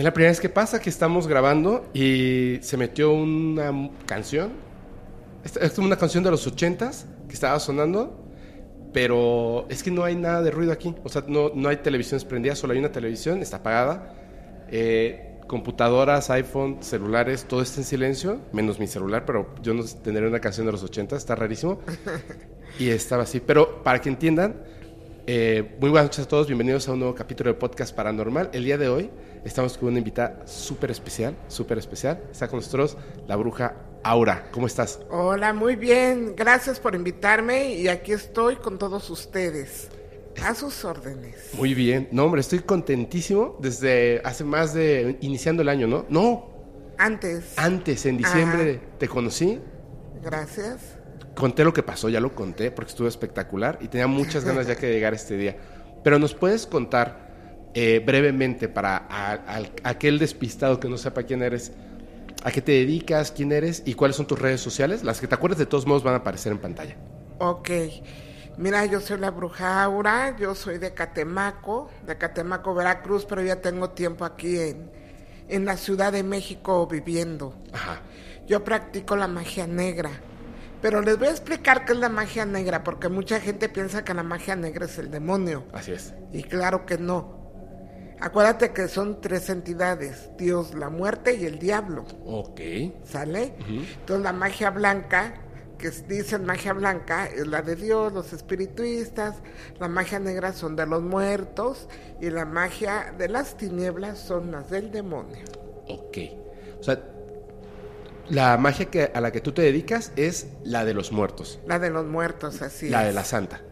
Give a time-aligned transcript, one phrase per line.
[0.00, 4.52] Es la primera vez que pasa que estamos grabando y se metió una canción.
[5.44, 8.18] Es es una canción de los ochentas que estaba sonando,
[8.94, 10.94] pero es que no hay nada de ruido aquí.
[11.04, 14.14] O sea, no, no hay televisiones prendidas, solo hay una televisión, está apagada.
[14.70, 20.26] Eh, computadoras, iPhone, celulares, todo está en silencio, menos mi celular, pero yo no tendré
[20.26, 21.78] una canción de los ochentas, está rarísimo.
[22.78, 23.40] Y estaba así.
[23.40, 24.62] Pero para que entiendan,
[25.26, 28.48] eh, muy buenas noches a todos, bienvenidos a un nuevo capítulo de Podcast Paranormal.
[28.54, 29.10] El día de hoy
[29.44, 32.20] estamos con una invitada súper especial, súper especial.
[32.30, 32.96] Está con nosotros
[33.26, 34.48] la bruja Aura.
[34.50, 35.00] ¿Cómo estás?
[35.10, 36.34] Hola, muy bien.
[36.36, 39.88] Gracias por invitarme y aquí estoy con todos ustedes.
[40.44, 41.50] A sus órdenes.
[41.54, 42.08] Muy bien.
[42.12, 46.06] No, hombre, estoy contentísimo desde hace más de iniciando el año, ¿no?
[46.08, 46.48] No,
[46.96, 47.58] Antes.
[47.58, 49.60] antes, en diciembre, te conocí.
[50.22, 50.96] Gracias.
[51.34, 54.76] Conté lo que pasó, ya lo conté porque estuvo espectacular y tenía muchas ganas ya
[54.76, 55.56] que de llegar este día.
[56.02, 57.29] Pero nos puedes contar
[57.74, 61.72] eh, brevemente para a- aquel despistado que no sepa quién eres,
[62.44, 65.04] a qué te dedicas, quién eres y cuáles son tus redes sociales.
[65.04, 66.96] Las que te acuerdes de todos modos van a aparecer en pantalla.
[67.38, 67.70] Ok.
[68.56, 73.60] Mira, yo soy la bruja Aura, yo soy de Catemaco, de Catemaco, Veracruz, pero ya
[73.60, 74.90] tengo tiempo aquí en,
[75.48, 77.56] en la Ciudad de México viviendo.
[77.72, 78.02] Ajá.
[78.46, 80.10] Yo practico la magia negra.
[80.82, 84.14] Pero les voy a explicar qué es la magia negra, porque mucha gente piensa que
[84.14, 85.64] la magia negra es el demonio.
[85.72, 86.14] Así es.
[86.32, 87.39] Y claro que no.
[88.20, 92.60] Acuérdate que son tres entidades, Dios, la muerte y el diablo, Ok.
[93.04, 93.54] ¿sale?
[93.68, 95.34] Entonces la magia blanca,
[95.78, 99.36] que dicen magia blanca, es la de Dios, los espirituistas,
[99.78, 101.88] la magia negra son de los muertos
[102.20, 105.38] y la magia de las tinieblas son las del demonio.
[105.88, 106.18] Ok.
[106.78, 107.00] O sea,
[108.28, 111.78] la magia que, a la que tú te dedicas es la de los muertos, La
[111.78, 113.08] de los muertos, así la es.
[113.08, 113.62] de la santa.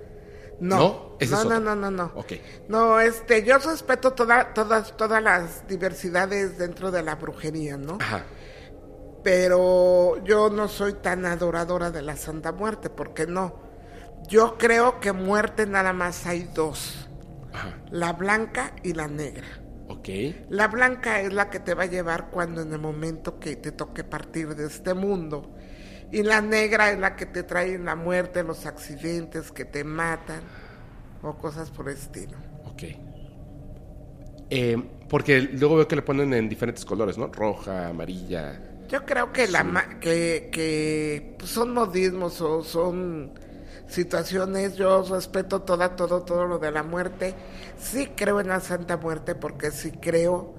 [0.60, 1.18] No, ¿No?
[1.20, 2.12] No, es no, no, no, no.
[2.14, 2.32] Ok.
[2.68, 7.98] No, este, yo respeto toda, todas, todas las diversidades dentro de la brujería, ¿no?
[8.00, 8.26] Ajá.
[9.22, 13.62] pero yo no soy tan adoradora de la Santa Muerte, porque no.
[14.28, 17.08] Yo creo que muerte nada más hay dos,
[17.52, 17.82] Ajá.
[17.90, 19.46] la blanca y la negra.
[19.88, 20.08] Ok.
[20.48, 23.72] La blanca es la que te va a llevar cuando en el momento que te
[23.72, 25.54] toque partir de este mundo.
[26.10, 30.42] Y la negra es la que te trae la muerte, los accidentes que te matan
[31.22, 32.38] o cosas por el estilo.
[32.64, 32.82] Ok.
[34.50, 34.76] Eh,
[35.08, 37.28] porque luego veo que le ponen en diferentes colores, ¿no?
[37.28, 38.60] Roja, amarilla.
[38.88, 43.38] Yo creo que, la, ma- que, que pues, son modismos o son
[43.86, 44.76] situaciones.
[44.76, 47.34] Yo respeto toda, todo, todo lo de la muerte.
[47.78, 50.57] Sí creo en la Santa Muerte porque sí creo.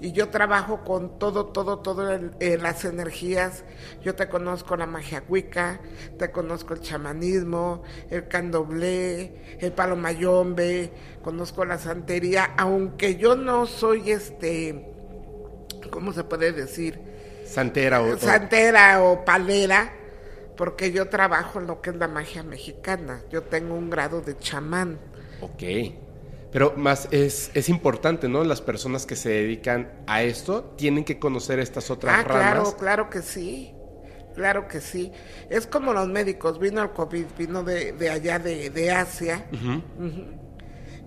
[0.00, 3.64] Y yo trabajo con todo, todo, todo el- eh, las energías.
[4.02, 5.80] Yo te conozco la magia wicca,
[6.18, 10.92] te conozco el chamanismo, el candomblé, el palo mayombe,
[11.22, 14.92] conozco la santería, aunque yo no soy este,
[15.90, 17.00] ¿cómo se puede decir?
[17.44, 18.14] Santera o...
[18.14, 19.92] o- santera o palera,
[20.56, 23.22] porque yo trabajo en lo que es la magia mexicana.
[23.30, 24.98] Yo tengo un grado de chamán.
[25.40, 25.62] Ok.
[26.50, 28.42] Pero más es, es importante, ¿no?
[28.44, 32.42] Las personas que se dedican a esto tienen que conocer estas otras ah, ramas.
[32.42, 33.74] claro, claro que sí.
[34.34, 35.12] Claro que sí.
[35.50, 36.60] Es como los médicos.
[36.60, 39.46] Vino el COVID, vino de, de allá de, de Asia.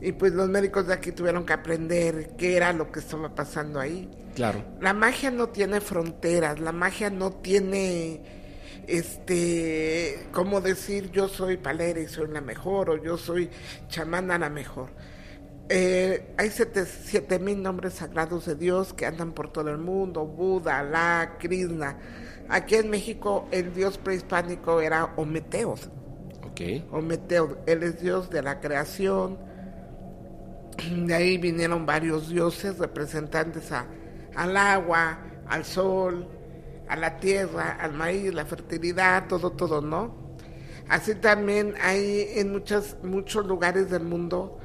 [0.01, 3.79] Y pues los médicos de aquí tuvieron que aprender qué era lo que estaba pasando
[3.79, 4.09] ahí.
[4.35, 4.63] Claro.
[4.81, 8.21] La magia no tiene fronteras, la magia no tiene
[8.87, 13.49] este, como decir yo soy palera y soy la mejor, o yo soy
[13.87, 14.89] chamana la mejor.
[15.73, 20.25] Eh, hay siete, siete mil nombres sagrados de Dios que andan por todo el mundo,
[20.25, 21.97] Buda, Alá, Krishna.
[22.49, 25.75] Aquí en México el dios prehispánico era Ometeo.
[26.45, 26.91] Ok.
[26.91, 29.37] Ometeo, él es dios de la creación.
[31.05, 33.85] De ahí vinieron varios dioses representantes a,
[34.35, 36.27] al agua, al sol,
[36.89, 40.35] a la tierra, al maíz, la fertilidad, todo, todo, ¿no?
[40.89, 44.59] Así también hay en muchas, muchos lugares del mundo,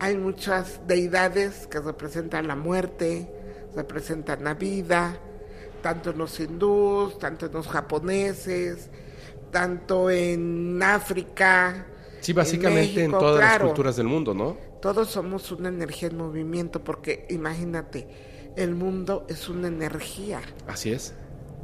[0.00, 3.30] hay muchas deidades que representan la muerte,
[3.76, 5.18] representan la vida,
[5.82, 8.88] tanto en los hindús, tanto en los japoneses,
[9.50, 11.86] tanto en África.
[12.20, 14.56] Sí, básicamente en, México, todas las culturas del mundo, ¿no?
[14.80, 18.08] Todos somos una energía en movimiento, porque imagínate,
[18.56, 20.40] el mundo es una energía.
[20.66, 21.14] Así es.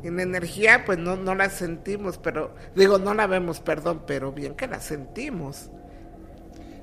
[0.02, 4.54] En energía, pues no, no la sentimos, pero digo, no la vemos, perdón, pero bien
[4.54, 5.70] que la sentimos.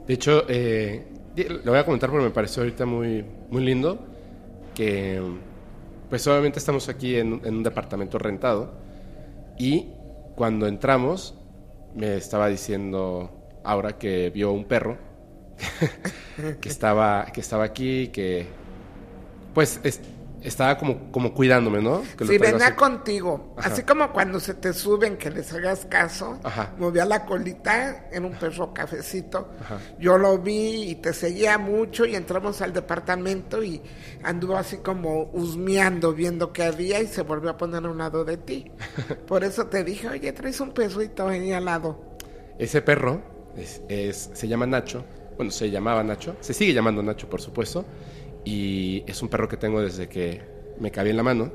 [0.07, 1.05] De hecho, eh,
[1.35, 3.99] lo voy a comentar porque me pareció ahorita muy, muy lindo
[4.75, 5.21] que
[6.09, 8.71] pues obviamente estamos aquí en, en un departamento rentado
[9.57, 9.87] y
[10.35, 11.35] cuando entramos
[11.95, 13.31] me estaba diciendo
[13.63, 14.97] ahora que vio un perro
[16.61, 18.47] que estaba que estaba aquí que
[19.53, 20.01] pues es-
[20.43, 22.01] estaba como como cuidándome, ¿no?
[22.17, 22.75] Que traigo venía así.
[22.75, 23.69] contigo, Ajá.
[23.69, 26.73] así como cuando se te suben que les hagas caso, Ajá.
[26.77, 29.79] movía la colita, era un perro cafecito, Ajá.
[29.99, 33.81] yo lo vi y te seguía mucho y entramos al departamento y
[34.23, 38.23] anduvo así como husmeando, viendo qué había y se volvió a poner a un lado
[38.25, 38.71] de ti.
[39.27, 42.17] Por eso te dije, oye, traes un perrito ahí al lado.
[42.59, 43.21] Ese perro
[43.57, 45.03] es, es- se llama Nacho.
[45.35, 46.35] Bueno, se llamaba Nacho.
[46.41, 47.83] Se sigue llamando Nacho, por supuesto.
[48.45, 50.41] Y es un perro que tengo desde que
[50.79, 51.51] me cabía en la mano.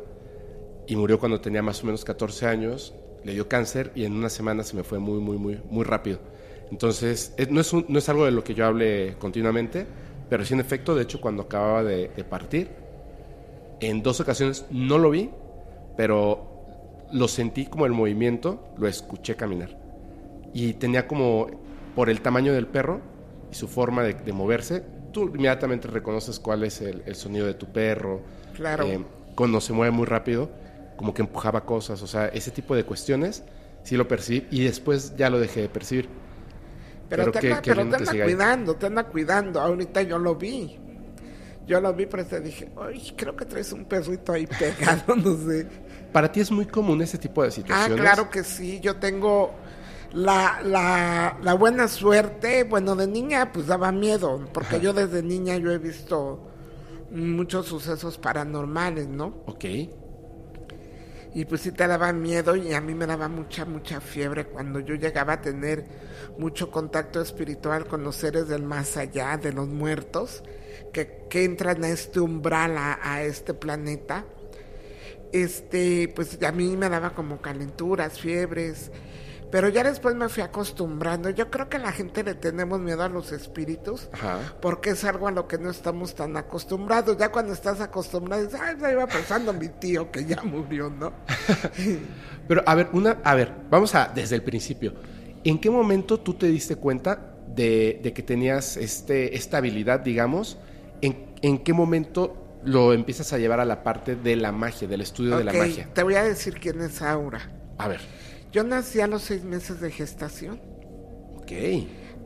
[0.86, 2.94] Y murió cuando tenía más o menos 14 años.
[3.24, 6.20] Le dio cáncer y en una semana se me fue muy, muy, muy, muy rápido.
[6.70, 9.86] Entonces, es- no, es no es algo de lo que yo hable continuamente,
[10.30, 12.70] pero sí en efecto, de hecho, cuando acababa de, partir,
[13.80, 15.30] en dos ocasiones no lo vi,
[15.96, 16.46] pero
[17.12, 19.78] lo sentí como el movimiento, lo escuché caminar
[20.54, 21.48] y tenía como
[21.94, 23.00] por el tamaño del perro
[23.52, 24.84] y su forma de moverse,
[25.26, 28.20] tú inmediatamente reconoces cuál es el, el sonido de tu perro.
[28.54, 28.84] Claro.
[28.86, 29.04] Eh,
[29.34, 30.50] cuando se mueve muy rápido,
[30.96, 33.42] como que empujaba cosas, o sea, ese tipo de cuestiones
[33.84, 36.08] sí lo percibí y después ya lo dejé de percibir.
[37.08, 38.22] Pero, Pero te, qué- anda, qué pero te anda ahí.
[38.22, 39.60] cuidando, te anda cuidando.
[39.60, 40.78] Ahorita yo lo vi.
[41.66, 45.36] Yo lo vi, pero te dije, ay, creo que traes un perrito ahí pegado, no
[45.36, 45.66] sé.
[46.12, 48.00] Para ti es muy común ese tipo de Ah, situaciones.
[48.00, 49.54] claro que sí, yo tengo
[50.12, 55.56] la, la, la buena suerte, bueno, de niña pues daba miedo, porque yo desde niña
[55.56, 56.48] yo he visto
[57.10, 59.42] muchos sucesos paranormales, ¿no?
[59.46, 59.64] Ok.
[61.34, 64.80] Y pues sí te daba miedo y a mí me daba mucha, mucha fiebre cuando
[64.80, 65.84] yo llegaba a tener
[66.38, 70.42] mucho contacto espiritual con los seres del más allá, de los muertos,
[70.92, 74.24] que, que entran a este umbral, a, a este planeta.
[75.30, 78.90] Este, pues a mí me daba como calenturas, fiebres,
[79.50, 81.30] pero ya después me fui acostumbrando.
[81.30, 84.38] Yo creo que a la gente le tenemos miedo a los espíritus Ajá.
[84.60, 87.16] porque es algo a lo que no estamos tan acostumbrados.
[87.16, 91.12] Ya cuando estás acostumbrado, dices, ay, me iba pensando mi tío que ya murió, ¿no?
[92.48, 94.94] Pero a ver, una, a ver, vamos a desde el principio.
[95.44, 100.58] ¿En qué momento tú te diste cuenta de, de que tenías este, esta habilidad, digamos?
[101.00, 105.00] ¿En, en qué momento lo empiezas a llevar a la parte de la magia, del
[105.00, 105.88] estudio de la magia?
[105.94, 107.50] Te voy a decir quién es Aura.
[107.78, 108.00] A ver.
[108.52, 110.60] Yo nací a los seis meses de gestación
[111.36, 111.52] Ok.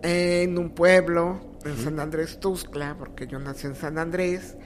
[0.03, 4.57] en un pueblo, en San Andrés Tuxtla, porque yo nací en San Andrés,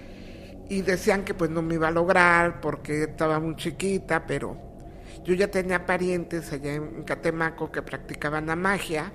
[0.69, 4.59] y decían que pues no me iba a lograr porque estaba muy chiquita, pero
[5.25, 9.13] yo ya tenía parientes allá en Catemaco que practicaban la magia.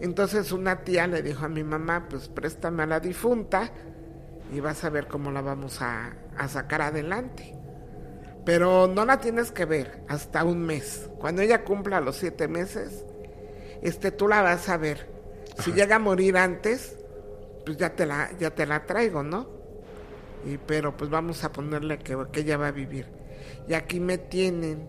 [0.00, 3.70] Entonces una tía le dijo a mi mamá, pues préstame a la difunta
[4.54, 7.54] y vas a ver cómo la vamos a, a sacar adelante.
[8.44, 11.08] Pero no la tienes que ver hasta un mes.
[11.18, 13.04] Cuando ella cumpla los siete meses,
[13.82, 15.08] este, tú la vas a ver.
[15.58, 16.96] Si llega a morir antes,
[17.64, 19.48] pues ya te la, ya te la traigo, ¿no?
[20.44, 23.06] Y, pero pues vamos a ponerle que, que ella va a vivir.
[23.68, 24.88] Y aquí me tienen.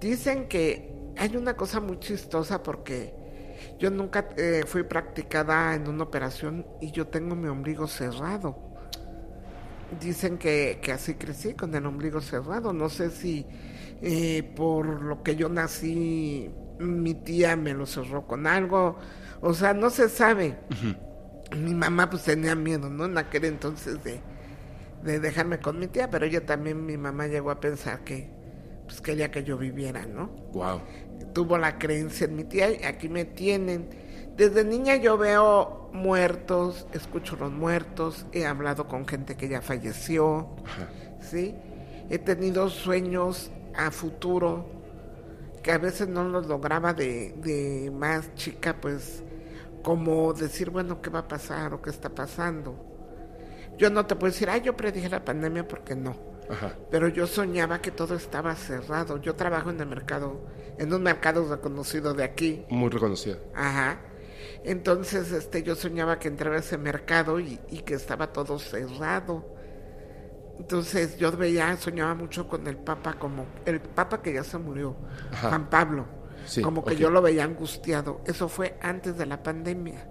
[0.00, 3.14] Dicen que hay una cosa muy chistosa porque
[3.78, 8.69] yo nunca eh, fui practicada en una operación y yo tengo mi ombligo cerrado.
[9.98, 12.72] Dicen que, que así crecí con el ombligo cerrado.
[12.72, 13.46] No sé si
[14.02, 18.98] eh, por lo que yo nací mi tía me lo cerró con algo.
[19.40, 20.58] O sea, no se sabe.
[21.56, 23.06] Mi mamá pues tenía miedo, ¿no?
[23.06, 24.20] En aquel entonces de,
[25.02, 28.30] de dejarme con mi tía, pero ella también, mi mamá llegó a pensar que
[28.86, 30.28] pues quería que yo viviera, ¿no?
[30.52, 30.80] Wow.
[31.32, 33.88] Tuvo la creencia en mi tía y aquí me tienen.
[34.40, 40.48] Desde niña yo veo muertos, escucho los muertos, he hablado con gente que ya falleció,
[41.20, 41.54] ¿sí?
[42.08, 44.64] He tenido sueños a futuro
[45.62, 49.22] que a veces no los lograba de, de más chica, pues
[49.82, 52.82] como decir, bueno, ¿qué va a pasar o qué está pasando?
[53.76, 56.16] Yo no te puedo decir, ah, yo predije la pandemia porque no.
[56.48, 56.76] Ajá.
[56.90, 59.18] Pero yo soñaba que todo estaba cerrado.
[59.18, 60.40] Yo trabajo en el mercado,
[60.78, 62.64] en un mercado reconocido de aquí.
[62.70, 63.36] Muy reconocido.
[63.54, 64.00] Ajá.
[64.64, 69.44] Entonces, este, yo soñaba que entraba a ese mercado y, y que estaba todo cerrado.
[70.58, 74.94] Entonces, yo veía, soñaba mucho con el Papa, como el Papa que ya se murió,
[75.32, 75.48] Ajá.
[75.48, 76.06] Juan Pablo.
[76.46, 78.20] Sí, como que yo lo veía angustiado.
[78.26, 80.06] Eso fue antes de la pandemia.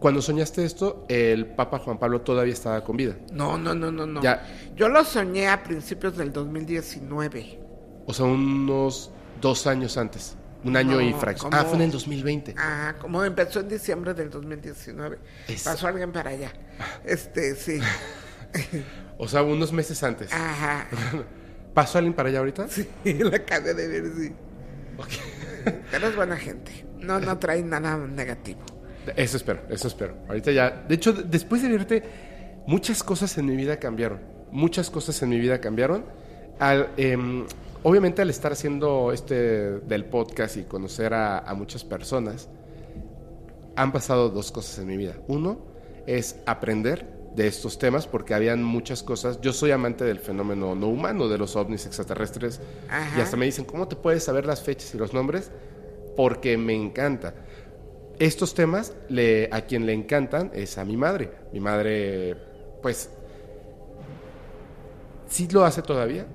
[0.00, 3.16] Cuando soñaste esto, el Papa Juan Pablo todavía estaba con vida.
[3.32, 4.20] No, no, no, no, no.
[4.20, 4.44] Ya.
[4.74, 7.60] Yo lo soñé a principios del 2019.
[8.06, 9.10] O sea, unos
[9.40, 10.36] dos años antes.
[10.64, 11.52] Un año No, y fracción.
[11.54, 12.54] Ah, fue en el 2020.
[12.56, 15.18] Ah, como empezó en diciembre del 2019.
[15.48, 16.52] Es- Pasó alguien para allá.
[17.04, 17.80] Este, sí.
[19.18, 20.32] O sea, unos meses antes.
[20.32, 20.86] Ajá.
[21.74, 22.68] ¿Pasó alguien para allá ahorita?
[22.68, 24.32] Sí, la acabé de ver, sí.
[25.90, 26.84] Pero es buena gente.
[26.98, 28.60] No, no trae nada negativo.
[29.16, 30.16] Eso espero, eso espero.
[30.28, 30.70] Ahorita ya.
[30.88, 32.02] De hecho, después de verte,
[32.66, 34.20] muchas cosas en mi vida cambiaron.
[34.52, 36.04] Muchas cosas en mi vida cambiaron.
[36.60, 37.46] Al, em,
[37.82, 42.48] obviamente, al estar haciendo este del podcast y conocer a, a muchas personas,
[43.76, 45.16] han pasado dos cosas en mi vida.
[45.28, 45.58] Uno
[46.06, 49.40] es aprender de estos temas porque habían muchas cosas.
[49.40, 52.60] Yo soy amante del fenómeno no humano, de los ovnis extraterrestres.
[52.88, 53.18] Ajá.
[53.18, 55.50] Y hasta me dicen, ¿cómo te puedes saber las fechas y los nombres?
[56.16, 57.34] Porque me encanta.
[58.18, 61.32] Estos temas, le, a quien le encantan es a mi madre.
[61.52, 62.36] Mi madre,
[62.82, 63.10] pues,
[65.28, 66.26] sí lo hace todavía.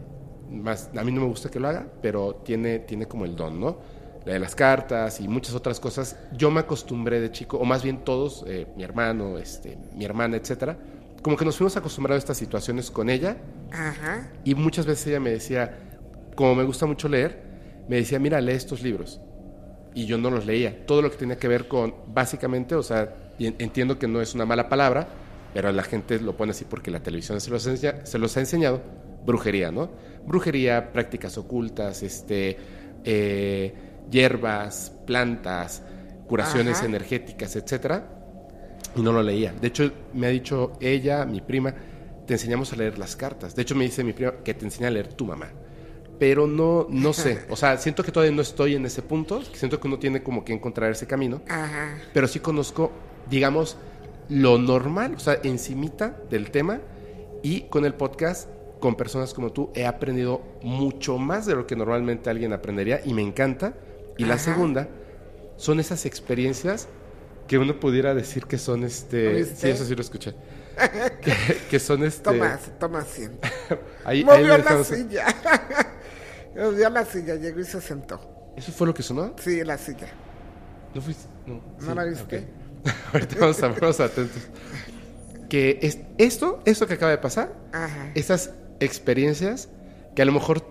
[0.50, 3.60] Más, a mí no me gusta que lo haga, pero tiene, tiene como el don,
[3.60, 3.78] ¿no?
[4.26, 6.18] La de las cartas y muchas otras cosas.
[6.34, 10.38] Yo me acostumbré de chico, o más bien todos, eh, mi hermano, este, mi hermana,
[10.38, 10.78] etcétera,
[11.22, 13.38] como que nos fuimos acostumbrados a estas situaciones con ella
[13.72, 14.30] Ajá.
[14.44, 15.78] y muchas veces ella me decía,
[16.36, 17.42] como me gusta mucho leer,
[17.90, 19.20] me decía, mira, lee estos libros.
[19.94, 20.86] Y yo no los leía.
[20.86, 24.46] Todo lo que tenía que ver con, básicamente, o sea, entiendo que no es una
[24.46, 25.08] mala palabra,
[25.54, 28.42] pero la gente lo pone así porque la televisión se los, enseña- se los ha
[28.42, 28.82] enseñado,
[29.26, 29.90] brujería, ¿no?
[30.28, 32.58] Brujería, prácticas ocultas, este,
[33.04, 33.74] eh,
[34.12, 35.82] hierbas, plantas,
[36.28, 36.86] curaciones Ajá.
[36.86, 38.18] energéticas, etcétera
[38.98, 39.54] y no lo leía.
[39.54, 41.74] De hecho, me ha dicho ella, mi prima,
[42.26, 43.56] te enseñamos a leer las cartas.
[43.56, 45.50] De hecho, me dice mi prima que te enseña a leer tu mamá.
[46.20, 47.46] Pero no, no sé.
[47.50, 49.44] O sea, siento que todavía no estoy en ese punto.
[49.54, 51.42] Siento que uno tiene como que encontrar ese camino.
[51.48, 51.98] Ajá.
[52.14, 52.92] Pero sí conozco,
[53.30, 53.78] digamos,
[54.30, 56.82] lo normal, o sea, encimita del tema.
[57.44, 61.76] Y con el podcast, con personas como tú, he aprendido mucho más de lo que
[61.76, 63.74] normalmente alguien aprendería y me encanta.
[64.18, 64.88] Y la segunda
[65.58, 66.88] son esas experiencias
[67.48, 69.28] que uno pudiera decir que son este.
[69.28, 69.56] ¿Oíste?
[69.56, 70.36] Sí, eso sí lo escuché.
[71.22, 71.34] que,
[71.70, 72.24] que son este.
[72.24, 73.48] Toma, toma asiento.
[74.06, 75.26] ahí, Movió la silla.
[76.56, 78.20] Movió la silla, llegó y se sentó.
[78.56, 79.36] ¿Eso fue lo que sonó?
[79.40, 80.08] Sí, la silla.
[80.94, 81.28] ¿No fuiste?
[81.46, 82.48] No, ¿No la viste?
[83.14, 84.42] Ahorita vamos a vamos atentos.
[85.50, 88.12] Que es, esto, esto que acaba de pasar, Ajá.
[88.16, 89.70] esas experiencias
[90.16, 90.66] que a lo mejor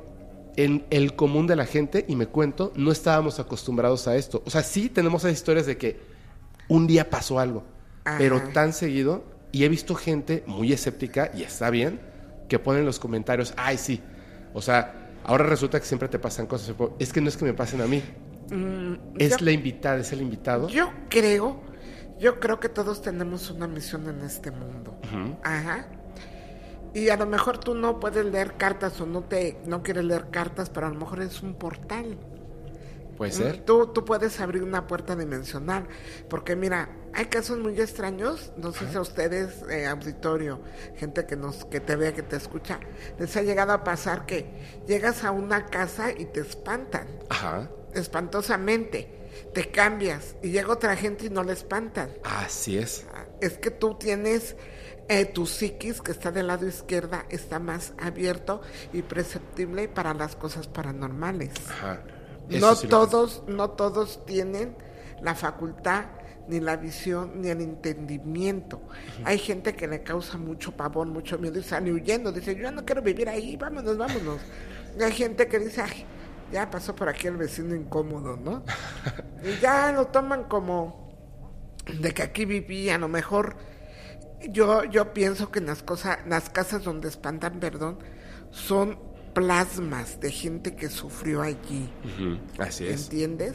[0.57, 4.43] en el común de la gente, y me cuento, no estábamos acostumbrados a esto.
[4.47, 6.01] O sea, sí tenemos esas historias de que
[6.69, 7.63] un día pasó algo,
[8.05, 8.17] Ajá.
[8.19, 12.01] pero tan seguido, y he visto gente muy escéptica, y está bien,
[12.49, 14.01] que pone en los comentarios, ay, sí.
[14.55, 16.75] O sea, ahora resulta que siempre te pasan cosas.
[16.99, 18.03] Es que no es que me pasen a mí.
[18.49, 20.69] Es Mm, yo- la invitada, es el invitado.
[20.69, 21.61] Yo creo,
[22.19, 24.99] yo creo que todos tenemos una misión en este mundo.
[25.43, 25.87] Ajá.
[26.97, 30.31] Y a lo mejor tú no puedes leer cartas o no te no quieres leer
[30.31, 32.17] cartas, pero a lo mejor es un portal.
[33.19, 33.67] Puede ser.
[33.67, 35.87] Tú, tú puedes abrir una puerta dimensional.
[36.31, 38.51] Porque mira, hay casos muy extraños.
[38.57, 40.63] No sé si a ustedes, eh, auditorio,
[40.97, 42.81] gente que nos, que te vea, que te escucha,
[43.19, 44.47] les ha llegado a pasar que
[44.87, 47.09] llegas a una casa y te espantan.
[47.29, 47.69] Ajá.
[47.93, 49.13] Espantosamente.
[49.53, 52.09] Te cambias y llega otra gente y no le espantan.
[52.25, 53.05] Así es.
[53.43, 54.57] Es que tú tienes
[55.09, 58.61] eh, tu psiquis que está del lado izquierda, está más abierto
[58.93, 61.53] y perceptible para las cosas paranormales.
[61.69, 62.03] Ajá.
[62.49, 64.77] No sí todos, no todos tienen
[65.21, 66.07] la facultad,
[66.49, 68.81] ni la visión, ni el entendimiento.
[69.25, 72.31] Hay gente que le causa mucho pavor, mucho miedo y sale huyendo.
[72.31, 74.41] Dice, yo no quiero vivir ahí, vámonos, vámonos.
[74.99, 76.05] Y hay gente que dice, ay,
[76.53, 78.63] ya pasó por aquí el vecino incómodo, ¿no?
[79.45, 81.11] y ya lo toman como
[82.01, 83.57] de que aquí viví, a lo mejor
[84.51, 87.99] yo, yo pienso que en las cosas, las casas donde espantan, perdón,
[88.51, 88.99] son
[89.35, 91.91] plasmas de gente que sufrió allí.
[92.59, 93.05] Así es.
[93.05, 93.55] ¿Entiendes?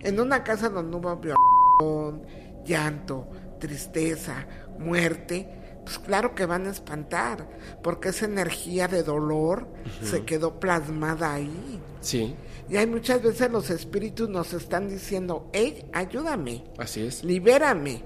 [0.00, 2.22] En una casa donde hubo violación,
[2.64, 3.26] llanto,
[3.58, 4.46] tristeza,
[4.78, 5.48] muerte,
[5.84, 7.48] pues claro que van a espantar,
[7.82, 9.68] porque esa energía de dolor
[10.02, 11.80] se quedó plasmada ahí.
[12.00, 12.36] Sí,
[12.68, 17.22] Y hay muchas veces los espíritus nos están diciendo, hey, ayúdame, así es.
[17.24, 18.02] libérame.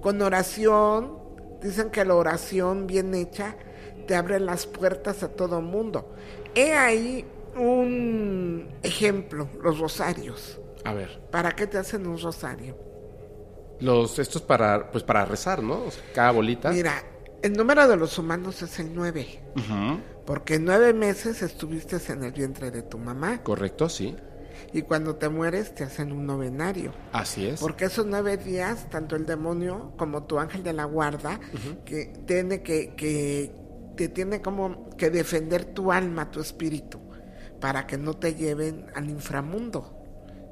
[0.00, 1.18] Con oración,
[1.62, 3.56] dicen que la oración bien hecha
[4.06, 6.14] te abre las puertas a todo mundo.
[6.54, 7.24] He ahí
[7.56, 10.58] un ejemplo, los rosarios.
[10.84, 12.76] A ver, ¿Para qué te hacen un rosario?
[13.80, 15.84] los estos para pues para rezar, ¿no?
[15.84, 16.70] O sea, cada bolita.
[16.70, 17.02] Mira,
[17.42, 22.32] el número de los humanos es el 9, Ujú, porque nueve meses estuviste en el
[22.32, 24.16] vientre de tu mamá Correcto, sí.
[24.72, 26.92] Y cuando te mueres te hacen un novenario.
[27.12, 27.60] Así es.
[27.60, 31.40] Porque esos nueve días, tanto el demonio como tu ángel de la guarda,
[31.84, 33.52] que tiene que, que
[33.96, 37.00] te tiene como que defender tu alma, tu espíritu,
[37.60, 39.94] para que no te lleven al inframundo.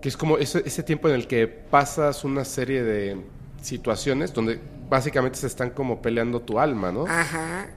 [0.01, 3.25] Que es como ese, ese tiempo en el que pasas una serie de
[3.63, 7.07] situaciones donde básicamente se están como peleando tu alma, ¿no?
[7.07, 7.69] Ajá.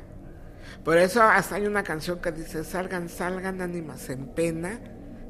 [0.84, 4.80] Por eso hasta hay una canción que dice, salgan, salgan ánimas en pena,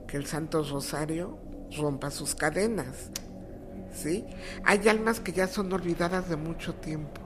[0.10, 1.38] que el Santo Rosario
[1.78, 3.12] rompa sus cadenas.
[3.94, 4.26] ¿Sí?
[4.64, 7.22] Hay almas que ya son olvidadas de mucho tiempo.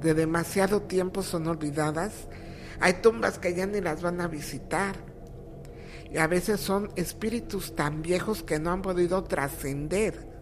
[0.00, 2.28] De demasiado tiempo son olvidadas.
[2.80, 4.96] Hay tumbas que ya ni las van a visitar.
[6.10, 10.35] Y a veces son espíritus tan viejos que no han podido trascender.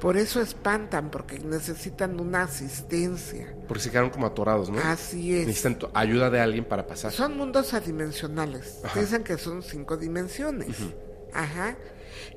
[0.00, 3.54] Por eso espantan, porque necesitan una asistencia.
[3.66, 4.78] Porque se quedaron como atorados, ¿no?
[4.78, 5.46] Así es.
[5.46, 7.10] Necesitan ayuda de alguien para pasar.
[7.12, 8.80] Son mundos adimensionales.
[8.84, 9.00] Ajá.
[9.00, 10.76] Dicen que son cinco dimensiones.
[11.32, 11.76] Ajá.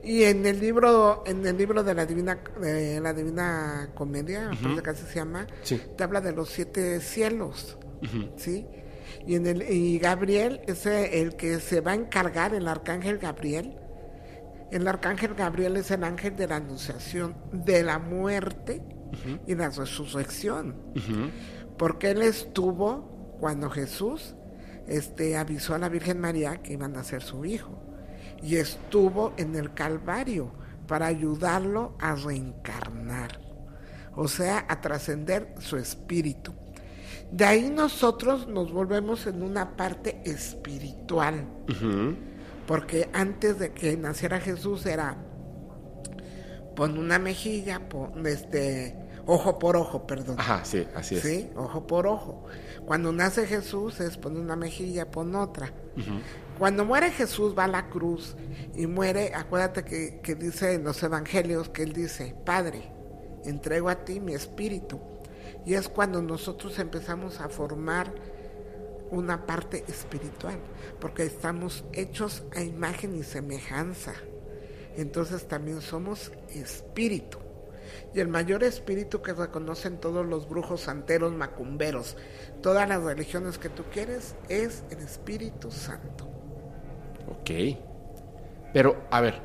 [0.03, 4.49] Y en el libro, en el libro de la Divina, de la Divina Comedia,
[4.83, 5.81] que así se llama, Sí.
[5.97, 7.77] te habla de los siete cielos,
[8.37, 8.65] ¿sí?
[9.25, 13.77] Y en el y Gabriel es el que se va a encargar, el arcángel Gabriel.
[14.71, 18.81] El arcángel Gabriel es el ángel de la anunciación de la muerte
[19.45, 20.75] y la resurrección.
[21.77, 24.35] Porque él estuvo cuando Jesús
[24.87, 27.81] este, avisó a la Virgen María que iban a ser su hijo.
[28.41, 30.51] Y estuvo en el Calvario
[30.87, 33.39] para ayudarlo a reencarnar,
[34.15, 36.53] o sea, a trascender su espíritu.
[37.31, 41.45] De ahí nosotros nos volvemos en una parte espiritual.
[42.67, 45.17] Porque antes de que naciera Jesús era
[46.75, 50.35] pon una mejilla, pon este ojo por ojo, perdón.
[50.37, 51.21] Ajá, sí, así es.
[51.21, 52.45] Sí, ojo por ojo.
[52.85, 55.73] Cuando nace Jesús es pon una mejilla, pon otra.
[56.59, 58.35] Cuando muere Jesús va a la cruz
[58.75, 62.91] y muere, acuérdate que, que dice en los evangelios que él dice, Padre,
[63.45, 64.99] entrego a ti mi espíritu.
[65.65, 68.13] Y es cuando nosotros empezamos a formar
[69.11, 70.57] una parte espiritual,
[70.99, 74.13] porque estamos hechos a imagen y semejanza.
[74.95, 77.37] Entonces también somos espíritu.
[78.13, 82.17] Y el mayor espíritu que reconocen todos los brujos, santeros, macumberos,
[82.61, 86.27] todas las religiones que tú quieres, es el Espíritu Santo.
[87.29, 87.51] Ok.
[88.73, 89.41] Pero, a ver,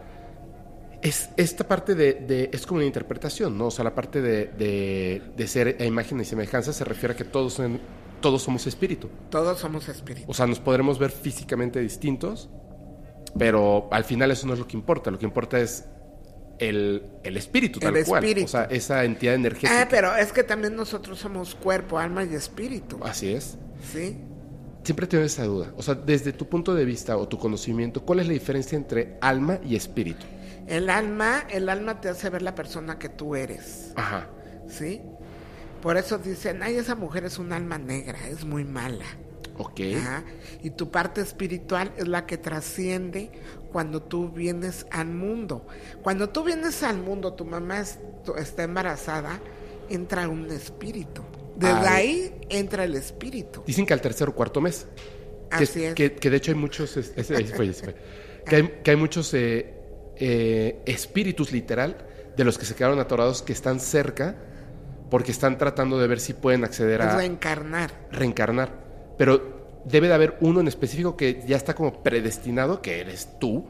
[1.03, 3.67] es, esta parte de, es como una interpretación, ¿no?
[3.67, 7.17] O sea, la parte de, de, de ser a imagen y semejanza se refiere a
[7.17, 7.81] que todos, en-
[8.23, 9.11] todos somos espíritu.
[9.29, 10.31] Todos somos espíritu.
[10.31, 12.49] O sea, nos podremos ver físicamente distintos,
[13.39, 15.11] pero al final eso no es lo que importa.
[15.11, 15.85] Lo que importa es
[16.59, 18.25] el, el espíritu, tal El cual.
[18.25, 18.47] espíritu.
[18.47, 19.83] O sea, esa entidad energética.
[19.83, 22.99] Ah, pero es que también nosotros somos cuerpo, alma y espíritu.
[23.03, 23.59] Así es.
[23.93, 24.17] ¿Sí?
[24.85, 25.73] Siempre tengo esa duda.
[25.77, 29.17] O sea, desde tu punto de vista o tu conocimiento, ¿cuál es la diferencia entre
[29.21, 30.25] alma y espíritu?
[30.67, 33.93] El alma, el alma te hace ver la persona que tú eres.
[33.97, 34.29] Ajá.
[34.69, 35.01] ¿Sí?
[35.83, 39.05] Por eso dicen, ay, esa mujer es un alma negra, es muy mala.
[39.59, 39.81] Ok.
[40.63, 43.31] Y tu parte espiritual es la que trasciende
[43.71, 45.67] cuando tú vienes al mundo.
[46.03, 49.41] Cuando tú vienes al mundo, tu mamá es- tu- está embarazada,
[49.91, 51.23] entra un espíritu.
[51.57, 53.63] Desde ahí entra el espíritu.
[53.67, 54.87] Dicen que al tercer o cuarto mes.
[55.51, 55.95] Que, Así es.
[55.95, 56.97] Que, que de hecho hay muchos.
[56.97, 57.11] es-.
[58.47, 59.75] Que, hay, que hay muchos eh,
[60.17, 61.99] eh, espíritus, literal,
[62.37, 64.37] de los que se quedaron atorados que están cerca
[65.13, 67.91] porque están tratando de ver si pueden acceder a reencarnar.
[68.11, 68.71] reencarnar.
[69.19, 73.69] Pero debe de haber uno en específico que ya está como predestinado, que eres tú,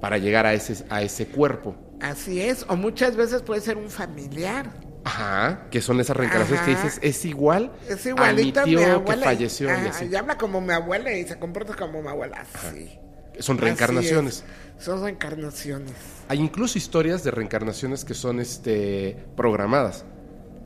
[0.00, 1.76] para llegar a ese, a ese cuerpo.
[2.00, 2.64] Así es.
[2.70, 4.70] O muchas veces puede ser un familiar.
[5.04, 8.70] Ajá, que son esas reencarnaciones que dices, es igual Es a mi igualito a mi,
[8.70, 9.22] tío abuela.
[9.22, 10.06] que falleció y Ajá, así.
[10.06, 12.46] y habla como mi abuela y se comporta como mi abuela.
[12.72, 12.98] Sí.
[13.40, 14.42] Son reencarnaciones.
[14.78, 14.82] es.
[14.82, 15.92] Son reencarnaciones.
[16.28, 20.06] Hay incluso historias de reencarnaciones que son este programadas.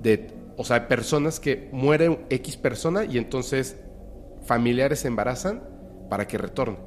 [0.02, 3.76] De, o sea, personas que mueren X persona y entonces
[4.44, 5.62] familiares se embarazan
[6.10, 6.78] para que retorne.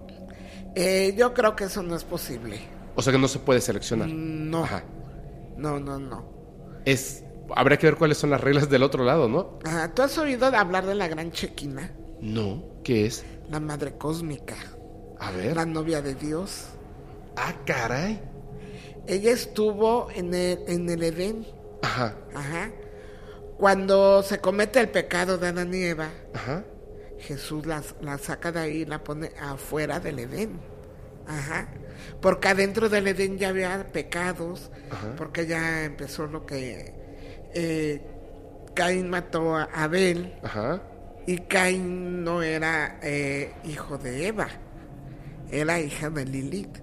[0.76, 2.60] Eh, yo creo que eso no es posible.
[2.96, 4.10] O sea que no se puede seleccionar.
[4.10, 4.64] No.
[4.64, 4.84] Ajá.
[5.58, 6.26] No, no, no.
[6.86, 7.24] Es,
[7.56, 9.60] habría que ver cuáles son las reglas del otro lado, ¿no?
[9.66, 11.92] Ah, ¿Tú has oído hablar de la gran Chequina?
[12.22, 12.64] No.
[12.84, 13.26] ¿Qué es?
[13.50, 14.56] La madre cósmica,
[15.20, 15.56] A ver.
[15.56, 16.66] la novia de Dios.
[17.38, 18.20] Ah, caray.
[19.08, 21.46] Ella estuvo en el, en el Edén.
[21.84, 22.16] Ajá.
[22.34, 22.72] Ajá.
[23.58, 26.64] Cuando se comete el pecado de Adán y Eva, Ajá.
[27.20, 30.60] Jesús la, la saca de ahí y la pone afuera del Edén.
[31.28, 31.70] Ajá.
[32.22, 35.16] Porque adentro del Edén ya había pecados, Ajá.
[35.18, 36.94] porque ya empezó lo que
[37.54, 38.02] eh,
[38.76, 40.82] Caín mató a Abel Ajá.
[41.26, 44.50] y Caín no era eh, hijo de Eva,
[45.50, 46.78] era hija de Lilith,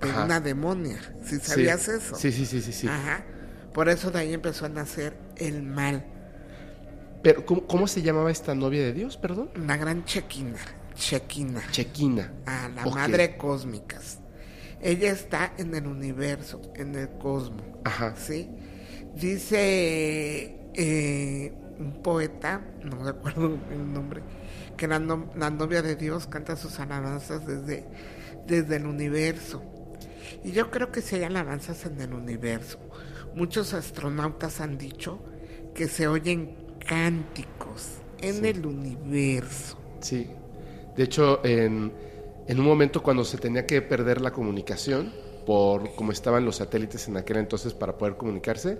[0.00, 0.24] de Ajá.
[0.24, 0.98] una demonia.
[1.24, 1.40] Si Sí.
[1.46, 2.16] sabías eso.
[2.16, 2.88] Sí, sí, sí, sí, sí.
[2.88, 3.24] Ajá.
[3.72, 6.04] Por eso de ahí empezó a nacer el mal.
[7.26, 9.50] Pero, ¿cómo, cómo se llamaba esta novia de Dios, perdón?
[9.56, 10.58] Una gran chequina.
[10.94, 11.60] Chequina.
[11.72, 12.32] Chequina.
[12.46, 12.94] a la Ok.
[12.94, 14.20] madre cósmicas.
[14.80, 17.64] Ella está en el universo, en el cosmos.
[17.82, 18.14] Ajá.
[18.14, 18.48] ¿Sí?
[19.16, 24.22] Dice eh, un poeta, no recuerdo el nombre,
[24.76, 27.88] que la, no- la novia de Dios canta sus alabanzas desde,
[28.46, 29.64] desde el universo.
[30.44, 32.78] Y yo creo que si hay alabanzas en el universo,
[33.34, 35.24] muchos astronautas han dicho
[35.74, 38.46] que se oyen cánticos en Sí.
[38.48, 39.78] el universo.
[40.00, 40.28] Sí.
[40.96, 41.92] De hecho, en,
[42.46, 45.12] en un momento cuando se tenía que perder la comunicación,
[45.44, 48.78] por cómo estaban los satélites en aquel entonces para poder comunicarse,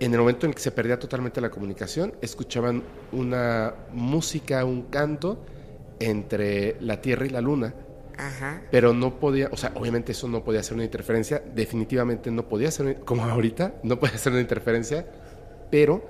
[0.00, 5.44] en el momento en que se perdía totalmente la comunicación, escuchaban una música, un canto
[6.00, 7.74] entre la Tierra y la Luna,
[8.16, 8.62] Ajá.
[8.70, 12.70] pero no podía, o sea, obviamente eso no podía ser una interferencia, definitivamente no podía
[12.70, 15.06] ser, como ahorita, no podía ser una interferencia,
[15.70, 16.02] pero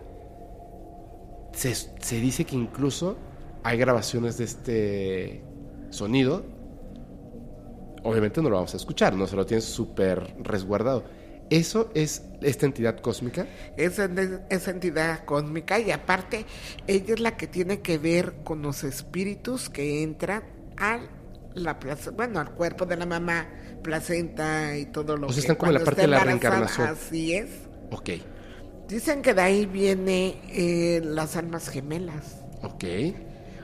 [1.53, 3.17] se, se dice que incluso
[3.63, 5.45] hay grabaciones de este
[5.91, 6.45] sonido,
[8.03, 11.05] obviamente no lo vamos a escuchar, no se lo tienen súper resguardado.
[11.51, 13.47] Eso es esta entidad cósmica.
[13.77, 14.09] Esa,
[14.51, 16.47] esa entidad cósmica y aparte
[16.87, 20.45] ella es la que tiene que ver con los espíritus que entran
[20.77, 21.01] a
[21.55, 21.77] la
[22.15, 23.49] bueno, al cuerpo de la mamá,
[23.83, 26.87] placenta y todo lo O sea, que están como en la parte de la reencarnación.
[26.87, 27.51] Así es.
[27.91, 28.11] Ok,
[28.91, 32.45] Dicen que de ahí viene eh, las almas gemelas.
[32.63, 32.85] ok,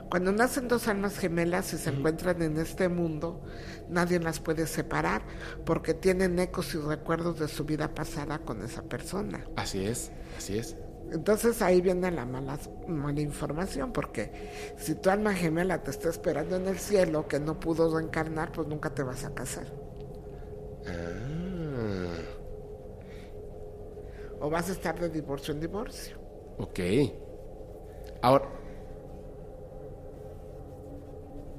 [0.09, 3.43] Cuando nacen dos almas gemelas y se encuentran en este mundo,
[3.89, 5.23] nadie las puede separar
[5.65, 9.49] porque tienen ecos y recuerdos de su vida pasada con esa persona.
[9.55, 10.77] así es, así es.
[11.11, 14.31] Entonces ahí viene la mala, mala información, porque
[14.77, 18.67] si tu alma gemela te está esperando en el cielo, que no pudo reencarnar, pues
[18.67, 19.67] nunca te vas a casar.
[20.85, 20.91] Ah,
[24.39, 26.17] O vas a estar de divorcio en divorcio.
[26.59, 26.79] ok.
[28.21, 28.45] Ahora,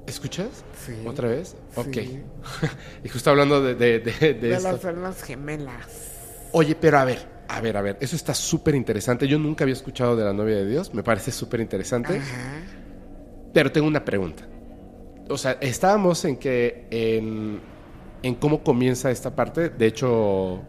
[0.07, 0.63] ¿escuchas?
[0.85, 0.93] Sí.
[1.05, 1.55] ¿Otra vez?
[1.75, 1.79] Sí.
[1.79, 2.67] Ok.
[3.03, 4.71] y justo hablando de, de, de- de De esto.
[4.71, 6.49] las almas gemelas.
[6.51, 9.27] Oye, pero a ver, a ver, a ver, eso está súper interesante.
[9.27, 12.17] Yo nunca había escuchado de la novia de Dios, me parece súper interesante.
[12.17, 12.61] Ajá.
[13.53, 14.47] Pero tengo una pregunta.
[15.29, 17.59] O sea, estábamos en que en,
[18.23, 19.69] en cómo comienza esta parte.
[19.69, 20.61] De hecho,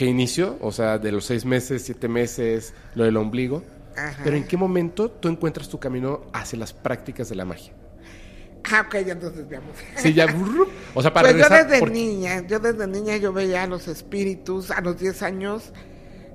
[0.00, 0.56] ¿qué inicio?
[0.62, 3.62] O sea, de los seis meses, siete meses, lo del ombligo.
[3.94, 4.22] Ajá.
[4.24, 7.74] Pero ¿en qué momento tú encuentras tu camino hacia las prácticas de la magia?
[8.72, 9.72] Ah, ok, ya nos desviamos.
[9.96, 10.24] Sí, ya.
[10.94, 11.66] o sea, para pues yo regresar.
[11.66, 15.72] desde porque- niña, yo desde niña yo veía a los espíritus, a los 10 años,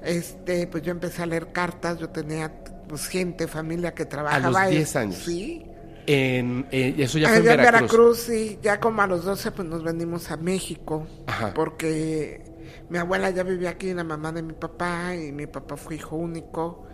[0.03, 2.53] este, pues yo empecé a leer cartas, yo tenía
[2.87, 4.67] pues gente, familia que trabajaba.
[4.67, 5.15] 10 en- años.
[5.25, 5.65] Sí.
[6.05, 7.91] En, eh, eso ya fue Allá en en Veracruz.
[7.91, 11.51] Veracruz, sí, ya como a los 12 pues nos venimos a México, Ajá.
[11.55, 12.43] porque
[12.89, 16.15] mi abuela ya vivía aquí, la mamá de mi papá, y mi papá fue hijo
[16.15, 16.87] único,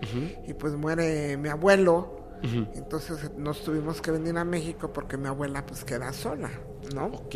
[0.47, 5.65] y pues muere mi abuelo, entonces nos tuvimos que venir a México porque mi abuela
[5.65, 6.49] pues queda sola,
[6.95, 7.05] ¿no?
[7.05, 7.35] Ok.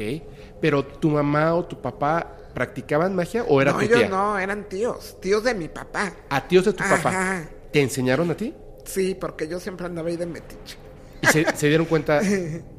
[0.60, 4.68] Pero tu mamá o tu papá practicaban magia o era no, tu ellos no, eran
[4.68, 6.12] tíos, tíos de mi papá.
[6.30, 7.10] A tíos de tu papá.
[7.10, 7.50] Ajá.
[7.72, 8.56] ¿Te enseñaron a ti?
[8.86, 10.78] Sí, porque yo siempre andaba ahí de metiche.
[11.26, 12.22] Y se, se dieron cuenta,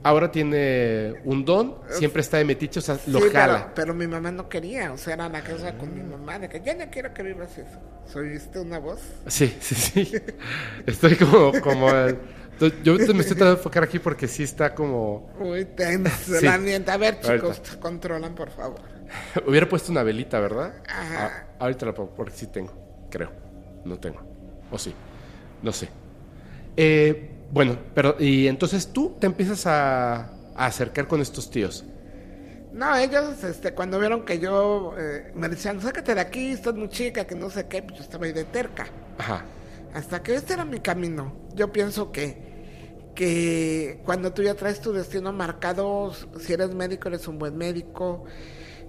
[0.02, 3.58] ahora tiene un don, siempre está de metiche, o sea, lo Sí, jala.
[3.58, 6.48] Pero, pero mi mamá no quería, o sea, era la casa con mi mamá, de
[6.48, 7.78] que yo no quiero que vivas eso.
[8.06, 9.00] ¿Soyiste una voz?
[9.26, 10.12] Sí, sí, sí.
[10.86, 12.16] Estoy como, como, eh,
[12.82, 16.44] yo me estoy tratando de enfocar aquí porque sí está como, Muy tensa Sí.
[16.44, 16.94] la nieta.
[16.94, 17.80] A ver, chicos, Ahorita.
[17.80, 18.80] controlan, por favor.
[19.46, 20.74] hubiera puesto una velita, ¿verdad?
[20.88, 21.26] Ajá.
[21.26, 22.72] Ah, ahorita la pongo, porque sí tengo,
[23.10, 23.30] creo.
[23.84, 24.20] No tengo.
[24.70, 24.92] O sí,
[25.62, 25.88] no sé.
[26.76, 31.84] Eh, bueno, pero, y entonces tú te empiezas a, a acercar con estos tíos.
[32.72, 36.88] No, ellos, este, cuando vieron que yo, eh, me decían, sácate de aquí, estás muy
[36.88, 38.86] chica, que no sé qué, pues yo estaba ahí de terca.
[39.18, 39.44] Ajá.
[39.94, 41.32] Hasta que este era mi camino.
[41.54, 42.46] Yo pienso que
[43.16, 48.24] que cuando tú ya traes tu destino marcado, si eres médico, eres un buen médico.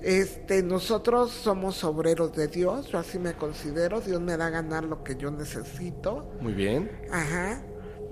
[0.03, 4.83] Este, nosotros somos obreros de Dios, yo así me considero, Dios me da a ganar
[4.83, 6.29] lo que yo necesito.
[6.39, 6.91] Muy bien.
[7.11, 7.63] Ajá.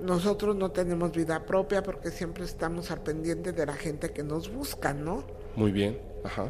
[0.06, 4.54] Nosotros no tenemos vida propia porque siempre estamos al pendiente de la gente que nos
[4.54, 5.26] busca, ¿no?
[5.56, 6.00] Muy bien.
[6.24, 6.50] Ajá.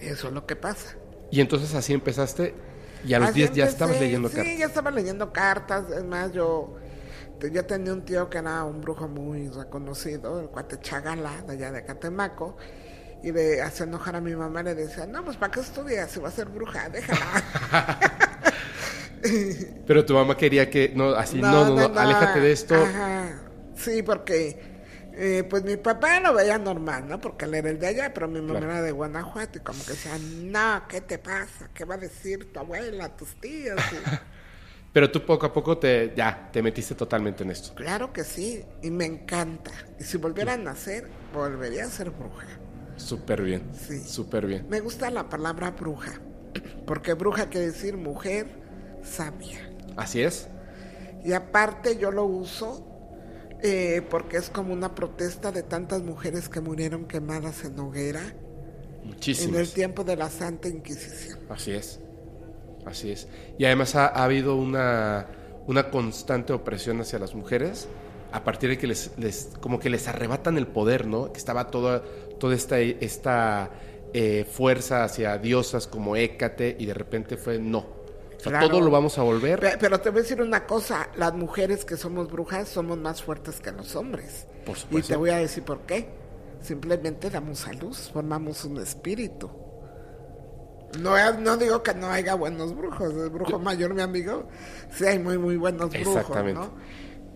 [0.00, 0.96] Eso es lo que pasa.
[1.30, 2.54] Y entonces así empezaste
[3.04, 4.58] y a los Así 10 ya estabas leyendo sí, cartas.
[4.58, 5.90] ya estaba leyendo cartas.
[5.90, 6.76] Es más, yo,
[7.40, 11.72] yo tenía un tío que era un brujo muy reconocido, el cuate Chagala, de allá
[11.72, 12.56] de Catemaco.
[13.24, 16.10] Y de hacer enojar a mi mamá le decía, no, pues ¿para qué estudias?
[16.10, 18.00] Si va a ser bruja, déjala.
[19.86, 22.74] Pero tu mamá quería que, no, así, no, no, no, aléjate de esto.
[22.74, 23.42] Ajá.
[23.76, 24.58] Sí, porque
[25.14, 27.20] eh, pues mi papá lo veía normal, ¿no?
[27.20, 28.72] Porque él era el de allá, pero mi mamá Claro.
[28.72, 31.70] era de Guanajuato y como que decía, no, ¿qué te pasa?
[31.74, 33.80] ¿Qué va a decir tu abuela, tus tíos?
[33.92, 34.10] Y-
[34.92, 37.74] Pero tú poco a poco te, ya, te metiste totalmente en esto.
[37.74, 39.70] Claro que sí, y me encanta.
[39.98, 42.46] Y si volviera a nacer, volvería a ser bruja.
[42.96, 43.62] Súper bien.
[43.74, 44.00] Sí.
[44.00, 44.66] Súper bien.
[44.68, 46.12] Me gusta la palabra bruja,
[46.86, 48.61] porque bruja quiere decir mujer
[49.02, 49.58] sabia.
[49.96, 50.48] Así es.
[51.24, 52.86] Y aparte yo lo uso
[53.62, 58.28] eh, porque es como una protesta de tantas mujeres que murieron quemadas en hoguera en
[59.08, 59.74] el Muchísimas.
[59.74, 61.38] tiempo de la Santa Inquisición.
[61.48, 62.00] Así es.
[62.84, 63.28] Así es.
[63.58, 65.26] Y además ha, ha habido una,
[65.66, 67.88] una constante opresión hacia las mujeres
[68.32, 71.32] a partir de que les, les como que les arrebatan el poder, ¿no?
[71.32, 72.02] Que estaba toda,
[72.40, 73.70] toda esta, esta
[74.14, 78.01] eh, fuerza hacia diosas como Hécate y de repente fue no.
[78.42, 78.68] O sea, Claro.
[78.70, 79.60] todo lo vamos a volver.
[79.60, 83.22] Pe- Pero te voy a decir una cosa, las mujeres que somos brujas somos más
[83.22, 84.48] fuertes que los hombres.
[84.66, 85.08] Por Y supuesto.
[85.12, 86.08] te voy a decir por qué.
[86.60, 89.48] Simplemente damos a luz, formamos un espíritu.
[91.00, 94.46] No, no digo que no haya buenos brujos, el brujo mayor, mi amigo,
[94.90, 96.60] sí hay muy, muy buenos brujos, Exactamente.
[96.60, 96.70] ¿no?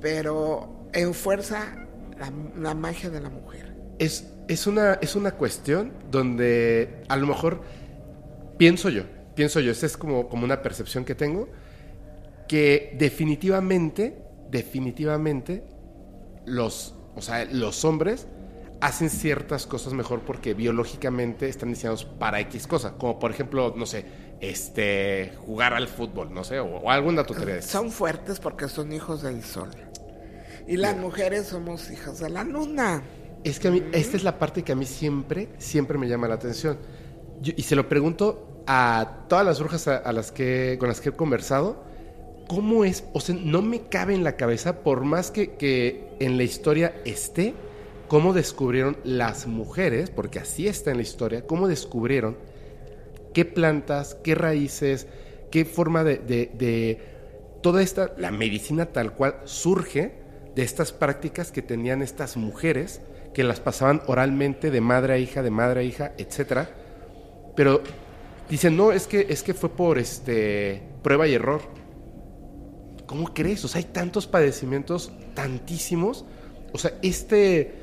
[0.01, 1.87] Pero en fuerza
[2.19, 3.75] la, la magia de la mujer.
[3.99, 7.63] Es, es, una, es una cuestión donde a lo mejor
[8.59, 9.05] pienso yo,
[9.37, 11.49] pienso yo, esta es como, como una percepción que tengo,
[12.49, 14.19] que definitivamente,
[14.51, 15.63] definitivamente,
[16.45, 18.27] los, o sea, los hombres
[18.81, 23.87] hacen ciertas cosas mejor porque biológicamente están diseñados para X cosa, como por ejemplo, no
[23.87, 24.05] sé,
[24.41, 27.63] este, jugar al fútbol, no sé, o, o alguna tontería.
[27.63, 29.71] Son fuertes porque son hijos del sol.
[30.67, 33.03] Y las mujeres somos hijas de la luna.
[33.45, 36.27] Es que a mí, esta es la parte que a mí siempre, siempre me llama
[36.27, 36.79] la atención.
[37.43, 41.11] Y se lo pregunto a todas las brujas a, a las que, con las que
[41.11, 41.85] he conversado,
[42.49, 43.05] ¿cómo es?
[43.13, 46.95] O sea, no me cabe en la cabeza, por más que, que en la historia
[47.05, 47.55] esté,
[48.09, 52.37] cómo descubrieron las mujeres, porque así está en la historia, cómo descubrieron
[53.35, 55.07] qué plantas, qué raíces,
[55.51, 57.01] qué forma de, de- de
[57.63, 60.13] toda esta, la medicina tal cual surge
[60.55, 63.01] de estas prácticas que tenían estas mujeres,
[63.35, 66.71] que las pasaban oralmente de madre a hija, de madre a hija, etcétera.
[67.57, 67.83] Pero
[68.49, 71.63] dicen, no, es que, es que fue por este prueba y error.
[73.07, 73.65] ¿Cómo crees?
[73.65, 76.25] O sea, hay tantos padecimientos, tantísimos.
[76.73, 77.75] O sea, este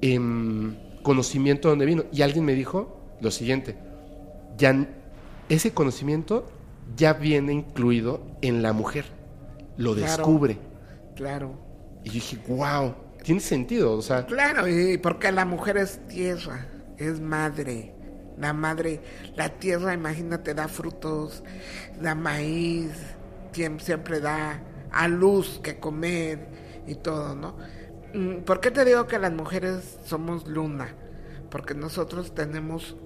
[0.00, 2.04] em, conocimiento donde vino.
[2.12, 3.76] Y alguien me dijo lo siguiente,
[4.58, 4.86] ya
[5.48, 6.46] ese conocimiento
[6.96, 9.06] ya viene incluido en la mujer.
[9.76, 10.10] Lo Claro.
[10.16, 10.58] descubre.
[11.16, 11.54] Claro.
[12.04, 13.92] Y yo dije, wow, tiene sentido.
[13.94, 16.66] O sea, Claro, y porque la mujer es tierra,
[16.98, 17.94] es madre.
[18.38, 19.00] La madre,
[19.34, 21.42] la tierra, imagínate, da frutos,
[22.00, 22.90] da maíz,
[23.52, 24.60] siem- siempre da
[24.92, 26.46] a luz que comer
[26.86, 27.56] y todo, ¿no?
[28.14, 30.88] Mm, ¿Por qué te digo que las mujeres somos luna?
[31.50, 32.96] Porque nosotros tenemos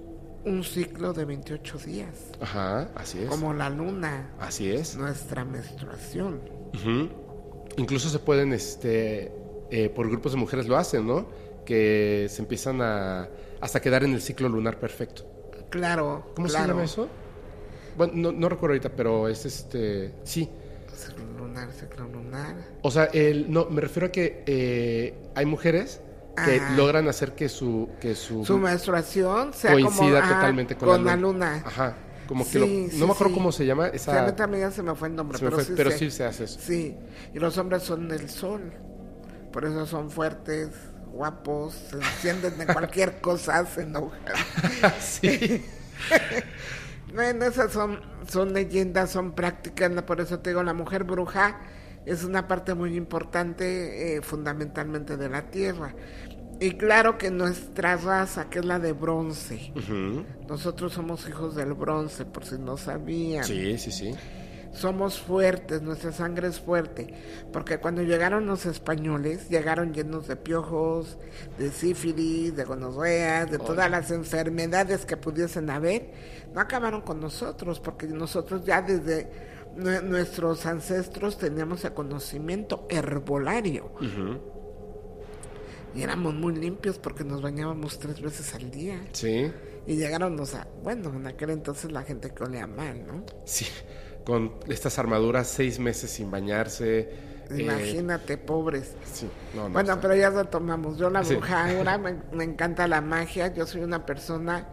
[0.44, 3.28] un ciclo de 28 días, ajá, así es.
[3.28, 4.96] como la luna, Así es.
[4.96, 6.40] nuestra menstruación.
[7.76, 9.32] Incluso se pueden, este,
[9.70, 11.26] eh, por grupos de mujeres lo hacen, ¿no?
[11.64, 13.28] Que se empiezan a
[13.60, 15.24] hasta quedar en el ciclo lunar perfecto.
[15.70, 16.64] Claro, ¿Cómo claro.
[16.64, 17.08] se llama eso?
[17.96, 20.48] Bueno, no, no recuerdo ahorita, pero es este, sí.
[20.94, 22.56] Ciclo lunar, ciclo lunar.
[22.82, 26.00] O sea, el, no, me refiero a que eh, hay mujeres
[26.44, 26.76] que Ajá.
[26.76, 31.04] logran hacer que su, que su, su menstruación sea coincida como, ajá, totalmente con, con
[31.04, 31.56] la, la luna.
[31.56, 31.62] luna.
[31.66, 31.96] Ajá.
[32.26, 33.38] Como que lo- sí, no me acuerdo sí.
[33.38, 34.22] cómo se llama a esa.
[34.24, 35.98] mí también ya se me fue el nombre, pero, fue, pero sé.
[35.98, 36.60] sí se hace eso.
[36.62, 36.96] Sí,
[37.34, 38.72] y los hombres son del sol.
[39.52, 40.70] Por eso son fuertes,
[41.20, 44.34] guapos, se encienden de cualquier cosa, se enojan.
[45.00, 45.62] sí.
[47.12, 51.58] Bueno, esas son, son leyendas, son prácticas, por eso te digo, la mujer bruja
[52.06, 55.92] es una parte muy importante, eh, fundamentalmente de la tierra.
[56.60, 59.72] Y claro que nuestra raza, que es la de bronce,
[60.48, 63.42] nosotros somos hijos del bronce, por si no sabían.
[63.42, 64.14] Sí, sí, sí.
[64.72, 67.12] Somos fuertes, nuestra sangre es fuerte,
[67.52, 71.18] porque cuando llegaron los españoles, llegaron llenos de piojos,
[71.58, 76.12] de sífilis, de gonorreas, de todas las enfermedades que pudiesen haber,
[76.54, 79.28] no acabaron con nosotros, porque nosotros ya desde
[79.76, 83.90] nue- nuestros ancestros teníamos el conocimiento herbolario.
[85.94, 89.00] Y éramos muy limpios porque nos bañábamos tres veces al día.
[89.12, 89.50] Sí,
[89.86, 90.54] Y llegaron los...
[90.54, 93.24] a- Bueno, en aquel entonces la gente que olía mal, ¿no?
[93.44, 93.66] sí.
[94.24, 97.10] Con estas armaduras, seis meses sin bañarse.
[97.48, 98.96] eh, Imagínate, pobres.
[99.02, 100.96] sí, no, no, Bueno, pero ya retomamos.
[100.98, 101.34] Yo la Sí.
[101.34, 103.48] bruja ahora me, me encanta la magia.
[103.52, 104.68] Yo soy una persona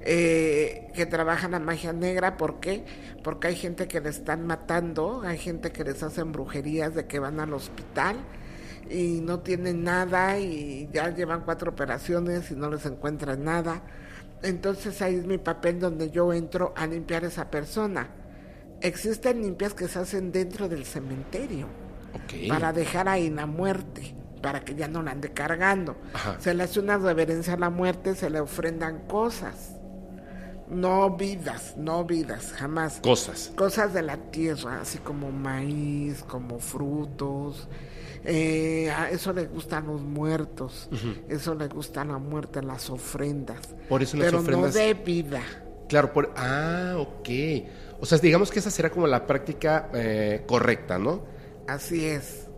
[0.00, 2.36] eh, que trabaja la magia negra.
[2.36, 2.84] ¿Por qué?
[3.22, 7.18] Porque hay gente que le están matando, hay gente que les hacen brujerías de que
[7.18, 8.16] van al hospital
[8.88, 13.82] y no tienen nada y ya llevan cuatro operaciones y no les encuentran nada.
[14.42, 18.10] Entonces ahí es mi papel donde yo entro a limpiar a esa persona.
[18.86, 21.66] Existen limpias que se hacen dentro del cementerio
[22.48, 25.96] para dejar ahí la muerte, para que ya no la ande cargando.
[26.14, 26.36] Ajá.
[26.40, 29.72] Se le hace una reverencia a la muerte, se le ofrendan cosas.
[30.68, 33.00] No vidas, no vidas, jamás.
[33.02, 33.52] Cosas.
[33.56, 37.68] Cosas de la tierra, así como maíz, como frutos.
[38.24, 40.88] Eh, a eso le gustan los muertos.
[41.28, 43.58] Eso le gusta a la muerte, las ofrendas.
[43.88, 45.40] Por eso las Pero ofrendas- no de vida.
[45.88, 46.32] Claro, por...
[46.36, 47.28] Ah, ok.
[48.00, 51.24] O sea, digamos que esa será como la práctica eh, correcta, ¿no?
[51.66, 52.48] Así es.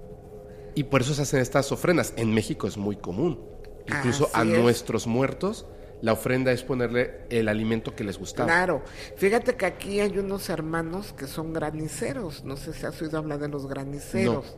[0.74, 2.12] Y por eso se hacen estas ofrendas.
[2.16, 3.40] En México es muy común.
[3.87, 4.48] Incluso a es.
[4.48, 5.66] nuestros muertos,
[6.03, 8.46] la ofrenda es ponerle el alimento que les gustaba.
[8.46, 8.83] Claro,
[9.16, 13.38] fíjate que aquí hay unos hermanos que son graniceros, no sé si has oído hablar
[13.38, 14.57] de los graniceros.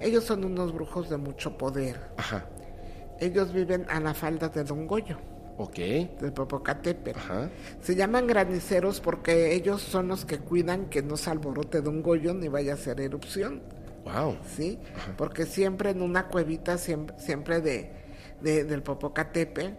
[0.00, 2.10] Ellos son unos brujos de mucho poder.
[2.16, 2.46] Ajá.
[3.20, 5.18] Ellos viven a la falda de Don Goyo,
[5.58, 5.74] Ok.
[6.20, 7.18] del Popocatépetl.
[7.18, 7.50] Ajá.
[7.82, 12.32] Se llaman graniceros porque ellos son los que cuidan que no se alborote Don Goyo
[12.32, 13.60] ni vaya a hacer erupción.
[14.04, 14.36] Wow.
[14.56, 14.78] ¿sí?
[15.16, 17.90] Porque siempre en una cuevita, siempre, siempre de,
[18.40, 19.72] de- del Popocatépetl,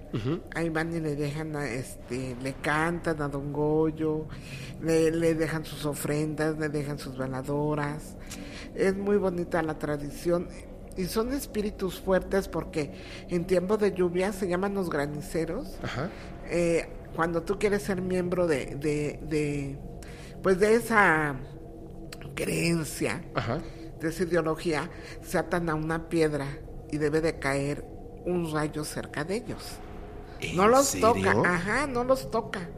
[0.53, 4.27] ahí van y le dejan, a, este, le cantan a Don Goyo,
[4.83, 8.17] le, le dejan sus ofrendas, le dejan sus veladoras.
[8.75, 10.47] Es muy bonita la tradición.
[10.99, 12.91] Y son espíritus fuertes porque
[13.29, 15.79] en tiempo de lluvia se llaman los graniceros.
[15.81, 16.09] Ajá.
[16.49, 19.77] Eh, cuando tú quieres ser miembro de, de, de,
[20.43, 21.35] pues de esa
[22.35, 23.59] creencia, Ajá.
[23.99, 24.89] de esa ideología,
[25.21, 26.47] se atan a una piedra
[26.91, 27.85] y debe de caer
[28.25, 29.63] un rayo cerca de ellos.
[30.41, 31.13] ¿En No los serio?
[31.13, 32.69] toca, ajá, no los toca.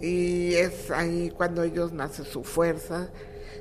[0.00, 3.10] Y es ahí cuando ellos nace su fuerza,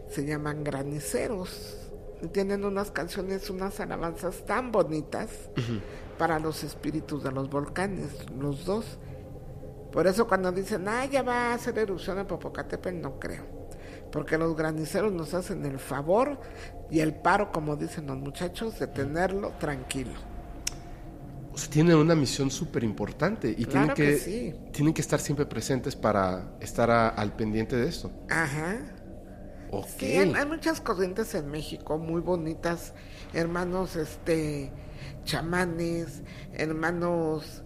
[0.09, 1.88] se llaman graniceros.
[2.31, 5.29] Tienen unas canciones, unas alabanzas tan bonitas
[6.17, 8.85] para los espíritus de los volcanes, los dos.
[9.91, 13.43] Por eso cuando dicen, ah, ya va a hacer erupción en Popocatépetl, no creo.
[14.11, 16.39] Porque los graniceros nos hacen el favor
[16.91, 20.11] y el paro, como dicen los muchachos, de tenerlo tranquilo.
[21.53, 24.55] O sea, tienen una misión súper importante y tienen Claro que, que sí.
[24.71, 28.11] tienen que estar siempre presentes para estar a- al pendiente de esto.
[28.29, 28.77] Ajá.
[29.99, 32.93] Sí, hay, hay muchas corrientes en México muy bonitas,
[33.33, 34.71] hermanos este
[35.25, 36.21] chamanes,
[36.53, 37.63] hermanos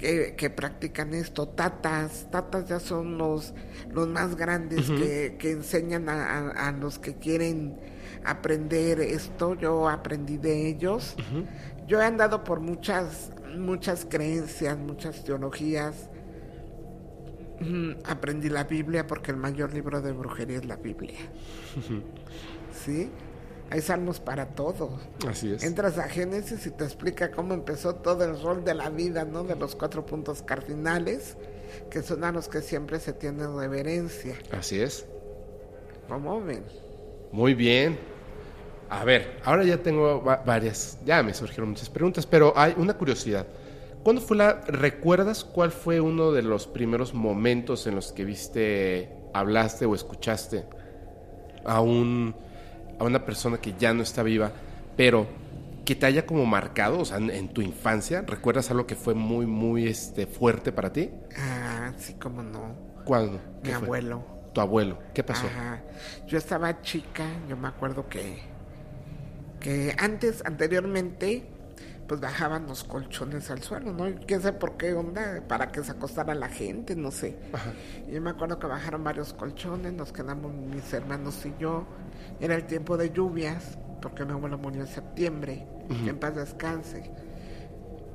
[0.00, 3.54] que, que practican esto, tatas, tatas ya son los,
[3.90, 7.78] los más grandes que, que enseñan a, a- a los que quieren
[8.24, 11.16] aprender esto, yo aprendí de ellos.
[11.86, 16.10] Yo he andado por muchas, muchas creencias, muchas teologías.
[18.04, 21.18] Aprendí la Biblia porque el mayor libro de brujería es la Biblia.
[22.84, 23.10] ¿Sí?
[23.70, 24.98] Hay salmos para todo.
[25.28, 25.64] Así es.
[25.64, 29.42] Entras a Génesis y te explica cómo empezó todo el rol de la vida, ¿no?
[29.42, 31.36] De los cuatro puntos cardinales,
[31.90, 34.36] que son a los que siempre se tiene reverencia.
[34.52, 35.06] Así es.
[36.08, 36.62] ¿Cómo ven?
[37.32, 37.98] Muy bien.
[38.88, 42.94] A ver, ahora ya tengo va- varias, ya me surgieron muchas preguntas, pero hay una
[42.96, 43.46] curiosidad.
[44.06, 49.10] ¿Cuándo fue la, recuerdas cuál fue uno de los primeros momentos en los que viste,
[49.34, 50.64] hablaste o escuchaste
[51.64, 52.32] a un,
[53.00, 54.52] a una persona que ya no está viva,
[54.96, 55.26] pero
[55.84, 59.14] que te haya como marcado, o sea, en, en tu infancia, ¿recuerdas algo que fue
[59.14, 61.10] muy, muy este, fuerte para ti?
[61.36, 62.76] Ah, sí, cómo no.
[63.04, 63.40] ¿Cuándo?
[63.64, 64.24] Mi abuelo.
[64.54, 65.00] Tu abuelo.
[65.14, 65.48] ¿Qué pasó?
[65.48, 65.82] Ajá.
[66.28, 68.38] Yo estaba chica, yo me acuerdo que,
[69.58, 71.55] que antes, anteriormente,
[72.06, 74.06] pues bajaban los colchones al suelo, ¿no?
[74.26, 77.36] Quién sabe por qué onda, para que se acostara la gente, no sé.
[78.08, 81.84] Y yo me acuerdo que bajaron varios colchones, nos quedamos mis hermanos y yo.
[82.40, 87.10] Era el tiempo de lluvias, porque mi abuelo murió en septiembre, que en paz descanse.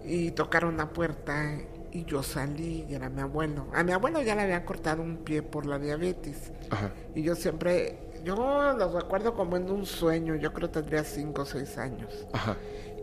[0.04, 1.58] Y tocaron la puerta
[1.92, 3.68] y yo salí y era mi abuelo.
[3.74, 6.52] A mi abuelo ya le habían cortado un pie por la diabetes.
[6.70, 6.92] Ajá.
[7.14, 11.42] Y yo siempre, yo lo recuerdo como en un sueño, yo creo que tendría cinco
[11.42, 12.26] o seis años.
[12.34, 12.56] Ajá.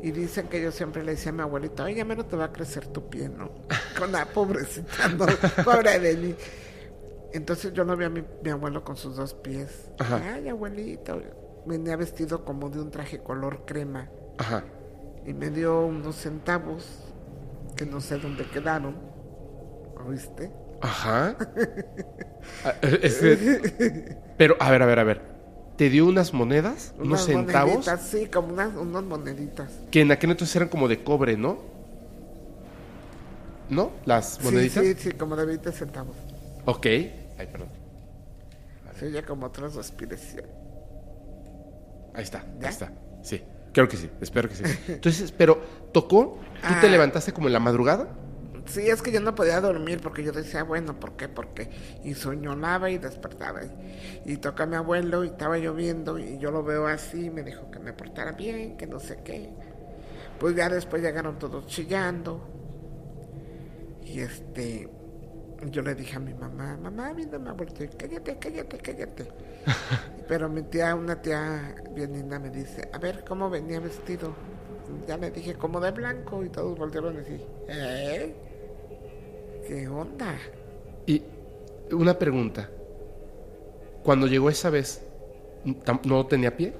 [0.03, 2.45] Y dicen que yo siempre le decía a mi abuelita, oye, ya menos te va
[2.47, 3.51] a crecer tu pie, ¿no?
[3.99, 5.27] Con la pobrecita, ¿no?
[5.65, 6.35] Pobre de mí.
[7.33, 9.91] Entonces yo no vi a mi, mi abuelo con sus dos pies.
[9.99, 10.35] Ajá.
[10.35, 11.21] Ay, abuelito.
[11.67, 14.09] Venía vestido como de un traje color crema.
[14.39, 14.65] Ajá.
[15.27, 16.87] Y me dio unos centavos
[17.77, 18.97] que no sé dónde quedaron.
[20.07, 20.53] ¿Oíste?
[20.81, 21.37] Ajá.
[22.65, 25.38] Ah, este- pero, a ver, a ver, a ver.
[25.79, 26.93] ¿Te dio unas monedas?
[26.99, 27.73] ¿Unos Unas centavos?
[27.75, 29.71] moneditas, sí, como unas, unas moneditas.
[29.91, 31.59] Que en aquel entonces eran como de cobre, ¿no?
[33.71, 33.93] ¿No?
[34.05, 34.85] Las Sí, moneditas.
[34.85, 36.17] sí, sí, como de 20 centavos.
[36.65, 36.85] Ok.
[36.87, 37.69] Ay, perdón.
[38.99, 40.45] Se oye como otra respiración.
[42.15, 42.67] Ahí está, ¿Ya?
[42.67, 42.93] ahí está.
[43.23, 43.41] Sí,
[43.73, 44.65] creo que sí, espero que sí.
[44.89, 45.61] Entonces, pero
[45.93, 46.91] tocó, tú te Ah.
[46.91, 48.09] levantaste como en la madrugada.
[48.69, 51.29] Sí, es que yo no podía dormir porque yo decía, bueno, ¿por qué?
[51.29, 51.71] ¿Por qué?
[52.05, 53.65] Y soñolaba y despertaba.
[53.65, 57.43] Y, y toca a mi abuelo y estaba lloviendo y yo lo veo así, me
[57.43, 59.57] dijo que me portara bien, que no sé qué.
[60.39, 62.55] Pues ya después llegaron todos chillando.
[64.03, 64.89] Y este,
[65.71, 69.35] yo le dije a mi mamá, mamá, mira mi abuelito, y cállate, cállate, cállate.
[70.29, 74.35] Pero mi tía, una tía bien linda me dice, a ver, ¿cómo venía vestido?
[75.07, 78.48] Ya le dije, como de blanco, y todos voltearon así, ¿eh?
[79.69, 80.35] ¿Qué onda?
[81.07, 81.23] Y
[81.93, 82.71] una pregunta.
[84.03, 85.03] Cuando llegó esa vez,
[86.05, 86.73] ¿no tenía pie?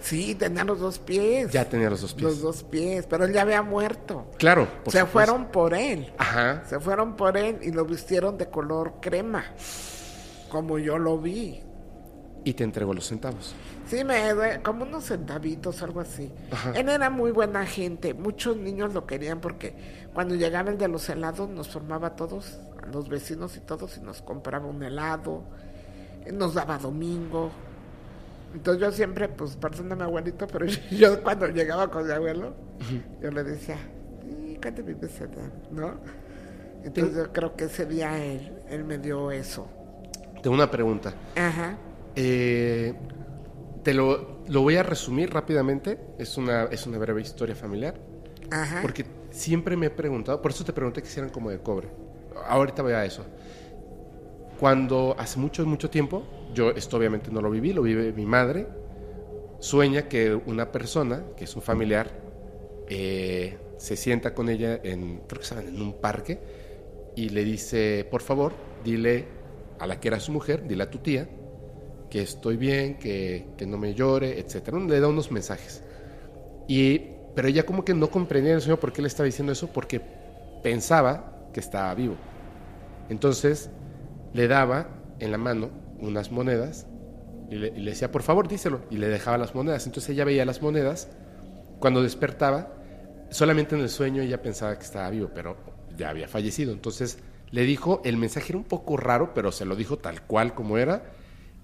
[0.00, 1.50] Sí, tenía los dos pies.
[1.50, 2.22] Ya tenía los dos pies.
[2.22, 4.26] Los dos pies, pero él ya había muerto.
[4.38, 4.68] Claro.
[4.84, 5.06] por Se supuesto.
[5.12, 6.12] fueron por él.
[6.18, 6.62] Ajá.
[6.66, 9.44] Se fueron por él y lo vistieron de color crema,
[10.50, 11.62] como yo lo vi.
[12.44, 13.54] Y te entregó los centavos.
[13.88, 16.32] Sí, me como unos centavitos, algo así.
[16.50, 16.72] Ajá.
[16.76, 18.14] Él era muy buena gente.
[18.14, 19.74] Muchos niños lo querían porque
[20.14, 23.96] cuando llegaba el de los helados nos formaba a todos, a los vecinos y todos,
[23.96, 25.42] y nos compraba un helado.
[26.26, 27.50] Él Nos daba domingo.
[28.54, 32.54] Entonces yo siempre, pues, perdón a mi abuelito, pero yo cuando llegaba con mi abuelo,
[33.20, 33.76] yo le decía,
[34.24, 35.94] "¿Y ¿cuánto vives allá?", ¿No?
[36.84, 39.66] Entonces yo creo que ese día él, él me dio eso.
[40.42, 41.14] Tengo una pregunta.
[41.36, 41.76] Ajá.
[42.16, 42.94] Eh,
[43.82, 45.98] te lo, lo voy a resumir rápidamente.
[46.18, 47.94] Es una, es una breve historia familiar.
[48.50, 48.80] Ajá.
[48.82, 51.88] Porque siempre me he preguntado, por eso te pregunté que si eran como de cobre.
[52.48, 53.24] Ahorita voy a eso.
[54.58, 56.24] Cuando hace mucho, mucho tiempo,
[56.54, 58.66] yo esto obviamente no lo viví, lo vive mi madre,
[59.58, 62.10] sueña que una persona, que es un familiar,
[62.88, 66.38] eh, se sienta con ella en, creo que estaban en un parque,
[67.16, 68.52] y le dice, por favor,
[68.84, 69.26] dile
[69.78, 71.28] a la que era su mujer, dile a tu tía,
[72.08, 74.78] que estoy bien, que, que no me llore, etcétera.
[74.78, 75.82] Le da unos mensajes.
[76.68, 79.68] Y, pero ella como que no comprendía el sueño por qué le estaba diciendo eso,
[79.68, 80.00] porque
[80.62, 82.16] pensaba que estaba vivo.
[83.08, 83.70] Entonces
[84.32, 86.86] le daba en la mano unas monedas
[87.50, 89.86] y le, decía, por favor, díselo, y le dejaba las monedas.
[89.86, 91.08] Entonces ella veía las monedas,
[91.78, 92.72] cuando despertaba,
[93.30, 95.56] solamente en el sueño ella pensaba que estaba vivo, pero
[95.96, 96.72] ya había fallecido.
[96.72, 97.18] Entonces
[97.50, 100.78] le dijo, el mensaje era un poco raro, pero se lo dijo tal cual como
[100.78, 101.02] era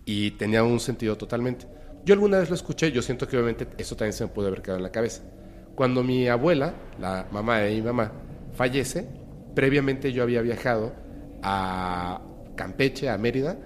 [0.05, 1.67] y tenía un sentido totalmente.
[2.05, 4.63] Yo alguna vez lo escuché, yo siento que obviamente eso también se me puede haber
[4.63, 5.23] quedado en la cabeza.
[5.79, 8.11] Cuando mi abuela, la mamá de mi mamá,
[8.53, 9.07] fallece,
[9.55, 10.93] previamente yo había viajado
[11.41, 12.21] a
[12.57, 13.57] Campeche, a Mérida,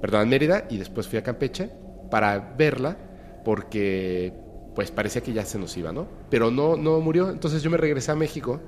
[0.00, 1.68] perdón, a Mérida, y después fui a Campeche
[2.10, 2.96] para verla,
[3.44, 4.32] porque
[4.74, 6.08] pues parecía que ya se nos iba, ¿no?
[6.30, 8.60] Pero no, no murió, entonces yo me regresé a México,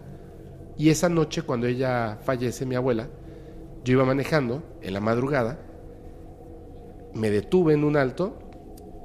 [0.77, 3.09] y esa noche cuando ella fallece, mi abuela,
[3.83, 5.59] yo iba manejando en la madrugada,
[7.15, 8.39] me detuve en un alto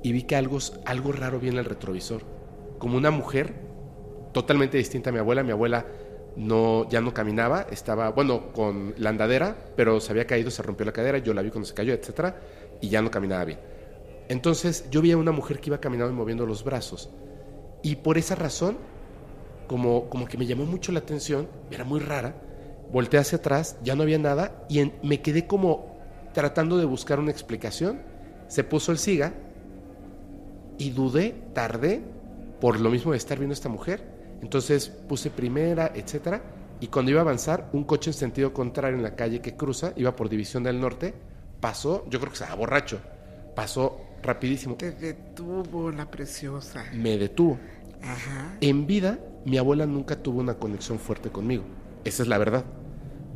[0.04, 2.24] y vi que algo, algo raro vi en el retrovisor.
[2.78, 3.64] Como una mujer
[4.36, 5.44] totalmente distinta a mi abuela.
[5.44, 5.86] Mi abuela
[6.36, 10.86] no, ya no caminaba, estaba, bueno, con la andadera, pero se había caído, se rompió
[10.86, 12.38] la cadera, yo la vi cuando se cayó, etcétera,
[12.82, 13.60] y ya no caminaba bien.
[14.28, 17.10] Entonces yo vi a una mujer que iba caminando y moviendo los brazos.
[17.82, 18.78] Y por esa razón,
[19.68, 22.36] como, como que me llamó mucho la atención, era muy rara,
[22.92, 25.96] volteé hacia atrás, ya no había nada, y me quedé como
[26.34, 28.02] tratando de buscar una explicación.
[28.50, 29.34] Se puso el siga
[30.78, 32.02] y dudé, tardé,
[32.60, 34.14] por lo mismo de estar viendo a esta mujer.
[34.42, 36.42] Entonces puse primera, etcétera,
[36.80, 39.94] y cuando iba a avanzar, un coche en sentido contrario en la calle que cruza,
[39.96, 41.14] iba por División del Norte,
[41.60, 43.00] pasó, yo creo que estaba borracho,
[43.56, 46.84] pasó rapidísimo, Te detuvo la preciosa.
[46.94, 47.58] me detuvo.
[48.04, 48.58] Ajá.
[48.62, 51.64] En vida, mi abuela nunca tuvo una conexión fuerte conmigo.
[52.04, 52.66] Esa es la verdad.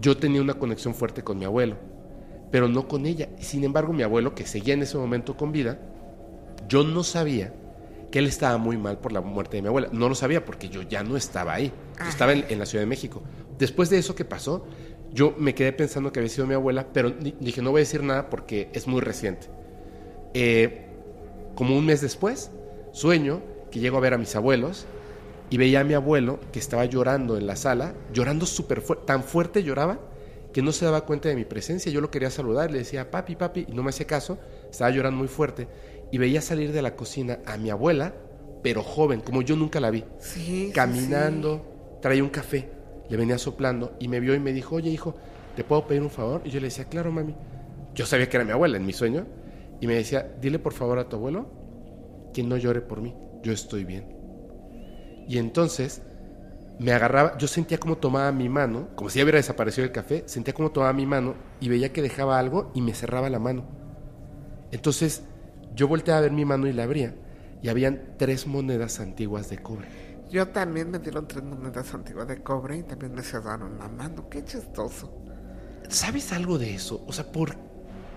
[0.01, 1.77] Yo tenía una conexión fuerte con mi abuelo,
[2.51, 3.29] pero no con ella.
[3.39, 5.79] Sin embargo, mi abuelo, que seguía en ese momento con vida,
[6.67, 7.53] yo no sabía
[8.11, 9.89] que él estaba muy mal por la muerte de mi abuela.
[9.91, 11.71] No lo sabía porque yo ya no estaba ahí.
[11.99, 13.21] Yo estaba en, en la Ciudad de México.
[13.57, 14.65] después de eso que pasó,
[15.13, 17.83] yo me quedé pensando que había sido mi abuela, pero di- dije, no voy a
[17.83, 19.47] decir nada porque es muy reciente.
[20.33, 20.85] Eh,
[21.55, 22.51] como un mes después,
[22.91, 23.41] sueño
[23.71, 24.85] que llego a ver a mis abuelos
[25.49, 29.23] y veía a mi abuelo que estaba llorando en la sala, llorando súper fuerte, tan
[29.23, 29.99] fuerte lloraba
[30.53, 31.91] que no se daba cuenta de mi presencia.
[31.91, 34.37] Yo lo quería saludar, le decía, papi, papi, y no me hacía caso,
[34.71, 35.67] estaba llorando muy fuerte.
[36.11, 38.13] Y veía salir de la cocina a mi abuela,
[38.63, 42.69] pero joven, como yo nunca la vi Sí, sí, caminando, traía un café,
[43.09, 45.15] le venía soplando y me vio y me dijo, oye hijo,
[45.55, 46.41] ¿te puedo pedir un favor?
[46.45, 47.35] Y yo le decía, claro mami.
[47.95, 49.25] Yo sabía que era mi abuela en mi sueño
[49.81, 51.47] y me decía, dile por favor a tu abuelo
[52.33, 54.15] que no llore por mí, yo estoy bien.
[55.27, 56.01] Y entonces
[56.79, 60.23] me agarraba, yo sentía como tomaba mi mano, como si ya hubiera desaparecido el café,
[60.27, 63.65] sentía como tomaba mi mano y veía que dejaba algo y me cerraba la mano.
[64.71, 65.23] Entonces
[65.79, 67.15] yo volteaba a ver mi mano y la abría
[67.61, 69.87] y habían tres monedas antiguas de cobre.
[70.29, 74.27] Yo también me dieron tres monedas antiguas de cobre y también me cerraron la mano.
[74.29, 75.23] Qué chistoso.
[75.87, 77.01] ¿Sabes algo de eso?
[77.07, 77.55] O sea, ¿por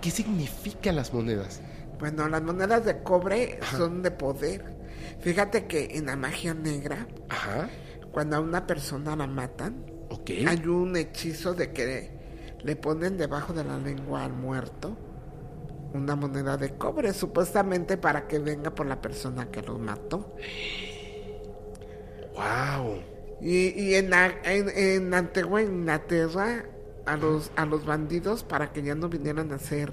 [0.01, 1.61] qué significan las monedas?
[2.01, 4.65] Bueno, las monedas de cobre son de poder.
[5.21, 7.69] Fíjate que en la magia negra, Ajá,
[8.11, 9.87] cuando a una persona la matan,
[10.49, 12.11] hay un hechizo de que
[12.61, 14.97] le ponen debajo de la lengua al muerto
[15.95, 20.35] una moneda de cobre, supuestamente para que venga por la persona que lo mató.
[22.35, 23.03] Wow.
[23.41, 26.65] Y, y en, en, en antigua Inglaterra,
[27.07, 29.93] a los, a los bandidos, para que ya no vinieran a hacer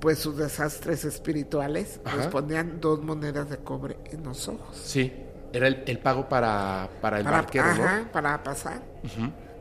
[0.00, 2.30] pues sus desastres espirituales, les Ajá.
[2.30, 4.76] ponían dos monedas de cobre en los ojos.
[4.76, 5.12] Sí,
[5.52, 8.12] era el, el pago para, para el Para, barquero, ajá, ¿no?
[8.12, 8.82] para pasar,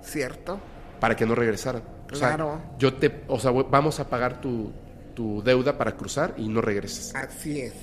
[0.01, 0.59] ¿cierto?
[0.99, 1.83] Para que no regresaran.
[2.11, 2.61] O sea, Claro.
[2.77, 4.71] yo te, o sea, vamos a pagar tu,
[5.15, 7.15] tu deuda para cruzar y no regreses.
[7.15, 7.73] Así es.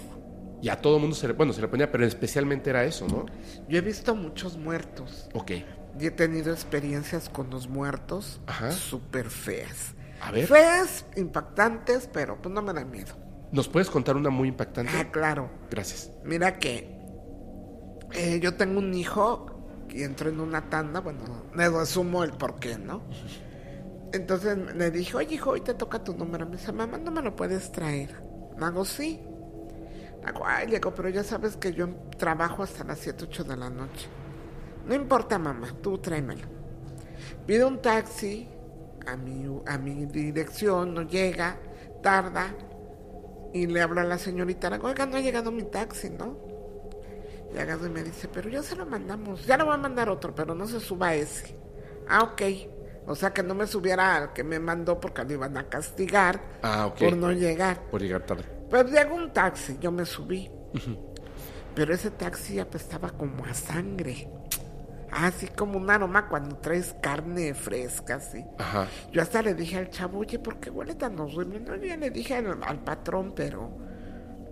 [0.60, 3.26] Y a todo mundo se le, bueno, se le ponía, pero especialmente era eso, ¿no?
[3.68, 5.50] Yo he visto muchos muertos Ok.
[5.98, 9.94] y he tenido experiencias con los muertos súper feas.
[10.20, 10.46] A ver.
[10.46, 13.12] Feas, impactantes, pero pues no me da miedo.
[13.50, 14.92] ¿Nos puedes contar una muy impactante?
[14.96, 15.50] Ah, claro.
[15.68, 16.10] Gracias.
[16.24, 16.96] Mira que
[18.12, 19.46] eh, yo tengo un hijo
[19.90, 21.20] y entró en una tanda, bueno,
[21.56, 23.02] le resumo el por qué, ¿no?
[24.12, 26.46] Entonces le dije, oye hijo, hoy te toca tu número.
[26.46, 28.10] Me dice, mamá, no me lo puedes traer.
[28.58, 29.20] Le hago, sí.
[30.20, 31.88] Le hago, ay, le digo, pero ya sabes que yo
[32.18, 34.08] trabajo hasta las 7, 8 de la noche.
[34.86, 36.46] No importa, mamá, tú tráemelo.
[37.46, 38.48] Pido un taxi
[39.06, 41.56] a mi, a mi dirección, no llega,
[42.02, 42.54] tarda.
[43.54, 46.36] Y le hablo a la señorita, le digo, oiga, no ha llegado mi taxi, ¿no?
[47.54, 50.08] Y agarra y me dice, pero ya se lo mandamos, ya le voy a mandar
[50.08, 51.54] otro, pero no se suba a ese.
[52.08, 52.42] Ah, ok.
[53.06, 56.40] O sea, que no me subiera al que me mandó porque lo iban a castigar
[56.62, 57.80] Ah, por no llegar.
[57.90, 58.44] Por llegar tarde.
[58.70, 60.50] Pues llegó un taxi, yo me subí.
[61.74, 64.28] Pero ese taxi apestaba como a sangre.
[65.10, 68.44] Así como un aroma cuando traes carne fresca, así.
[68.58, 68.86] Ajá.
[69.10, 71.60] Yo hasta le dije al chavo, oye, ¿por qué huele tan horrible?
[71.60, 73.76] No, yo ya le dije al, al patrón, pero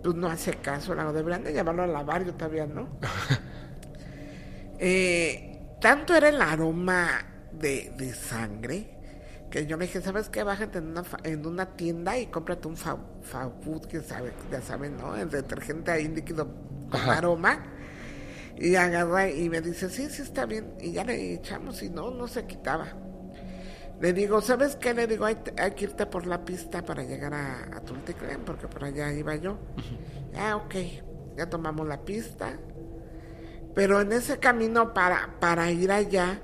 [0.02, 0.94] pues no hace caso.
[0.94, 2.88] La deberían de llevarlo a lavar, yo todavía no.
[4.82, 7.08] Eh, tanto era el aroma
[7.52, 8.96] de, de sangre
[9.50, 10.44] que yo le dije, ¿sabes qué?
[10.44, 14.62] Bájate en una, en una tienda y cómprate un fa, fa food, que sabe, ya
[14.62, 15.16] saben, ¿no?
[15.16, 16.46] El detergente ahí líquido
[16.88, 17.18] con Ajá.
[17.18, 17.64] aroma.
[18.56, 20.74] Y agarra y me dice, sí, sí está bien.
[20.80, 22.88] Y ya le echamos y no, no se quitaba.
[24.00, 24.94] Le digo, ¿sabes qué?
[24.94, 28.68] Le digo, hay, hay que irte por la pista para llegar a, a Tultitlán, porque
[28.68, 29.58] por allá iba yo.
[30.36, 30.74] Ah, ok.
[31.36, 32.52] Ya tomamos la pista.
[33.74, 36.40] Pero en ese camino para, para ir allá,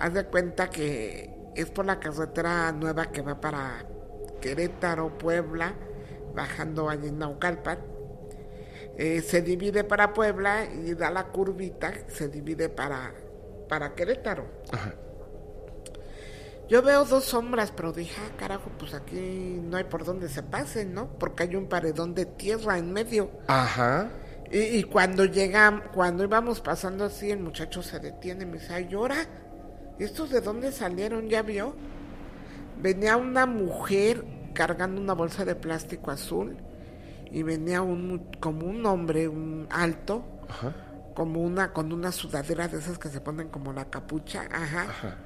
[0.00, 3.84] haz de cuenta que es por la carretera nueva que va para
[4.40, 5.74] Querétaro, Puebla,
[6.34, 7.78] bajando allí en Naucalpan.
[8.96, 13.14] Eh, se divide para Puebla y da la curvita, se divide para,
[13.68, 14.46] para Querétaro.
[14.72, 14.94] Ajá.
[16.68, 20.42] Yo veo dos sombras, pero dije, ah, carajo, pues aquí no hay por donde se
[20.42, 21.18] pasen, ¿no?
[21.18, 23.30] Porque hay un paredón de tierra en medio.
[23.48, 24.08] Ajá.
[24.52, 28.72] Y, y cuando llegamos, cuando íbamos pasando así, el muchacho se detiene y me dice,
[28.72, 29.26] ay, llora.
[30.00, 31.28] ¿Estos de dónde salieron?
[31.28, 31.74] ¿Ya vio?
[32.82, 34.24] Venía una mujer
[34.54, 36.56] cargando una bolsa de plástico azul
[37.30, 40.74] y venía un, como un hombre, un alto, Ajá.
[41.14, 44.82] como una, con una sudadera de esas que se ponen como la capucha, ajá.
[44.82, 45.16] Ajá.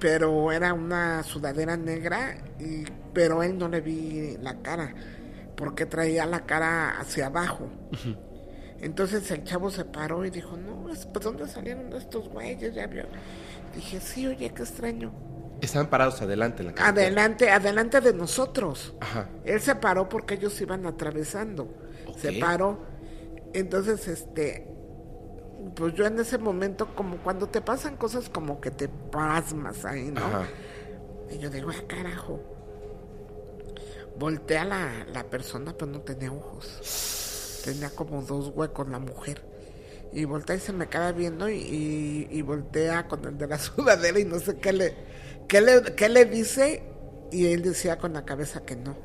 [0.00, 4.92] Pero era una sudadera negra, y, pero él no le vi la cara,
[5.56, 7.68] porque traía la cara hacia abajo.
[8.80, 12.74] Entonces el chavo se paró y dijo, no, es- pues ¿dónde salieron estos güeyes?
[12.74, 13.04] Ya vio.
[13.74, 15.12] Dije, sí, oye, qué extraño.
[15.60, 17.06] Estaban parados adelante en la carretera.
[17.06, 18.94] Adelante, adelante de nosotros.
[19.00, 19.28] Ajá.
[19.44, 21.68] Él se paró porque ellos iban atravesando.
[22.18, 22.80] Se paró.
[23.52, 24.68] Entonces, este,
[25.74, 30.10] pues yo en ese momento, como cuando te pasan cosas como que te pasmas ahí,
[30.10, 30.24] ¿no?
[30.24, 30.44] Ajá.
[31.30, 32.40] Y yo digo, ah, carajo.
[34.18, 37.62] Voltea a la, la persona, pero no tenía ojos.
[37.64, 39.53] Tenía como dos huecos la mujer.
[40.14, 43.58] Y voltea y se me queda viendo y, y, y voltea con el de la
[43.58, 44.94] sudadera y no sé qué le,
[45.48, 46.82] qué le, qué le dice.
[47.32, 48.96] Y él decía con la cabeza que no.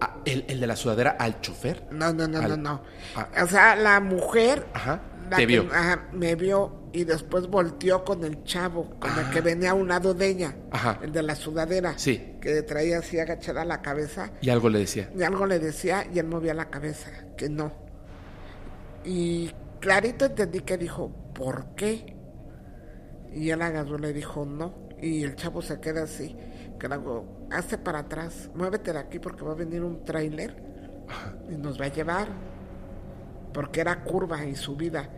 [0.00, 1.84] Ah, ¿el, el de la sudadera al chofer?
[1.90, 2.82] No, no, no, Al- no, no.
[3.16, 3.28] Ah.
[3.42, 5.02] O sea, la mujer Ajá.
[5.28, 5.66] la Te que- vio.
[5.72, 9.88] ajá, me vio y después volteó con el chavo, con el que venía a un
[9.88, 10.76] lado de ella, Ah.
[10.76, 10.98] Ajá.
[11.02, 12.36] el de la sudadera, Sí.
[12.40, 15.10] que traía así agachada la cabeza, Y algo le decía.
[15.16, 17.72] y algo le decía y él movía la cabeza, que no.
[19.04, 19.50] Y
[19.80, 22.16] clarito entendí que dijo, ¿por qué?
[23.32, 24.88] Y él agarró y le dijo, no.
[25.00, 26.36] Y el chavo se queda así,
[26.78, 30.54] que le hago, hazte para atrás, muévete de aquí porque va a venir un tráiler
[31.50, 32.28] y nos va a llevar.
[33.52, 35.08] Porque era curva y subida.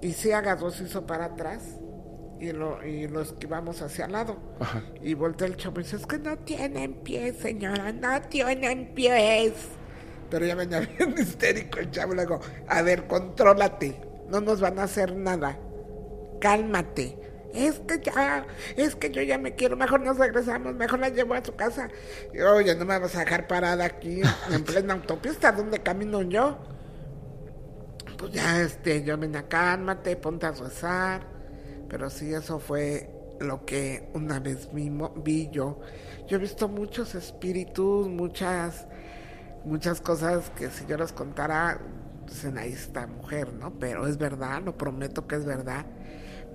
[0.00, 1.80] Y sí agarró, se hizo para atrás
[2.38, 4.36] y lo, y lo esquivamos hacia al lado.
[4.60, 4.82] Ajá.
[5.02, 9.54] Y voltea el chavo y dice, es que no tienen pies, señora, no tienen pies.
[10.34, 12.14] Pero ya venía bien histérico el chavo.
[12.14, 15.62] Le digo, a ver, contrólate, no nos van a hacer nada.
[16.40, 17.18] Cálmate.
[17.52, 21.34] Es que ya, es que yo ya me quiero, mejor nos regresamos, mejor la llevo
[21.34, 21.88] a su casa.
[22.32, 26.58] Y, Oye, no me vas a dejar parada aquí en plena autopista, ¿dónde camino yo?
[28.18, 31.26] Pues ya, este, yo venía, cálmate, ponte a rezar.
[31.88, 33.10] Pero sí, eso fue
[33.40, 35.80] lo que una vez vimo- vi yo.
[36.26, 38.88] Yo he visto muchos espíritus, muchas,
[39.64, 41.78] muchas cosas que si yo las contara,
[42.26, 43.72] dicen ahí esta mujer, ¿no?
[43.78, 45.86] Pero es verdad, lo prometo que es verdad.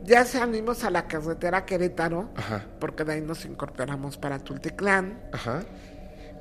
[0.06, 2.66] Ya salimos a la carretera Querétaro, Ajá.
[2.80, 5.22] porque de ahí nos incorporamos para Tultitlán.
[5.34, 5.64] Ajá.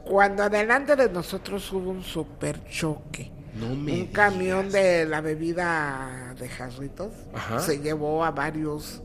[0.04, 3.32] Cuando adelante de nosotros hubo un super choque.
[3.58, 7.58] No me Un camión de la bebida de jarritos Ajá.
[7.58, 9.02] se llevó a varios,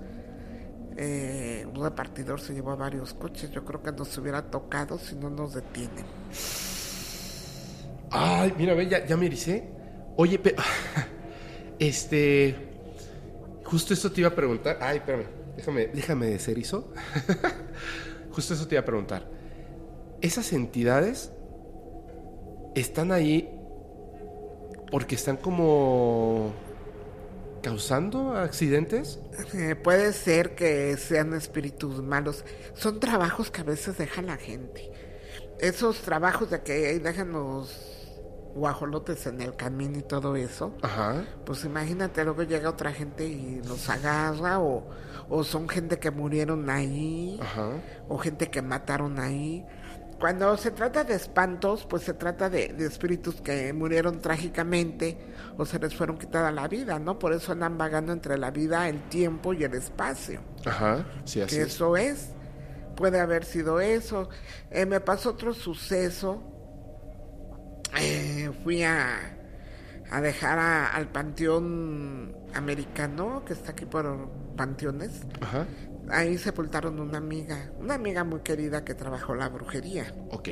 [0.95, 3.49] eh, un repartidor se llevó a varios coches.
[3.51, 6.05] Yo creo que nos hubiera tocado si no nos detienen.
[8.13, 9.63] Ay, mira, ve, ya, ya me ericé.
[10.15, 10.57] Oye, pero.
[11.79, 12.55] Este.
[13.65, 14.77] Justo eso te iba a preguntar.
[14.79, 15.25] Ay, espérame.
[15.57, 16.93] Déjame, déjame de ser eso.
[18.31, 19.27] Justo eso te iba a preguntar.
[20.21, 21.31] Esas entidades
[22.75, 23.49] están ahí
[24.91, 26.53] porque están como
[27.61, 29.19] causando accidentes.
[29.53, 32.45] Eh, puede ser que sean espíritus malos.
[32.75, 34.91] Son trabajos que a veces deja la gente.
[35.59, 37.92] Esos trabajos de que los
[38.55, 40.75] guajolotes en el camino y todo eso.
[40.81, 41.23] Ajá.
[41.45, 44.85] Pues imagínate, luego llega otra gente y los agarra o,
[45.29, 47.71] o son gente que murieron ahí Ajá.
[48.07, 49.65] o gente que mataron ahí.
[50.19, 55.17] Cuando se trata de espantos, pues se trata de, de espíritus que murieron trágicamente
[55.57, 57.19] o se les fueron quitada la vida, ¿no?
[57.19, 60.39] Por eso andan vagando entre la vida, el tiempo y el espacio.
[60.65, 61.05] Ajá.
[61.25, 61.67] Sí, así que es.
[61.73, 62.29] eso es.
[62.95, 64.29] Puede haber sido eso.
[64.71, 66.41] Eh, me pasó otro suceso.
[67.99, 69.35] Eh, fui a,
[70.11, 75.21] a dejar a- al panteón americano, que está aquí por panteones.
[75.41, 75.65] Ajá.
[76.09, 80.13] Ahí sepultaron una amiga, una amiga muy querida que trabajó la brujería.
[80.31, 80.49] Ok.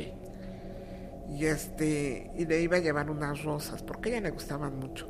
[1.30, 5.10] Y este, y le iba a llevar unas rosas, porque a ella le gustaban mucho.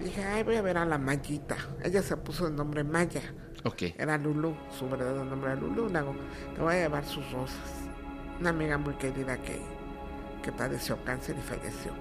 [0.00, 1.56] Y dije, ay, voy a ver a la Mayita.
[1.82, 3.22] Ella se puso el nombre Maya.
[3.64, 3.82] Ok.
[3.98, 5.88] Era Lulu, su verdadero nombre era Lulu.
[5.88, 7.58] Le voy a llevar sus rosas.
[8.38, 9.60] Una amiga muy querida que,
[10.42, 11.92] que padeció cáncer y falleció.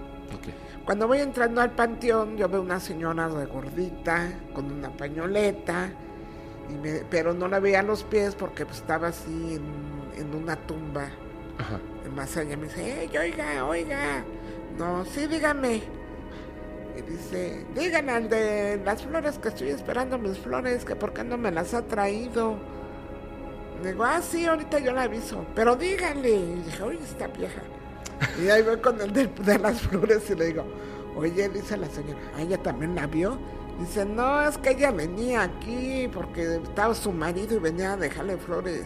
[0.85, 5.89] Cuando voy entrando al panteón, yo veo una señora de gordita, con una pañoleta,
[6.69, 10.55] y me- pero no la veía los pies porque pues, estaba así en, en una
[10.55, 11.09] tumba.
[11.57, 11.79] Ajá.
[12.15, 14.23] Más allá me dice, "Ey, oiga, oiga.
[14.77, 15.81] No, sí, dígame.
[16.97, 21.23] Y dice, díganle al de las flores que estoy esperando mis flores, que por qué
[21.23, 22.55] no me las ha traído.
[23.83, 26.29] Digo, ah, sí, ahorita yo la aviso, pero díganle.
[26.35, 27.61] Y dije, oye, esta vieja.
[28.43, 30.65] Y ahí voy con el de, de las flores y le digo,
[31.15, 33.37] oye, dice la señora, ¿a ella también la vio?
[33.79, 38.37] Dice, no, es que ella venía aquí porque estaba su marido y venía a dejarle
[38.37, 38.85] flores.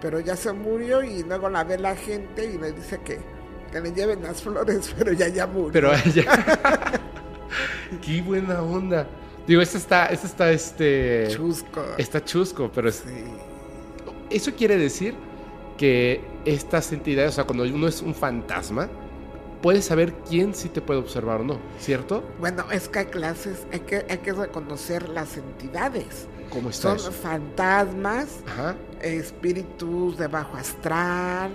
[0.00, 3.18] Pero ya se murió y luego la ve la gente y le dice que,
[3.72, 5.72] que le lleven las flores, pero ya ya murió.
[5.72, 6.24] Pero ella.
[8.04, 9.06] Qué buena onda.
[9.46, 11.28] Digo, esta está, esta está, este.
[11.30, 11.82] Chusco.
[11.96, 13.24] Está chusco, pero es- Sí.
[14.30, 15.14] eso quiere decir
[15.78, 18.88] que estas entidades, o sea, cuando uno es un fantasma,
[19.60, 22.24] puedes saber quién sí te puede observar o no, ¿cierto?
[22.38, 26.26] Bueno, es que hay clases, hay que, hay que reconocer las entidades.
[26.50, 28.74] ¿Cómo está Son fantasmas, Ajá.
[29.02, 31.50] espíritus de bajo astral,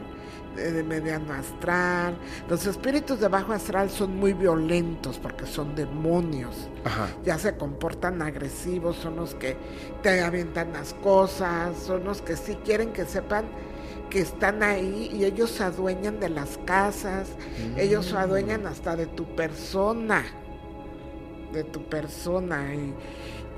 [0.55, 2.15] de mediano astral.
[2.47, 6.69] Los espíritus de bajo astral son muy violentos porque son demonios.
[6.83, 7.07] Ajá.
[7.23, 9.57] Ya se comportan agresivos, son los que
[10.03, 13.45] te avientan las cosas, son los que sí quieren que sepan
[14.09, 17.29] que están ahí y ellos se adueñan de las casas,
[17.77, 20.23] ellos se adueñan hasta de tu persona,
[21.51, 22.63] de tu persona.
[22.75, 22.93] Y,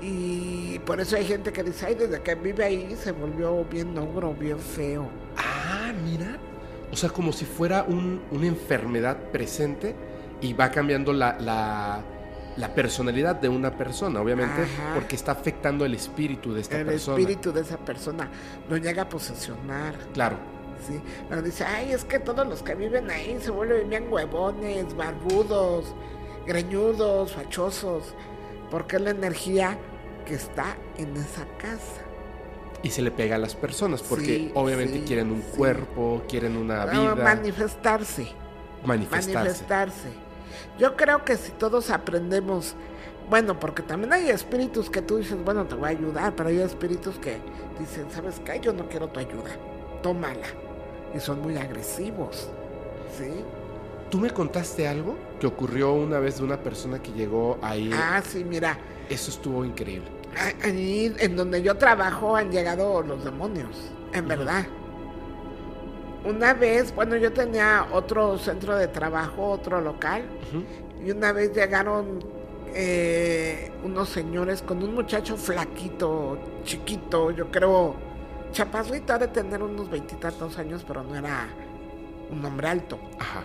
[0.02, 3.96] y por eso hay gente que dice, ay, desde que vive ahí se volvió bien
[3.98, 5.08] ogro, bien feo.
[5.36, 6.38] Ah, mira.
[6.92, 9.94] O sea, como si fuera un- una enfermedad presente
[10.40, 12.02] y va cambiando la, la-
[12.56, 14.94] la personalidad de una persona, obviamente, Ajá.
[14.94, 17.18] porque está afectando el espíritu de esta El persona.
[17.18, 18.30] espíritu de esa persona
[18.68, 19.94] lo llega a posesionar.
[20.14, 20.38] Claro.
[20.86, 24.94] Sí, pero dice, ay, es que todos los que viven ahí se vuelven bien huevones,
[24.94, 25.94] barbudos,
[26.46, 28.14] greñudos, fachosos,
[28.70, 29.78] porque es la energía
[30.26, 32.02] que está en esa casa.
[32.82, 36.56] Y se le pega a las personas porque Sí, obviamente sí, quieren un cuerpo, quieren
[36.56, 38.28] una Ah, vida, manifestarse,
[38.84, 39.32] manifestarse.
[39.34, 40.25] manifestarse.
[40.78, 42.74] Yo creo que si todos aprendemos,
[43.28, 46.60] bueno, porque también hay espíritus que tú dices, bueno, te voy a ayudar, pero hay
[46.60, 47.38] espíritus que
[47.78, 48.60] dicen, ¿sabes qué?
[48.60, 49.50] Yo no quiero tu ayuda,
[50.02, 50.46] tómala.
[51.14, 52.48] Y son muy agresivos,
[53.16, 53.44] ¿sí?
[54.10, 57.90] Tú me contaste algo que ocurrió una vez de una persona que llegó ahí.
[57.92, 58.78] Ah, sí, mira,
[59.08, 60.08] Eso estuvo increíble.
[60.62, 63.76] ahí en donde yo trabajo han llegado los demonios,
[64.12, 64.66] en verdad.
[66.26, 70.24] Una vez, bueno, yo tenía otro centro de trabajo, otro local,
[71.04, 72.18] y una vez llegaron
[72.74, 77.94] eh, unos señores con un muchacho flaquito, chiquito, yo creo,
[78.50, 81.46] chaparrito, ha de tener unos veintitantos años, pero no era
[82.28, 82.98] un hombre alto.
[83.20, 83.44] Ajá.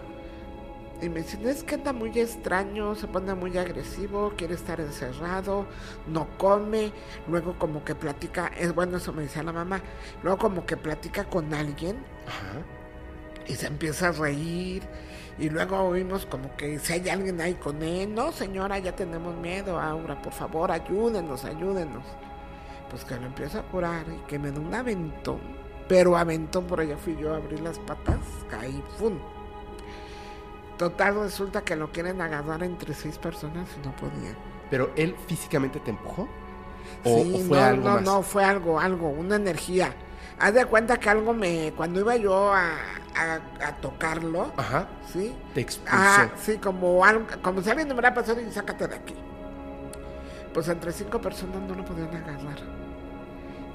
[1.01, 5.65] Y me dicen, es que anda muy extraño, se pone muy agresivo, quiere estar encerrado,
[6.07, 6.93] no come,
[7.27, 9.81] luego como que platica, es bueno, eso me decía la mamá,
[10.21, 11.97] luego como que platica con alguien
[12.27, 12.61] Ajá.
[13.47, 14.83] y se empieza a reír
[15.39, 19.35] y luego oímos como que si hay alguien ahí con él, no señora, ya tenemos
[19.37, 22.03] miedo, Aura, por favor, ayúdenos, ayúdenos.
[22.91, 25.39] Pues que lo empieza a curar y que me da un aventón,
[25.87, 28.19] pero aventón por allá fui yo a abrir las patas,
[28.51, 29.17] caí, ¡fum!
[30.81, 34.35] Total, resulta que lo quieren agarrar entre seis personas y no podían.
[34.71, 36.27] Pero él físicamente te empujó.
[37.03, 38.01] ¿O, Sí, o fue no, algo no, más?
[38.01, 39.93] no, fue algo, algo, una energía.
[40.39, 42.71] Haz de cuenta que algo me, cuando iba yo a,
[43.15, 44.87] a- a tocarlo, Ajá.
[45.13, 45.35] ¿sí?
[45.53, 45.95] Te expulsó.
[45.95, 49.13] Ah, sí, como algo, como si alguien me hubiera pasado y sácate de aquí.
[50.51, 52.57] Pues entre cinco personas no lo podían agarrar.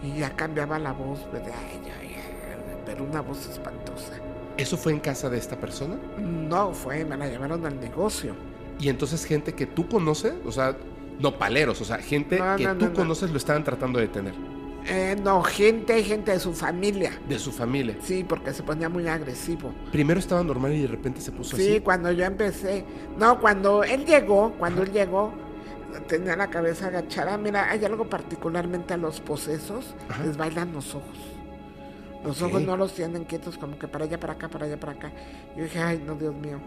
[0.02, 1.54] Y ya cambiaba la voz, ¿verdad?
[2.00, 2.16] Ay,
[2.84, 4.14] pero una voz espantosa.
[4.56, 5.96] ¿Eso fue en casa de esta persona?
[6.18, 8.34] No, fue, me la llevaron al negocio.
[8.80, 10.76] Y entonces gente que tú conoces, o sea,
[11.18, 12.96] no paleros, o sea, gente No, que no, tú no, no.
[12.96, 14.34] conoces lo estaban tratando de detener.
[14.88, 17.10] Eh, no, gente, gente de su familia.
[17.28, 17.96] De su familia.
[18.02, 19.72] Sí, porque se ponía muy agresivo.
[19.90, 21.80] Primero estaba normal y de repente se puso Sí, así.
[21.80, 22.84] cuando yo empecé.
[23.18, 25.32] No, cuando él llegó, cuando él llegó,
[26.06, 27.36] tenía la cabeza agachada.
[27.36, 30.22] Mira, hay algo particularmente a los posesos, Ajá.
[30.24, 31.18] les bailan los ojos.
[32.26, 34.92] Los ojos no los tienen quietos, como que para allá, para acá, para allá, para
[34.92, 35.12] acá.
[35.56, 36.58] Yo dije, ay, no, Dios mío,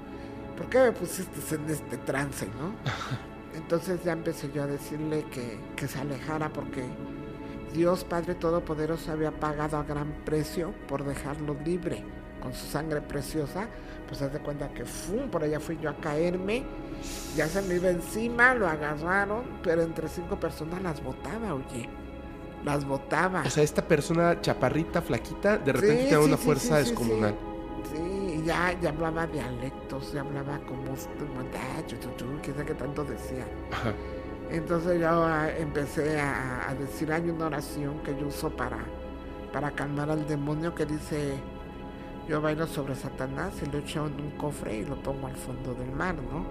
[0.56, 2.74] ¿por qué me pusiste en este trance, no?
[3.58, 6.86] Entonces ya empecé yo a decirle que, que se alejara porque
[7.74, 12.04] Dios Padre Todopoderoso había pagado a gran precio por dejarlo libre
[12.42, 13.68] con su sangre preciosa.
[14.08, 15.30] Pues haz de cuenta que ¡fum!
[15.30, 16.64] por allá fui yo a caerme,
[17.36, 21.99] ya se me iba encima, lo agarraron, pero entre cinco personas las botaba, oye.
[22.64, 23.44] Las botaba.
[23.46, 27.36] O sea, esta persona chaparrita, flaquita, de repente Sí, tenía sí, una sí, fuerza descomunal.
[27.84, 27.98] Sí,
[28.42, 30.96] y ya, ya hablaba dialectos, ya hablaba como,
[32.42, 33.46] quién sabe qué tanto decía.
[33.72, 33.94] Ajá.
[34.50, 38.80] Entonces yo ah, empecé a, a decir, hay una oración que yo uso para,
[39.54, 41.44] para calmar al demonio que dice,
[42.28, 45.74] yo bailo sobre Satanás y lo echo en un cofre y lo pongo al fondo
[45.76, 46.46] del mar, ¿no?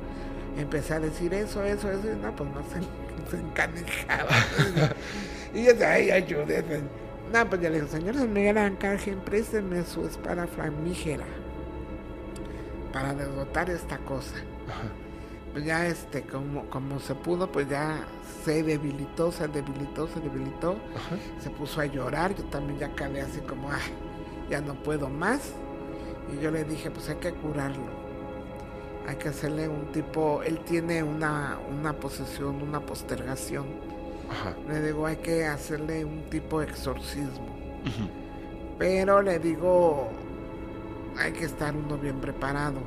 [0.57, 2.81] Empecé a decir eso, eso, eso, y no, pues más se,
[3.31, 4.31] se encanijaba.
[5.55, 6.81] y yo ay, ayúdenme.
[7.33, 11.25] No, pues ya le digo, señor San Miguel Arcángel, présteme su espada flamígera
[12.93, 14.35] para derrotar esta cosa
[14.67, 14.89] Ajá.
[15.53, 18.01] pues ya este como como se pudo pues ya
[18.45, 21.17] se debilitó se debilitó se debilitó Ajá.
[21.39, 23.93] se puso a llorar yo también ya quedé así como ay
[24.49, 25.53] ya no puedo más
[26.35, 27.85] y yo le dije pues hay que curarlo
[29.07, 33.67] hay que hacerle un tipo él tiene una una posesión una postergación
[34.31, 34.55] Ajá.
[34.69, 37.47] le digo hay que hacerle un tipo de exorcismo
[38.79, 40.09] pero le digo,
[41.17, 42.79] hay que estar uno bien preparado,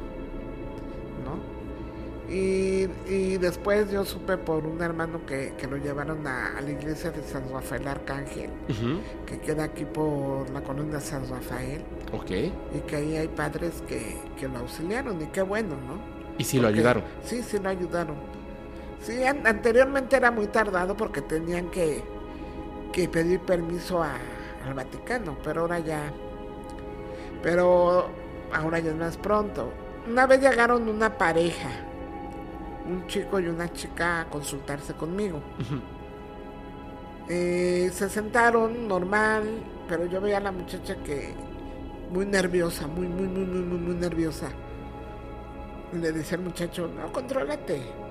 [1.26, 2.32] ¿no?
[2.34, 6.72] Y, y después yo supe por un hermano que, que lo llevaron a, a la
[6.72, 8.50] iglesia de San Rafael Arcángel,
[9.26, 11.82] que queda aquí por la colonia San Rafael,
[12.14, 12.32] Ok.
[12.32, 16.00] y que ahí hay padres que, que lo auxiliaron, y qué bueno, ¿no?
[16.38, 17.04] Y sí lo ayudaron.
[17.24, 18.16] Sí, sí lo ayudaron.
[19.02, 22.04] Sí, an- anteriormente era muy tardado porque tenían que,
[22.94, 24.18] que pedir permiso a-
[24.66, 26.14] al Vaticano, pero ahora ya...
[27.42, 28.10] Pero
[28.54, 29.74] ahora ya es más pronto.
[30.08, 31.70] Una vez llegaron una pareja,
[32.86, 35.42] un chico y una chica a consultarse conmigo.
[37.28, 41.34] Eh, se sentaron normal, pero yo veía a la muchacha que
[42.12, 44.50] muy nerviosa, muy, muy, muy, muy, muy, muy nerviosa.
[45.94, 48.11] Y le decía al muchacho, no, contrólate.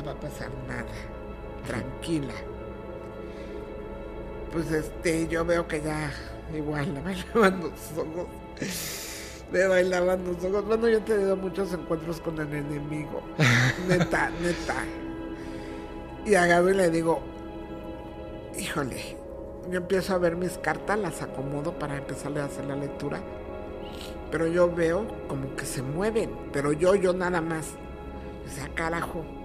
[0.00, 0.86] Te va a pasar nada.
[1.66, 2.32] Tranquila.
[4.50, 6.10] Pues este, yo veo que ya
[6.56, 8.26] igual le bailaban los ojos.
[9.52, 10.64] Le bailaban los ojos.
[10.64, 13.20] Bueno, yo he tenido muchos encuentros con el enemigo.
[13.88, 14.76] Neta, neta.
[16.24, 17.20] Y agarro y le digo,
[18.58, 19.18] híjole,
[19.68, 23.20] yo empiezo a ver mis cartas, las acomodo para empezarle a hacer la lectura.
[24.30, 27.74] Pero yo veo como que se mueven, pero yo, yo nada más.
[28.46, 29.39] O sea, carajo.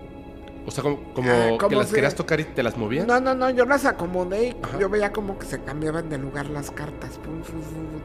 [0.67, 3.05] O sea, como, como Ah, que las si- querías tocar y te las movían.
[3.07, 4.79] No, no, no, yo las acomodé y Ajá.
[4.79, 7.17] yo veía como que se cambiaban de lugar las cartas.
[7.19, 8.01] Pum, pum, pum.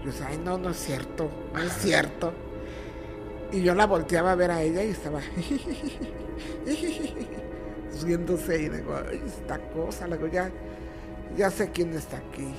[0.00, 2.32] Yo decía, ay, no, no es cierto, no es cierto.
[3.50, 5.20] Y yo la volteaba a ver a ella y estaba
[8.04, 10.50] riéndose y digo, ay, esta cosa, le digo, ya,
[11.36, 12.54] ya sé quién está aquí.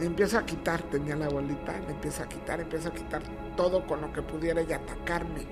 [0.00, 3.22] Empiezo a quitar, tenía la bolita, le empiezo a quitar, empiezo a quitar
[3.56, 5.42] todo con lo que pudiera y atacarme,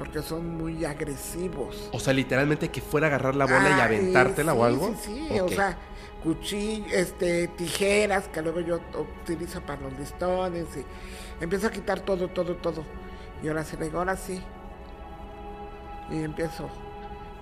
[0.00, 1.90] porque son muy agresivos.
[1.92, 4.94] O sea, literalmente que fuera a agarrar la bola y Ah, aventártela sí, o algo.
[4.98, 5.76] Sí, sí, o sea,
[6.22, 12.28] cuchillo, este, tijeras que luego yo utilizo para los listones y empiezo a quitar todo,
[12.28, 12.82] todo, todo.
[13.42, 14.40] Y ahora sí le digo, ahora sí.
[16.10, 16.70] Y empiezo.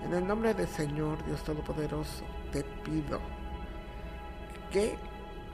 [0.03, 3.21] En el nombre del Señor, Dios Todopoderoso, te pido
[4.69, 4.97] que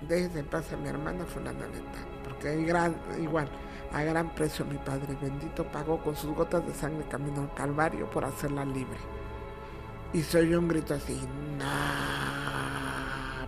[0.10, 2.00] dejes en paz a mi hermana fulana neta.
[2.24, 3.48] Porque hay gran, igual,
[3.96, 8.10] a gran precio mi Padre bendito pagó con sus gotas de sangre camino al Calvario
[8.10, 8.98] por hacerla libre.
[10.14, 11.20] Y se oyó un grito así,
[11.58, 11.66] no,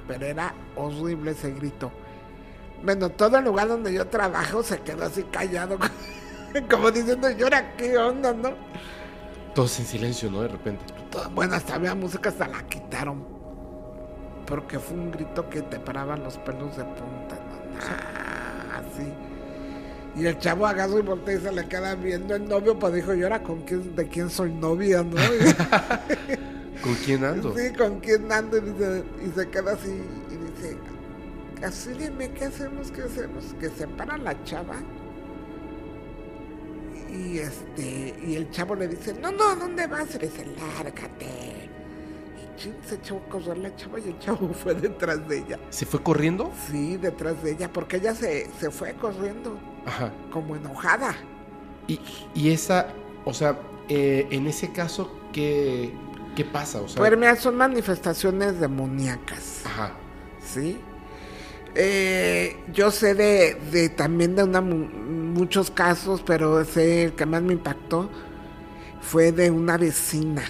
[0.08, 1.92] pero era horrible ese grito.
[2.84, 5.78] Bueno, todo el lugar donde yo trabajo se quedó así callado,
[6.70, 8.52] como diciendo, ¿y ahora qué onda, no?
[9.56, 10.42] Todos en silencio, ¿no?
[10.42, 10.86] De repente.
[11.10, 13.26] Todo- Bueno, hasta había música, hasta la quitaron.
[14.46, 17.80] Porque fue un grito que te paraban los pelos de punta, ¿no?
[17.80, 19.14] Nah, así.
[20.18, 23.14] Y el chavo agarra y voltea y se le queda viendo el novio, pues dijo,
[23.14, 25.16] ¿y ahora con quién, de quién soy novia, no?
[26.84, 27.56] ¿Con quién ando?
[27.56, 29.90] Sí, con quién ando y, dice- y se queda así
[30.32, 30.78] y dice,
[31.64, 32.92] así dime, ¿qué hacemos?
[32.92, 33.54] ¿Qué hacemos?
[33.60, 34.76] Que se para la chava
[37.10, 40.14] y este y el chavo le dice, no, no, ¿dónde vas?
[40.16, 41.70] Y le dice, lárgate.
[42.38, 45.60] Y chin, se echó a correr la chava y el chavo fue detrás de ella.
[45.70, 46.52] ¿Se fue corriendo?
[46.70, 49.58] Sí, detrás de ella, porque ella se, se fue corriendo
[49.88, 50.12] Ajá.
[50.32, 51.16] como enojada.
[51.88, 52.00] Y,
[52.36, 52.88] y esa,
[53.26, 53.58] o sea,
[53.90, 55.94] eh, en ese caso, ¿qué,
[56.36, 56.82] qué pasa?
[56.82, 59.62] O sea, Pues mira, son manifestaciones demoníacas.
[59.66, 59.94] ajá.
[60.46, 60.78] ¿sí?
[61.76, 67.26] Eh, yo sé de, de también de una, mu- muchos casos, pero sé el que
[67.26, 68.10] más me impactó
[69.02, 70.42] fue de una vecina.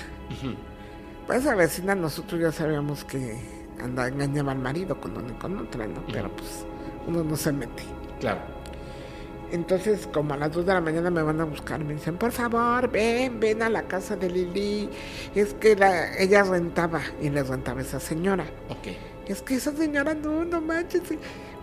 [1.25, 3.37] Pues esa vecina nosotros ya sabíamos que
[3.83, 6.01] anda, engañaba al marido con una y con otra, ¿no?
[6.11, 6.65] Pero pues
[7.07, 7.83] uno no se mete.
[8.21, 8.39] Claro.
[9.51, 12.31] Entonces, como a las 2 de la mañana me van a buscar, me dicen, por
[12.31, 14.89] favor, ven, ven a la casa de Lili.
[15.35, 18.45] Es que la, ella rentaba y le rentaba a esa señora.
[18.69, 18.87] Ok.
[19.27, 21.01] Es que esa señora no, no manches.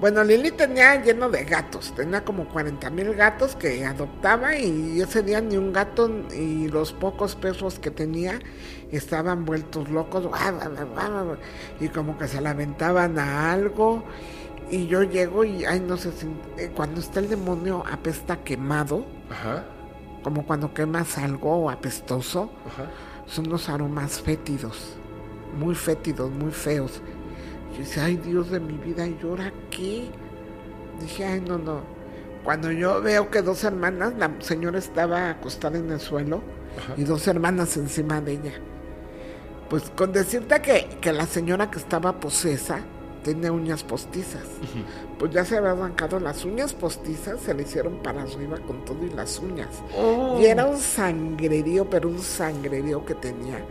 [0.00, 5.22] Bueno, Lili tenía lleno de gatos, tenía como 40 mil gatos que adoptaba y ese
[5.22, 8.40] día ni un gato y los pocos perros que tenía
[8.90, 10.28] estaban vueltos locos
[11.80, 14.04] y como que se la aventaban a algo
[14.70, 16.10] y yo llego y, ay, no sé,
[16.58, 19.64] eh, cuando está el demonio apesta quemado, Ajá.
[20.22, 22.90] como cuando quemas algo apestoso, Ajá.
[23.26, 24.96] son los aromas fétidos,
[25.58, 27.00] muy fétidos, muy feos.
[27.72, 30.08] Yo dice, ay Dios de mi vida, ¿y ahora qué?
[31.00, 31.80] Dije, ay no, no.
[32.44, 36.42] Cuando yo veo que dos hermanas, la señora estaba acostada en el suelo
[36.78, 36.94] Ajá.
[36.96, 38.52] y dos hermanas encima de ella.
[39.68, 42.80] Pues con decirte que, que la señora que estaba posesa
[43.24, 44.62] tenía uñas postizas.
[45.18, 49.04] Pues ya se había arrancado las uñas postizas, se le hicieron para arriba con todo
[49.06, 49.84] y las uñas.
[49.90, 50.40] Oh.
[50.40, 53.68] Y era un sangrerío, pero un sangrerío que tenía.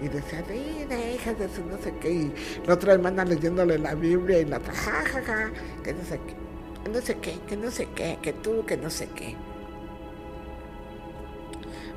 [0.00, 2.10] Y decía, "Sí, deja de eso, no sé qué.
[2.12, 2.34] Y
[2.66, 5.52] la otra hermana leyéndole la Biblia y la otra, ja, ja, ja,
[5.84, 6.38] que no sé qué,
[6.84, 9.44] que no sé qué, que no sé qué, que tú, que no sé qué.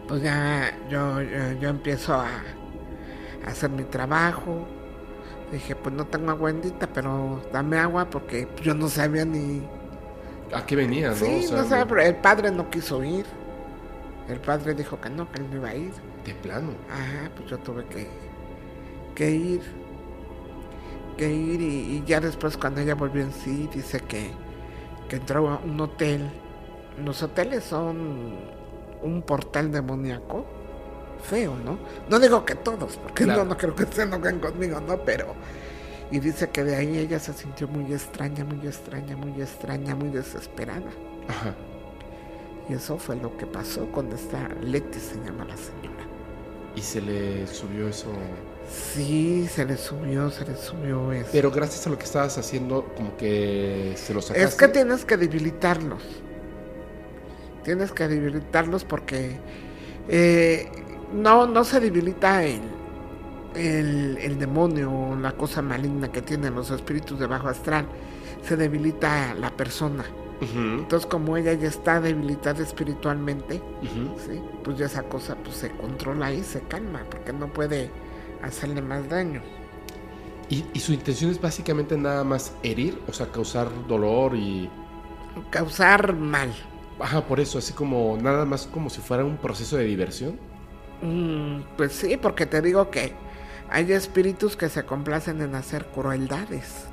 [0.08, 2.28] pues ya yo, yo, yo empiezo a,
[3.46, 4.73] a hacer mi trabajo.
[5.54, 9.62] Dije, pues no tengo agua bendita, pero dame agua porque yo no sabía ni...
[10.52, 11.16] ¿A qué venía, no?
[11.16, 13.28] Sí, O sea, no sabía, pero el padre no quiso ir.
[14.28, 15.94] El padre dijo que no, que él no iba a ir.
[16.26, 16.72] De plano.
[16.90, 18.08] Ajá, pues yo tuve que,
[19.14, 19.62] que ir.
[21.18, 24.32] Que ir y, y ya después cuando ella volvió en sí, dice que,
[25.08, 26.32] que entró a un hotel.
[26.98, 28.38] Los hoteles son
[29.04, 30.46] un portal demoníaco.
[31.24, 31.80] Feo, ¿no?
[32.10, 33.44] No digo que todos, porque Claro.
[33.44, 34.98] no, no creo que se enojen conmigo, ¿no?
[35.04, 35.34] Pero...
[36.12, 40.10] Y dice que de ahí ella se sintió muy extraña, muy extraña, muy extraña, muy
[40.10, 40.92] desesperada.
[41.28, 41.56] Ajá.
[42.70, 46.06] Y eso fue lo que pasó con esta Leti, se llama la señora.
[46.76, 48.08] Y se le subió eso.
[48.70, 51.30] Sí, se le subió, se le subió eso.
[51.32, 54.48] Pero gracias a lo que estabas haciendo, como que se lo sacaste.
[54.48, 56.04] es que tienes que debilitarlos.
[57.64, 59.38] Tienes que debilitarlos porque
[60.10, 60.70] eh,
[61.14, 62.62] no, no se debilita el,
[63.56, 67.86] el, el demonio o la cosa maligna que tienen los espíritus de bajo astral.
[68.44, 70.04] Se debilita la persona.
[70.42, 73.62] Entonces, como ella ya está debilitada espiritualmente,
[74.62, 77.90] pues ya esa cosa pues, se controla y se calma porque no puede
[78.42, 79.42] hacerle más daño.
[80.50, 84.70] Y, y su intención es básicamente nada más herir, o sea, causar dolor y...
[85.50, 86.54] Causar mal.
[87.00, 90.38] Ajá, por eso, así como nada más como si fuera un proceso de diversión.
[91.04, 93.14] Mm, pues sí, porque te digo que
[93.70, 96.86] hay espíritus que se complacen en hacer crueldades.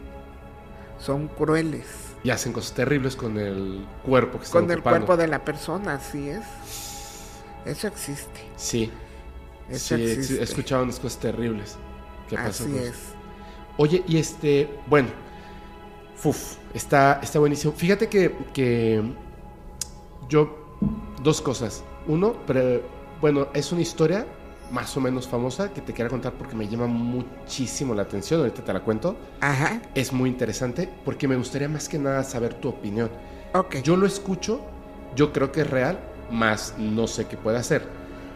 [0.99, 1.87] Son crueles.
[2.23, 5.07] Y hacen cosas terribles con el cuerpo que están Con el ocupando.
[5.07, 6.45] cuerpo de la persona, así es.
[7.65, 8.41] Eso existe.
[8.57, 8.91] Sí,
[9.69, 10.41] Eso sí, existe.
[10.41, 11.79] he escuchado unas cosas terribles.
[12.29, 12.97] que Así es.
[13.77, 15.09] Oye, y este, bueno,
[16.17, 17.73] fuf, está, está buenísimo.
[17.73, 19.03] Fíjate que, que
[20.29, 20.77] yo,
[21.23, 21.83] dos cosas.
[22.07, 22.83] Uno, pero,
[23.21, 24.27] bueno, es una historia
[24.71, 28.41] más o menos famosa que te quiero contar porque me llama muchísimo la atención.
[28.41, 29.17] Ahorita te la cuento.
[29.41, 29.83] Ajá.
[29.95, 33.11] Es muy interesante porque me gustaría más que nada saber tu opinión.
[33.55, 33.77] Ok.
[33.83, 34.61] Yo lo escucho,
[35.17, 35.99] yo creo que es real,
[36.31, 37.83] más no sé qué puede hacer.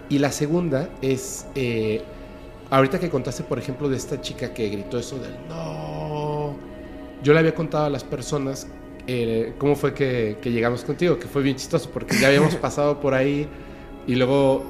[0.08, 2.02] Y la segunda es, eh,
[2.70, 6.56] ahorita que contaste, por ejemplo, de esta chica que gritó eso del no,
[7.22, 8.66] yo le había contado a las personas
[9.06, 13.00] eh, cómo fue que, que llegamos contigo, que fue bien chistoso, porque ya habíamos pasado
[13.00, 13.48] por ahí
[14.06, 14.64] y luego,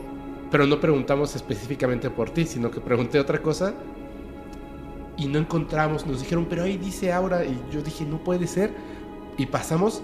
[0.50, 3.74] pero no preguntamos específicamente por ti, sino que pregunté otra cosa
[5.16, 8.72] y no encontramos, nos dijeron, pero ahí dice Aura, y yo dije, no puede ser,
[9.36, 10.02] y pasamos.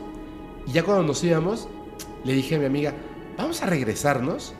[0.66, 1.68] Y ya cuando nos íbamos,
[2.24, 2.94] le dije a mi amiga,
[3.36, 4.54] vamos a regresarnos,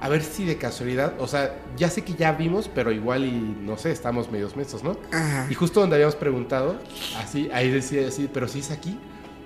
[0.00, 3.30] a ver si de casualidad, o sea, ya sé que ya vimos, pero igual y
[3.30, 4.96] no sé, estamos medios mesos, ¿no?
[5.12, 5.46] Ajá.
[5.48, 6.76] Y justo donde habíamos preguntado,
[7.18, 8.98] así, ahí decía así, pero si es aquí,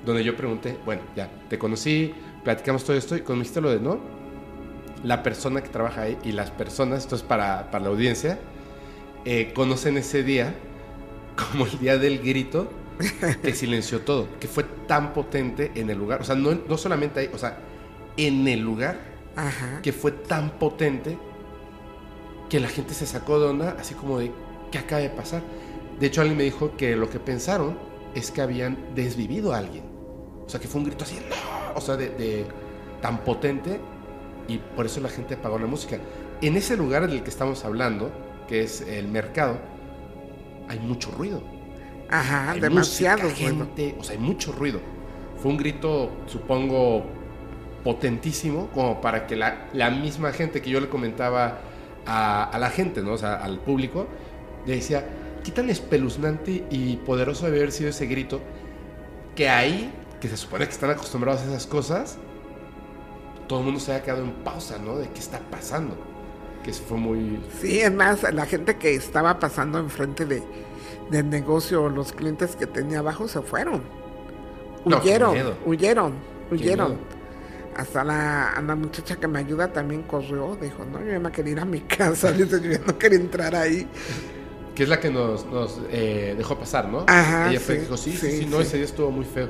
[0.07, 3.71] donde yo pregunté, bueno, ya, te conocí, platicamos todo esto, y cuando me dijiste lo
[3.71, 3.99] de no,
[5.05, 8.39] la persona que trabaja ahí y las personas, esto es para, para la audiencia,
[9.25, 10.55] eh, conocen ese día
[11.51, 12.71] como el día del grito
[13.43, 17.21] que silenció todo, que fue tan potente en el lugar, o sea, no, no solamente
[17.21, 17.59] ahí, o sea,
[18.17, 18.99] en el lugar,
[19.37, 19.81] Ajá.
[19.83, 21.19] que fue tan potente
[22.49, 24.33] que la gente se sacó de onda, así como de,
[24.71, 25.43] ¿qué acaba de pasar?
[26.01, 27.77] De hecho, alguien me dijo que lo que pensaron
[28.15, 29.85] es que habían desvivido a alguien.
[30.47, 31.37] O sea, que fue un grito así, ¡no!
[31.75, 32.47] O sea, de, de-
[33.03, 33.81] tan potente
[34.49, 35.99] y por eso la gente apagó la música.
[36.41, 38.11] En ese lugar del que estamos hablando,
[38.49, 39.59] que es el mercado,
[40.69, 41.43] hay mucho ruido.
[42.09, 42.53] Ajá.
[42.53, 44.81] Hay Demasiado música, gente, o sea, hay mucho ruido.
[45.41, 47.05] Fue un grito, supongo,
[47.85, 51.61] potentísimo, como para que la, la misma gente que yo le comentaba
[52.07, 53.13] a, a la gente, ¿no?
[53.13, 54.07] O sea, al público,
[54.67, 55.05] le decía,
[55.45, 58.41] qué tan espeluznante y poderoso debe haber sido ese grito,
[59.35, 62.19] que ahí, que se supone que están acostumbrados a esas cosas,
[63.47, 64.99] todo el mundo se había quedado en pausa, ¿no?
[64.99, 65.97] De qué está pasando.
[66.63, 67.41] Que fue muy...
[67.61, 70.43] Sí, es más, la gente que estaba pasando enfrente de,
[71.11, 73.83] del negocio, los clientes que tenía abajo se fueron.
[74.85, 76.15] No, Huyeron, huyeron,
[76.51, 76.99] huyeron.
[77.77, 80.57] Hasta la, la muchacha que me ayuda también corrió.
[80.61, 82.33] Dijo, no, yo ya me quería ir a mi casa.
[82.33, 83.87] Dice, yo ya no quería entrar ahí.
[84.75, 87.05] Que es la que nos, nos eh, dejó pasar, ¿no?
[87.07, 88.63] Ajá, Ella fue sí, que dijo, sí, sí, sí, sí, no, sí.
[88.63, 89.49] ese día estuvo muy feo.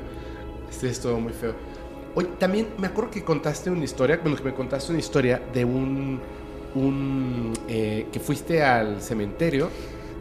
[0.69, 1.53] Ese día estuvo muy feo.
[2.17, 5.63] Oye, también me acuerdo que contaste una historia, bueno, que me contaste una historia de
[5.63, 6.19] un,
[6.73, 9.69] un eh, que fuiste al cementerio.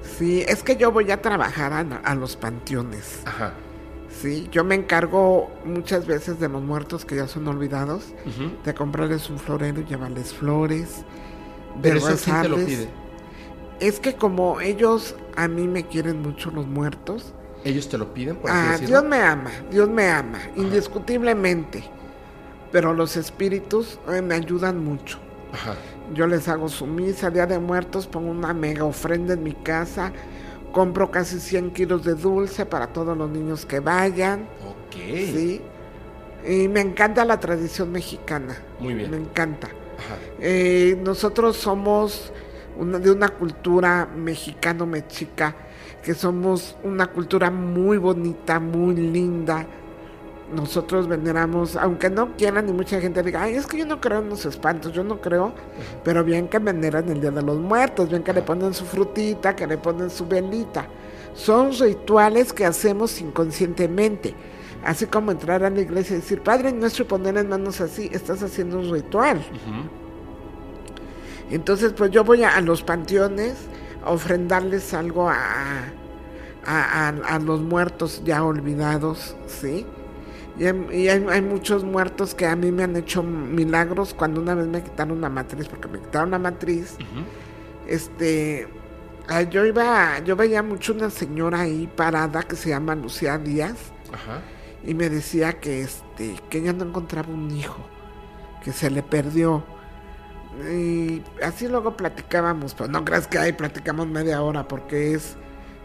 [0.03, 3.23] Sí, es que yo voy a trabajar a, a los panteones.
[3.25, 3.55] Ajá.
[4.11, 8.13] Sí, yo me encargo muchas veces de los muertos que ya son olvidados,
[8.63, 10.99] de comprarles un florero y llevarles flores.
[11.77, 12.89] de Pero eso quién te lo pide.
[13.81, 17.33] Es que como ellos a mí me quieren mucho los muertos,
[17.67, 18.89] Ellos te lo piden, por así ah, decirlo.
[19.01, 21.83] Dios me ama, Dios me ama, indiscutiblemente.
[22.73, 25.19] Pero los espíritus eh, me ayudan mucho.
[25.53, 25.75] Ajá.
[26.15, 30.13] Yo les hago su misa, Día de Muertos, pongo una mega ofrenda en mi casa,
[30.73, 34.95] compro casi 100 kilos de dulce para todos los niños que vayan, Ok.
[34.95, 35.61] ¿sí?
[36.47, 38.57] Y me encanta la tradición mexicana.
[38.79, 39.11] Muy bien.
[39.11, 39.67] Me encanta.
[39.69, 40.17] Ajá.
[40.39, 42.33] Eh, nosotros somos
[42.79, 45.57] una- de una cultura mexicano-mexica,
[46.07, 49.67] que somos una cultura muy bonita, muy linda.
[50.55, 54.21] Nosotros veneramos, aunque no quieran y mucha gente diga, ay, es que yo no creo
[54.21, 55.53] en los espantos, yo no creo,
[56.05, 59.57] pero bien que veneran el Día de los Muertos, bien que le ponen su frutita,
[59.57, 60.87] que le ponen su velita.
[61.35, 64.33] Son rituales que hacemos inconscientemente.
[64.85, 68.09] Así como entrar a la iglesia y decir, Padre nuestro, y poner en manos así,
[68.13, 69.45] estás haciendo un ritual.
[71.51, 73.57] Entonces, pues yo voy a, a los panteones
[74.07, 75.37] ofrendarles algo a,
[76.65, 79.87] a, a- a los muertos ya olvidados, ¿sí?
[80.59, 84.41] Y, hay, y hay- hay muchos muertos que a mí me han hecho milagros cuando
[84.41, 86.97] una vez me quitaron la matriz, porque me quitaron la matriz.
[87.87, 88.67] Este,
[89.51, 93.77] yo iba, yo veía mucho una señora ahí parada que se llama Lucía Díaz
[94.13, 94.41] Ajá.
[94.85, 97.79] y me decía que este que ella no encontraba un hijo
[98.65, 99.65] que se le perdió
[100.73, 105.37] y así luego platicábamos pero no creas que ahí platicamos media hora porque es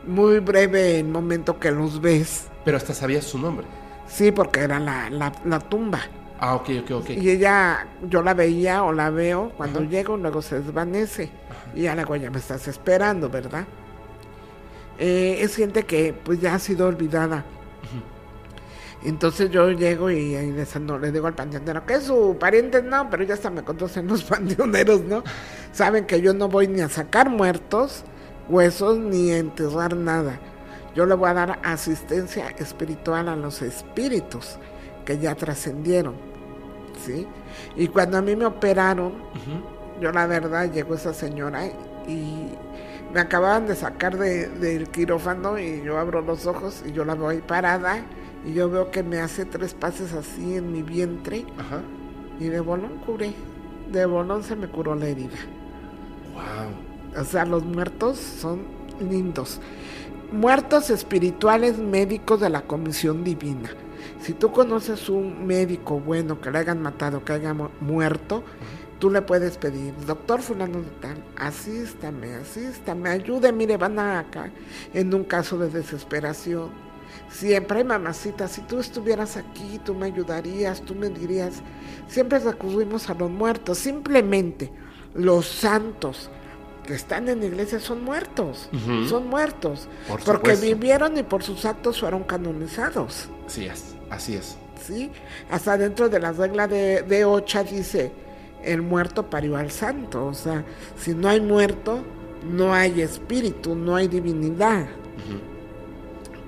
[0.06, 3.68] muy breve el momento que los ves Pero hasta sabías su nombre.
[4.08, 6.00] sí porque era la, la, la tumba
[6.40, 7.10] Ah, ok, ok, ok.
[7.12, 9.88] y ella yo la veía o la veo cuando Ajá.
[9.90, 11.32] llego luego se desvanece
[11.76, 13.68] y ya luego ya me estás esperando verdad
[14.98, 17.44] Eh, es gente que pues ya ha sido olvidada
[19.04, 22.84] Entonces yo llego y ahí le, no, le digo al panteonero, que es su pariente?
[22.84, 25.24] No, pero ya hasta me conocen los panteoneros, ¿no?
[25.72, 28.04] Saben que yo no voy ni a sacar muertos,
[28.48, 30.40] huesos, ni a enterrar nada.
[30.94, 34.58] Yo le voy a dar asistencia espiritual a los espíritus
[35.06, 36.16] que ya trascendieron,
[37.04, 37.26] ¿sí?
[37.76, 39.14] Y cuando a mí me operaron,
[40.00, 41.66] yo la verdad llegó esa señora
[42.08, 42.50] y
[43.14, 47.16] me acababan de sacar de- del quirófano y yo abro los ojos y yo la
[47.16, 48.04] veo ahí parada
[48.46, 51.82] y yo veo que me hace tres pases así en mi vientre Ajá.
[52.40, 53.34] y de bolón curé,
[53.92, 55.38] de bolón se me curó la herida.
[56.34, 57.22] Wow.
[57.22, 58.62] O sea, los muertos son
[59.00, 59.60] lindos.
[60.32, 63.70] Muertos espirituales médicos de la comisión divina.
[64.22, 68.44] Si tú conoces un médico bueno que le hayan matado, que haya mu- muerto,
[69.00, 74.52] tú le puedes pedir, doctor fulano de tal, asístame, asístame, ayude, mire, van acá
[74.94, 76.70] en un caso de desesperación.
[77.32, 81.62] Siempre, mamacita, si tú estuvieras aquí, tú me ayudarías, tú me dirías,
[82.08, 84.72] siempre recurrimos a los muertos, simplemente
[85.16, 86.30] los santos
[86.86, 88.70] que están en la iglesia son muertos,
[89.08, 93.30] son muertos, Por porque vivieron y por sus actos fueron canonizados.
[93.48, 93.96] Sí, es.
[94.10, 94.58] Así es.
[94.82, 95.12] ¿sí?
[95.50, 98.12] Hasta dentro de la regla de, de Ocha dice,
[98.64, 100.66] el muerto parió al santo, o sea,
[100.98, 102.04] si no hay muerto,
[102.50, 104.88] no hay espíritu, no hay divinidad,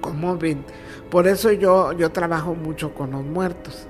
[0.04, 0.66] Como ven.
[1.10, 3.88] Por eso yo, yo trabajo mucho con los muertos.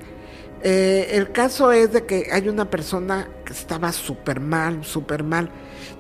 [0.62, 5.50] Eh, el caso es de que hay una persona que estaba súper mal, súper mal.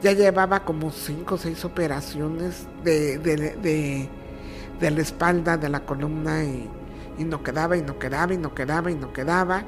[0.03, 4.07] Ya llevaba como cinco o seis operaciones de, de, de,
[4.79, 6.69] de la espalda, de la columna, y,
[7.17, 9.63] y no quedaba, y no quedaba, y no quedaba, y no quedaba.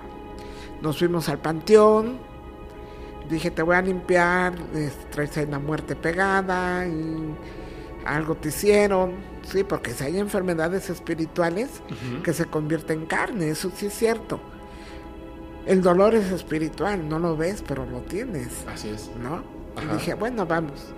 [0.84, 2.20] Nos fuimos al panteón.
[3.30, 4.54] Dije, te voy a limpiar,
[5.10, 7.36] traes ahí la muerte pegada, y
[8.06, 9.14] algo te hicieron,
[9.46, 11.70] sí, porque si hay enfermedades espirituales
[12.24, 14.40] que se convierten en carne, eso sí es cierto.
[15.66, 19.10] El dolor es espiritual, no lo ves, pero lo tienes, Así es.
[19.22, 19.44] ¿no?
[19.82, 20.94] Y dije, bueno, vamos.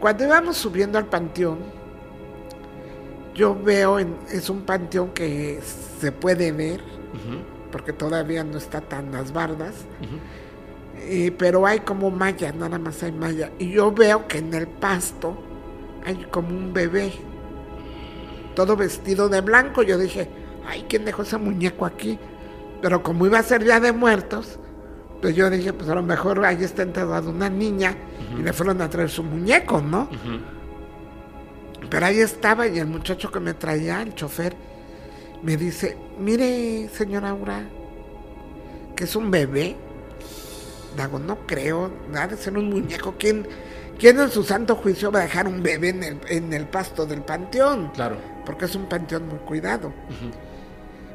[0.00, 1.58] Cuando íbamos subiendo al panteón,
[3.34, 5.60] yo veo, en, es un panteón que
[6.00, 6.80] se puede ver,
[7.70, 9.74] porque todavía no está tan las bardas,
[11.00, 13.50] eh, pero hay como malla, nada más hay malla.
[13.58, 15.36] Y yo veo que en el pasto
[16.04, 17.12] hay como un bebé,
[18.56, 19.84] todo vestido de blanco.
[19.84, 20.28] Yo dije,
[20.66, 22.18] ay, ¿quién dejó ese muñeco aquí?
[22.82, 24.58] Pero como iba a ser día de muertos,
[25.22, 27.96] pues yo dije, pues a lo mejor ahí está enterrada una niña
[28.36, 30.08] y le fueron a traer su muñeco, ¿no?
[31.88, 34.56] Pero ahí estaba y el muchacho que me traía, el chofer,
[35.42, 37.62] me dice, mire, señora Aura,
[38.96, 39.76] que es un bebé.
[40.96, 43.14] Digo, no creo, ha de ser un muñeco.
[43.18, 43.46] ¿Quién,
[43.98, 47.04] quién en su santo juicio va a dejar un bebé en el, en el pasto
[47.04, 47.90] del panteón?
[47.90, 48.16] Claro.
[48.46, 49.92] Porque es un panteón muy cuidado.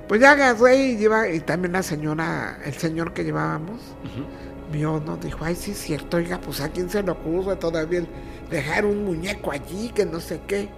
[0.08, 4.26] Pues ya agarré y lleva, y también la señora, el señor que llevábamos, Ujú.
[4.72, 5.16] vio, ¿no?
[5.18, 8.04] Dijo, ay, sí es cierto, oiga, pues a quién se le ocurre todavía
[8.50, 10.70] dejar un muñeco allí, que no sé qué.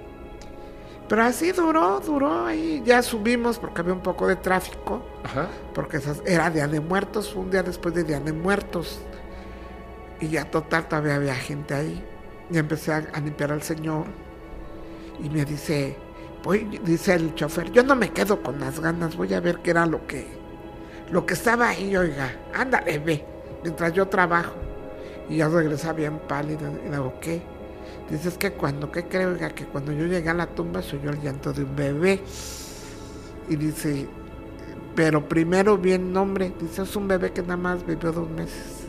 [1.10, 5.48] Pero así duró, duró, ahí ya subimos porque había un poco de tráfico, Ajá.
[5.74, 9.02] porque era Día de Muertos, fue un día después de Día de Muertos.
[10.20, 12.04] Y ya total, todavía había gente ahí.
[12.52, 14.06] Y empecé a, a limpiar al señor.
[15.22, 15.98] Y me dice,
[16.44, 19.72] voy, dice el chofer, yo no me quedo con las ganas, voy a ver qué
[19.72, 20.28] era lo que,
[21.12, 23.26] lo que estaba ahí, oiga, ándale, ve,
[23.64, 24.54] mientras yo trabajo.
[25.30, 27.42] Y ya regresa bien pálido, y le digo, ¿qué?
[28.10, 29.50] Dice, es que cuando, ¿qué creo, oiga?
[29.50, 32.22] Que cuando yo llegué a la tumba se oyó el llanto de un bebé.
[33.50, 34.08] Y dice,
[34.96, 38.88] pero primero vi el nombre, dice, es un bebé que nada más vivió dos meses.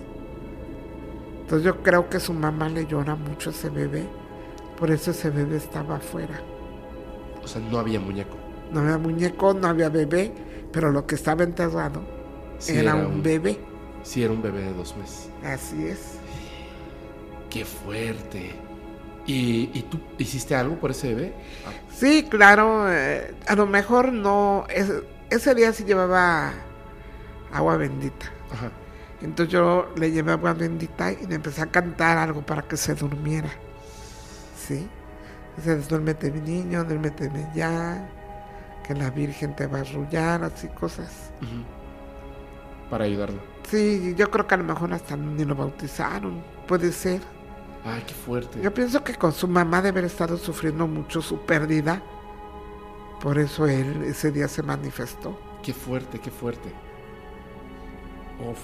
[1.43, 4.09] Entonces yo creo que su mamá le llora mucho a ese bebé,
[4.79, 6.41] por eso ese bebé estaba afuera.
[7.45, 8.37] O sea, no había muñeco.
[8.73, 10.33] No había muñeco, no había bebé,
[10.73, 12.03] pero lo que estaba enterrado
[12.59, 13.61] Sí, era, un bebé.
[14.03, 15.29] Sí, era un bebé de dos meses.
[15.45, 16.19] Así es.
[17.51, 18.55] Qué fuerte.
[19.27, 21.35] ¿Y, y tú hiciste algo por ese bebé?
[21.67, 24.93] Ah, Sí, claro, eh, a lo mejor no, es-
[25.31, 26.53] ese día sí llevaba
[27.53, 28.27] agua bendita.
[28.53, 28.71] Ajá.
[29.23, 32.95] Entonces yo le llevé agua bendita y le empecé a cantar algo para que se
[32.95, 33.51] durmiera.
[34.57, 34.87] ¿Sí?
[35.57, 38.09] Dice, duérmete mi niño, duérmete ya,
[38.87, 41.33] que la Virgen te va a arrullar, así cosas.
[42.91, 43.41] Para ayudarlo.
[43.69, 47.21] Sí, yo creo que a lo mejor hasta ni lo bautizaron, puede ser.
[47.85, 48.61] Ay, qué fuerte.
[48.63, 52.03] Yo pienso que con su mamá debe haber estado sufriendo mucho su pérdida.
[53.21, 55.39] Por eso él ese día se manifestó.
[55.63, 56.71] Qué fuerte, qué fuerte.
[58.41, 58.59] Uf.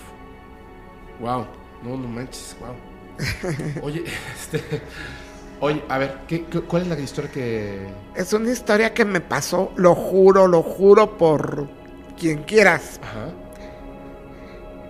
[1.20, 1.46] Wow.
[1.82, 2.74] No, no manches, wow.
[3.82, 4.04] Oye,
[4.34, 4.82] este.
[5.60, 7.86] Oye, a ver, ¿qué, qué- cuál es la historia que.
[8.14, 11.68] Es una historia que me pasó, lo juro, lo juro por
[12.18, 12.98] quien quieras.
[13.02, 13.28] Ajá.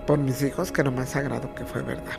[0.07, 2.19] Por mis hijos, que lo más sagrado que fue verdad.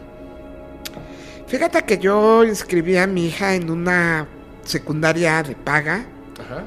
[1.47, 4.27] Fíjate que yo inscribí a mi hija en una
[4.63, 6.05] secundaria de paga
[6.39, 6.63] Ajá.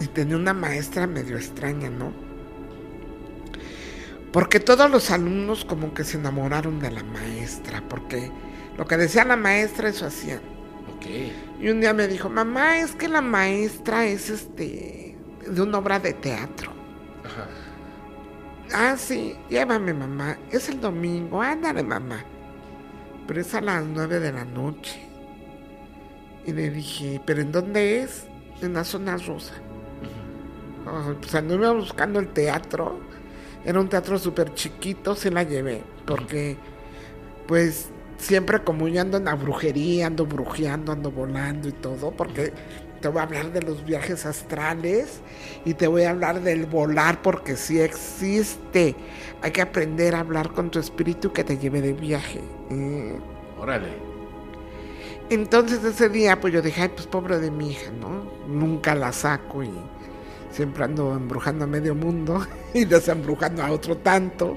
[0.00, 2.12] y tenía una maestra medio extraña, ¿no?
[4.32, 8.30] Porque todos los alumnos como que se enamoraron de la maestra, porque
[8.76, 10.40] lo que decía la maestra eso hacían.
[10.96, 11.06] Ok.
[11.60, 15.16] Y un día me dijo, mamá, es que la maestra es este
[15.46, 16.72] de una obra de teatro.
[17.24, 17.48] Ajá.
[18.74, 20.38] Ah, sí, llévame, mamá.
[20.50, 22.24] Es el domingo, ándale, mamá.
[23.26, 25.00] Pero es a las nueve de la noche.
[26.44, 28.26] Y le dije, ¿pero en dónde es?
[28.62, 29.54] En la zona rosa.
[30.86, 33.00] Ah, pues anduve buscando el teatro.
[33.64, 35.82] Era un teatro súper chiquito, se la llevé.
[36.06, 36.56] Porque,
[37.48, 42.10] pues, siempre como yo ando en la brujería, ando brujeando, ando volando y todo.
[42.10, 42.52] Porque
[43.00, 45.20] te voy a hablar de los viajes astrales
[45.64, 48.96] y te voy a hablar del volar porque sí existe.
[49.42, 52.40] Hay que aprender a hablar con tu espíritu que te lleve de viaje.
[52.70, 53.60] Mm.
[53.60, 53.88] Órale.
[55.28, 58.30] Entonces ese día pues yo dije, ay pues pobre de mi hija, ¿no?
[58.46, 59.70] Nunca la saco y
[60.50, 64.56] siempre ando embrujando a medio mundo y desembrujando a otro tanto.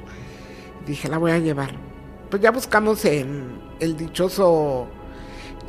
[0.86, 1.88] Dije, la voy a llevar.
[2.30, 4.88] Pues ya buscamos el, el dichoso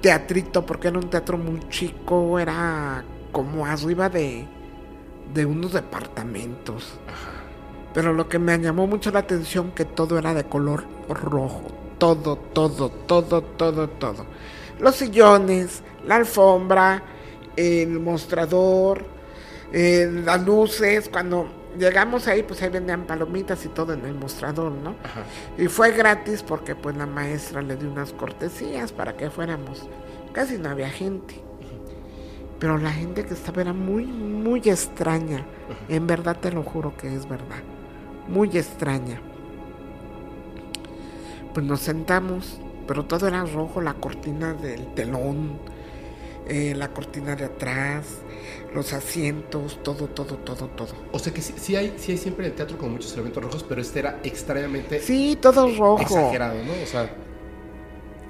[0.01, 4.47] teatrito porque era un teatro muy chico, era como arriba de,
[5.33, 6.99] de unos departamentos.
[7.93, 11.63] Pero lo que me llamó mucho la atención que todo era de color rojo.
[11.99, 14.27] Todo, todo, todo, todo, todo.
[14.79, 17.03] Los sillones, la alfombra,
[17.57, 19.05] el mostrador,
[19.73, 21.09] eh, las luces.
[21.09, 24.97] Cuando llegamos ahí, pues ahí vendían palomitas y todo en el mostrador, ¿no?
[25.03, 25.23] Ajá.
[25.59, 29.89] Y fue gratis porque pues la maestra le dio unas cortesías para que fuéramos.
[30.33, 31.43] Casi no había gente.
[32.59, 35.47] Pero la gente que estaba era muy, muy extraña.
[35.89, 37.63] En verdad te lo juro que es verdad.
[38.29, 39.21] Muy extraña.
[41.55, 45.59] Pues nos sentamos, pero todo era rojo, la cortina del telón,
[46.47, 48.19] eh, la cortina de atrás,
[48.75, 50.95] los asientos, todo, todo, todo, todo.
[51.13, 53.43] O sea que sí, sí hay, sí hay siempre en el teatro como muchos elementos
[53.43, 56.01] rojos, pero este era extrañamente Sí, todo rojo.
[56.01, 56.73] exagerado, ¿no?
[56.83, 57.11] O sea.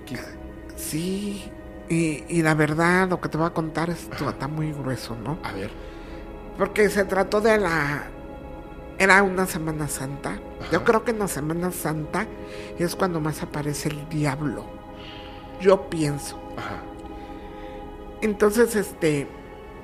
[0.06, 0.18] que-
[0.76, 1.44] Sí,
[1.88, 5.38] y, y la verdad, lo que te voy a contar es, está muy grueso, ¿no?
[5.42, 5.70] a ver.
[6.56, 8.04] Porque se trató de la...
[8.98, 10.38] Era una Semana Santa.
[10.70, 12.26] Yo creo que en la Semana Santa
[12.78, 14.64] es cuando más aparece el diablo.
[15.60, 16.38] Yo pienso.
[16.58, 16.82] Ajá.
[18.20, 19.26] Entonces, este,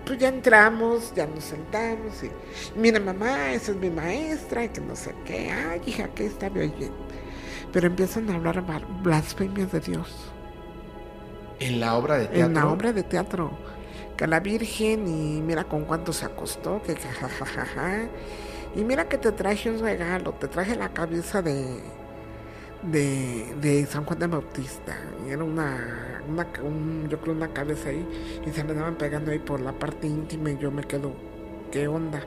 [0.07, 2.31] pues ya entramos, ya nos sentamos y,
[2.79, 5.51] mira mamá, esa es mi maestra y que no sé qué.
[5.51, 6.73] Ay, hija, que está bien.
[7.73, 8.65] Pero empiezan a hablar
[9.03, 10.33] blasfemias de Dios.
[11.59, 12.47] En la obra de teatro.
[12.47, 13.51] En la obra de teatro.
[14.17, 18.09] Que la Virgen y mira con cuánto se acostó, que jajajaja.
[18.77, 21.81] Y mira que te traje un regalo, te traje la cabeza de
[22.83, 24.97] de, de San Juan de Bautista.
[25.27, 28.07] Y era una, una un- yo creo una cabeza ahí
[28.47, 31.13] y se me daban pegando ahí por la parte íntima y yo me quedo,
[31.71, 32.23] ¿qué onda?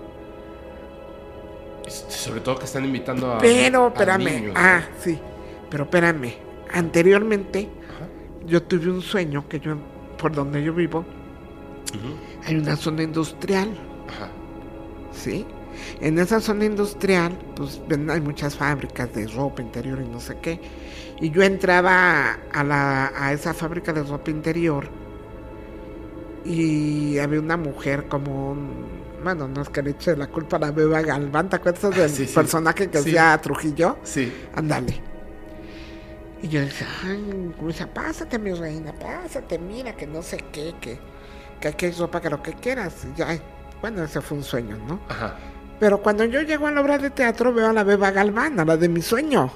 [1.87, 3.37] Y Sobre todo que están invitando a.
[3.39, 4.59] Pero, a espérame, niños, ¿no?
[4.59, 5.19] ah, sí,
[5.69, 6.33] pero espérame,
[6.71, 8.07] Anteriormente, Ajá.
[8.45, 9.75] yo tuve un sueño que yo,
[10.19, 11.03] por donde yo vivo,
[12.45, 13.69] hay una zona industrial,
[14.07, 14.29] Ajá.
[15.11, 15.45] ¿sí?
[16.01, 20.37] En esa zona industrial, pues ven, hay muchas fábricas de ropa interior y no sé
[20.41, 20.59] qué.
[21.21, 24.89] Y yo entraba a, la, a esa fábrica de ropa interior
[26.45, 28.99] y había una mujer como un...
[29.23, 32.09] Bueno, no es que le eche la culpa a la beba Galván, ¿te acuerdas del
[32.15, 32.33] Sí, sí.
[32.33, 33.09] personaje que Sí.
[33.09, 33.97] hacía Trujillo?
[34.03, 34.31] Sí.
[34.55, 35.01] Ándale.
[36.41, 40.97] Y yo dije, ay, Luisa, pásate, mi reina, pásate, mira, que no sé qué, que,
[41.59, 43.05] que aquí hay ropa, que lo que quieras.
[43.13, 43.37] Y ya,
[43.81, 45.01] bueno, ese fue un sueño, ¿no?
[45.09, 45.35] Ajá.
[45.79, 48.65] Pero cuando yo llego a la obra de teatro veo a la Beba Galván, a
[48.65, 49.49] la de mi sueño.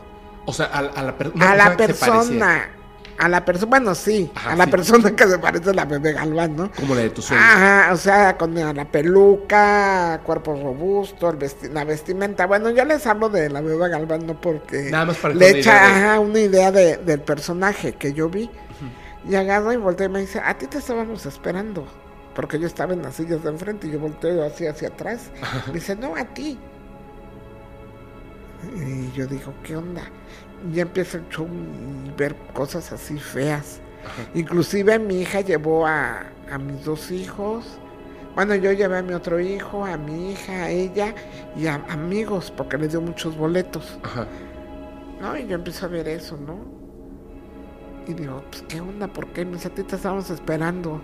[0.45, 2.69] O sea, a, a la, per- una a la persona.
[3.15, 4.71] A la persona, bueno, sí, Ajá, a la sí.
[4.71, 6.71] persona que se parece a la Bebe Galván, ¿no?
[6.71, 7.41] Como la de tu sueño.
[7.43, 12.47] Ajá, o sea, con la peluca, cuerpo robusto, el vesti- la vestimenta.
[12.47, 15.49] Bueno, yo les hablo de la Beba Galván, no porque Nada más para que le
[15.51, 18.49] una echa idea de- ajá, una idea de- del personaje que yo vi.
[19.29, 21.85] Y agarro y volteo y me dice, a ti te estábamos esperando.
[22.35, 25.31] Porque yo estaba en las sillas de enfrente y yo volteo así hacia atrás.
[25.67, 26.57] Me dice, no, a ti.
[28.75, 30.03] Y yo digo, ¿qué onda?
[30.67, 33.81] Y ya empieza el show y ver cosas así feas.
[34.33, 37.79] Inclusive mi hija llevó a, a mis dos hijos.
[38.35, 41.13] Bueno, yo llevé a mi otro hijo, a mi hija, a ella
[41.55, 43.99] y a amigos, porque les dio muchos boletos.
[44.03, 44.27] Ajá.
[45.21, 45.37] ¿No?
[45.37, 46.65] Y yo empiezo a ver eso, ¿no?
[48.07, 49.07] Y digo, pues, ¿qué onda?
[49.07, 49.45] ¿Por qué?
[49.45, 51.01] Mis a ti te estábamos esperando.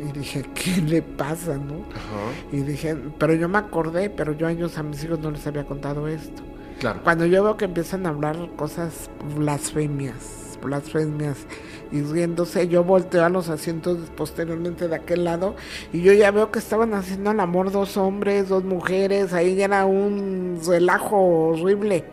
[0.00, 1.84] Y dije, ¿qué le pasa, no?
[1.90, 2.32] Ajá.
[2.52, 5.46] Y dije, pero yo me acordé, pero yo a ellos, a mis hijos no les
[5.46, 6.42] había contado esto.
[6.80, 7.00] Claro.
[7.02, 11.46] Cuando yo veo que empiezan a hablar cosas blasfemias, blasfemias,
[11.92, 15.54] y riéndose, yo volteo a los asientos posteriormente de aquel lado,
[15.92, 19.66] y yo ya veo que estaban haciendo el amor dos hombres, dos mujeres, ahí ya
[19.66, 22.04] era un relajo horrible.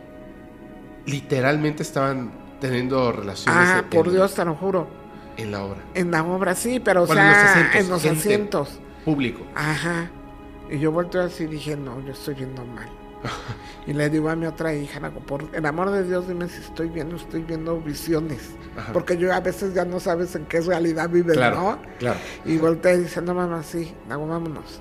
[1.06, 2.30] Literalmente estaban
[2.60, 4.86] teniendo relaciones Ah, por Dios, te lo juro.
[5.36, 5.78] En la obra.
[5.94, 8.80] En la obra sí, pero o Bueno, en los sea, asientos, en los asientos.
[9.04, 9.44] Público.
[9.54, 10.10] Ajá.
[10.70, 12.88] Y yo volteo así y dije, no, yo estoy viendo mal.
[13.86, 16.88] y le digo a mi otra hija, por el amor de Dios, dime si estoy
[16.88, 18.54] viendo, estoy viendo visiones.
[18.76, 18.92] Ajá.
[18.92, 21.78] Porque yo a veces ya no sabes en qué realidad vives, Claro, ¿no?
[21.98, 22.18] claro.
[22.44, 24.80] Y volteé y dice, no mamá, sí, le hago, vámonos.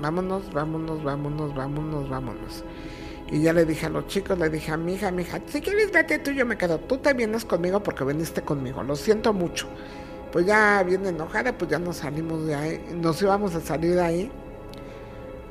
[0.00, 2.64] Vámonos, vámonos, vámonos, vámonos, vámonos.
[3.30, 5.60] Y ya le dije a los chicos, le dije a mi hija, mi hija, si
[5.60, 6.78] quieres vete tú, yo me quedo.
[6.80, 8.82] Tú te vienes conmigo porque viniste conmigo.
[8.82, 9.68] Lo siento mucho.
[10.32, 12.84] Pues ya bien enojada, pues ya nos salimos de ahí.
[12.94, 14.32] Nos íbamos a salir de ahí.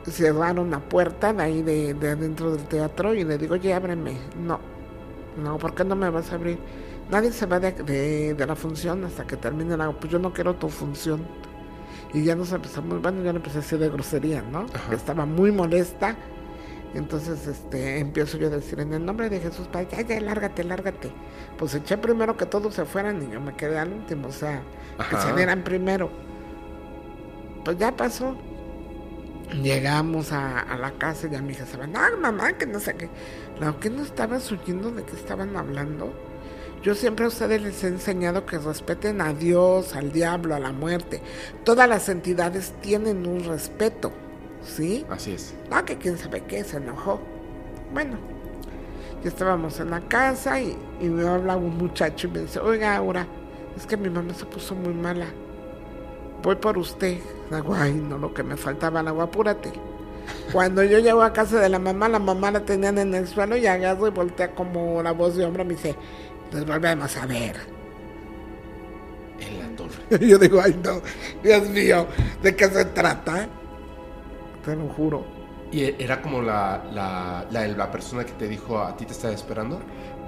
[0.06, 4.30] Cerraron la puerta de ahí de, de adentro del teatro y le digo, oye, ábreme.
[4.36, 4.60] No,
[5.36, 6.60] no, ¿por qué no me vas a abrir?
[7.10, 9.92] Nadie se va de, de- de la función hasta que termine la...
[9.94, 11.30] Pues yo no quiero tu función.
[12.14, 14.72] Y ya nos empezamos, bueno, ya le empecé a decir de grosería, ¿no?
[14.74, 14.94] Ajá.
[14.96, 16.18] Estaba muy molesta.
[16.94, 20.64] Entonces, este, empiezo yo a decir, en el nombre de Jesús, Padre, ya, ya, lárgate,
[20.64, 21.12] lárgate.
[21.58, 24.62] Pues eché primero que todos se fueran y yo me quedé al último, o sea,
[25.10, 25.22] que Ajá.
[25.22, 26.12] se dieran primero.
[27.66, 28.38] Pues ya pasó.
[29.62, 32.80] Llegamos a, a la casa y ya mi hija se va, no, mamá, que no
[32.80, 33.10] sé qué.
[33.60, 36.14] Lo que no estabas oyendo de qué estaban hablando.
[36.84, 40.74] Yo siempre a ustedes les he enseñado que respeten a Dios, al diablo, a la
[40.74, 41.22] muerte.
[41.64, 44.12] Todas las entidades tienen un respeto,
[44.66, 45.06] ¿sí?
[45.10, 45.54] Así es.
[45.70, 47.20] No, que quién sabe qué, se enojó.
[47.94, 48.18] Bueno,
[49.24, 52.96] ya estábamos en la casa y, y me habla un muchacho y me dice, oiga,
[52.96, 53.28] Aura,
[53.76, 55.28] es que mi mamá se puso muy mala.
[56.42, 57.20] Voy por usted.
[57.74, 59.72] Ay, no, lo que me faltaba, le digo, apúrate.
[60.52, 63.58] Cuando yo llego a casa de la mamá, la mamá la tenían en el suelo
[63.58, 65.96] y agarro y voltea como la voz de hombre, me dice,
[66.52, 67.56] les volvemos a ver.
[69.40, 70.26] En la torre.
[70.26, 71.02] Y yo digo, ay, no,
[71.42, 72.08] Dios mío,
[72.42, 73.48] ¿de qué se trata?
[74.64, 75.26] Te lo juro.
[75.72, 79.14] ¿Y e- era como la, la, la, la persona que te dijo a ti te
[79.14, 79.80] estaba esperando?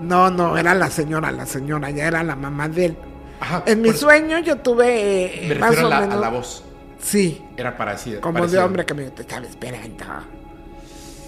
[0.01, 2.97] No, no, era la señora, la señora, ya era la mamá de él.
[3.39, 3.63] Ajá.
[3.65, 6.15] En mi sueño yo tuve eh, Me más refiero o a la, menos.
[6.17, 6.63] a la voz.
[6.99, 8.21] Sí, Era parecida.
[8.21, 10.03] como de hombre que me te estaba esperando.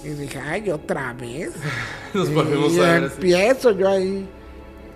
[0.03, 1.51] Y dije, ay, otra vez.
[2.13, 3.03] Nos volvemos y a ver.
[3.05, 3.13] así.
[3.15, 4.27] empiezo yo ahí.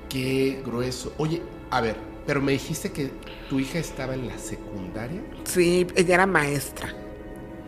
[0.09, 1.13] Qué grueso.
[1.17, 3.11] Oye, a ver, pero me dijiste que
[3.49, 5.21] tu hija estaba en la secundaria.
[5.43, 6.93] Sí, ella era maestra.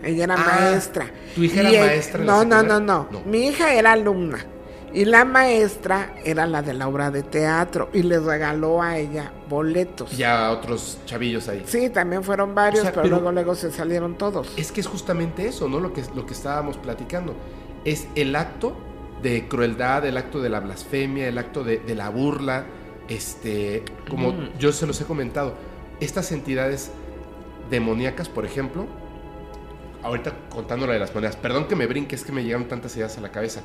[0.03, 1.07] Ella era Ah, maestra.
[1.35, 3.21] ¿tu hija era Y maestra en la No, no, no, no, No.
[3.25, 4.39] Mi hija era alumna.
[4.93, 7.89] Y la maestra era la de la obra de teatro.
[7.93, 10.15] Y le regaló a ella boletos.
[10.15, 11.63] Ya otros chavillos ahí.
[11.65, 14.53] Sí, también fueron varios, O sea, pero, pero- luego luego se salieron todos.
[14.55, 15.79] Es que es justamente eso, ¿no?
[15.79, 17.33] Lo que, lo que estábamos platicando.
[17.85, 18.75] Es el acto
[19.23, 22.65] de crueldad, el acto de la blasfemia, el acto de, de la burla.
[23.09, 24.49] Este, como Mm.
[24.59, 25.55] yo se los he comentado,
[25.99, 26.91] estas entidades
[27.69, 28.85] demoníacas, por ejemplo,
[30.03, 32.95] ahorita contando la de las monedas, perdón que me brinque, es que me llegaron tantas
[32.97, 33.61] ideas a la cabeza.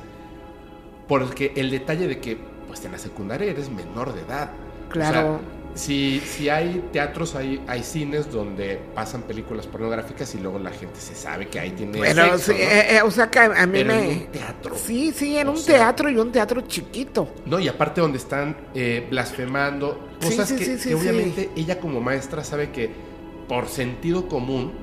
[1.07, 2.37] Porque el detalle de que
[2.67, 4.51] pues en la secundaria eres menor de edad.
[4.89, 5.19] Claro.
[5.35, 5.39] O sea,
[5.75, 10.99] si, si hay teatros, hay, hay cines donde pasan películas pornográficas y luego la gente
[10.99, 12.57] se sabe que ahí tiene Pero, sexo, sí, ¿no?
[12.57, 14.11] eh, eh, o sea que a, mí Pero me...
[14.11, 14.75] en un teatro.
[14.75, 17.29] Sí, sí, en O un sea- teatro y un teatro chiquito.
[17.45, 22.43] No, y aparte donde están eh, blasfemando, cosas sí, sí, que obviamente ella como maestra
[22.43, 22.91] sabe que
[23.47, 24.73] por sentido común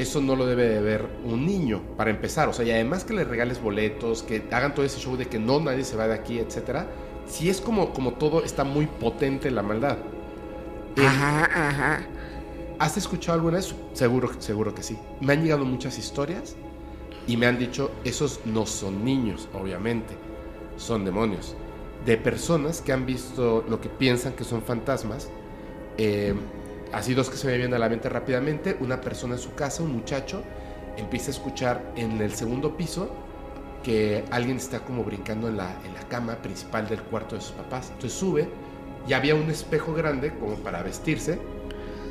[0.00, 2.48] eso no lo debe de ver un niño, para empezar.
[2.48, 5.38] O sea, y además que le regales boletos, que hagan todo ese show de que
[5.38, 6.96] no nadie se va de aquí, etcétera.
[7.26, 9.98] Si es como, como todo, está muy potente la maldad.
[10.96, 12.10] Eh, Ajá, ajá.
[12.78, 13.74] ¿Has escuchado alguna vez?
[13.92, 14.98] Seguro, seguro que sí.
[15.20, 16.58] Me han llegado muchas historias
[17.26, 20.18] y me han dicho, esos no son niños, obviamente,
[20.76, 21.56] son demonios.
[22.04, 25.32] De personas que han visto lo que piensan que son fantasmas.
[25.98, 26.34] Eh,
[26.92, 28.76] así dos que se me vienen a la mente rápidamente.
[28.80, 30.42] Una persona en su casa, un muchacho,
[30.96, 33.10] empieza a escuchar en el segundo piso
[33.82, 37.52] que alguien está como brincando en la, en la cama principal del cuarto de sus
[37.52, 37.90] papás.
[37.94, 38.48] Entonces sube
[39.06, 41.38] y había un espejo grande como para vestirse.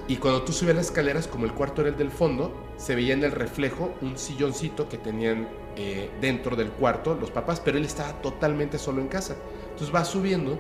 [0.08, 3.14] Y cuando tú subías las escaleras, como el cuarto era el del fondo, se veía
[3.14, 7.86] en el reflejo un silloncito que tenían eh, dentro del cuarto los papás, pero él
[7.86, 9.36] estaba totalmente solo en casa.
[9.66, 10.58] Entonces va subiendo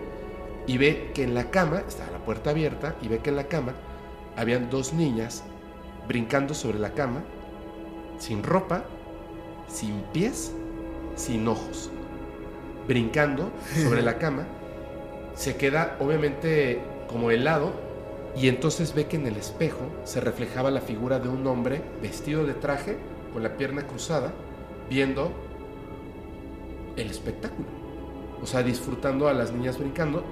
[0.67, 3.47] y ve que en la cama, estaba la puerta abierta, y ve que en la
[3.47, 3.73] cama
[4.39, 5.43] habían dos niñas
[6.07, 7.23] brincando sobre la cama,
[8.17, 8.85] sin ropa,
[9.67, 10.53] sin pies,
[11.15, 11.91] sin ojos,
[12.87, 13.51] brincando
[13.83, 14.47] sobre la cama.
[15.35, 17.73] Se queda obviamente como helado
[18.35, 22.45] y entonces ve que en el espejo se reflejaba la figura de un hombre vestido
[22.45, 22.97] de traje,
[23.33, 24.31] con la pierna cruzada,
[24.89, 25.31] viendo
[26.95, 27.67] el espectáculo.
[28.41, 30.23] O sea, disfrutando a las niñas brincando.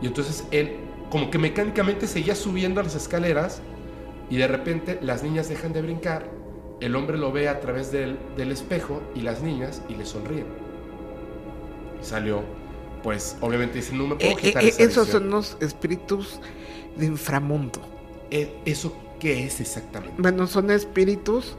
[0.00, 0.76] Y entonces él,
[1.08, 3.64] como que mecánicamente seguía subiendo a las escaleras
[4.28, 6.38] y de repente las niñas dejan de brincar,
[6.80, 10.58] el hombre lo ve a través del, del espejo y las niñas y le sonríen.
[11.98, 12.56] Y salió,
[13.02, 15.22] pues obviamente dice, no me puedo Eh, quitar eh, esa esos visión".
[15.22, 16.40] son los espíritus
[16.94, 17.80] de inframundo.
[18.30, 20.14] Eh, ¿Eso qué es exactamente?
[20.16, 21.58] Bueno, son espíritus.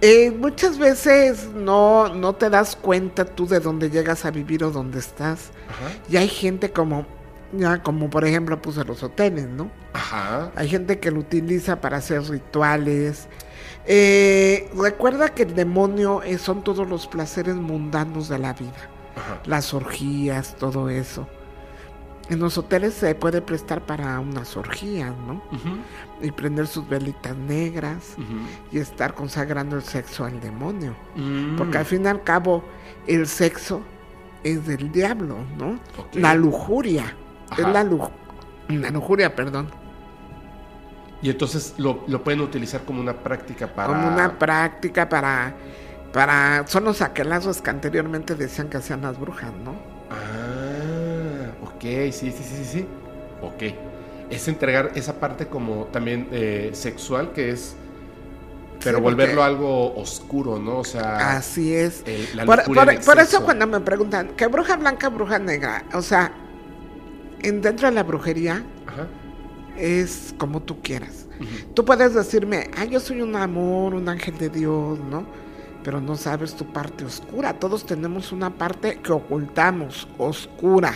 [0.00, 4.70] Eh, muchas veces no, no te das cuenta tú de dónde llegas a vivir o
[4.70, 5.52] dónde estás.
[5.66, 6.02] Ajá.
[6.06, 7.17] Y hay gente como,
[7.52, 9.70] ya como por ejemplo puse los hoteles, ¿no?
[9.92, 10.52] Ajá.
[10.56, 13.28] Hay gente que lo utiliza para hacer rituales.
[13.86, 18.90] Eh, recuerda que el demonio eh, son todos los placeres mundanos de la vida.
[19.16, 19.40] Ajá.
[19.46, 21.26] Las orgías, todo eso.
[22.28, 25.42] En los hoteles se puede prestar para unas orgías, ¿no?
[26.20, 28.16] Y prender sus velitas negras
[28.70, 30.94] y estar consagrando el sexo al demonio.
[31.16, 32.62] Mm, Porque al fin y al cabo,
[33.06, 33.80] el sexo
[34.44, 35.80] es del diablo, ¿no?
[36.12, 37.16] La lujuria.
[37.50, 37.62] Ajá.
[37.62, 38.10] Es la, lu-
[38.68, 39.68] la lujuria, perdón.
[41.22, 43.88] Y entonces lo, lo pueden utilizar como una práctica para...
[43.88, 45.52] Como una práctica para.
[46.12, 49.72] para son los aquelazos que anteriormente decían que hacían las brujas, ¿no?
[50.10, 52.86] Ah, ok, sí, sí, sí, sí, sí.
[53.42, 53.74] Ok.
[54.30, 57.74] Es entregar esa parte como también eh, sexual que es...
[58.84, 60.78] Pero Sí, volverlo porque- algo oscuro, ¿no?
[60.78, 61.36] O sea...
[61.36, 62.04] Así es.
[62.06, 62.62] el- la Por,
[63.04, 65.84] por- eso cuando me preguntan, ¿qué bruja blanca, bruja negra?
[65.94, 66.30] O sea,
[67.42, 69.06] en, dentro de la brujería Ajá.
[69.76, 71.26] es como tú quieras.
[71.40, 71.72] ujú.
[71.74, 75.24] Tú puedes decirme, ah, yo soy un amor, un ángel de Dios, ¿no?
[75.84, 77.54] Pero no sabes tu parte oscura.
[77.58, 80.92] Todos tenemos una parte que ocultamos, oscura,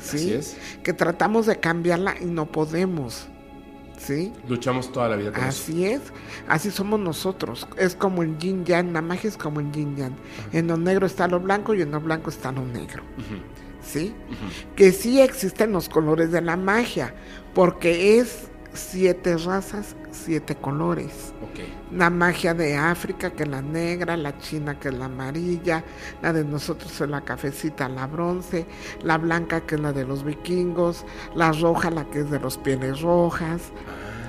[0.00, 0.16] Sí.
[0.16, 0.56] Así es.
[0.82, 3.28] que tratamos de cambiarla y no podemos.
[3.98, 4.32] ¿Sí?
[4.46, 5.48] Luchamos toda la vida con eso.
[5.48, 6.00] Así es,
[6.48, 7.66] así somos nosotros.
[7.78, 10.12] Es como el yin yang, la magia es como el yin yang.
[10.52, 13.02] En lo negro está lo blanco y en lo blanco está lo negro.
[13.18, 13.36] Ujú,
[13.86, 14.12] ¿Sí?
[14.74, 17.14] Que sí existen los colores de la magia,
[17.54, 21.32] porque es siete razas, siete colores.
[21.92, 25.84] La magia de África, que es la negra, la china, que es la amarilla,
[26.20, 28.66] la de nosotros es la cafecita, la bronce,
[29.02, 31.04] la blanca, que es la de los vikingos,
[31.34, 33.72] la roja, la que es de los pieles rojas.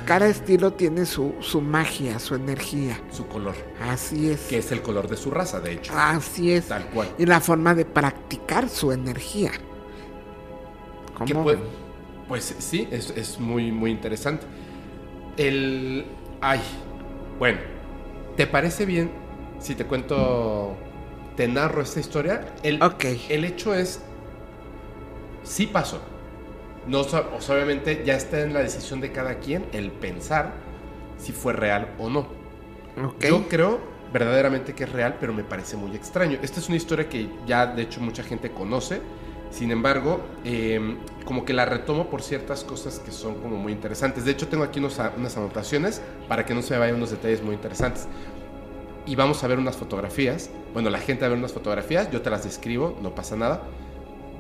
[0.08, 2.98] Cada estilo tiene su, su magia, su energía.
[3.12, 3.56] Su color.
[3.82, 4.42] Así es.
[4.48, 5.94] Que es el color de su raza, de hecho.
[5.96, 6.68] Así es.
[6.70, 7.10] Tal cual.
[7.18, 9.52] Y la forma de practicar su energía.
[11.14, 11.60] ¿Cómo puede-
[12.28, 14.46] pues sí, es, es muy, muy interesante.
[15.38, 16.06] El.
[16.42, 16.62] Ay.
[17.40, 17.60] Bueno,
[18.36, 19.12] ¿te parece bien
[19.60, 20.76] si te cuento.
[21.36, 22.56] Te narro esta historia?
[22.64, 23.06] El, Ok.
[23.30, 24.02] el hecho es.
[25.44, 26.02] Sí pasó.
[26.88, 30.66] No, obviamente ya está en la decisión de cada quien el pensar
[31.18, 32.30] si fue real o no.
[32.98, 33.26] Ok.
[33.26, 36.40] Yo creo verdaderamente que es real, pero me parece muy extraño.
[36.42, 39.04] Esta es una historia que ya de hecho mucha gente conoce.
[39.50, 40.80] Sin embargo, eh,
[41.24, 44.26] como que la retomo por ciertas cosas que son como muy interesantes.
[44.26, 47.42] De hecho, tengo aquí unos unas anotaciones para que no se me vayan unos detalles
[47.44, 48.10] muy interesantes.
[49.06, 50.52] Y vamos a ver unas fotografías.
[50.74, 53.74] Bueno, la gente va a ver unas fotografías, yo te las describo, no pasa nada.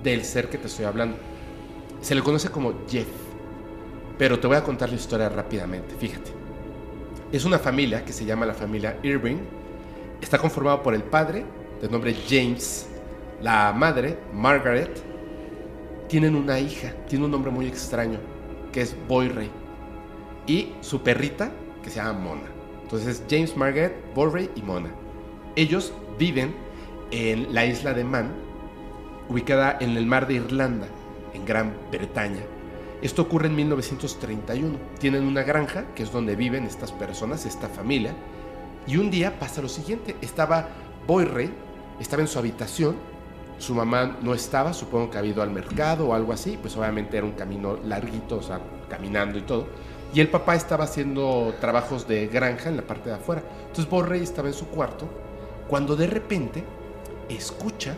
[0.04, 1.18] del ser que te estoy hablando.
[2.02, 3.08] Se le conoce como Jeff,
[4.18, 6.32] pero te voy a contar la historia rápidamente, fíjate.
[7.32, 9.38] Es una familia que se llama la familia Irving.
[10.22, 11.46] Está conformado por el padre,
[11.82, 12.88] de nombre James,
[13.42, 15.04] la madre, Margaret.
[16.08, 18.20] Tienen una hija, tiene un nombre muy extraño,
[18.72, 19.52] que es Boyray.
[20.48, 21.52] Y su perrita,
[21.84, 22.48] que se llama Mona.
[22.84, 24.90] Entonces, James, Margaret, Boyray y Mona.
[25.58, 26.56] Ellos viven
[27.12, 28.32] en la isla de Man,
[29.28, 30.88] ubicada en el mar de Irlanda,
[31.38, 32.42] en Gran Bretaña.
[33.02, 34.78] Esto ocurre en 1931.
[35.00, 38.14] Tienen una granja, que es donde viven estas personas, esta familia.
[38.88, 40.16] Y un día pasa lo siguiente.
[40.22, 40.68] Estaba
[41.06, 41.52] Boyre,
[42.00, 42.96] estaba en su habitación.
[43.60, 46.58] Su mamá no estaba, supongo que ha ido al mercado o algo así.
[46.60, 48.60] Pues obviamente era un camino larguito, o sea,
[48.90, 49.68] caminando y todo.
[50.14, 53.44] Y el papá estaba haciendo trabajos de granja en la parte de afuera.
[53.62, 55.08] Entonces Boyre estaba en su cuarto
[55.68, 56.64] cuando de repente
[57.30, 57.96] escucha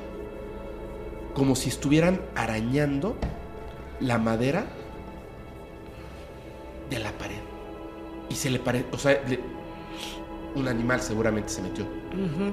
[1.39, 3.15] como si estuvieran arañando
[4.01, 4.65] la madera
[6.89, 7.39] de la pared.
[8.29, 9.39] Y se le parece, o sea, le-
[10.53, 11.85] un animal seguramente se metió.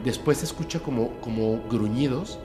[0.04, 2.38] Después se escucha como, como gruñidos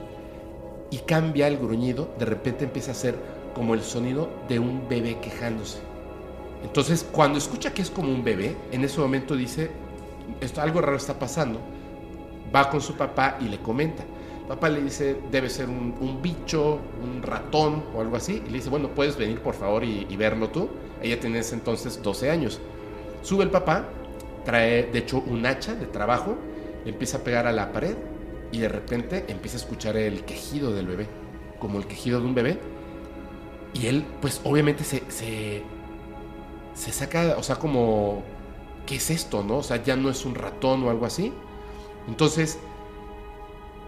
[0.90, 3.14] y cambia el gruñido, de repente empieza a ser
[3.54, 5.78] como el sonido de un bebé quejándose.
[6.64, 9.70] Entonces, cuando escucha que es como un bebé, en ese momento dice,
[10.40, 11.60] esto algo raro está pasando.
[12.52, 14.02] Va con su papá y le comenta.
[14.48, 18.42] Papá le dice, debe ser un, bicho, un ratón o algo así.
[18.44, 20.68] Y le dice, bueno, puedes venir por favor y, verlo tú.
[21.00, 22.60] Ella tiene entonces 12 años.
[23.22, 23.88] Sube el papá,
[24.44, 26.36] trae de hecho un hacha de trabajo,
[26.84, 27.96] empieza a pegar a la pared
[28.50, 31.06] y de repente empieza a escuchar el quejido del bebé,
[31.58, 32.58] como el quejido de un bebé.
[33.74, 35.62] Y él, pues obviamente se, se,
[36.74, 38.22] se saca, o sea, como,
[38.86, 39.58] ¿qué es esto, no?
[39.58, 41.32] O sea, ya no es un ratón o algo así.
[42.08, 42.58] Entonces,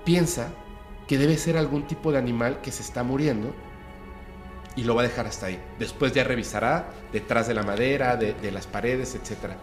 [0.04, 0.48] piensa
[1.06, 3.54] que debe ser algún tipo de animal que se está muriendo
[4.76, 5.60] y lo va a dejar hasta ahí.
[5.78, 9.54] Después ya revisará detrás de la madera, de, las paredes, etc.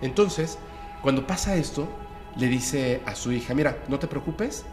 [0.00, 0.58] Entonces,
[1.02, 1.88] cuando pasa esto,
[2.36, 4.64] le dice a su hija, mira, no te preocupes,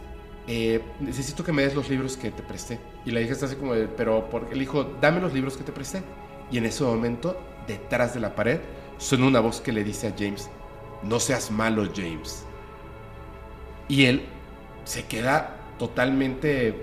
[0.47, 2.79] eh, necesito que me des los libros que te presté.
[3.05, 5.63] Y la hija está así como, de, pero porque el hijo, dame los libros que
[5.63, 6.03] te presté.
[6.51, 8.59] Y en ese momento, detrás de la pared,
[8.97, 10.49] suena una voz que le dice a James,
[11.03, 12.43] no seas malo, James.
[13.87, 14.25] Y él
[14.91, 16.75] se queda totalmente,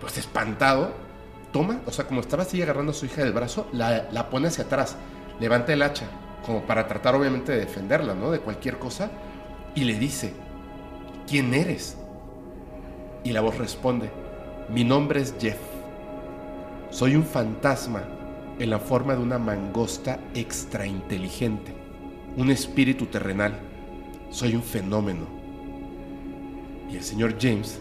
[0.00, 0.92] pues, espantado.
[1.52, 4.46] Toma, o sea, como estaba así agarrando a su hija del brazo, la, la pone
[4.46, 4.96] hacia atrás,
[5.40, 6.06] levanta el hacha,
[6.46, 8.30] como para tratar obviamente de defenderla, ¿no?
[8.30, 9.10] De cualquier cosa.
[9.74, 10.34] Y le dice,
[11.26, 11.96] ¿quién eres?
[13.24, 14.08] Y la voz responde,
[14.68, 15.58] mi nombre es Jeff.
[16.90, 18.04] Soy un fantasma
[18.60, 21.74] en la forma de una mangosta extra inteligente,
[22.36, 23.58] un espíritu terrenal.
[24.30, 25.37] Soy un fenómeno.
[26.90, 27.78] Y el señor James,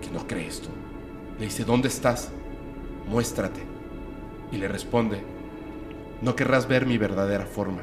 [0.00, 0.68] que no cree esto,
[1.38, 2.30] le dice, ¿dónde estás?
[3.08, 3.60] Muéstrate.
[4.52, 5.20] Y le responde,
[6.22, 7.82] no querrás ver mi verdadera forma.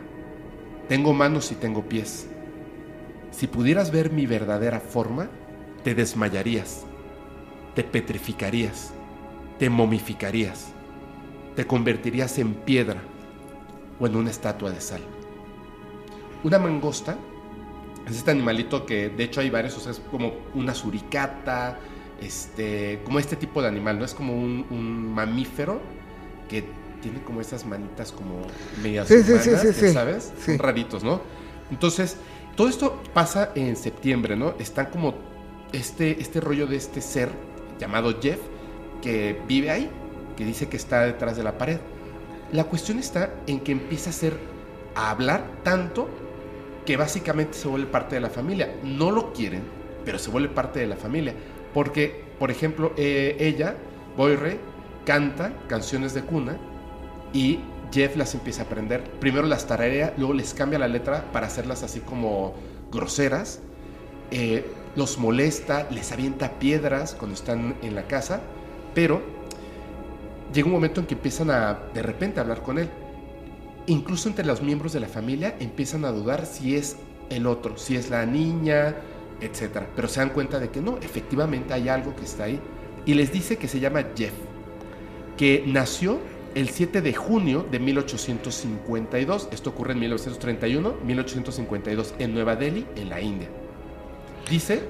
[0.87, 2.27] Tengo manos y tengo pies.
[3.31, 5.29] Si pudieras ver mi verdadera forma,
[5.83, 6.85] te desmayarías,
[7.75, 8.93] te petrificarías,
[9.59, 10.71] te momificarías,
[11.55, 13.01] te convertirías en piedra
[13.99, 15.01] o en una estatua de sal.
[16.43, 17.17] Una mangosta
[18.07, 21.79] es este animalito que de hecho hay varios, o sea, es como una suricata,
[22.19, 24.05] este, como este tipo de animal, ¿no?
[24.05, 25.81] Es como un, un mamífero
[26.47, 28.47] que tiene como esas manitas como
[28.81, 29.89] medias Sí, sí, humanas, sí.
[29.89, 30.33] ¿sabes?
[30.37, 30.45] Sí.
[30.45, 31.21] Son raritos, ¿no?
[31.69, 32.17] Entonces,
[32.55, 34.55] todo esto pasa en septiembre, ¿no?
[34.59, 35.15] Están como
[35.71, 37.29] este, este rollo de este ser
[37.79, 38.39] llamado Jeff
[39.01, 39.89] que vive ahí,
[40.37, 41.79] que dice que está detrás de la pared.
[42.51, 44.37] La cuestión está en que empieza a hacer,
[44.95, 46.22] a hablar tanto
[46.85, 48.75] que básicamente se vuelve parte de la familia.
[48.83, 49.63] No lo quieren,
[50.05, 51.33] pero se vuelve parte de la familia.
[51.73, 53.75] Porque, por ejemplo, eh, ella,
[54.17, 54.59] Boyre,
[55.05, 56.57] canta canciones de cuna
[57.33, 57.59] y
[57.91, 59.03] Jeff las empieza a aprender.
[59.19, 62.53] Primero las tararea, luego les cambia la letra para hacerlas así como
[62.91, 63.59] groseras.
[64.31, 64.65] Eh,
[64.95, 68.41] los molesta, les avienta piedras cuando están en la casa,
[68.93, 69.21] pero
[70.53, 72.89] llega un momento en que empiezan a de repente a hablar con él.
[73.87, 76.97] Incluso entre los miembros de la familia empiezan a dudar si es
[77.29, 78.95] el otro, si es la niña,
[79.41, 79.83] etc.
[79.95, 82.59] Pero se dan cuenta de que no, efectivamente hay algo que está ahí.
[83.05, 84.31] Y les dice que se llama Jeff,
[85.37, 86.19] que nació
[86.55, 89.49] el 7 de junio de 1852.
[89.51, 93.49] Esto ocurre en 1931, 1852, en Nueva Delhi, en la India.
[94.49, 94.83] Dice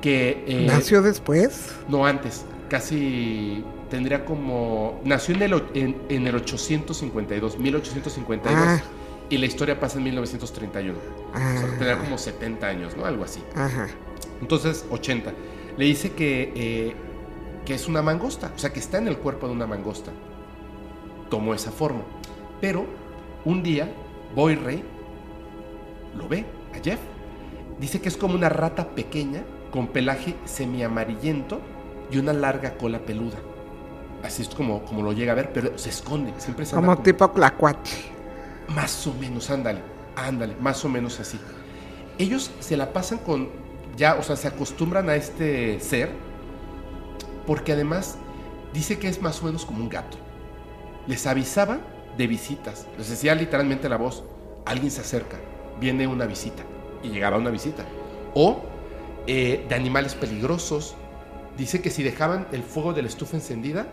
[0.00, 0.44] que...
[0.46, 1.74] eh, ¿Nació después?
[1.88, 2.44] no, antes.
[2.70, 5.00] Casi tendría como...
[5.04, 8.54] Nació en el, en, en el 852, 1852.
[8.56, 8.80] Ah.
[9.28, 10.98] Y la historia pasa en 1931.
[10.98, 11.66] O sea, Ah.
[11.70, 13.04] tendría como 70 años, ¿no?
[13.04, 13.42] Algo así.
[13.54, 13.88] Ajá.
[14.40, 15.32] Entonces, 80.
[15.76, 16.96] Le dice que eh,
[17.64, 20.12] que es una mangosta, o sea, que está en el cuerpo de una mangosta.
[21.28, 22.02] Tomó esa forma.
[22.60, 22.86] Pero
[23.44, 23.92] un día,
[24.34, 24.84] Boy Rey
[26.16, 27.00] lo ve a Jeff.
[27.80, 29.42] Dice que es como una rata pequeña
[29.72, 31.60] con pelaje semiamarillento
[32.10, 33.38] y una larga cola peluda.
[34.22, 36.32] Así es como, como lo llega a ver, pero se esconde.
[36.38, 38.10] Siempre se anda Como tipo clacuache.
[38.68, 39.80] Más o menos, ándale,
[40.16, 41.38] ándale, más o menos así.
[42.18, 43.50] Ellos se la pasan con,
[43.96, 46.10] ya, o sea, se acostumbran a este ser,
[47.46, 48.18] porque además
[48.72, 50.16] dice que es más o menos como un gato.
[51.06, 51.78] Les avisaba
[52.16, 54.24] de visitas, les decía literalmente la voz,
[54.64, 55.36] alguien se acerca,
[55.78, 56.62] viene una visita,
[57.02, 57.84] y llegaba una visita.
[58.34, 58.62] O
[59.26, 60.96] eh, de animales peligrosos,
[61.56, 63.86] dice que si dejaban el fuego de la estufa encendida,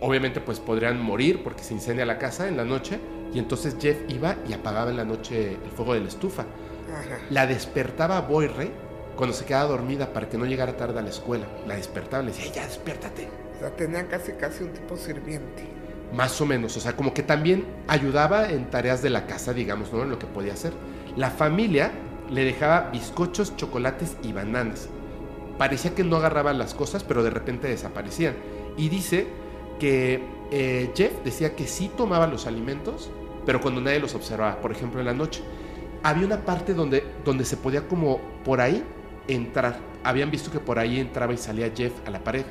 [0.00, 2.98] obviamente pues podrían morir porque se incendia la casa en la noche
[3.32, 6.42] y entonces Jeff iba y apagaba en la noche el fuego de la estufa.
[6.92, 7.18] Ajá.
[7.30, 8.70] La despertaba a Boyre
[9.16, 11.46] cuando se quedaba dormida para que no llegara tarde a la escuela.
[11.66, 13.28] La despertaba y le decía, "Ey, ya despiértate.
[13.56, 15.64] O sea, tenían casi casi un tipo sirviente.
[16.14, 19.92] Más o menos, o sea, como que también ayudaba en tareas de la casa, digamos,
[19.92, 20.02] ¿no?
[20.02, 20.72] En lo que podía hacer.
[21.16, 21.92] La familia
[22.30, 24.88] le dejaba bizcochos, chocolates y bananas.
[25.58, 28.34] Parecía que no agarraban las cosas, pero de repente desaparecían.
[28.76, 29.28] Y dice
[29.80, 33.10] que eh, Jeff decía que sí tomaba los alimentos,
[33.44, 35.42] pero cuando nadie los observaba, por ejemplo en la noche.
[36.02, 38.84] Había una parte donde, donde se podía como por ahí
[39.26, 39.78] entrar.
[40.04, 42.44] Habían visto que por ahí entraba y salía Jeff a la pared.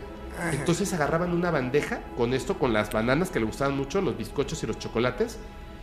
[0.51, 4.63] Entonces agarraban una bandeja con esto, con las bananas que le gustaban mucho, los bizcochos
[4.63, 5.37] y los chocolates,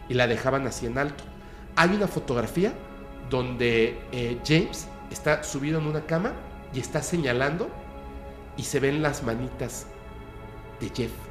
[0.09, 1.24] y la dejaban así en alto.
[1.74, 2.73] Hay una fotografía
[3.28, 6.32] donde eh, James está subido en una cama
[6.73, 7.68] y está señalando
[8.56, 9.86] y se ven las manitas
[10.81, 11.26] de Jeff.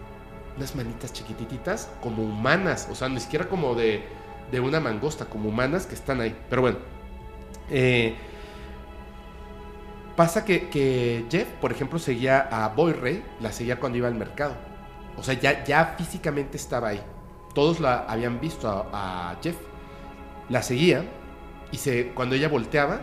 [0.57, 4.05] Unas manitas chiquititas, como humanas, o sea, ni siquiera como de,
[4.51, 6.35] de una mangosta, como humanas que están ahí.
[6.49, 6.77] Pero bueno,
[7.69, 8.15] eh,
[10.15, 14.55] Pasa que, Jeff, por ejemplo, seguía a Boy Ray, la seguía cuando iba al mercado.
[15.17, 17.01] O sea, ya, ya físicamente estaba ahí.
[17.53, 19.57] Todos la habían visto a, a Jeff.
[20.47, 21.03] La seguía
[21.71, 23.01] y se, cuando ella volteaba,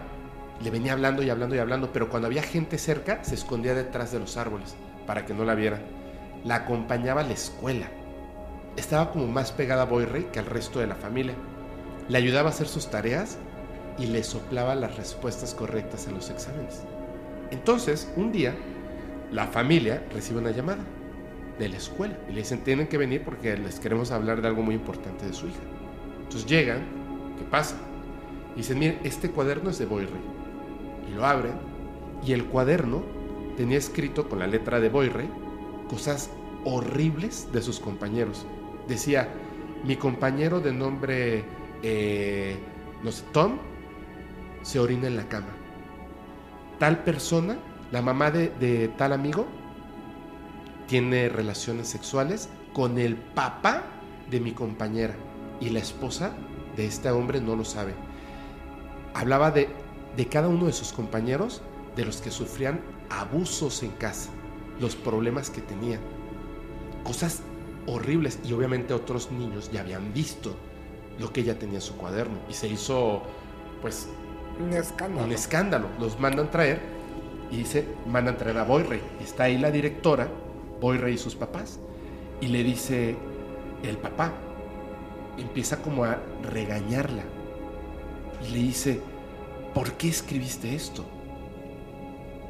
[0.62, 4.12] le venía hablando y hablando y hablando, pero cuando había gente cerca, se escondía detrás
[4.12, 4.74] de los árboles
[5.06, 5.82] para que no la vieran.
[6.44, 7.86] La acompañaba a la escuela.
[8.77, 11.35] Estaba como más pegada a Boy Ray que al resto de la familia.
[12.09, 13.39] Le ayudaba a hacer sus tareas
[13.98, 16.82] y le soplaba las respuestas correctas en los exámenes.
[17.51, 18.55] Entonces, un día,
[19.31, 20.85] la familia recibe una llamada
[21.59, 24.62] de la escuela y le dicen, tienen que venir porque les queremos hablar de algo
[24.62, 25.60] muy importante de su hija.
[26.24, 26.81] Entonces llegan,
[27.39, 27.77] ¿qué pasa?
[28.55, 30.10] Y dicen, miren, este cuaderno es de Boyre.
[31.09, 31.55] Y lo abren
[32.24, 33.02] y el cuaderno
[33.56, 35.28] tenía escrito con la letra de Boyre
[35.93, 36.31] cosas
[36.64, 38.47] horribles de sus compañeros.
[38.89, 39.28] Decía,
[39.85, 41.44] mi compañero de nombre,
[41.82, 42.56] eh,
[43.02, 43.59] no sé, Tom,
[44.62, 45.48] se orina en la cama.
[46.78, 47.59] Tal persona,
[47.90, 49.47] la mamá de, de tal amigo,
[50.86, 53.82] tiene relaciones sexuales con el papá
[54.31, 55.14] de mi compañera
[55.60, 56.32] y la esposa
[56.74, 57.93] de este hombre no lo sabe.
[59.12, 59.69] Hablaba de,
[60.16, 61.60] de cada uno de sus compañeros,
[61.97, 64.31] de los que sufrían abusos en casa,
[64.81, 66.01] los problemas que tenían,
[67.05, 67.43] cosas
[67.86, 70.55] horribles y obviamente otros niños ya habían visto
[71.19, 73.23] lo que ella tenía en su cuaderno y se hizo
[73.81, 74.09] pues
[74.61, 75.27] Un escándalo.
[75.27, 75.89] un escándalo.
[75.99, 76.81] Los mandan traer
[77.51, 79.01] y dice, mandan traer a Boyre.
[79.20, 80.28] Está ahí la directora,
[80.81, 81.81] Boyre y sus papás.
[82.40, 83.16] Y le dice,
[83.82, 84.32] el papá
[85.39, 87.24] empieza como a regañarla.
[88.47, 89.01] Y le dice,
[89.74, 91.05] ¿por qué escribiste esto?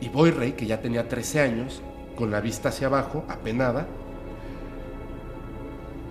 [0.00, 1.82] Y Boyre, que ya tenía 13 años,
[2.16, 3.86] con la vista hacia abajo, apenada,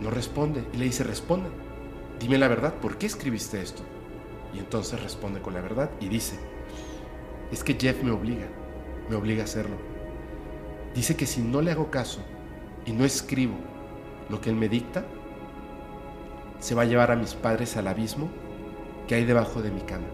[0.01, 0.63] no responde.
[0.73, 1.49] Y le dice, responde.
[2.19, 3.83] Dime la verdad, ¿por qué escribiste esto?
[4.53, 6.37] Y entonces responde con la verdad y dice,
[7.51, 8.47] es que Jeff me obliga,
[9.09, 9.75] me obliga a hacerlo.
[10.93, 12.21] Dice que si no le hago caso
[12.85, 13.55] y no escribo
[14.29, 15.05] lo que él me dicta,
[16.59, 18.29] se va a llevar a mis padres al abismo
[19.07, 20.07] que hay debajo de mi cama.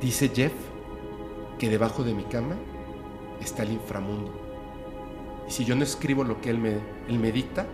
[0.00, 0.52] Dice Jeff
[1.58, 2.56] que debajo de mi cama
[3.42, 4.32] está el inframundo.
[5.48, 6.78] Y si yo no escribo lo que él me,
[7.08, 7.66] él me dicta,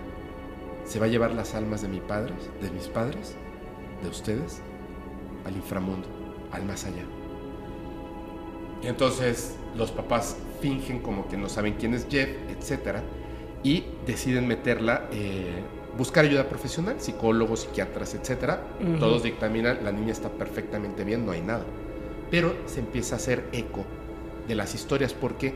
[0.84, 3.36] se va a llevar las almas de, mi padres, de mis padres,
[4.02, 4.60] de ustedes,
[5.44, 6.08] al inframundo,
[6.50, 7.04] al más allá.
[8.82, 12.98] Y entonces los papás fingen como que no saben quién es Jeff, etc.
[13.62, 15.62] Y deciden meterla, eh,
[15.96, 18.58] buscar ayuda profesional, psicólogos, psiquiatras, etc.
[18.80, 18.98] Ujú.
[18.98, 21.64] Todos dictaminan, la niña está perfectamente bien, no hay nada.
[22.30, 23.84] Pero se empieza a hacer eco
[24.48, 25.54] de las historias porque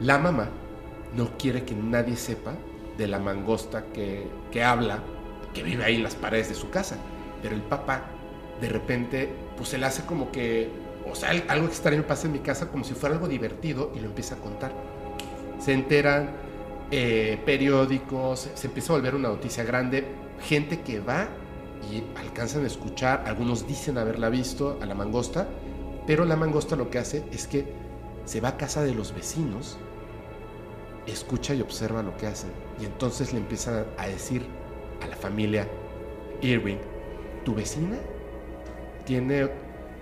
[0.00, 0.50] la mamá
[1.14, 2.54] no quiere que nadie sepa
[2.96, 5.02] de la mangosta que, que habla,
[5.52, 6.98] que vive ahí en las paredes de su casa.
[7.42, 8.04] Pero el papá,
[8.60, 10.70] de repente, pues se le hace como que
[11.10, 14.00] o sea, al- algo extraño pasa en mi casa como si fuera algo divertido y
[14.00, 14.72] lo empieza a contar.
[15.58, 16.36] Se enteran
[16.90, 20.06] eh, periódicos, se empieza a volver una noticia grande,
[20.40, 21.28] gente que va
[21.90, 25.48] y alcanzan a escuchar, algunos dicen haberla visto a la mangosta,
[26.06, 27.72] pero la mangosta lo que hace es que
[28.24, 29.78] se va a casa de los vecinos,
[31.06, 32.50] escucha y observa lo que hacen,
[32.80, 34.46] y entonces le empiezan a decir
[35.02, 35.66] a la familia
[36.40, 36.78] Irving,
[37.44, 37.96] tu vecina
[39.04, 39.50] tiene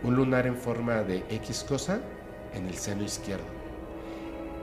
[0.03, 2.01] un lunar en forma de X cosa
[2.55, 3.47] en el seno izquierdo.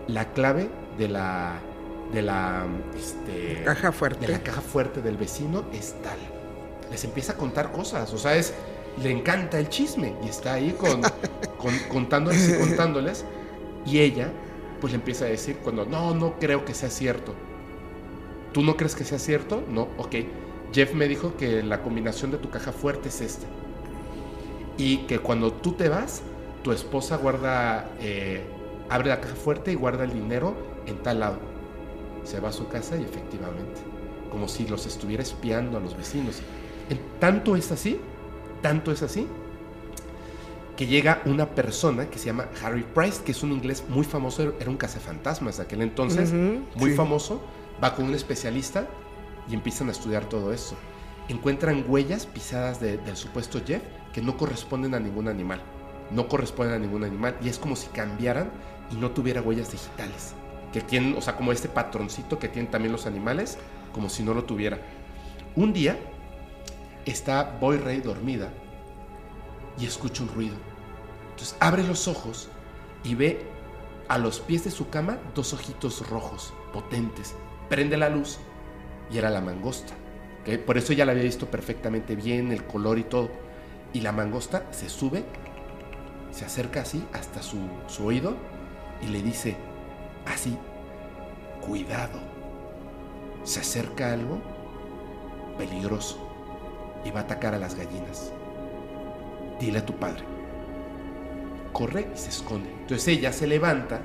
[0.08, 1.60] La clave de la
[2.14, 4.28] de la este, Caja fuerte.
[4.28, 6.20] de la caja fuerte del vecino es tal.
[6.92, 8.54] Les empieza a contar cosas, o sea, es
[9.02, 11.02] le encanta el chisme y está ahí con,
[11.58, 13.26] con- contándoles y contándoles
[13.86, 14.32] y ella
[14.82, 17.34] pues le empieza a decir cuando no, no creo que sea cierto.
[18.52, 19.64] ¿Tú no crees que sea cierto?
[19.70, 20.16] No, ok.
[20.74, 23.46] Jeff me dijo que la combinación de tu caja fuerte es esta.
[24.78, 26.22] Y que cuando tú te vas,
[26.64, 28.44] tu esposa guarda, eh,
[28.90, 30.56] abre la caja fuerte y guarda el dinero
[30.86, 31.40] en tal lado.
[32.24, 33.82] Se va a su casa y efectivamente,
[34.32, 36.42] como si los estuviera espiando a los vecinos.
[36.90, 38.00] En- tanto es así,
[38.66, 39.28] tanto es así,
[40.76, 44.56] que llega una persona que se llama Harry Price, que es un inglés muy famoso,
[44.60, 46.96] era un cazafantasmas de aquel entonces, Ujú, muy sí.
[46.96, 47.44] famoso,
[47.84, 48.88] va con un especialista
[49.48, 50.74] y empiezan a estudiar todo esto.
[51.30, 53.84] Encuentran huellas pisadas de- del supuesto Jeff
[54.14, 55.62] que no corresponden a ningún animal.
[56.10, 57.36] No corresponden a ningún animal.
[57.44, 58.50] Y es como si cambiaran
[58.92, 60.34] y no tuviera huellas digitales.
[60.74, 63.60] Que tienen, o sea, como este patroncito que tienen también los animales,
[63.94, 64.80] como si no lo tuviera.
[65.56, 65.98] Un día
[67.06, 68.52] está Boy Ray dormida
[69.78, 70.56] y escucha un ruido.
[71.32, 72.50] Entonces abre los ojos
[73.04, 73.46] y ve
[74.08, 77.36] a los pies de su cama dos ojitos rojos, potentes.
[77.70, 78.40] Prende la luz
[79.12, 79.94] y era la mangosta.
[80.66, 83.30] Por eso ya la había visto perfectamente bien, el color y todo.
[83.94, 85.24] Y la mangosta se sube,
[86.32, 87.58] se acerca así hasta su,
[87.88, 88.36] su oído
[89.02, 89.56] y le dice
[90.26, 90.58] así,
[91.66, 92.20] cuidado,
[93.44, 94.40] se acerca algo
[95.58, 96.25] peligroso
[97.06, 98.34] y va a atacar a las gallinas.
[99.60, 100.24] Dile a tu padre.
[101.72, 102.70] Corre y se esconde.
[102.82, 104.02] Entonces ella se levanta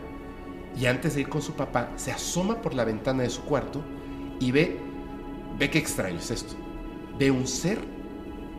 [0.78, 3.82] y antes de ir con su papá se asoma por la ventana de su cuarto
[4.39, 4.78] y ve,
[5.59, 6.55] ve qué extraño es esto.
[7.18, 7.78] Ve un ser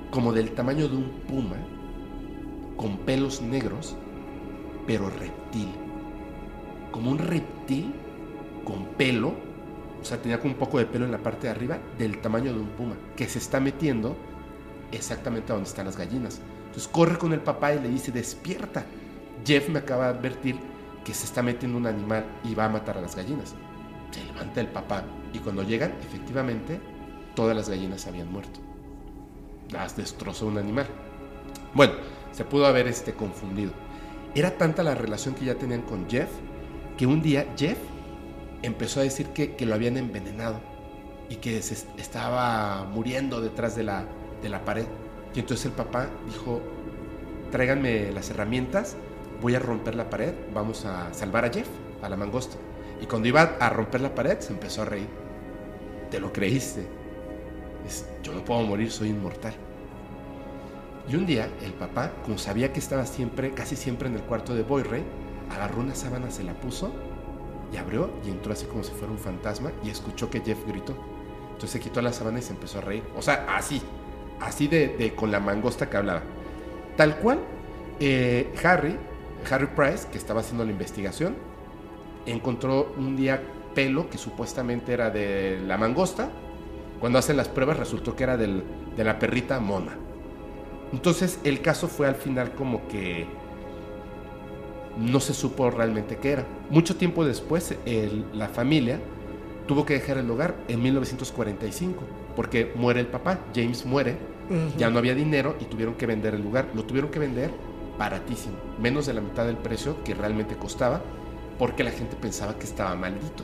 [0.09, 1.55] como del tamaño de un puma,
[2.75, 3.95] con pelos negros,
[4.85, 5.69] pero reptil.
[6.91, 7.93] Como un reptil
[8.65, 9.33] con pelo,
[10.01, 12.53] o sea, tenía como un poco de pelo en la parte de arriba, del tamaño
[12.53, 14.17] de un puma, que se está metiendo
[14.91, 16.41] exactamente a donde están las gallinas.
[16.67, 18.85] Entonces corre con el papá y le dice, despierta.
[19.45, 20.59] Jeff me acaba de advertir
[21.03, 23.55] que se está metiendo un animal y va a matar a las gallinas.
[24.11, 25.03] Se levanta el papá
[25.33, 26.79] y cuando llegan, efectivamente,
[27.35, 28.59] todas las gallinas habían muerto.
[29.71, 30.85] Las destrozó un animal.
[31.73, 31.93] Bueno,
[32.31, 33.71] se pudo haber este, confundido.
[34.35, 36.29] Era tanta la relación que ya tenían con Jeff
[36.97, 37.77] que un día Jeff
[38.61, 40.59] empezó a decir que, lo habían envenenado
[41.29, 44.05] y que se est- estaba muriendo detrás de la,
[44.41, 44.85] de la pared.
[45.33, 46.61] Y entonces el papá dijo,
[47.51, 48.95] tráiganme las herramientas,
[49.41, 51.67] voy a romper la pared, vamos a salvar a Jeff,
[52.01, 52.57] a la mangosta.
[53.01, 55.07] Y cuando iba a romper la pared se empezó a reír.
[56.09, 56.85] ¿Te lo creíste?
[58.21, 59.53] Yo no puedo morir, soy inmortal.
[61.09, 64.53] Y un día el papá, como sabía que estaba siempre, casi siempre en el cuarto
[64.53, 65.03] de Boy Ray,
[65.49, 66.91] agarró una sábana, se la puso
[67.73, 70.95] y abrió y entró así como si fuera un fantasma y escuchó que Jeff gritó.
[71.53, 73.03] Entonces se quitó la sábana y se empezó a reír.
[73.15, 73.81] O sea, así,
[74.41, 76.21] así de, con la mangosta que hablaba.
[76.97, 77.39] Tal cual,
[77.99, 78.97] eh, Harry,
[79.49, 81.35] Harry Price, que estaba haciendo la investigación,
[82.25, 83.41] encontró un día
[83.73, 86.29] pelo que supuestamente era de la mangosta.
[86.99, 88.63] Cuando hacen las pruebas resultó que era del-
[88.95, 89.97] de la perrita Mona.
[90.93, 93.25] Entonces el caso fue al final como que
[94.97, 96.45] no se supo realmente qué era.
[96.69, 97.75] Mucho tiempo después
[98.33, 98.99] la familia
[99.67, 102.03] tuvo que dejar el hogar en 1945
[102.35, 104.17] porque muere el papá, James muere,
[104.77, 106.69] ya no había dinero y tuvieron que vender el lugar.
[106.73, 107.51] Lo tuvieron que vender
[107.97, 111.01] baratísimo, menos de la mitad del precio que realmente costaba
[111.59, 113.43] porque la gente pensaba que estaba maldito.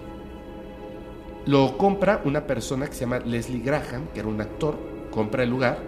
[1.45, 4.77] Lo compra una persona que se llama Leslie Graham, que era un actor,
[5.11, 5.79] compra el lugar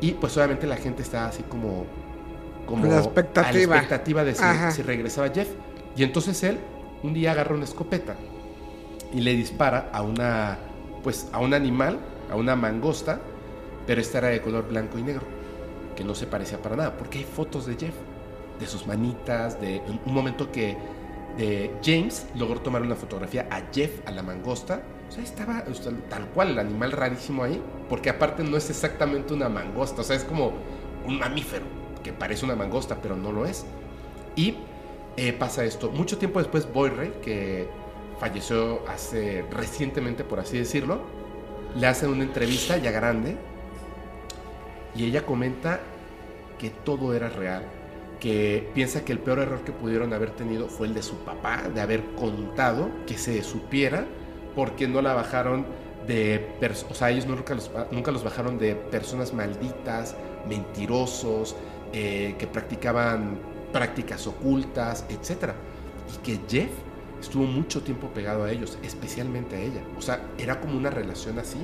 [0.00, 1.86] y pues obviamente la gente estaba así como
[2.66, 3.50] como La expectativa.
[3.50, 5.48] a la expectativa de si, si regresaba Jeff.
[5.96, 6.58] Y entonces él
[7.02, 8.16] un día agarra una escopeta
[9.12, 10.58] y le dispara a una
[11.02, 11.98] pues a un animal,
[12.30, 13.20] a una mangosta,
[13.86, 15.22] pero esta era de color blanco y negro,
[15.96, 17.94] que no se parecía para nada, porque hay fotos de Jeff,
[18.58, 20.76] de sus manitas, de un- momento que
[21.82, 24.82] James logró tomar una fotografía a Jeff, a la mangosta.
[25.08, 25.64] O sea, estaba
[26.08, 30.16] tal cual el animal rarísimo ahí, porque aparte no es exactamente una mangosta, o sea,
[30.16, 30.52] es como
[31.06, 31.64] un mamífero,
[32.02, 33.64] que parece una mangosta, pero no lo es.
[34.36, 34.54] Y
[35.16, 35.90] eh, pasa esto.
[35.90, 37.68] Mucho tiempo después, Boyre, que
[38.18, 41.00] falleció hace recientemente, por así decirlo,
[41.76, 43.36] le hacen una entrevista ya grande
[44.94, 45.80] y ella comenta
[46.58, 47.64] que todo era real,
[48.20, 51.62] que piensa que el peor error que pudieron haber tenido fue el de su papá,
[51.74, 54.06] de haber contado que se supiera,
[54.54, 55.66] porque no la bajaron
[56.06, 56.54] de,
[56.90, 60.16] o sea, ellos nunca los, nunca los bajaron de personas malditas,
[60.48, 61.56] mentirosos,
[61.92, 63.38] eh, que practicaban
[63.72, 65.52] prácticas ocultas, etc.
[66.12, 66.70] Y que Jeff
[67.20, 69.82] estuvo mucho tiempo pegado a ellos, especialmente a ella.
[69.98, 71.58] O sea, era como una relación así.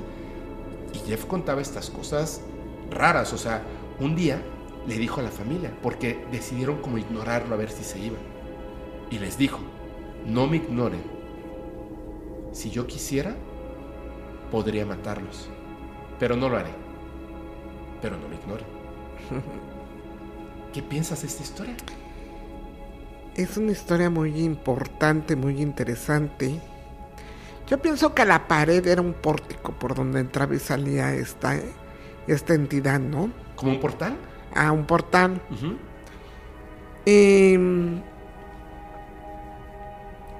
[0.94, 2.42] Y Jeff contaba estas cosas
[2.90, 3.32] raras.
[3.32, 3.62] O sea,
[3.98, 4.42] un día
[4.86, 8.16] le dijo a la familia, porque decidieron como ignorarlo a ver si se iba.
[9.10, 9.58] Y les dijo,
[10.26, 11.02] no me ignoren.
[12.52, 13.34] Si yo quisiera,
[14.50, 15.48] podría matarlos.
[16.18, 16.70] Pero no lo haré.
[18.02, 18.66] Pero no me ignoren.
[20.72, 21.76] ¿Qué piensas de esta historia?
[23.34, 26.60] Es una historia muy importante, muy interesante.
[27.68, 31.56] Yo pienso que la pared era un pórtico por donde entraba y salía esta,
[32.32, 33.30] esta entidad, ¿no?
[33.56, 34.16] ¿Como un portal?
[34.54, 35.40] Ah, un portal.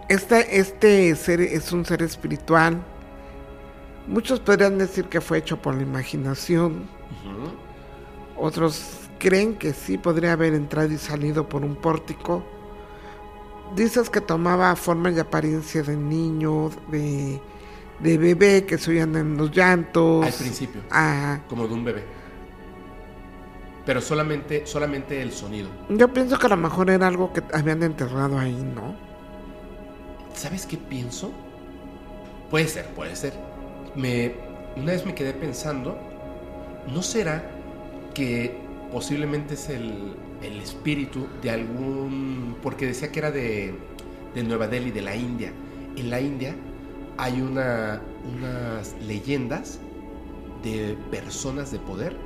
[0.09, 2.83] Este, este ser es un ser espiritual.
[4.07, 6.89] Muchos podrían decir que fue hecho por la imaginación.
[8.37, 12.45] Otros creen que sí podría haber entrado y salido por un pórtico.
[13.77, 17.41] Dices que tomaba forma y apariencia de niño, de,
[18.03, 20.25] de bebé, que se oían en los llantos.
[20.25, 20.83] Al principio.
[20.91, 21.41] Ah.
[21.49, 22.05] Como de un bebé.
[23.85, 25.69] Pero solamente, solamente el sonido.
[25.89, 28.95] Yo pienso que a lo mejor era algo que habían enterrado ahí, ¿no?
[30.35, 31.33] ¿Sabes qué pienso?
[32.51, 33.35] Puede ser, puede ser.
[33.95, 34.35] Me,
[34.77, 35.99] una vez me quedé pensando,
[36.93, 37.51] ¿no será
[38.15, 38.57] que
[38.93, 42.57] posiblemente es el, el espíritu de algún...
[42.63, 43.75] porque decía que era de,
[44.35, 45.53] de Nueva Delhi, de la India.
[45.97, 46.55] En la India
[47.19, 48.01] hay una,
[48.37, 49.79] unas leyendas
[50.63, 52.17] de personas de poder,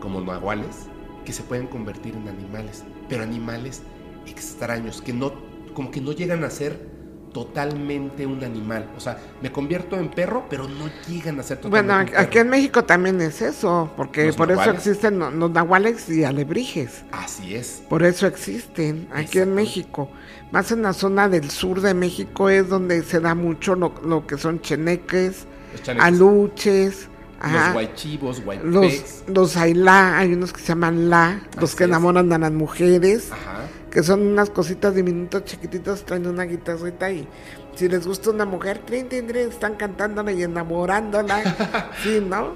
[0.00, 0.86] como nahuales,
[1.24, 3.82] que se pueden convertir en animales, pero animales
[4.26, 5.32] extraños, que no,
[5.74, 6.98] como que no llegan a ser
[7.32, 8.88] totalmente un animal.
[8.96, 12.20] O sea, me convierto en perro, pero no llegan a ser totalmente Bueno, un perro.
[12.26, 16.24] aquí en México también es eso, porque ¿Los por eso existen lo- los nahuales y
[16.24, 17.04] alebrijes.
[17.12, 17.82] Así es.
[17.88, 19.54] Por eso existen aquí en.
[19.54, 20.08] México.
[20.52, 24.26] Más en la zona del sur de México es donde se da mucho lo, lo
[24.26, 25.46] que son cheneques,
[25.82, 27.08] chaneques, aluches,
[27.42, 29.24] los guaychivos, los, guaypecs.
[29.28, 31.88] los ailá, hay unos que se llaman la, los que es.
[31.90, 33.66] enamoran a las mujeres, Ajá.
[33.90, 37.28] que son unas cositas diminutas chiquititas, traen una guitarrita y
[37.76, 42.54] si les gusta una mujer, trin, trin, trin, están cantándola y enamorándola, sí, ¿no?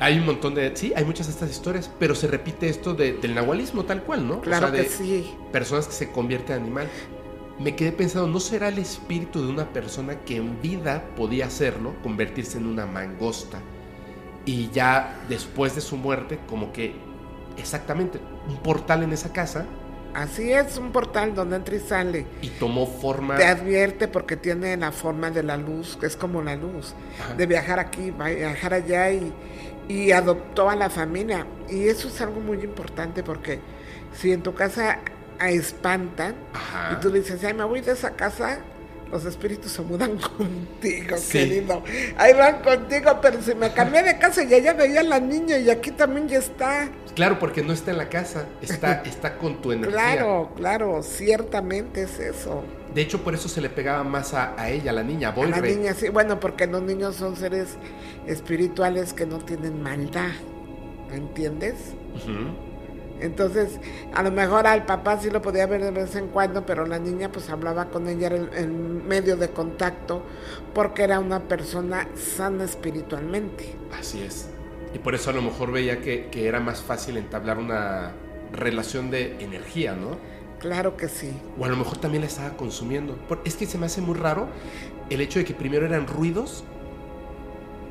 [0.00, 0.74] Hay un montón de...
[0.74, 4.26] Sí, hay muchas de estas historias, pero se repite esto de- del nahualismo tal cual,
[4.26, 4.34] ¿no?
[4.36, 5.30] O Claro que sí.
[5.52, 6.88] Personas que se convierten en animal.
[7.62, 11.94] Me quedé pensando, ¿no será el espíritu de una persona que en vida podía hacerlo,
[12.02, 13.58] convertirse en una mangosta?
[14.44, 16.96] Y ya después de su muerte, como que
[17.56, 18.18] exactamente
[18.48, 19.66] un portal en esa casa
[20.14, 22.26] Así es, un portal donde entra y sale.
[22.42, 23.36] y tomó forma...
[23.36, 27.34] Te advierte porque tiene la forma de la luz, que es como la luz, Ajá.
[27.34, 29.32] de viajar aquí, viajar allá y,
[29.88, 31.46] y adoptó a la familia.
[31.70, 33.60] Y eso es algo muy importante porque
[34.14, 34.98] si en tu casa
[35.42, 36.94] a- espantan Ajá.
[36.96, 38.58] y tú dices, ay, me voy de esa casa,
[39.10, 41.32] los espíritus se mudan contigo, Sí.
[41.38, 41.82] querido.
[42.16, 45.58] Ahí van contigo, pero si me cambié de casa y allá veía a la niña
[45.58, 46.88] y aquí también ya está.
[47.14, 49.92] Claro, porque no está en la casa, está, está con tu energía.
[50.14, 52.64] Claro, claro, ciertamente es eso.
[52.94, 55.44] De hecho, por eso se le pegaba más a, a ella, a la niña, a
[55.46, 57.76] la niña, sí, bueno, porque los niños son seres
[58.26, 60.30] espirituales que no tienen maldad,
[61.10, 61.74] ¿entiendes?
[63.22, 63.78] Entonces,
[64.12, 66.98] a lo mejor al papá sí lo podía ver de vez en cuando, pero la
[66.98, 70.22] niña pues hablaba con ella, el medio de contacto,
[70.74, 73.76] porque era una persona sana espiritualmente.
[73.98, 74.48] Así es.
[74.94, 78.12] Y por eso a lo mejor veía que, que era más fácil entablar una
[78.52, 80.18] relación de energía, ¿no?
[80.58, 81.32] Claro que sí.
[81.58, 83.16] O a lo mejor también la estaba consumiendo.
[83.28, 84.48] Por- es que se me hace muy raro
[85.10, 86.64] el hecho de que primero eran ruidos,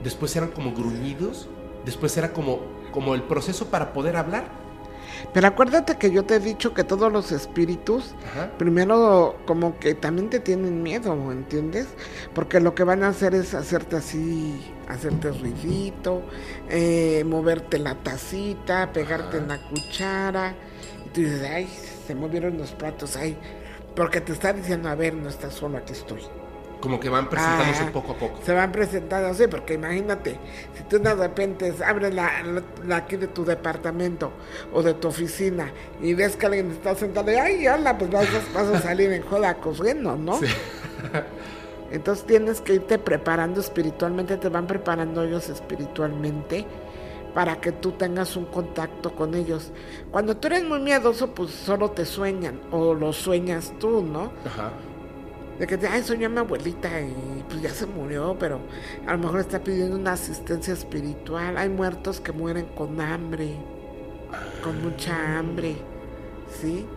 [0.03, 1.49] después eran como gruñidos,
[1.85, 4.45] después era como, como el proceso para poder hablar.
[5.33, 8.51] Pero acuérdate que yo te he dicho que todos los espíritus Ajá.
[8.57, 11.87] primero como que también te tienen miedo, ¿entiendes?
[12.33, 16.21] Porque lo que van a hacer es hacerte así, hacerte ruidito,
[16.69, 20.55] eh, moverte la tacita, pegarte en la cuchara.
[21.05, 21.69] Y tú dices, ay,
[22.07, 23.37] se movieron los platos, ay,
[23.95, 26.21] porque te está diciendo, a ver, no estás solo, aquí estoy.
[26.81, 28.39] Como que van presentándose Ah, poco a poco.
[28.43, 30.37] Se van presentando, sí, porque imagínate,
[30.75, 32.29] si tú de repente abres la,
[32.85, 34.31] la aquí de tu departamento
[34.73, 35.71] o de tu oficina
[36.01, 39.11] y ves que alguien está sentado y ay, hola, pues vas, a- vas a salir
[39.11, 40.37] en joda corriendo, ¿no?
[40.39, 40.47] Sí.
[41.91, 46.65] Entonces tienes que irte preparando espiritualmente, te van preparando ellos espiritualmente
[47.33, 49.71] para que tú tengas un contacto con ellos.
[50.09, 54.31] Cuando tú eres muy miedoso, pues solo te sueñan o lo sueñas tú, ¿no?
[54.45, 54.71] Ajá.
[55.61, 58.59] De que, ay, soñé a mi abuelita y pues ya se murió, pero
[59.05, 61.55] a lo mejor está pidiendo una asistencia espiritual.
[61.55, 63.57] Hay muertos que mueren con hambre,
[64.63, 65.75] con mucha hambre,
[66.59, 66.87] ¿sí?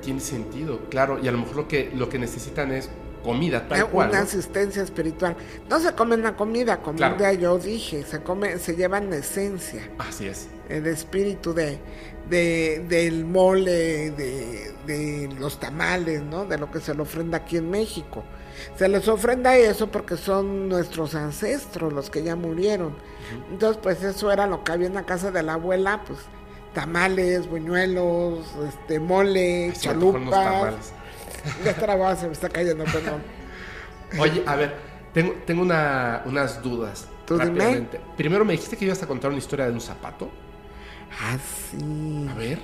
[0.00, 1.18] Tiene sentido, claro.
[1.22, 2.88] Y a lo mejor lo que, lo que necesitan es
[3.22, 4.08] comida, Eh, tal cual.
[4.08, 4.24] una ¿no?
[4.24, 5.36] asistencia espiritual.
[5.68, 7.16] No se comen la comida, como Claro.
[7.16, 10.48] un día yo dije, se come, se llevan la esencia, Así es.
[10.70, 11.78] el espíritu de,
[12.30, 16.44] de- del mole, de, de los tamales, ¿no?
[16.46, 18.24] De lo que se le ofrenda aquí en México.
[18.76, 22.94] Se les ofrenda eso porque son nuestros ancestros, los que ya murieron.
[23.50, 26.18] Entonces, pues eso era lo que había en la casa de la abuela, pues
[26.74, 30.30] tamales, buñuelos, este mole, chalupas.
[30.30, 30.92] tamales.
[31.64, 33.22] Ya boda, se me está cayendo, perdón.
[34.18, 34.74] Oye, a ver,
[35.14, 37.06] tengo, tengo una- unas dudas.
[37.26, 37.88] Tú dime.
[38.16, 40.28] Primero me dijiste que ibas a contar una historia de un zapato.
[41.10, 41.36] Ah,
[41.70, 42.26] sí.
[42.30, 42.58] A ver.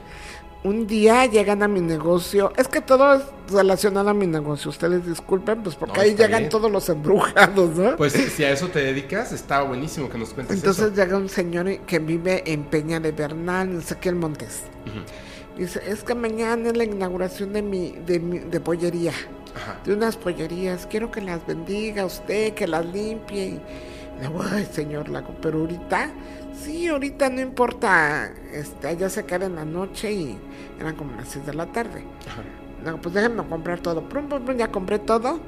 [0.65, 2.53] Un día llegan a mi negocio.
[2.57, 4.71] Es que todo es relacionado a mi negocio.
[4.71, 6.49] Ustedes disculpen, pues porque No, ahí llegan bien.
[6.51, 7.97] todos los embrujados, ¿no?
[7.97, 10.95] Pues si a eso te dedicas, está buenísimo que nos cuentes Entonces eso.
[10.95, 14.63] llega un señor que vive en Peña de Bernal, en Ezequiel Montes.
[14.87, 15.61] Ujú.
[15.61, 19.13] Dice, es que mañana es la inauguración de mi, de mi de pollería.
[19.55, 19.79] Ajá.
[19.85, 20.87] De unas pollerías.
[20.87, 23.45] Quiero que las bendiga usted, que las limpie.
[23.47, 26.11] Y le digo, ay, señor Lago, pero ahorita,
[26.59, 28.33] sí, ahorita no importa.
[28.53, 30.39] Este, allá se queda en la noche y
[30.79, 32.05] eran como las 6 de la tarde.
[32.29, 32.43] Ajá.
[32.85, 34.09] No, pues déjenme comprar todo.
[34.09, 35.41] Prum, prum, prum, ya compré todo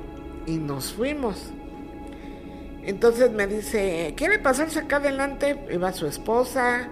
[0.47, 1.53] y nos fuimos.
[2.83, 5.67] Entonces me dice, ¿quiere pasarse acá adelante?
[5.71, 6.89] Iba su esposa,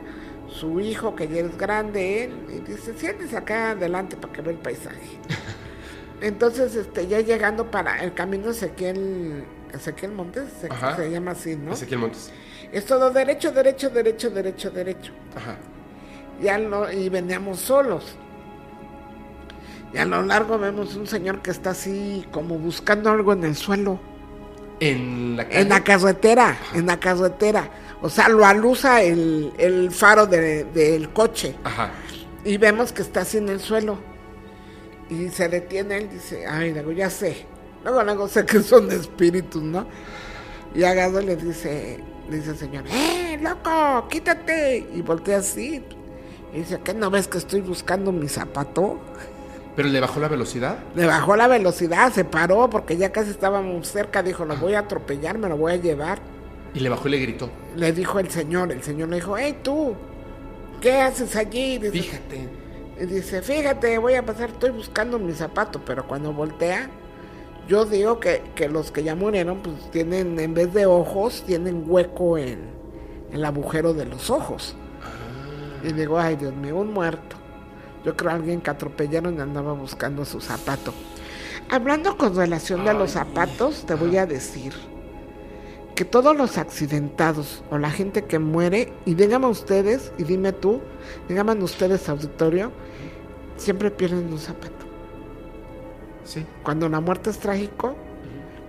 [0.47, 4.53] su hijo, que ya es grande él, y dice, siéntese acá adelante para que vea
[4.53, 5.19] el paisaje.
[6.21, 11.73] Entonces, este, ya llegando para el camino Ezequiel, Ezequiel Montes, se, se llama así, ¿no?
[11.73, 12.31] Ezequiel Montes.
[12.77, 15.57] Es todo derecho, derecho, derecho, derecho, derecho Ajá.
[16.43, 18.17] ya no, y veníamos solos.
[19.95, 23.57] Y a lo largo vemos un señor que está así como buscando algo en el
[23.57, 23.99] suelo,
[24.81, 25.61] En la calle.
[25.61, 27.71] en la carretera, en la carretera.
[28.03, 31.93] O sea, lo alusa el, el faro de- del coche Ajá.
[32.45, 33.97] y vemos que está así en el suelo.
[35.09, 37.47] Y se detiene él, dice, ay, luego ya sé.
[37.85, 39.87] Luego, luego sé que son espíritus, ¿no?
[40.75, 44.87] Y y le dice, le dice el señor, ¡eh, loco, quítate!
[44.95, 45.83] Y voltea así.
[46.53, 48.99] Y dice, ¿qué no ves que estoy buscando mi zapato?
[49.77, 50.79] Pero le bajó la velocidad.
[50.95, 54.23] Le bajó la velocidad, se paró porque ya casi estábamos cerca.
[54.23, 56.19] Dijo, lo voy a atropellar, me lo voy a llevar.
[56.75, 57.51] Y le bajó y le gritó.
[57.77, 59.95] Le dijo el señor, el señor le dijo, hey tú,
[60.81, 61.79] ¿qué haces allí?
[61.79, 62.49] Dice, Fíjate.
[62.99, 66.89] Y dice, fíjate, voy a pasar, estoy buscando mi zapato, pero cuando voltea,
[67.69, 71.85] yo digo que, que los que ya murieron, pues tienen, en vez de ojos, tienen
[71.87, 72.71] hueco en
[73.33, 74.77] el agujero de los ojos.
[75.83, 77.37] Y digo, ay Dios mío, un muerto.
[78.05, 80.93] Yo creo alguien que atropellaron y andaba buscando su zapato.
[81.69, 84.73] Hablando con relación de los zapatos, te voy a decir
[85.97, 90.81] que todos los accidentados o la gente que muere, y díganme ustedes, y dime tú,
[91.29, 92.71] díganme ustedes, auditorio,
[93.57, 94.76] siempre pierden un zapato.
[96.27, 96.45] Sí.
[96.63, 97.95] Cuando la muerte es trágico,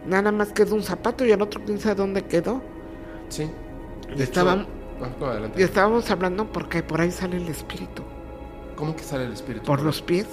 [0.06, 2.62] nada más queda un zapato y el otro quién sabe dónde quedó.
[3.30, 3.50] Sí.
[4.16, 4.66] Y estaban-
[5.20, 5.60] no, adelante.
[5.60, 8.04] Y estábamos hablando porque por ahí sale el espíritu,
[8.76, 9.66] ¿Cómo que sale el espíritu?
[9.66, 10.28] por los pies.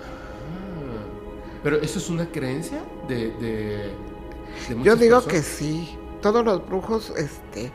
[0.00, 1.58] Ah.
[1.62, 3.92] Pero eso es una creencia de, de,
[4.68, 5.98] de Yo digo que sí.
[6.22, 7.70] Todos los brujos este,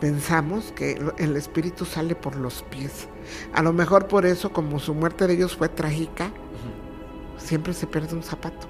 [0.00, 3.08] pensamos que el espíritu sale por los pies.
[3.54, 6.30] A lo mejor por eso, como su muerte de ellos fue trágica,
[7.38, 8.66] siempre se pierde un zapato.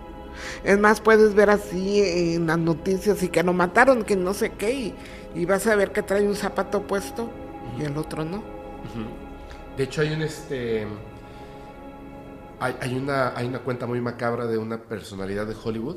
[0.64, 4.50] Es más, puedes ver así en las noticias y que lo mataron, que no sé
[4.50, 4.94] qué,
[5.34, 7.30] y, vas a ver que trae un zapato puesto
[7.78, 8.42] y el otro no.
[9.76, 10.86] De hecho, hay un este.
[12.60, 15.96] Hay, hay una, hay una cuenta muy macabra de una personalidad de Hollywood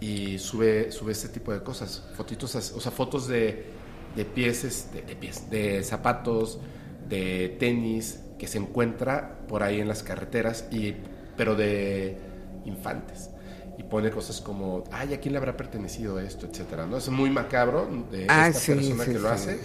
[0.00, 2.06] y sube, sube este tipo de cosas.
[2.16, 3.66] Fotitos, o sea, fotos de,
[4.14, 6.60] de pies, de de zapatos,
[7.08, 10.94] de tenis que se encuentra por ahí en las carreteras, y,
[11.36, 12.18] pero de
[12.64, 13.30] infantes.
[13.76, 16.46] Y pone cosas como, ay, ¿a quién le habrá pertenecido esto?
[16.46, 16.96] Etcétera, ¿no?
[16.98, 19.58] Es muy macabro de Ah, esta sí, persona sí, que lo hace.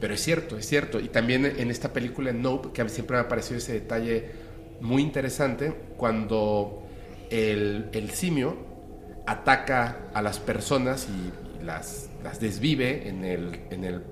[0.00, 1.00] Pero es cierto, es cierto.
[1.00, 4.30] Y también en esta película Nope, que a mí siempre me ha parecido ese detalle
[4.80, 6.86] muy interesante, cuando
[7.30, 8.56] el, el simio
[9.26, 14.02] ataca a las personas y, y las, las desvive en el, en, el,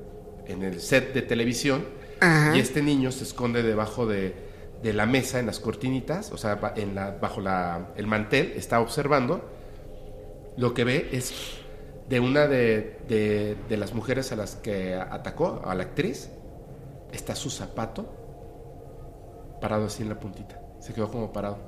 [0.47, 1.85] en el set de televisión.
[2.21, 2.57] Ajá.
[2.57, 4.35] Y este niño se esconde debajo de,
[4.85, 8.53] de la mesa en las cortinitas, o sea, ba- en la, bajo la, el mantel,
[8.55, 9.51] está observando.
[10.57, 11.33] Lo que ve es
[12.09, 16.29] de una de, de- de las mujeres a las que atacó, a la actriz,
[17.13, 18.07] está su zapato
[19.61, 20.61] parado así en la puntita.
[20.81, 21.59] Se quedó como parado.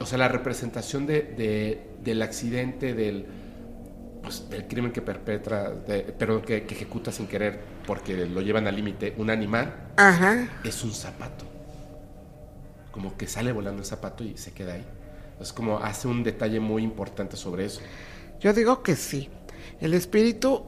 [0.00, 3.26] O sea, la representación de, de- del accidente, del,
[4.22, 8.66] pues, del crimen que perpetra, de- perdón, que, que ejecuta sin querer porque lo llevan
[8.66, 10.48] al límite un animal, Ajá.
[10.64, 11.44] es un zapato.
[12.92, 14.86] Como que sale volando el zapato y se queda ahí.
[15.40, 17.82] Es como hace un detalle muy importante sobre eso.
[18.40, 19.30] Yo digo que sí.
[19.80, 20.64] El espíritu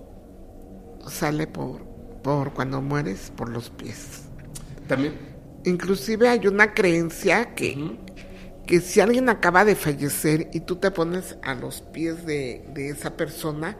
[1.08, 1.84] sale por,
[2.22, 4.30] por cuando mueres por los pies.
[4.88, 5.14] También,
[5.64, 7.98] Inclusive hay una creencia que,
[8.66, 12.90] que si alguien acaba de fallecer y tú te pones a los pies de, de
[12.90, 13.78] esa persona,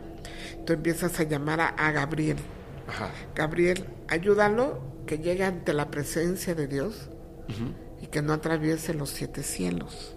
[0.67, 2.39] tú empiezas a llamar a, a Gabriel.
[2.87, 7.11] ajá, Gabriel, ayúdalo que llegue ante la presencia de Dios
[8.05, 10.15] y que no atraviese los siete cielos.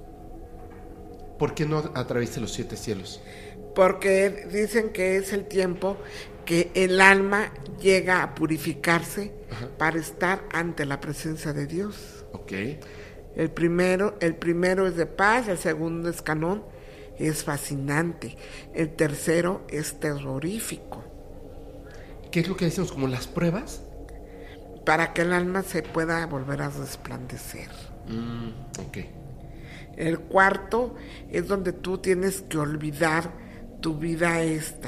[1.37, 3.21] ¿por qué no atraviesa los siete cielos?
[3.75, 5.97] Porque dicen que es el tiempo
[6.45, 9.33] que el alma llega a purificarse
[9.77, 12.25] para estar ante la presencia de Dios.
[12.33, 12.53] Ok.
[13.35, 16.63] El primero, el primero es de paz, el segundo es canón,
[17.19, 18.35] es fascinante.
[18.73, 21.03] El tercero es terrorífico.
[22.31, 22.91] ¿Qué es lo que decimos?
[22.91, 23.83] Como las pruebas.
[24.87, 27.67] Para que el alma se pueda volver a resplandecer.
[28.07, 28.97] Mm, ok.
[29.97, 30.95] El cuarto
[31.29, 33.33] es donde tú tienes que olvidar
[33.81, 34.87] tu vida esta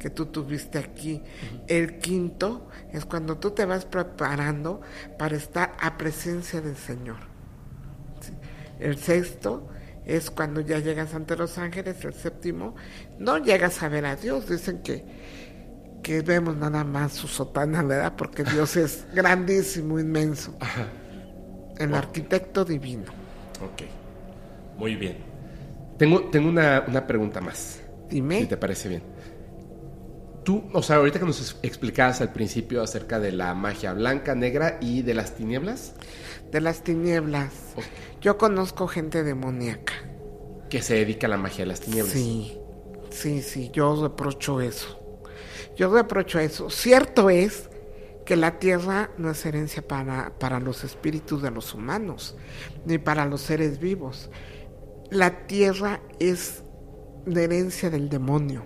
[0.00, 1.22] que tú tuviste aquí.
[1.68, 4.80] El quinto es cuando tú te vas preparando
[5.16, 7.18] para estar a presencia del Señor.
[8.20, 8.32] Sí.
[8.80, 9.68] El sexto
[10.04, 12.04] es cuando ya llegas ante los ángeles.
[12.04, 12.74] El séptimo
[13.20, 14.48] no llegas a ver a Dios.
[14.48, 15.04] Dicen que,
[16.06, 18.14] que vemos nada más su sotana, ¿verdad?
[18.16, 20.56] Porque Dios es grandísimo, inmenso.
[21.78, 23.06] El arquitecto divino.
[23.60, 23.82] Ok.
[24.78, 25.16] Muy bien.
[25.98, 27.80] Tengo, tengo una, una pregunta más.
[28.08, 28.42] Dime.
[28.42, 29.02] Si te parece bien.
[30.44, 34.78] Tú, o sea, ahorita que nos explicabas al principio acerca de la magia blanca, negra
[34.80, 35.94] y de las tinieblas,
[36.52, 37.52] de las tinieblas.
[38.20, 39.94] Yo conozco gente demoníaca.
[40.70, 42.12] que se dedica a la magia de las tinieblas.
[42.12, 42.60] Sí,
[43.10, 45.05] sí, sí, yo reprocho eso.
[45.76, 46.70] Yo reprocho eso.
[46.70, 47.68] Cierto es
[48.24, 52.36] que la tierra no es herencia para, para los espíritus de los humanos,
[52.84, 54.30] ni para los seres vivos.
[55.10, 56.64] La tierra es
[57.24, 58.64] de herencia del demonio.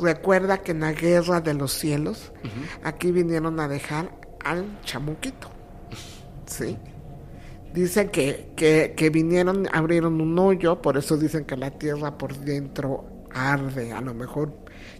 [0.00, 2.32] Recuerda que en la guerra de los cielos,
[2.84, 4.10] aquí vinieron a dejar
[4.44, 5.50] al chamuquito.
[6.46, 6.78] ¿Sí?
[7.74, 12.34] Dicen que, que, que vinieron, abrieron un hoyo, por eso dicen que la tierra por
[12.36, 14.52] dentro arde, a lo mejor,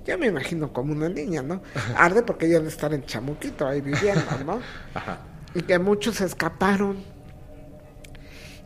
[0.08, 1.60] ya me imagino como una niña, ¿no?
[1.96, 4.60] Arde porque ella debe estar en chamuquito ahí viviendo, ¿no?
[4.94, 5.18] Ajá.
[5.54, 6.96] y que muchos escaparon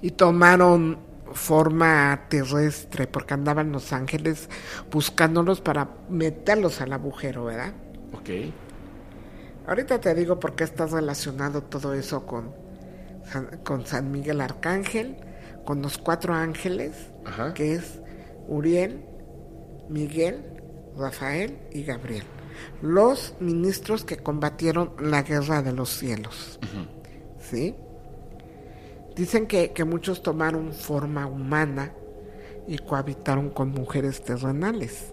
[0.01, 0.99] y tomaron
[1.33, 4.49] forma terrestre porque andaban los ángeles
[4.91, 7.73] buscándolos para meterlos al agujero, ¿verdad?
[8.13, 8.31] Ok.
[9.67, 12.53] Ahorita te digo por qué está relacionado todo eso con
[13.25, 15.17] San, con San Miguel Arcángel,
[15.65, 16.93] con los cuatro ángeles,
[17.25, 17.55] Ajá.
[17.55, 18.01] que es
[18.49, 19.05] Uriel,
[19.89, 20.62] Miguel,
[20.97, 22.25] Rafael y Gabriel.
[22.83, 26.59] Los ministros que combatieron la guerra de los cielos.
[27.41, 27.75] ¿Sí?
[29.17, 31.93] Dicen que, que muchos tomaron forma humana
[32.67, 35.13] y cohabitaron con mujeres terrenales.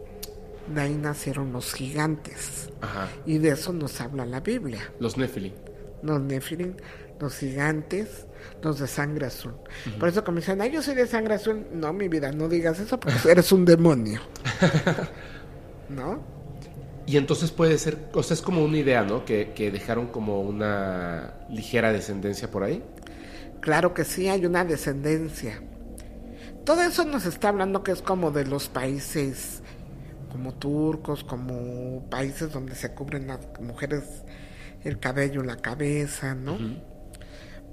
[0.73, 2.69] De ahí nacieron los gigantes.
[2.81, 3.09] Ajá.
[3.25, 4.91] Y de eso nos habla la Biblia.
[4.99, 5.53] Los Nephilim.
[6.03, 6.75] Los Nefilim,
[7.19, 8.27] los gigantes,
[8.61, 9.53] los de sangre azul.
[9.99, 11.65] Por eso como dicen, ay, yo soy de sangre azul.
[11.73, 14.21] No, mi vida, no digas eso porque eres un demonio.
[15.89, 16.21] ¿No?
[17.05, 19.25] Y entonces puede ser, o sea, es como una idea, ¿no?
[19.25, 22.83] Que, que dejaron como una ligera descendencia por ahí.
[23.61, 25.61] Claro que sí, hay una descendencia.
[26.65, 29.63] Todo eso nos está hablando que es como de los países
[30.31, 34.23] como turcos, como países donde se cubren las mujeres
[34.83, 36.57] el cabello, la cabeza, ¿no?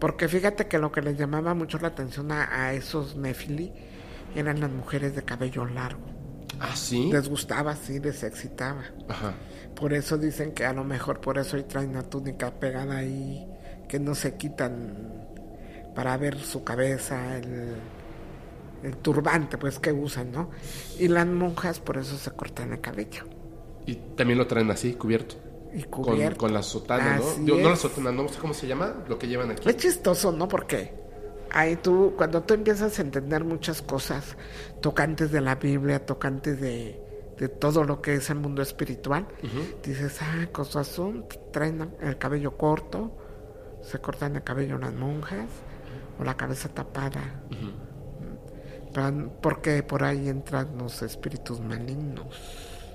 [0.01, 3.73] Porque fíjate que lo que les llamaba mucho la atención a, a esos nefili
[4.35, 6.16] eran las mujeres de cabello largo.
[6.61, 7.11] Ah, sí.
[7.13, 8.83] Les gustaba, sí, les excitaba.
[9.09, 9.35] Ajá.
[9.75, 13.47] Por eso dicen que a lo mejor por eso hoy traen una túnica pegada ahí,
[13.89, 15.27] que no se quitan
[15.95, 17.75] para ver su cabeza, el,
[18.83, 20.51] el turbante pues que usan, ¿no?
[20.99, 23.25] Y las monjas por eso se cortan el cabello.
[23.87, 25.37] Y también lo traen así, cubierto.
[25.75, 26.39] Y Con, cubierto.
[26.39, 27.45] con la sotana, ¿no?
[27.45, 29.69] Digo, no la sotana, no sé cómo se llama, lo que llevan aquí.
[29.69, 30.49] Es chistoso, ¿no?
[30.49, 30.93] Porque
[31.51, 34.37] ahí tú, cuando tú empiezas a entender muchas cosas,
[34.81, 37.01] tocantes de la Biblia, tocantes de,
[37.39, 39.27] de todo lo que es el mundo espiritual,
[39.83, 43.17] dices, ah, cosas son, traen el cabello corto,
[43.83, 45.47] se cortan el cabello las monjas,
[46.19, 47.43] o la cabeza tapada.
[48.93, 52.27] Pero- Porque por ahí entran los espíritus malignos.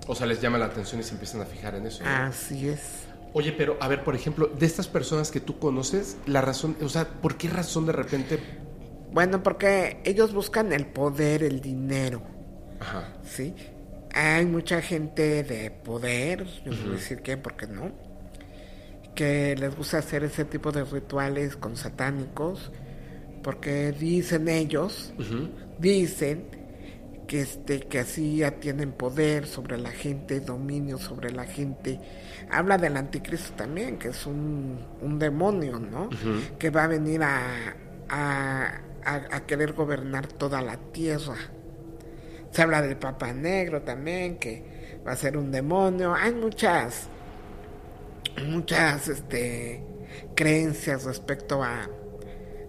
[0.08, 2.04] O sea, les llama la atención y se empiezan a fijar en eso.
[2.04, 2.10] ¿no?
[2.10, 3.06] Así es.
[3.34, 6.90] Oye, pero a ver, por ejemplo, de estas personas que tú conoces, la razón, o
[6.90, 8.40] sea, ¿por qué razón de repente?
[9.12, 12.22] Bueno, porque ellos buscan el poder, el dinero.
[12.80, 13.14] Ajá.
[13.24, 13.54] ¿sí?
[14.14, 17.92] Hay mucha gente de poder, yo no voy a decir quién porque no,
[19.16, 22.72] que les gusta hacer ese tipo de rituales con satánicos,
[23.44, 25.14] porque dicen ellos,
[25.80, 26.48] dicen
[27.28, 32.00] que este que así ya tienen poder sobre la gente, dominio sobre la gente.
[32.52, 36.10] Habla del anticristo también, que es un, un demonio, ¿no?
[36.60, 37.40] Que va a venir a,
[38.10, 41.36] a, a- a querer gobernar toda la tierra.
[42.52, 46.14] Se habla del Papa Negro también, que va a ser un demonio.
[46.14, 47.08] Hay muchas,
[48.48, 49.84] muchas este,
[50.36, 51.90] creencias respecto a,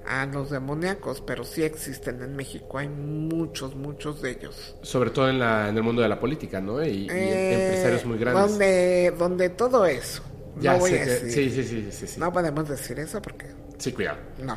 [0.06, 2.78] a los demoníacos, pero sí existen en México.
[2.78, 4.76] Hay muchos, muchos de ellos.
[4.82, 6.82] Sobre todo en, la, en el mundo de la política, ¿no?
[6.82, 8.42] Y, y Eh, empresarios muy grandes.
[8.50, 10.22] Donde, donde todo eso.
[10.56, 11.30] Ya no voy a decir.
[11.30, 12.20] sí, sí, sí, sí, sí.
[12.20, 13.46] No podemos decir eso porque
[13.78, 14.56] Sí, cuidado, no.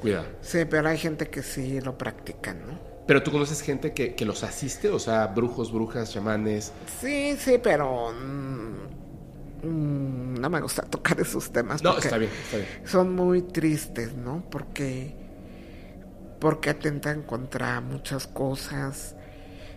[0.00, 0.26] cuidado.
[0.40, 2.78] Sí, pero hay gente que sí lo practican, ¿no?
[3.06, 6.72] Pero tú conoces gente que, que los asiste, o sea, brujos, brujas, chamanes.
[7.00, 8.99] Sí, sí, pero mm,
[9.62, 11.82] no me gusta tocar esos temas.
[11.82, 12.68] No, porque está bien, está bien.
[12.84, 14.44] Son muy tristes, ¿no?
[14.50, 15.20] Porque
[16.40, 19.14] porque atentan contra muchas cosas.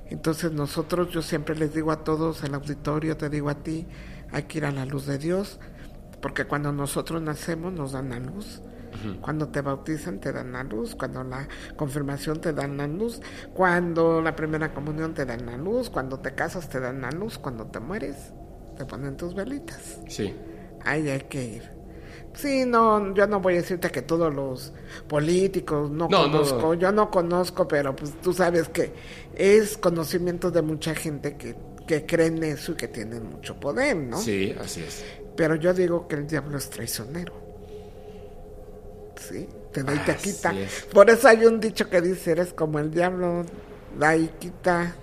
[0.10, 3.86] Entonces nosotros, yo siempre les digo a todos, el auditorio, te digo a ti,
[4.32, 5.60] hay que ir a la luz de Dios,
[6.22, 8.62] porque cuando nosotros nacemos nos dan la luz.
[9.22, 13.22] Cuando te bautizan te dan la luz, cuando la confirmación te dan la luz,
[13.54, 17.40] cuando la primera comunión te dan la luz, cuando te casas te dan la luz,
[17.40, 18.32] cuando te mueres
[18.78, 20.00] te ponen tus velitas.
[20.08, 20.34] Sí.
[20.86, 21.64] Ahí hay que ir.
[22.36, 24.74] Sí, no, yo no voy a decirte que todos los
[25.08, 26.74] políticos no, No, no, conozco, no.
[26.74, 28.92] yo no conozco, pero pues tú sabes que
[29.36, 31.56] es conocimiento de mucha gente que,
[31.88, 34.18] que cree en eso y que tienen mucho poder, ¿no?
[34.18, 35.06] Sí, así es.
[35.36, 37.34] Pero yo digo que el diablo es traicionero.
[39.16, 40.60] Sí, te da y te quita.
[40.60, 40.88] es.
[40.92, 43.46] Por eso hay un dicho que dice, eres como el diablo,
[43.98, 44.96] da y quita,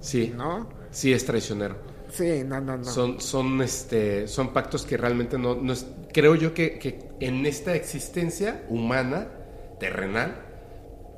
[0.00, 0.32] Sí.
[0.36, 0.68] ¿no?
[0.90, 1.76] Sí, es traicionero.
[2.12, 2.84] Sí, no, no, no.
[2.84, 7.46] Son, son, este, son pactos que realmente no, no es- creo yo que, que en
[7.46, 9.28] esta existencia humana,
[9.78, 10.34] terrenal,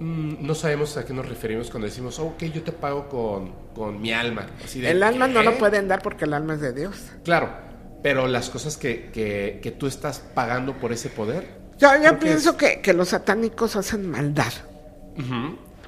[0.00, 3.52] mm, no sabemos a qué nos referimos cuando decimos, "Oh, ok, yo te pago con,
[3.74, 4.46] con mi alma.
[4.64, 6.96] Así de, el alma no lo pueden dar porque el alma es de Dios.
[7.24, 7.50] Claro,
[8.02, 11.62] pero las cosas que, que, que tú estás pagando por ese poder.
[11.78, 14.52] Yo, yo que pienso es- que, que los satánicos hacen maldad,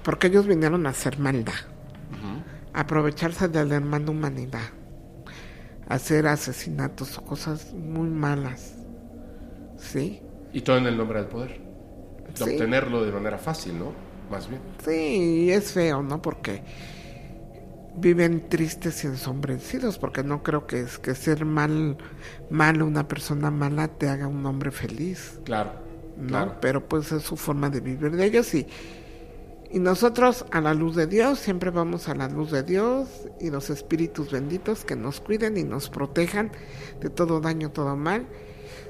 [0.02, 1.54] porque ellos vinieron a hacer maldad,
[2.72, 4.62] a aprovecharse de la hermana humanidad,
[5.88, 8.74] hacer asesinatos o cosas muy malas,
[9.76, 10.22] ¿sí?
[10.52, 11.60] Y todo en el nombre del poder.
[12.36, 12.50] De Sí.
[12.50, 13.92] obtenerlo de manera fácil, ¿no?
[14.30, 14.62] Más bien.
[14.84, 16.20] Sí, es feo, ¿no?
[16.22, 16.62] Porque
[17.96, 21.96] viven tristes y ensombrecidos, porque no creo que es que ser mal,
[22.50, 25.40] malo, una persona mala te haga un hombre feliz.
[25.44, 25.72] Claro.
[26.16, 26.26] ¿no?
[26.26, 26.58] Claro.
[26.60, 28.66] Pero pues es su forma de vivir de ellos y,
[29.74, 33.08] y nosotros a la luz de Dios, siempre vamos a la luz de Dios
[33.40, 36.52] y los espíritus benditos que nos cuiden y nos protejan
[37.00, 38.28] de todo daño, todo mal.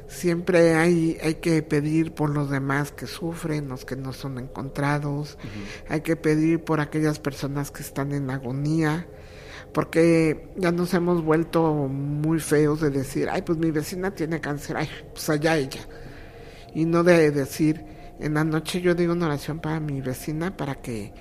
[0.08, 5.38] Siempre hay, hay que pedir por los demás que sufren, los que no son encontrados.
[5.88, 9.08] Hay que pedir por aquellas personas que están en agonía.
[9.72, 14.76] Porque ya nos hemos vuelto muy feos de decir, ay, pues mi vecina tiene cáncer,
[14.76, 15.80] ay, pues allá ella
[16.74, 17.93] y no de decir
[18.24, 21.12] en la noche yo digo una oración para mi vecina para que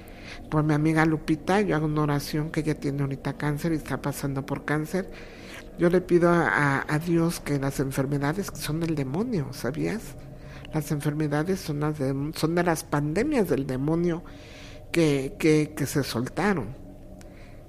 [0.50, 4.02] por mi amiga Lupita yo hago una oración que ella tiene ahorita cáncer y está
[4.02, 5.12] pasando por cáncer.
[5.78, 10.16] Yo le pido a, Dios que las enfermedades son del demonio sabías
[10.74, 14.24] las enfermedades son las de, son de las pandemias del demonio
[14.92, 16.84] que, que, que se soltaron.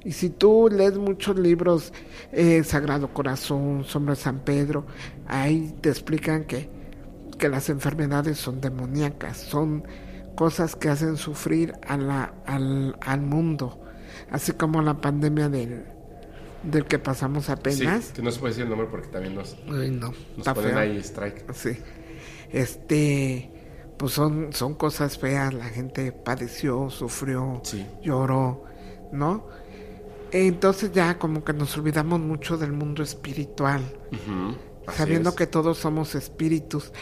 [0.04, 1.92] Y si tú lees muchos libros,
[2.30, 4.86] eh, Sagrado Corazón, Sombra de San Pedro,
[5.26, 6.68] ahí te explican que,
[7.36, 9.84] que las enfermedades son demoníacas, son
[10.36, 13.80] cosas que hacen sufrir a la, al, al mundo,
[14.30, 15.84] así como la pandemia del,
[16.62, 18.04] del que pasamos apenas.
[18.06, 20.70] Sí, que no se puede decir el nombre porque también nos, Ay, no, nos ponen
[20.70, 20.78] feo.
[20.78, 21.52] ahí strike.
[21.54, 21.78] Sí.
[22.50, 23.50] Este,
[23.96, 27.86] pues son, son cosas feas, la gente padeció, sufrió, Sí.
[28.02, 28.64] lloró,
[29.12, 29.46] ¿no?
[30.32, 33.82] Entonces ya como que nos olvidamos mucho del mundo espiritual,
[34.12, 34.56] Ujú,
[34.86, 35.36] así sabiendo es.
[35.36, 36.92] que todos somos espíritus.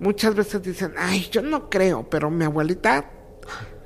[0.00, 3.10] muchas veces dicen, ay, yo no creo, pero mi abuelita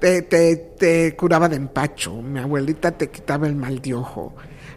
[0.00, 4.34] te, te, te curaba de empacho, mi abuelita te quitaba el mal de ojo.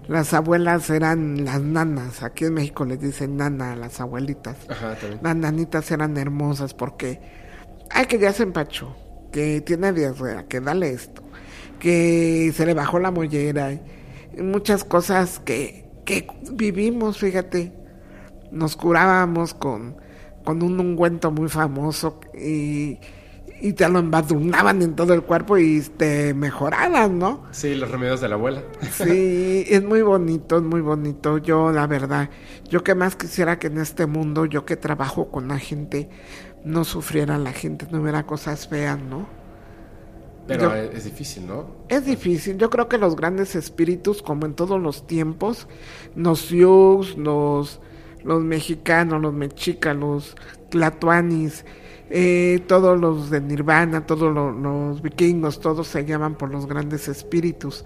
[0.07, 4.57] Las abuelas eran las nanas, aquí en México les dicen nana a las abuelitas.
[4.67, 4.97] Ajá.
[5.21, 7.21] Las nanitas eran hermosas porque,
[7.91, 8.95] ay, que ya se empachó,
[9.31, 11.21] que tiene diarrea, que dale esto,
[11.79, 17.71] que se le bajó la mollera, y muchas cosas que, que vivimos, fíjate,
[18.51, 19.95] nos curábamos con,
[20.43, 22.99] con un ungüento muy famoso y,
[23.61, 27.43] y te lo embadurnaban en todo el cuerpo y te mejoraban, ¿no?
[27.51, 28.63] Sí, los remedios de la abuela.
[28.91, 31.37] Sí, es muy bonito, es muy bonito.
[31.37, 32.29] Yo, la verdad,
[32.69, 36.09] yo que más quisiera que en este mundo, yo que trabajo con la gente,
[36.63, 39.27] no sufriera la gente, no hubiera cosas feas, ¿no?
[40.47, 41.67] Pero Yo- es, difícil, ¿no?
[41.87, 42.57] Es difícil.
[42.57, 45.67] Yo creo que los grandes espíritus, como en todos los tiempos,
[46.15, 47.79] los Sioux, los,
[48.23, 50.35] los mexicanos, los mexicas, los
[50.69, 51.65] tlatoanis,
[52.09, 57.07] eh, todos los de Nirvana, todos lo- los vikingos, todos se llaman por los grandes
[57.07, 57.85] espíritus,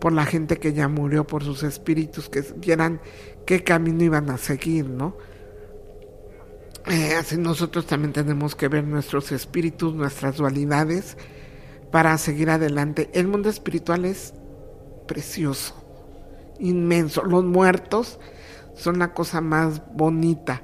[0.00, 3.00] por la gente que ya murió, por sus espíritus que vieran
[3.46, 5.16] qué camino iban a seguir, ¿no?
[6.86, 11.16] Eh, así nosotros también tenemos que ver nuestros espíritus, nuestras dualidades,
[11.92, 13.10] para seguir adelante.
[13.14, 14.34] El mundo espiritual es
[15.06, 15.74] precioso,
[16.58, 17.22] inmenso.
[17.24, 18.18] Los muertos
[18.74, 20.62] son la cosa más bonita.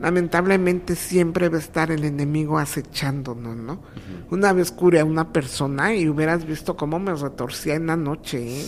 [0.00, 3.82] Lamentablemente siempre va a estar el enemigo acechándonos, ¿no?
[4.30, 8.60] Una vez curé a una persona y hubieras visto cómo me retorcía en la noche,
[8.60, 8.66] ¿eh?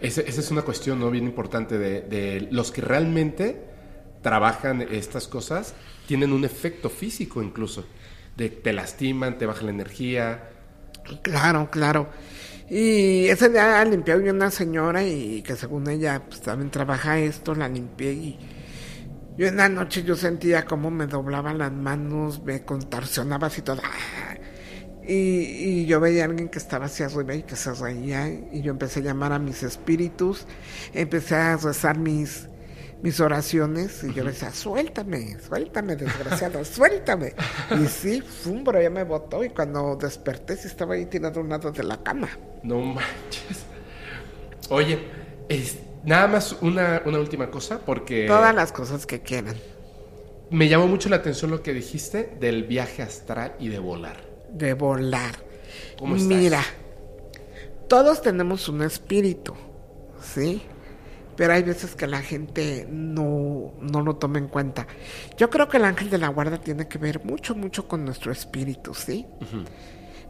[0.00, 1.10] Esa es una cuestión ¿no?
[1.10, 3.72] bien importante de, de los que realmente
[4.22, 5.74] trabajan estas cosas,
[6.06, 7.84] tienen un efecto físico incluso.
[8.36, 10.48] De, te lastiman, te baja la energía.
[11.22, 12.08] Claro, claro.
[12.68, 17.54] Y ese día limpié a una señora y que según ella pues también trabaja esto,
[17.54, 18.38] la limpié y
[19.36, 23.80] yo en la noche yo sentía como me doblaban las manos, me contorsionaba así todo.
[23.82, 24.34] ¡ah!
[25.06, 28.62] Y, y yo veía a alguien que estaba hacia arriba y que se reía y
[28.62, 30.46] yo empecé a llamar a mis espíritus,
[30.92, 32.46] empecé a rezar mis
[33.02, 37.34] mis oraciones y yo le decía, suéltame, suéltame, desgraciado, suéltame.
[37.70, 41.42] Y sí, fum, pero ya me botó y cuando desperté sí estaba ahí tirado a
[41.42, 42.28] un lado de la cama.
[42.62, 43.66] No manches.
[44.68, 44.98] Oye,
[45.48, 49.56] es, nada más una, una última cosa, porque Todas las cosas que quieran.
[50.50, 54.28] me llamó mucho la atención lo que dijiste del viaje astral y de volar.
[54.48, 55.34] de volar.
[55.96, 56.28] ¿Cómo estás?
[56.38, 56.62] Mira,
[57.88, 59.54] todos tenemos un espíritu,
[60.20, 60.62] ¿sí?
[61.36, 64.86] Pero hay veces que la gente no, no lo toma en cuenta.
[65.36, 68.32] Yo creo que el ángel de la guarda tiene que ver mucho, mucho con nuestro
[68.32, 69.26] espíritu, ¿sí?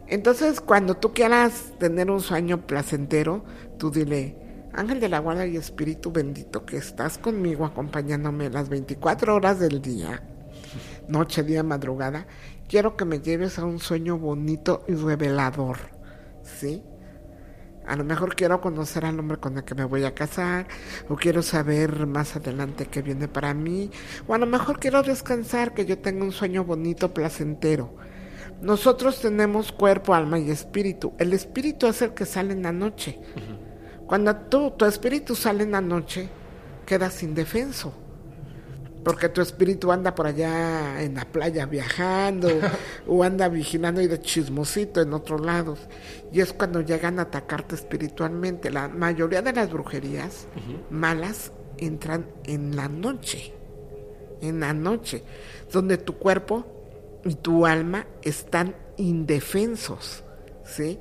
[0.07, 3.43] Entonces, cuando tú quieras tener un sueño placentero,
[3.77, 4.37] tú dile,
[4.73, 9.81] ángel de la guarda y espíritu bendito, que estás conmigo acompañándome las 24 horas del
[9.81, 10.23] día,
[11.07, 12.27] noche, día, madrugada,
[12.67, 15.77] quiero que me lleves a un sueño bonito y revelador,
[16.43, 16.81] ¿sí?
[17.85, 20.67] A lo mejor quiero conocer al hombre con el que me voy a casar,
[21.09, 23.91] o quiero saber más adelante qué viene para mí,
[24.27, 27.93] o a lo mejor quiero descansar, que yo tenga un sueño bonito, placentero.
[28.61, 31.13] Nosotros tenemos cuerpo, alma y espíritu.
[31.17, 33.19] El espíritu es el que sale en la noche.
[34.07, 36.29] Cuando tú, tu espíritu sale en la noche,
[36.85, 37.93] quedas indefenso.
[39.03, 42.47] Porque tu espíritu anda por allá en la playa viajando
[43.07, 45.79] o anda vigilando y de chismosito en otros lados.
[46.33, 48.69] Y es cuando llegan a atacarte espiritualmente.
[48.71, 50.47] La mayoría de las brujerías
[50.89, 53.53] malas entran en la noche.
[54.41, 55.23] En la noche.
[55.71, 56.65] Donde tu cuerpo
[57.23, 60.23] y tu alma están indefensos.
[60.65, 60.99] ¿Sí?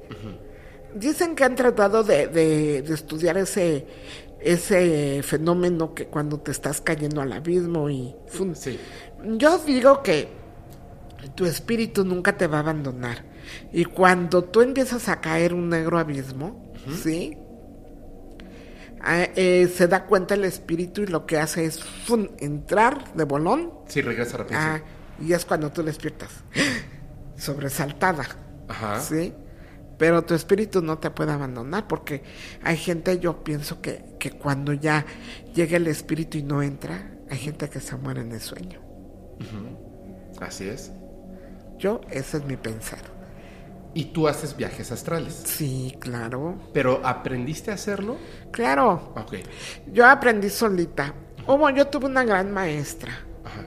[0.94, 3.86] Dicen que han tratado de, de- de estudiar ese,
[4.40, 8.14] ese fenómeno que cuando te estás cayendo al abismo y...
[8.54, 8.78] Sí.
[9.38, 10.28] Yo digo que
[11.34, 13.24] tu espíritu nunca te va a abandonar.
[13.73, 16.73] Y cuando tú empiezas a caer un negro abismo,
[17.03, 17.37] ¿sí?
[19.01, 23.24] Ah, eh, se da cuenta el espíritu y lo que hace es fun, entrar de
[23.24, 24.61] bolón Sí, regresa rápido.
[24.62, 24.81] Ah,
[25.20, 26.31] y es cuando tú despiertas.
[27.37, 28.27] Sobresaltada.
[28.69, 29.01] Ajá.
[29.01, 29.35] ¿Sí?
[29.99, 32.23] Pero tu espíritu no te puede abandonar porque
[32.62, 35.05] hay gente, yo pienso que, que cuando ya
[35.55, 38.81] llega el espíritu y no entra, hay gente que se muere en el sueño.
[40.41, 40.93] Así es.
[41.79, 43.01] Yo, ese es mi pensar.
[43.94, 45.35] Y tú haces viajes astrales.
[45.44, 46.56] Sí, claro.
[46.73, 48.16] Pero ¿aprendiste a hacerlo?
[48.51, 49.12] Claro.
[49.16, 49.35] Ok.
[49.93, 51.14] Yo aprendí solita.
[51.47, 53.12] Hubo, yo tuve una gran maestra.
[53.44, 53.66] Ajá.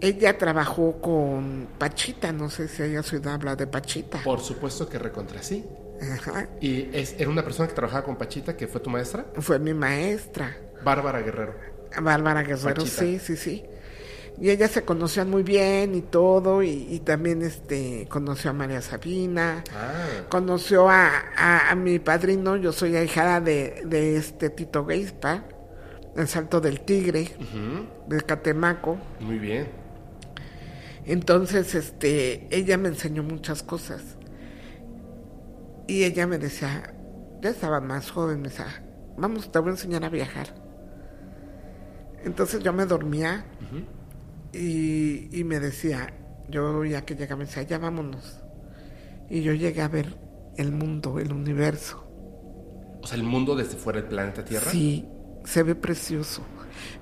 [0.00, 4.22] Ella trabajó con Pachita, no sé si ella ciudad habla de Pachita.
[4.22, 5.64] Por supuesto que recontra sí.
[6.12, 6.48] Ajá.
[6.60, 9.72] Y es, era una persona que trabajaba con Pachita, que fue tu maestra, Fue mi
[9.72, 10.54] maestra.
[10.82, 11.54] Bárbara Guerrero.
[12.02, 13.00] Bárbara Guerrero, Pachita.
[13.00, 13.64] sí, sí, sí.
[14.40, 18.82] Y ellas se conocían muy bien y todo, y, y también este conoció a María
[18.82, 24.84] Sabina, Ah, conoció a, a, a mi padrino, yo soy ahijada de, de este Tito
[24.86, 25.44] Geispa,
[26.16, 28.98] el Salto del Tigre, ujú, de Catemaco.
[29.20, 29.68] muy bien.
[31.06, 34.02] Entonces, este, ella me enseñó muchas cosas.
[35.86, 36.94] Y ella me decía,
[37.42, 38.82] ya estaba más joven, me decía,
[39.18, 40.54] vamos, te voy a enseñar a viajar.
[42.24, 43.44] Entonces yo me dormía
[44.54, 46.14] y, y me decía,
[46.48, 48.40] yo ya que llegaba, me decía, ya vámonos.
[49.28, 50.16] Y yo llegué a ver
[50.56, 52.04] el mundo, el universo.
[53.02, 54.70] O sea, el mundo desde fuera del planeta Tierra.
[54.70, 55.06] Sí,
[55.44, 56.42] se ve precioso.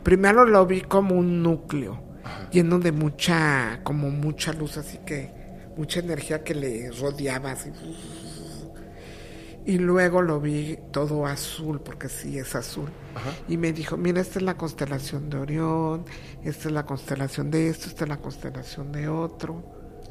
[0.03, 2.03] Primero lo vi como un núcleo,
[2.51, 5.31] lleno de mucha, como mucha luz, así que
[5.77, 7.53] mucha energía que le rodeaba.
[7.53, 7.71] Así.
[9.65, 12.89] Y luego lo vi todo azul, porque sí es azul.
[13.15, 13.31] Ajá.
[13.49, 16.05] Y me dijo, mira, esta es la constelación de Orión,
[16.43, 19.63] esta es la constelación de esto, esta es la constelación de otro.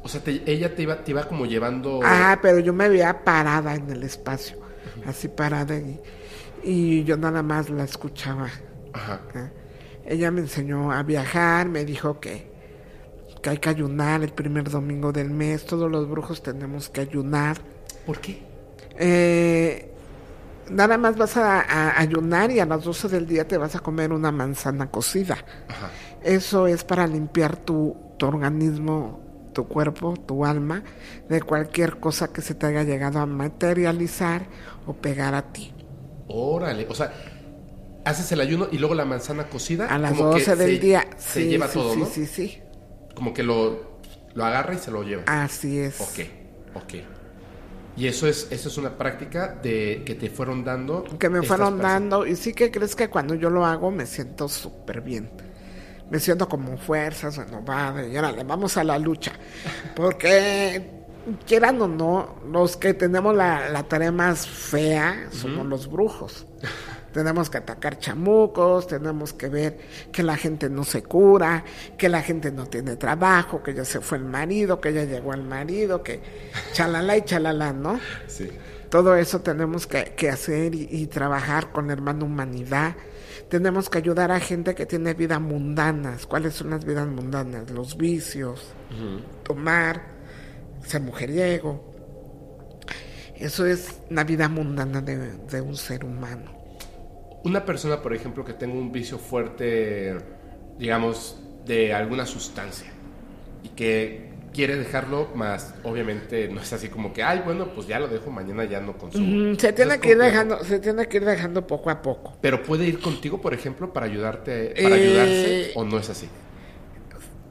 [0.02, 2.00] O sea, te- ella te iba, te iba como llevando.
[2.02, 4.56] Ah, pero yo me veía parada en el espacio,
[5.06, 6.00] así parada y,
[6.64, 8.48] y yo nada más la escuchaba.
[8.94, 9.20] Ajá.
[9.34, 9.50] ¿eh?
[10.06, 12.50] Ella me enseñó a viajar, me dijo que,
[13.42, 17.58] que hay que ayunar el primer domingo del mes, todos los brujos tenemos que ayunar.
[18.06, 18.42] ¿Por qué?
[18.98, 19.90] Eh,
[20.70, 23.80] nada más vas a, a ayunar y a las 12 del día te vas a
[23.80, 25.38] comer una manzana cocida.
[25.68, 25.90] Ajá.
[26.22, 29.20] Eso es para limpiar tu, tu organismo,
[29.52, 30.82] tu cuerpo, tu alma,
[31.28, 34.46] de cualquier cosa que se te haya llegado a materializar
[34.86, 35.72] o pegar a ti.
[36.28, 36.86] Órale.
[36.88, 37.12] O sea,
[38.04, 39.86] haces el ayuno y luego la manzana cocida.
[39.88, 41.06] A las como que 12 del se- día.
[41.18, 42.06] Se sí, lleva sí, todo, sí, ¿no?
[42.06, 42.62] sí, sí.
[43.14, 43.98] Como que lo,
[44.34, 45.24] lo agarra y se lo lleva.
[45.26, 46.00] Así es.
[46.00, 46.20] Ok,
[46.74, 46.94] ok.
[47.96, 51.04] Y eso es, eso es una práctica de que te fueron dando.
[51.18, 51.92] que me fueron personas.
[51.92, 55.30] dando y sí que crees que cuando yo lo hago me siento súper bien.
[56.10, 59.32] Me siento como fuerzas, renovada y órale, vamos a la lucha.
[59.94, 61.02] Porque
[61.46, 66.46] quieran o no, los que tenemos la, la tarea más fea somos los brujos.
[67.12, 69.78] Tenemos que atacar chamucos, tenemos que ver
[70.10, 71.64] que la gente no se cura,
[71.96, 75.34] que la gente no tiene trabajo, que ya se fue el marido, que ya llegó
[75.34, 76.20] el marido, que
[76.72, 78.00] chalala y chalala, ¿no?
[78.26, 78.48] Sí.
[78.88, 82.94] Todo eso tenemos que, que hacer y, y trabajar con hermano humanidad.
[83.48, 86.26] Tenemos que ayudar a gente que tiene vidas mundanas.
[86.26, 87.70] ¿Cuáles son las vidas mundanas?
[87.70, 88.72] Los vicios,
[89.42, 90.02] tomar,
[90.86, 91.92] ser mujeriego.
[93.36, 96.61] Eso es la vida mundana de, de un ser humano.
[97.44, 100.16] Una persona, por ejemplo, que tenga un vicio fuerte,
[100.78, 102.88] digamos, de alguna sustancia
[103.64, 107.98] y que quiere dejarlo, más obviamente no es así como que, ay, bueno, pues ya
[107.98, 109.54] lo dejo, mañana ya no consumo.
[109.58, 112.36] Se tiene que ir dejando, se tiene que ir dejando poco a poco.
[112.40, 116.28] Pero puede ir contigo, por ejemplo, para ayudarte, para Eh, ayudarse, o no es así.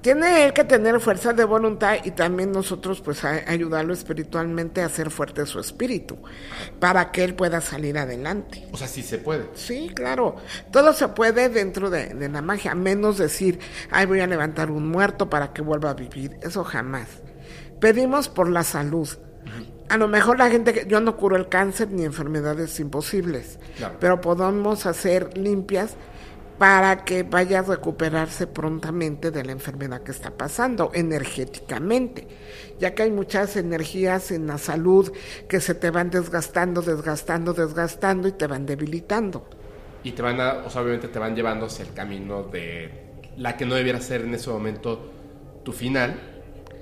[0.02, 4.88] Tiene él que tener fuerza de voluntad y también nosotros pues a- ayudarlo espiritualmente a
[4.88, 6.18] hacer fuerte su espíritu
[6.80, 8.68] para que él pueda salir adelante.
[8.72, 9.46] O sea, sí se puede.
[9.54, 10.38] Sí, claro.
[10.72, 13.60] Todo se puede dentro de, de la magia, menos decir,
[13.92, 16.38] ay, voy a levantar un muerto para que vuelva a vivir.
[16.42, 17.08] Eso jamás.
[17.80, 19.08] Pedimos por la salud.
[19.90, 23.98] A lo mejor la gente, que yo no curo el cáncer ni enfermedades imposibles, Claro.
[24.00, 25.96] pero podemos hacer limpias
[26.62, 32.28] para que vaya a recuperarse prontamente de la enfermedad que está pasando energéticamente,
[32.80, 35.12] ya que hay muchas energías en la salud
[35.50, 39.50] que se te van desgastando, desgastando, desgastando y te van debilitando.
[40.04, 42.92] Y te van a, o sea, obviamente te van llevando hacia el camino de
[43.38, 45.12] la que no debiera ser en ese momento
[45.64, 46.14] tu final,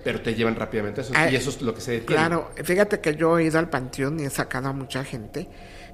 [0.03, 1.13] pero te llevan rápidamente a eso.
[1.15, 2.21] Ah, y eso es lo que se detiene.
[2.21, 5.47] Claro, fíjate que yo he ido al panteón y he sacado a mucha gente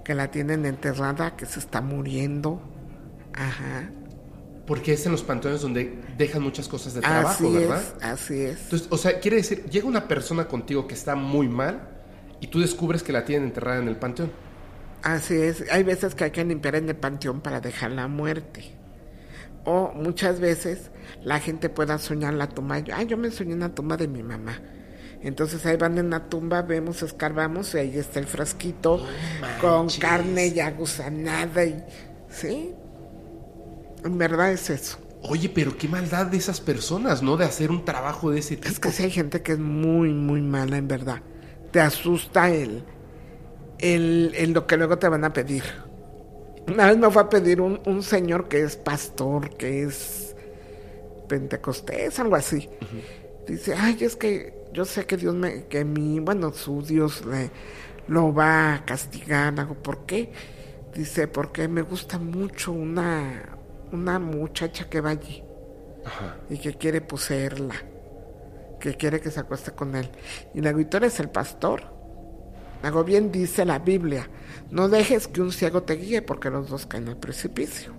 [0.03, 2.74] que la tienen enterrada, que se está muriendo.
[3.35, 3.89] Ajá.
[4.65, 7.83] Porque es en los panteones donde dejan muchas cosas de trabajo, así ¿verdad?
[7.83, 8.63] es, así es.
[8.63, 11.87] Entonces, o sea, quiere decir, llega una persona contigo que está muy mal
[12.41, 14.31] y tú descubres que la tienen enterrada en el panteón.
[15.03, 15.63] Así es.
[15.71, 18.75] Hay veces que hay que limpiar en el panteón para dejar la muerte.
[19.65, 20.89] O muchas veces
[21.23, 22.79] la gente pueda soñar la tumba.
[22.79, 24.59] Yo, Ay, yo me soñé en la tumba de mi mamá.
[25.21, 29.05] Entonces ahí van en la tumba, vemos, escarbamos y ahí está el frasquito
[29.61, 31.83] con carne ya gusanada y...
[32.29, 32.75] ¿Sí?
[34.05, 34.99] En verdad es eso.
[35.23, 37.35] Oye, pero qué maldad de esas personas, ¿no?
[37.35, 38.69] De hacer un trabajo de ese tipo.
[38.69, 41.21] Es que sí hay gente que es muy, muy mala, en verdad.
[41.71, 42.83] Te asusta el,
[43.79, 45.63] el, el lo que luego te van a pedir.
[46.67, 50.35] Una vez me fue a pedir un, un señor que es pastor, que es
[51.27, 52.69] pentecostés, algo así.
[53.47, 57.51] Dice, ay, es que yo sé que Dios me, que mi, bueno, su Dios le,
[58.07, 59.59] lo va a castigar.
[59.59, 60.31] Hago, ¿por qué?
[60.93, 63.57] Dice, porque me gusta mucho una,
[63.95, 65.43] una muchacha que va allí.
[66.05, 66.37] Ajá.
[66.49, 67.73] y que quiere poseerla,
[68.79, 70.07] que quiere que se acueste con él.
[70.53, 71.83] Y luego, ¿y tú eres el pastor?
[72.83, 74.29] Luego bien dice la Biblia,
[74.69, 77.93] no dejes que un ciego te guíe porque los dos caen al precipicio.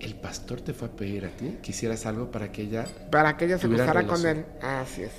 [0.00, 2.84] ¿El pastor te fue a pedir a ti que hicieras algo para que ella...
[3.10, 4.44] Para que ella se acostara con él.
[4.60, 5.12] Así es.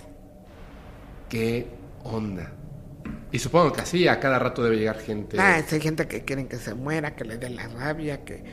[1.30, 1.68] ¿Qué
[2.04, 2.52] onda?
[3.32, 5.38] Y supongo que así a cada rato debe llegar gente...
[5.40, 8.44] Ah, es- hay gente que quieren que se muera, que le dé la rabia, que...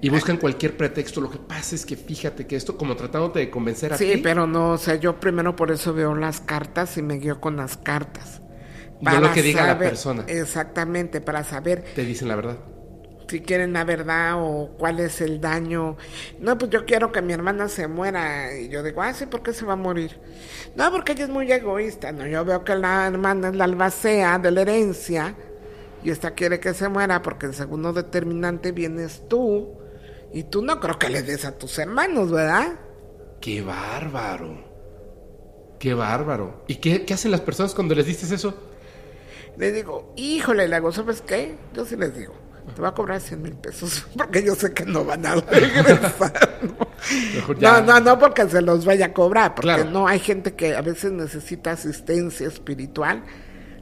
[0.00, 1.20] Y buscan cualquier pretexto.
[1.20, 4.20] Lo que pasa es que fíjate que esto, como tratándote de convencer a Sí, ti,
[4.20, 7.56] pero no, o sea, yo primero por eso veo las cartas y me guío con
[7.56, 8.42] las cartas.
[9.00, 10.24] No lo que diga la saber- persona.
[10.26, 12.58] Exactamente, para saber te dicen la verdad.
[13.32, 15.96] Si quieren la verdad o cuál es el daño.
[16.38, 18.54] No, pues yo quiero que mi hermana se muera.
[18.54, 20.20] Y yo digo, ah, sí, ¿por qué se va a morir?
[20.76, 22.12] No, porque ella es muy egoísta.
[22.12, 25.34] No, yo veo que la hermana es la albacea de la herencia
[26.04, 29.78] y esta quiere que se muera porque el segundo determinante vienes tú.
[30.30, 32.80] Y tú no creo que le des a tus hermanos, ¿verdad?
[33.40, 34.62] ¡Qué bárbaro!
[35.78, 36.64] ¡Qué bárbaro!
[36.68, 38.54] ¿Y qué, qué hacen las personas cuando les dices eso?
[39.56, 41.56] Le digo, híjole, le hago, ¿sabes qué?
[41.74, 42.34] Yo sí les digo,
[42.74, 46.32] te voy a cobrar 100 mil pesos porque yo sé que no van a regresar.
[46.62, 46.86] ¿no?
[47.34, 47.80] Mejor ya.
[47.80, 49.90] No, no, no porque se los vaya a cobrar, porque Claro.
[49.90, 53.22] no hay gente que a veces necesita asistencia espiritual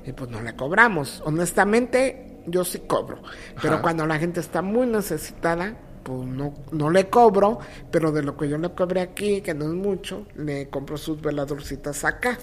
[0.07, 1.23] y pues no le cobramos.
[1.24, 3.23] Honestamente, yo sí cobro,
[3.61, 3.82] pero Ajá.
[3.82, 7.59] cuando la gente está muy necesitada, pues no, no le cobro,
[7.90, 11.20] pero de lo que yo le cobré aquí, que no es mucho, le compro sus
[11.20, 12.39] veladorcitas acá.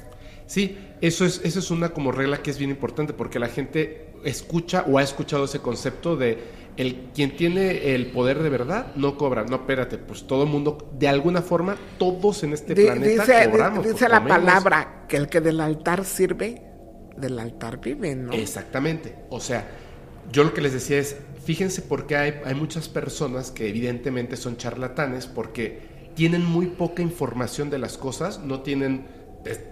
[0.45, 4.06] Sí, eso es, eso es una como regla que es bien importante porque la gente
[4.28, 9.18] escucha o ha escuchado ese concepto de el quien tiene el poder de verdad no
[9.18, 9.44] cobra.
[9.44, 13.86] No, espérate, pues todo el mundo, de alguna forma, todos en este planeta dice cobramos.
[13.86, 14.40] dice la comemos.
[14.40, 16.62] palabra que el que del altar sirve,
[17.18, 18.32] del altar vive, ¿no?
[18.32, 19.16] Exactamente.
[19.30, 19.68] O sea,
[20.32, 24.38] yo lo que les decía es, fíjense por qué hay, hay muchas personas que evidentemente
[24.38, 29.08] son charlatanes porque tienen muy poca información de las cosas, no tienen,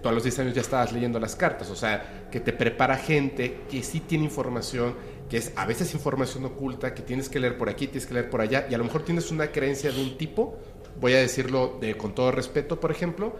[0.02, 2.96] tú a los 10 años ya estabas leyendo las cartas, o sea, que te prepara
[2.96, 4.94] gente que sí tiene información,
[5.28, 8.30] que es a veces información oculta, que tienes que leer por aquí, tienes que leer
[8.30, 10.56] por allá, y a lo mejor tienes una creencia de un tipo,
[11.00, 13.36] voy a decirlo de, con todo respeto, por ejemplo,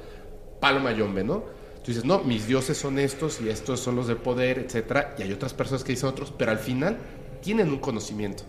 [0.60, 1.44] palo mayombe, ¿no?
[1.82, 5.22] Tú dices, no, mis dioses son estos y estos son los de poder, etcétera, y
[5.22, 6.98] hay otras personas que dicen otros, pero al final
[7.40, 8.42] tienen un conocimiento.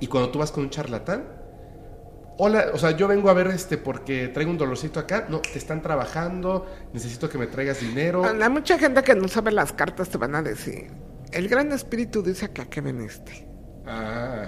[0.00, 1.24] Y cuando tú vas con un charlatán,
[2.38, 5.58] hola, o sea, yo vengo a ver este porque traigo un dolorcito acá, no, te
[5.58, 8.24] están trabajando, necesito que me traigas dinero.
[8.24, 10.88] Hay mucha gente que no sabe las cartas, te van a decir,
[11.32, 13.46] el gran espíritu dice que a qué veniste,
[13.88, 14.46] Ah.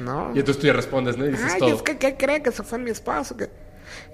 [0.00, 0.30] ¿no?
[0.34, 1.26] y entonces tú ya respondes, ¿no?
[1.26, 1.74] Y dices Ay, todo.
[1.74, 3.36] es que ¿qué cree que se fue mi esposo?
[3.36, 3.50] que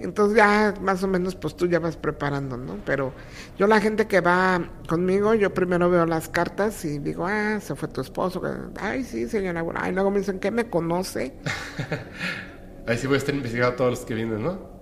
[0.01, 2.79] Entonces ya más o menos pues tú ya vas preparando, ¿no?
[2.85, 3.13] Pero
[3.57, 7.77] yo la gente que va conmigo, yo primero veo las cartas y digo, ah, se
[7.77, 8.43] fue tu esposo.
[8.81, 9.65] Ay, sí, señora.
[9.77, 11.35] Ay, luego me dicen, ¿qué me conoce?
[12.87, 14.73] Ahí sí voy a estar investigando a todos los que vienen, ¿no?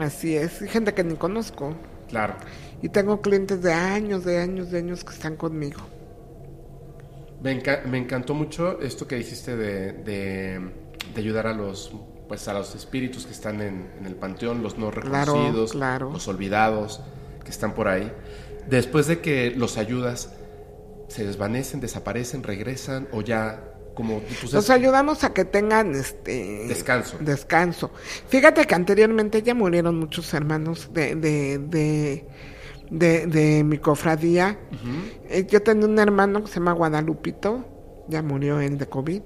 [0.00, 1.74] Así es, gente que ni conozco.
[2.08, 2.34] Claro.
[2.82, 5.80] Y tengo clientes de años, de años, de años que están conmigo.
[7.42, 10.60] Me, enca- me encantó mucho esto que dijiste de, de-
[11.14, 11.92] de ayudar a los
[12.28, 16.10] pues a los espíritus que están en, en el panteón, los no Claro, reconocidos, claro.
[16.10, 17.02] los olvidados
[17.44, 18.10] que están por ahí.
[18.66, 20.32] Después de que los ayudas,
[21.08, 26.66] se desvanecen, desaparecen, regresan o ya como pues, Los es- ayudamos a que tengan este
[26.68, 27.16] Descanso.
[27.20, 27.90] Descanso.
[28.28, 32.26] Fíjate que anteriormente ya murieron muchos hermanos de, de, de,
[32.90, 34.58] de, de mi cofradía.
[35.28, 37.64] Eh, Yo tenía un hermano que se llama Guadalupito,
[38.08, 39.22] ya murió él de COVID.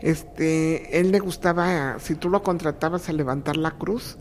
[0.00, 4.18] Este, él le gustaba, si tú lo contratabas a levantar la cruz,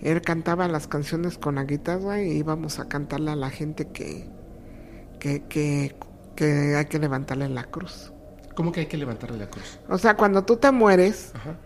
[0.00, 4.28] él cantaba las canciones con la guitarra y íbamos a cantarle a la gente que,
[5.18, 5.96] que, que,
[6.36, 8.12] que hay que levantarle la cruz.
[8.54, 9.78] ¿Cómo que hay que levantarle la cruz?
[9.88, 11.56] O sea, cuando tú te mueres, Ajá.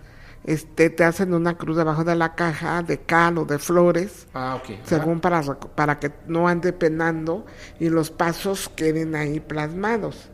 [0.44, 4.56] este, te hacen una cruz debajo de la caja de cal o de flores, Ah,
[4.56, 4.70] ok.
[4.70, 4.80] Ajá.
[4.84, 5.42] según para,
[5.74, 7.44] para que no ande penando
[7.78, 10.30] y los pasos queden ahí plasmados.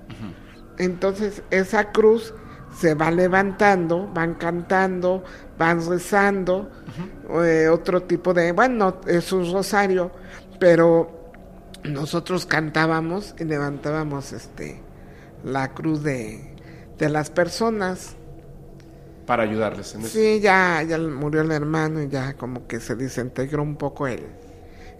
[0.78, 2.34] Entonces, esa cruz
[2.76, 5.22] se va levantando, van cantando,
[5.58, 6.70] van rezando,
[7.44, 10.10] eh, otro tipo de, bueno, es un rosario,
[10.58, 11.32] pero
[11.84, 14.82] nosotros cantábamos y levantábamos este
[15.44, 16.56] la cruz de,
[16.98, 18.16] de las personas.
[19.26, 20.18] Para ayudarles en eso.
[20.18, 24.36] Sí, ya, ya murió el hermano y ya como que se desintegró un poco el,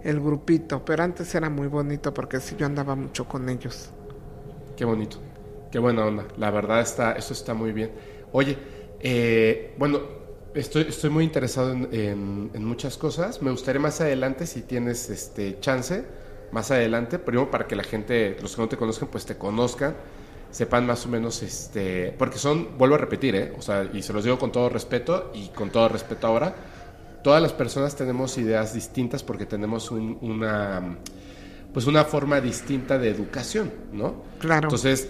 [0.03, 3.95] el grupito, pero antes era muy bonito porque sí yo andaba mucho con ellos.
[4.77, 5.19] Qué bonito.
[5.71, 6.27] Qué buena onda.
[6.37, 7.93] La verdad está, eso está muy bien.
[8.33, 8.59] Oye,
[9.01, 10.01] eh, bueno,
[10.55, 13.43] estoy, estoy muy interesado en, en- en muchas cosas.
[13.43, 16.05] Me gustaría más adelante, si tienes este chance,
[16.53, 19.97] más adelante, primero para que la gente, los que no te conozcan, pues te conozcan.
[20.55, 23.53] Sepan más o menos, este, porque son, vuelvo a repetir, ¿eh?
[23.59, 26.55] o sea, y se los digo con todo respeto y con todo respeto ahora,
[27.25, 30.97] todas las personas tenemos ideas distintas porque tenemos un- una,
[31.73, 34.23] pues una forma distinta de educación, ¿no?
[34.39, 34.69] Claro.
[34.69, 35.09] Entonces,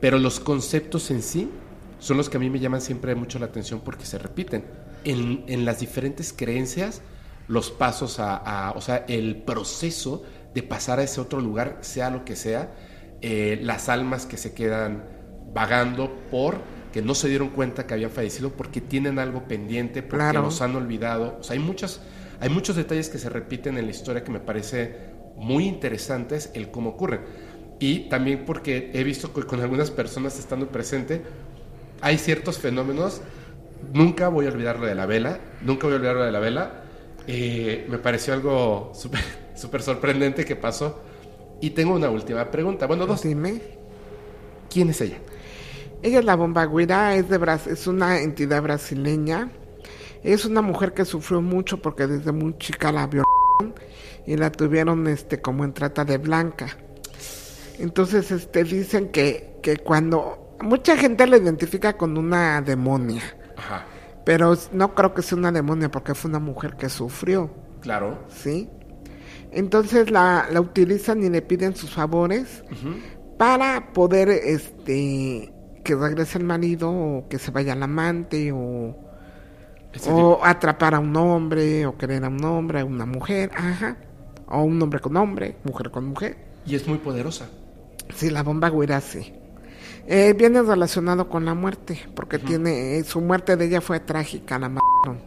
[0.00, 1.50] pero los conceptos en sí
[1.98, 4.64] son los que a mí me llaman siempre mucho la atención porque se repiten.
[5.04, 7.02] En, en las diferentes creencias,
[7.48, 10.22] los pasos a, a- o sea, el proceso
[10.54, 12.72] de pasar a ese otro lugar, sea lo que sea,
[13.22, 15.04] eh, las almas que se quedan
[15.52, 16.60] vagando por
[16.92, 20.42] que no se dieron cuenta que habían fallecido porque tienen algo pendiente, porque Claro.
[20.42, 21.36] los han olvidado.
[21.40, 22.00] O sea, hay muchas,
[22.40, 24.96] hay muchos detalles que se repiten en la historia que me parece
[25.36, 27.20] muy interesantes el cómo ocurren.
[27.78, 31.20] Y también porque he visto que con algunas personas estando presente,
[32.00, 33.20] hay ciertos fenómenos.
[33.92, 36.38] Nunca voy a olvidar lo de la vela, nunca voy a olvidar lo de la
[36.40, 36.82] vela.
[37.26, 39.20] Eh, me pareció algo súper
[39.82, 41.02] sorprendente que pasó.
[41.60, 42.86] Y tengo una última pregunta.
[42.86, 43.22] Bueno, dos.
[43.22, 43.60] Dime.
[44.70, 45.18] ¿Quién es ella?
[46.02, 49.50] Ella es la bomba guira, es, de Bras- es una entidad brasileña.
[50.22, 53.74] Es una mujer que sufrió mucho porque desde muy chica la violaron
[54.26, 56.76] y la tuvieron este como en trata de blanca.
[57.78, 63.22] Entonces este dicen que, que cuando mucha gente la identifica con una demonia,
[63.56, 63.84] Ajá,
[64.24, 67.50] pero no creo que sea una demonia porque fue una mujer que sufrió,
[67.80, 68.18] claro.
[68.28, 68.68] ¿sí?
[69.56, 72.62] Entonces la, la utilizan y le piden sus favores
[73.38, 75.50] para poder este
[75.82, 78.94] que regrese el marido o que se vaya el amante o,
[80.10, 83.96] o atrapar a un hombre o querer a un hombre, a una mujer, ajá,
[84.46, 86.36] o un hombre con hombre, mujer con mujer.
[86.66, 87.48] Y es muy poderosa.
[88.14, 89.32] Sí, la bomba güera sí.
[90.06, 94.58] Eh, viene relacionado con la muerte, porque tiene eh, su muerte de ella fue trágica,
[94.58, 95.18] la mataron.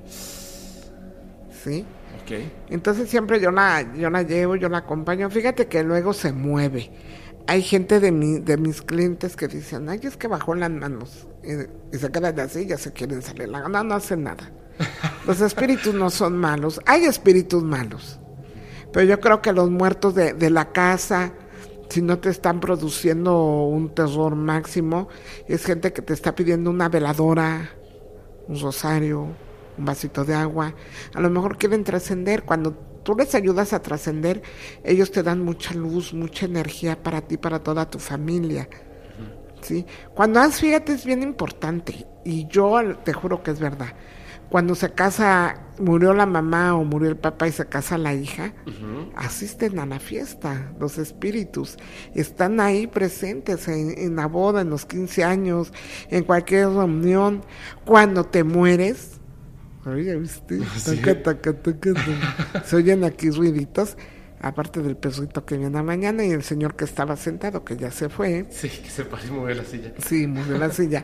[1.64, 1.84] Sí.
[2.70, 5.30] Entonces siempre yo la, yo la llevo, yo la acompaño.
[5.30, 6.92] Fíjate que luego se mueve.
[7.48, 11.28] Hay gente de, mi, de mis clientes que dicen, ay, es que bajó las manos.
[11.44, 13.50] Y, y se quedan así, ya se quieren salir.
[13.50, 14.52] La no, no hacen nada.
[15.28, 16.80] Los espíritus no son malos.
[16.86, 18.20] Hay espíritus malos.
[18.92, 21.32] Pero yo creo que los muertos de, de la casa,
[21.90, 25.10] si no te están produciendo un terror máximo,
[25.48, 27.70] es gente que te está pidiendo una veladora,
[28.48, 29.28] un rosario,
[29.80, 30.76] un vasito de agua.
[31.14, 32.44] A lo mejor quieren trascender.
[32.44, 32.74] Cuando
[33.04, 34.44] tú les ayudas a trascender,
[34.84, 38.70] ellos te dan mucha luz, mucha energía para ti, para toda tu familia.
[39.62, 39.86] ¿Sí?
[40.14, 42.06] Cuando has, fíjate, es bien importante.
[42.24, 43.94] Y yo te juro que es verdad.
[44.50, 48.54] Cuando se casa, murió la mamá o murió el papá y se casa la hija,
[49.16, 50.72] asisten a la fiesta.
[50.80, 51.78] Los espíritus
[52.16, 55.72] están ahí presentes en, en la boda, en los 15 años,
[56.10, 57.44] en cualquier reunión.
[57.86, 59.19] Cuando te mueres,
[59.90, 60.60] Oye, ¿viste?
[60.78, 60.98] Sí.
[60.98, 61.94] Taca, taca.
[62.66, 63.98] Se oyen aquí ruiditos,
[64.42, 67.92] aparte del perrito que viene a mañana y el señor que estaba sentado, que ya
[67.92, 68.46] se fue.
[68.50, 69.94] Sí, que se parece mover la silla.
[69.98, 71.04] Sí, movió la silla.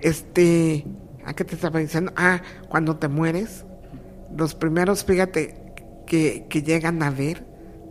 [0.00, 0.84] Este,
[1.24, 2.12] ¿a qué te estaba diciendo?
[2.16, 3.64] Ah, cuando te mueres,
[4.36, 5.74] los primeros, fíjate,
[6.06, 7.44] que, que llegan a ver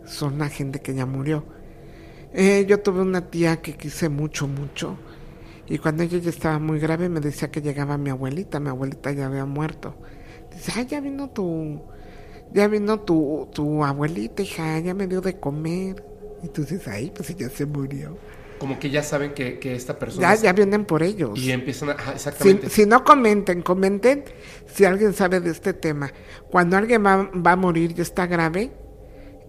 [0.06, 1.44] son la gente que ya murió.
[2.32, 4.98] Eh, yo tuve una tía que quise mucho, mucho.
[5.68, 8.60] Y cuando ella ya estaba muy grave, me decía que llegaba mi abuelita.
[8.60, 9.96] Mi abuelita ya había muerto.
[10.56, 11.80] Dice, ay, ya vino tu.
[12.52, 16.04] Ya vino tu, tu abuelita, hija, ya me dio de comer.
[16.42, 18.16] Y tú dices, ay, pues ella se murió.
[18.58, 20.28] Como que ya saben que, que esta persona...
[20.28, 21.38] Ya, es- ya vienen por ellos.
[21.38, 21.92] Y empiezan a...
[21.92, 22.70] ajá, Si, exactamente.
[22.70, 24.24] si no comenten, comenten
[24.66, 26.12] si alguien sabe de este tema.
[26.50, 28.72] Cuando alguien va, va a morir y está grave,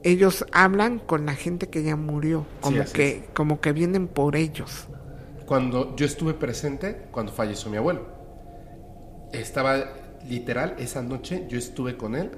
[0.04, 4.36] ellos hablan con la gente que ya murió, como así que como que vienen por
[4.36, 4.90] ellos.
[5.46, 8.06] Cuando yo estuve presente, cuando falleció mi abuelo,
[9.32, 9.86] estaba
[10.30, 12.32] literal esa noche, yo estuve con él,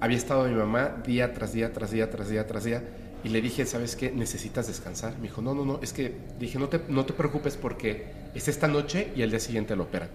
[0.00, 2.82] había estado mi mamá día tras día, tras día, tras día, tras día,
[3.24, 4.10] y le dije, ¿sabes qué?
[4.12, 5.16] Necesitas descansar.
[5.16, 8.48] Me dijo, no, no, no, es que dije, no te, no te preocupes porque es
[8.48, 10.08] esta noche y el día siguiente lo operan.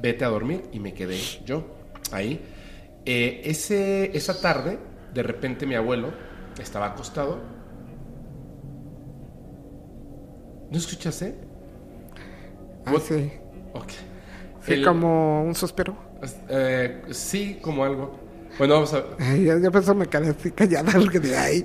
[0.00, 1.64] Vete a dormir y me quedé yo
[2.10, 2.40] ahí.
[3.04, 4.78] Eh, ese, esa tarde,
[5.14, 6.12] de repente mi abuelo
[6.58, 7.40] estaba acostado.
[10.70, 11.34] ¿No escuchaste?
[12.84, 13.02] Ah, What?
[13.02, 13.32] sí.
[13.74, 13.90] Ok.
[14.60, 15.96] Sí, El- como un suspiro.
[16.48, 18.18] Eh, sí, como algo.
[18.58, 19.04] Bueno, vamos a...
[19.18, 21.64] Ay, yo, yo por eso me quedé así callada, porque de ahí.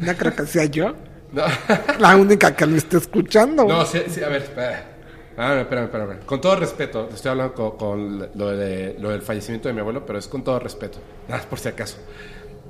[0.00, 0.92] No creo que sea yo
[1.32, 1.44] No,
[2.00, 3.64] la única que lo esté escuchando.
[3.64, 4.90] no sí, sí, a ver, espera.
[5.36, 6.26] Ah, espérame, espérame, espérame.
[6.26, 10.06] Con todo respeto, estoy hablando con, con lo, de, lo del fallecimiento de mi abuelo,
[10.06, 10.98] pero es con todo respeto.
[11.28, 11.98] Nada, por si acaso.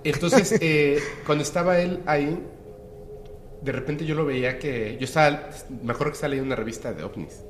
[0.03, 2.39] Entonces, eh, cuando estaba él ahí,
[3.63, 4.97] de repente yo lo veía que...
[4.99, 5.49] Yo estaba...
[5.83, 7.43] Me acuerdo que estaba leyendo una revista de ovnis.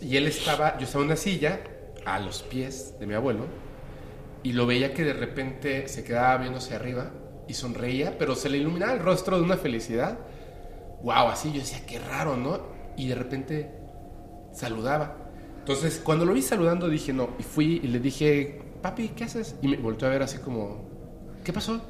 [0.00, 0.76] Y él estaba...
[0.78, 1.60] Yo estaba en una silla,
[2.14, 3.46] a los pies de mi abuelo,
[4.42, 7.10] y lo veía que de repente se quedaba hacia arriba
[7.46, 10.18] y sonreía, pero se le iluminaba el rostro de una felicidad.
[11.02, 12.78] Wow, así yo decía, qué raro, ¿no?
[12.98, 13.70] y de repente
[14.52, 15.16] saludaba.
[15.60, 17.30] Entonces, cuando lo vi saludando, dije no.
[17.38, 19.56] Y fui y le dije, papi, ¿qué haces?
[19.62, 20.84] Y me volteó a ver así como,
[21.44, 21.80] ¿qué pasó?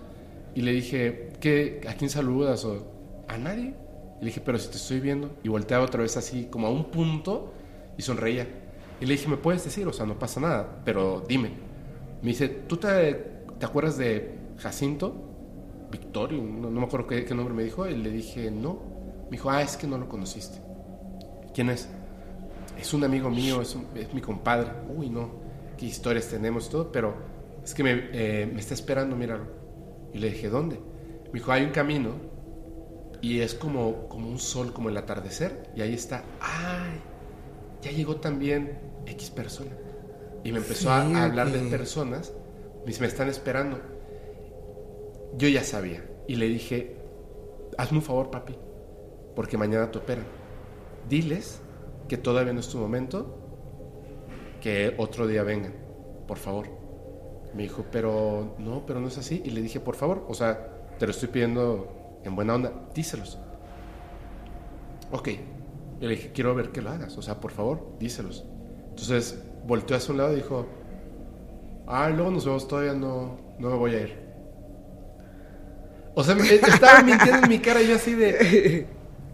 [0.55, 2.65] Y le dije, ¿qué, ¿a quién saludas?
[2.65, 3.75] O, a nadie.
[4.21, 5.31] Y le dije, pero si te estoy viendo.
[5.43, 7.55] Y volteaba otra vez así, como a un punto,
[7.97, 8.47] y sonreía.
[9.01, 9.87] Y le dije, ¿me puedes decir?
[9.87, 11.51] O sea, no pasa nada, pero dime.
[12.23, 15.15] Me dice, ¿tú te, acuerdas de Jacinto?
[15.91, 17.89] Victorio, no, no me acuerdo qué, qué nombre me dijo.
[17.89, 18.81] Y le dije, no.
[19.25, 20.59] Me dijo, ah, es que no lo conociste.
[21.55, 21.89] ¿Quién es?
[22.79, 24.71] Es un amigo mío, es, es mi compadre.
[24.95, 25.31] Uy, no,
[25.77, 27.15] qué historias tenemos y todo, pero
[27.65, 29.45] es que me, eh, me está esperando, míralo.
[30.13, 30.81] Y le dije, ¿dónde?
[31.27, 32.15] Me dijo, hay un camino
[33.21, 36.25] y es como, como un sol, como el atardecer, y ahí está.
[36.41, 37.01] ¡Ay!
[37.83, 39.71] Ya llegó también X persona.
[40.45, 42.33] Y me empezó a- Sí, a, hablar de personas.
[42.87, 43.81] Me me están esperando.
[45.37, 46.05] Yo ya sabía.
[46.27, 46.97] Y le dije,
[47.77, 48.55] hazme un favor, papi,
[49.35, 50.25] porque mañana te operan.
[51.09, 51.61] Diles
[52.09, 53.39] que todavía no es tu momento,
[54.61, 55.75] que otro día vengan,
[56.27, 56.67] por favor.
[57.55, 59.43] Me dijo, pero no, pero no es así.
[59.45, 63.39] Y le dije, por favor, o sea, te lo estoy pidiendo en buena onda, díselos.
[65.13, 65.29] Ok.
[66.01, 68.45] Y le dije, quiero ver que lo hagas, o sea, por favor, díselos.
[68.91, 70.67] Entonces volteó hacia un lado y dijo,
[71.87, 74.17] ah, luego nos vemos, todavía no, no me voy a ir.
[76.15, 78.87] O sea, me- estaba mintiendo en mi cara yo así de...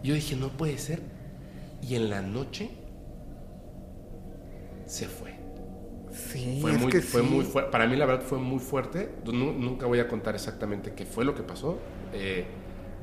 [0.03, 1.01] Yo dije, no puede ser.
[1.81, 2.69] Y en la noche
[4.85, 5.33] se fue.
[6.11, 7.27] Sí, Fue es muy, que fue sí.
[7.27, 7.71] muy fuerte.
[7.71, 9.09] Para mí, la verdad, fue muy fuerte.
[9.25, 11.79] Nu- nunca voy a contar exactamente qué fue lo que pasó
[12.13, 12.45] eh,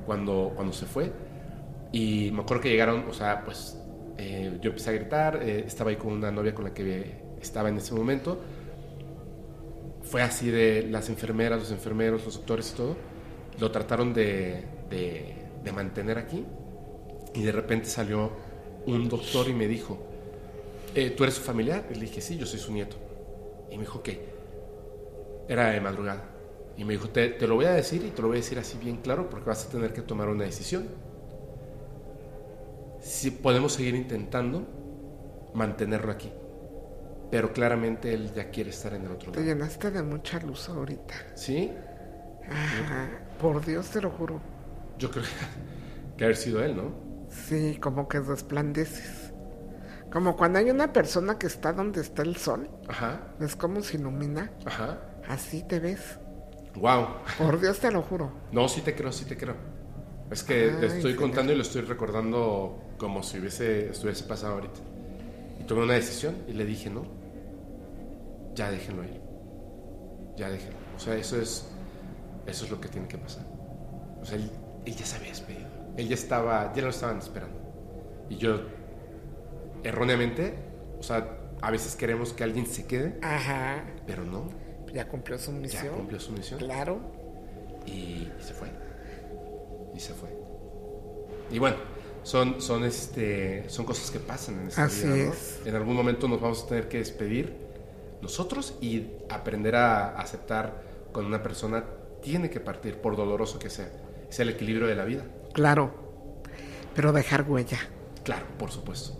[0.06, 1.12] cuando, cuando se fue.
[1.92, 3.78] Y me acuerdo que llegaron, o sea, pues
[4.18, 5.42] eh, yo empecé a gritar.
[5.42, 8.40] eh, estaba ahí con una novia con la que estaba en ese momento.
[10.02, 12.96] Fue así de las enfermeras, los enfermeros, los doctores y todo.
[13.58, 16.44] Lo trataron de, de, de mantener aquí.
[17.34, 18.32] Y de repente salió
[18.86, 19.98] un doctor y me dijo,
[20.94, 21.86] eh, ¿tú eres su familiar?
[21.90, 22.96] Y le dije, sí, yo soy su nieto.
[23.70, 24.34] Y me dijo, ¿qué?
[25.48, 26.24] Era de madrugada.
[26.76, 28.58] Y me dijo, te, te lo voy a decir y te lo voy a decir
[28.58, 30.88] así bien claro porque vas a tener que tomar una decisión.
[33.02, 36.32] Si podemos seguir intentando mantenerlo aquí.
[37.30, 39.52] Pero claramente él ya quiere estar en el otro Te lado.
[39.52, 41.14] llenaste de mucha luz ahorita.
[41.34, 41.72] ¿Sí?
[42.48, 43.08] Ajá.
[43.40, 44.40] Por Dios te lo juro.
[44.98, 45.24] Yo creo
[46.16, 46.92] que haber sido él, ¿no?
[47.30, 49.32] Sí, como que resplandeces.
[50.12, 52.68] Como cuando hay una persona que está donde está el sol.
[52.86, 54.52] Ajá, ¿Ves cómo se ilumina?
[54.66, 55.00] ajá.
[55.26, 56.18] Así te ves.
[56.74, 57.06] Wow.
[57.38, 58.30] Por Dios te lo juro.
[58.50, 59.54] No, sí te creo, sí te creo.
[60.30, 61.16] Es que Ay, le estoy señor.
[61.16, 64.78] contando y lo estoy recordando como si hubiese, estuviese pasado ahorita.
[65.60, 67.04] Y tomé una decisión y le dije, no,
[68.54, 69.20] ya déjenlo ir.
[70.36, 70.78] Ya déjenlo.
[70.96, 71.66] O sea, eso es,
[72.46, 73.44] eso es lo que tiene que pasar.
[74.20, 74.48] O sea, él,
[74.84, 75.68] él ya se había despedido.
[75.96, 77.58] Él ya estaba, ya lo estaban esperando.
[78.30, 78.60] Y yo,
[79.82, 80.54] erróneamente,
[81.00, 83.82] o sea, a veces queremos que alguien se quede, Ajá.
[84.06, 84.48] pero no,
[84.94, 85.94] Ya cumplió su ya misión.
[85.96, 86.60] cumplió su misión.
[86.60, 87.00] Claro.
[87.84, 88.68] y, y se fue.
[89.92, 90.28] Y se fue.
[91.50, 91.76] Y bueno,
[92.22, 95.26] son, son, este, son cosas que pasan en esta Así vida.
[95.26, 95.32] ¿no?
[95.32, 95.60] es.
[95.64, 97.56] En algún momento nos vamos a tener que despedir
[98.20, 101.84] nosotros y aprender a aceptar cuando una persona
[102.22, 103.90] tiene que partir, por doloroso que sea.
[104.30, 105.24] Es el equilibrio de la vida.
[105.52, 105.92] Claro.
[106.94, 107.78] Pero dejar huella.
[108.22, 109.18] Claro, por supuesto.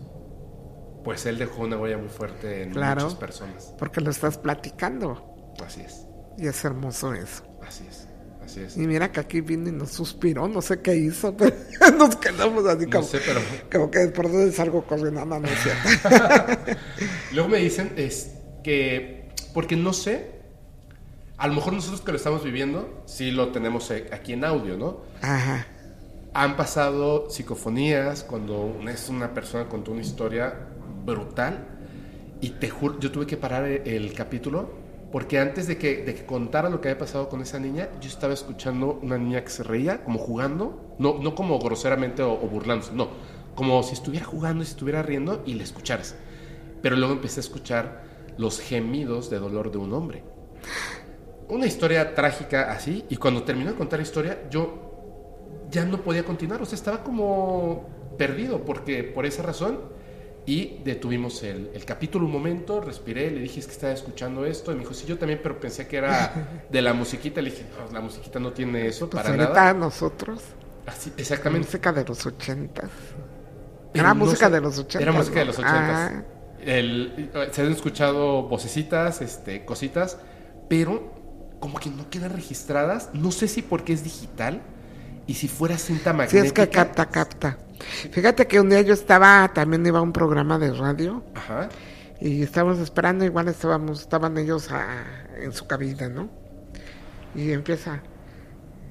[1.04, 3.02] Pues él dejó una huella muy fuerte en Claro.
[3.02, 3.74] muchas personas.
[3.78, 5.52] Porque lo estás platicando.
[5.64, 6.06] Así es,
[6.38, 7.42] Y es hermoso eso.
[7.66, 8.06] así es,
[8.44, 8.76] así es.
[8.76, 10.48] Y mira que aquí vino y nos suspiró.
[10.48, 11.54] No sé qué hizo, pero
[11.98, 13.40] nos quedamos así No como, sé, pero
[13.70, 15.24] como que por donde salgo corriendo.
[15.24, 16.80] No, no es cierto.
[17.32, 20.30] Luego me dicen es que, porque no sé,
[21.38, 24.76] a lo mejor nosotros que lo estamos viviendo, sí lo tenemos eh, aquí en audio,
[24.76, 25.00] ¿no?
[25.20, 25.66] Ajá.
[26.34, 30.54] Han pasado psicofonías cuando una- es una persona contó una historia
[31.04, 31.66] brutal
[32.40, 34.81] y te juro, yo tuve que parar el, el capítulo
[35.12, 38.08] porque antes de que, de que contara lo que había pasado con esa niña, yo
[38.08, 42.94] estaba escuchando una niña que se reía, como jugando, no, no como groseramente o, burlándose,
[42.94, 43.10] no,
[43.54, 46.16] como si estuviera jugando y se estuviera riendo y le escucharas.
[46.80, 48.04] Pero luego empecé a escuchar
[48.38, 50.24] los gemidos de dolor de un hombre.
[51.48, 56.24] Una historia trágica así, y cuando terminó de contar la historia, yo ya no podía
[56.24, 59.78] continuar, o sea, estaba como perdido, porque por esa razón,
[60.46, 64.72] y detuvimos el, el capítulo un momento, respiré, le dije, es que estaba escuchando esto,
[64.72, 67.66] y me dijo, sí, yo también, pero pensé que era de la musiquita, le dije,
[67.70, 69.68] no, la musiquita no tiene eso, Pues para nada.
[69.74, 70.42] nosotros,
[70.86, 71.68] Así, exactamente.
[71.68, 72.90] música de los ochentas.
[73.94, 75.02] Era no música sé, de los ochentas.
[75.02, 76.10] Era música de los ochentas.
[76.10, 76.24] Ah,
[76.58, 80.18] El- se han escuchado vocecitas, este, cositas,
[80.68, 83.10] pero como que no quedan registradas.
[83.14, 84.62] No sé si porque es digital
[85.26, 86.38] y ¿Y si fuera cinta magnética?
[86.40, 87.58] es que capta, capta.
[88.10, 91.68] Fíjate que un día yo estaba, también iba a un programa de radio Ajá.
[92.20, 95.04] y estábamos esperando, igual estábamos, estaban ellos a-
[95.40, 96.28] en su cabina, ¿no?
[97.34, 98.02] Y empieza,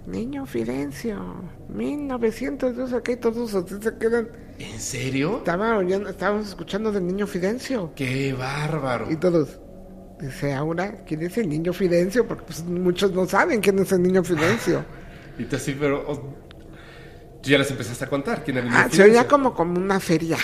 [0.07, 1.35] Niño Fidencio,
[1.69, 4.29] 1900, no sé qué, todos así se quedan.
[4.57, 5.37] ¿En serio?
[5.37, 7.91] Estaba oyendo, estábamos escuchando del Niño Fidencio.
[7.95, 9.11] ¡Qué bárbaro!
[9.11, 9.59] Y todos,
[10.19, 12.27] dice ahora, ¿quién es el Niño Fidencio?
[12.27, 14.83] Porque pues, muchos no saben quién es el Niño Fidencio.
[15.39, 16.35] Y tú así, pero...
[17.41, 19.79] tú ya les empezaste a contar quién era el niño Ah, se oía como, como
[19.79, 20.37] una feria.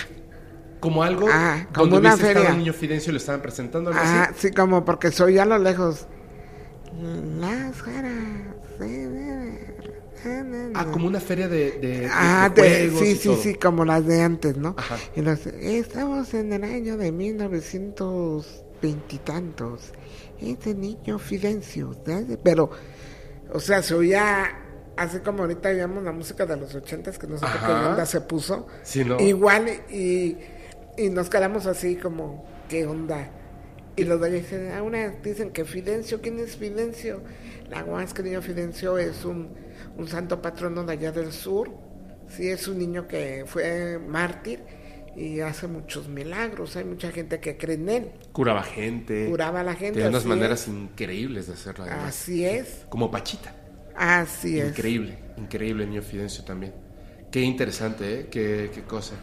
[0.80, 2.50] Como algo Ah, como donde una feria.
[2.50, 3.90] el niño Fidencio y lo estaban presentando.
[3.90, 4.48] algo Ah, así.
[4.48, 6.08] sí, como porque se oía a lo lejos.
[7.40, 8.14] Las caras.
[10.76, 13.42] Ah, como una feria de, de, de- Ah, de de- juegos sí, y sí, todo.
[13.42, 14.76] sí, como las de antes, ¿no?
[14.78, 14.98] Ajá.
[15.16, 19.92] Y los, estamos en el año de 1920 y tantos.
[20.42, 22.38] Este niño Fidencio, ¿sabes?
[22.44, 22.70] pero,
[23.54, 24.67] o sea, se oía
[24.98, 28.06] así como ahorita oíamos la música de los ochentas, que no sé por qué onda
[28.06, 28.68] se puso.
[28.84, 29.20] Sí, ¿no?
[29.20, 30.38] Igual, y,
[30.98, 33.32] y nos quedamos así como, ¿qué onda?
[33.96, 37.22] Y los de dicen, ahora dicen que Fidencio, ¿quién es Fidencio?
[37.70, 39.50] La guas que niño Fidencio es un,
[39.98, 41.72] un santo patrono de allá del sur.
[42.30, 44.64] Sí, es un niño que fue mártir
[45.16, 46.76] y hace muchos milagros.
[46.76, 48.12] Hay mucha gente que cree en él.
[48.32, 49.26] Curaba gente.
[49.30, 49.94] Curaba a la gente.
[49.94, 50.68] Tenía unas maneras es.
[50.68, 51.86] increíbles de hacerlo.
[51.86, 52.10] además.
[52.10, 53.56] Así es, Como Pachita.
[53.98, 54.70] Así es.
[54.70, 56.74] Increíble, increíble el niño Fidencio también.
[57.32, 58.28] Qué interesante, ¿eh?
[58.32, 59.16] Qué, qué cosa.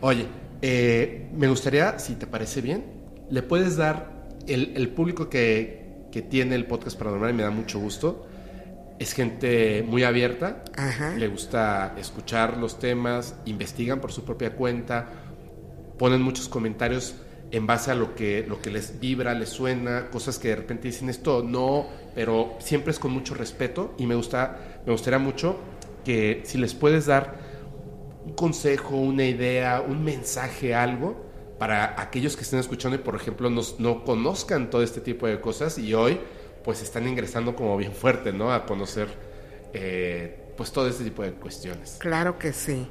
[0.00, 0.26] Oye,
[0.62, 2.84] eh, me gustaría, si te parece bien,
[3.30, 7.50] le puedes dar el, el público que, que tiene el podcast paranormal y me da
[7.50, 8.26] mucho gusto.
[8.98, 11.14] Es gente muy abierta, Ajá.
[11.16, 15.08] le gusta escuchar los temas, investigan por su propia cuenta,
[15.98, 17.14] ponen muchos comentarios
[17.52, 20.88] en base a lo que, lo que les vibra, les suena, cosas que de repente
[20.88, 25.56] dicen esto no, pero siempre es con mucho respeto y me gusta, me gustaría mucho
[26.04, 27.34] que si les puedes dar
[28.24, 33.50] un consejo, una idea, un mensaje, algo para aquellos que estén escuchando y por ejemplo
[33.50, 36.20] nos- no conozcan todo este tipo de cosas y hoy
[36.64, 38.52] pues están ingresando como bien fuerte, ¿no?
[38.52, 39.08] A conocer
[39.72, 41.96] eh, pues todo este tipo de cuestiones.
[41.98, 42.86] Claro que sí.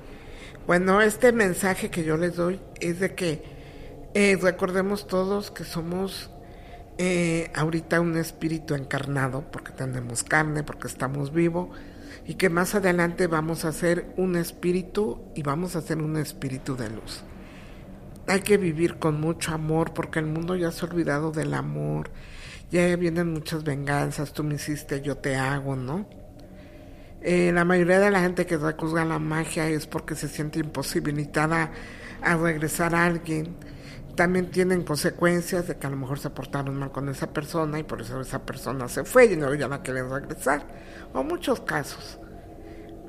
[0.67, 3.41] Bueno, este mensaje que yo les doy es de que
[4.13, 6.29] eh, recordemos todos que somos
[6.97, 11.69] eh, ahorita un espíritu encarnado, porque tenemos carne, porque estamos vivos,
[12.25, 16.75] y que más adelante vamos a ser un espíritu y vamos a ser un espíritu
[16.75, 17.23] de luz.
[18.27, 22.11] Hay que vivir con mucho amor, porque el mundo ya se ha olvidado del amor.
[22.69, 26.05] Ya vienen muchas venganzas, tú me hiciste, yo te hago, ¿no?
[27.21, 30.59] Eh, la mayoría de la gente que recurre a la magia es porque se siente
[30.59, 31.71] imposibilitada
[32.21, 33.55] a regresar a alguien.
[34.19, 37.83] También tienen consecuencias de que a lo mejor se portaron mal con esa persona y
[37.83, 40.61] por eso esa persona se fue y no ya la quieren regresar.
[41.14, 42.19] O muchos casos.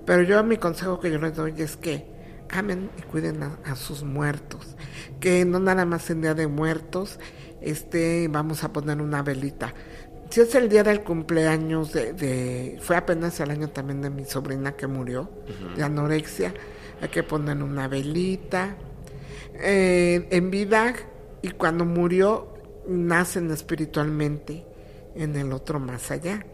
[0.07, 2.07] Pero yo mi consejo que yo les doy es que
[2.51, 4.77] amen y cuiden a, a sus muertos.
[5.19, 7.19] Que no nada más en día de muertos
[7.61, 9.75] este vamos a poner una velita.
[10.31, 14.25] Si es el día del cumpleaños de, de- fue apenas el año también de mi
[14.27, 15.29] sobrina que murió
[15.77, 16.55] de anorexia,
[17.03, 18.77] hay que poner una velita.
[19.63, 20.95] Eh, en vida
[21.43, 22.55] y cuando murió
[22.89, 24.65] nacen espiritualmente
[25.15, 26.47] en el otro más allá.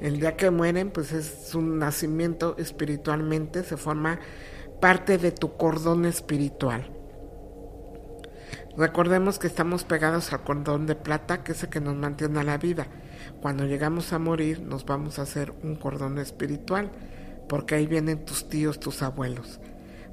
[0.00, 4.20] El día que mueren, pues es un nacimiento espiritualmente, se forma
[4.80, 6.90] parte de tu cordón espiritual.
[8.76, 12.44] Recordemos que estamos pegados al cordón de plata, que es el que nos mantiene a
[12.44, 12.86] la vida.
[13.40, 16.92] Cuando llegamos a morir, nos vamos a hacer un cordón espiritual,
[17.48, 19.58] porque ahí vienen tus tíos, tus abuelos.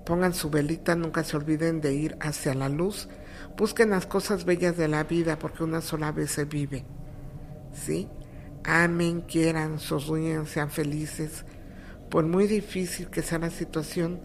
[0.06, 3.09] Pongan su velita, nunca se olviden de ir hacia la luz.
[3.58, 6.85] Busquen las cosas bellas de la vida, porque una sola vez se vive.
[7.74, 8.08] ¿Sí?
[8.64, 11.45] Amen, quieran, sonríen, sean felices.
[12.09, 14.19] Por muy difícil que sea la situación,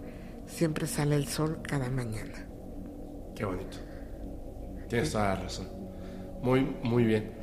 [0.46, 2.46] siempre sale el sol cada mañana.
[3.34, 3.78] Qué bonito.
[4.88, 5.68] Tienes toda la razón.
[6.42, 7.39] Muy, muy bien.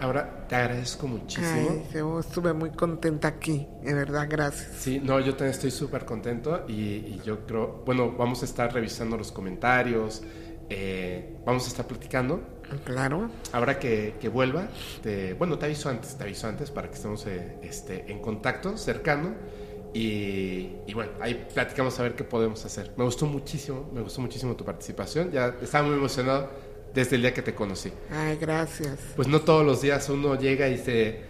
[0.00, 1.68] Ahora, te agradezco muchísimo.
[1.70, 4.72] Ay, yo estuve muy contenta aquí, de verdad, gracias.
[4.78, 8.72] Sí, no, yo también estoy súper contento y, y yo creo, bueno, vamos a estar
[8.72, 10.22] revisando los comentarios,
[10.68, 12.42] eh, vamos a estar platicando.
[12.84, 14.68] Claro, Ahora que, que vuelva,
[15.02, 18.76] te, bueno, te aviso antes, te aviso antes para que estemos eh, este, en contacto,
[18.76, 19.34] cercano.
[19.92, 22.92] Y, y bueno, ahí platicamos a ver qué podemos hacer.
[22.96, 25.30] Me gustó muchísimo, me gustó muchísimo tu participación.
[25.30, 26.50] Ya estaba muy emocionado
[26.94, 27.92] desde el día que te conocí.
[28.10, 28.98] ay, gracias.
[29.16, 31.20] Pues no todos los días uno llega y se,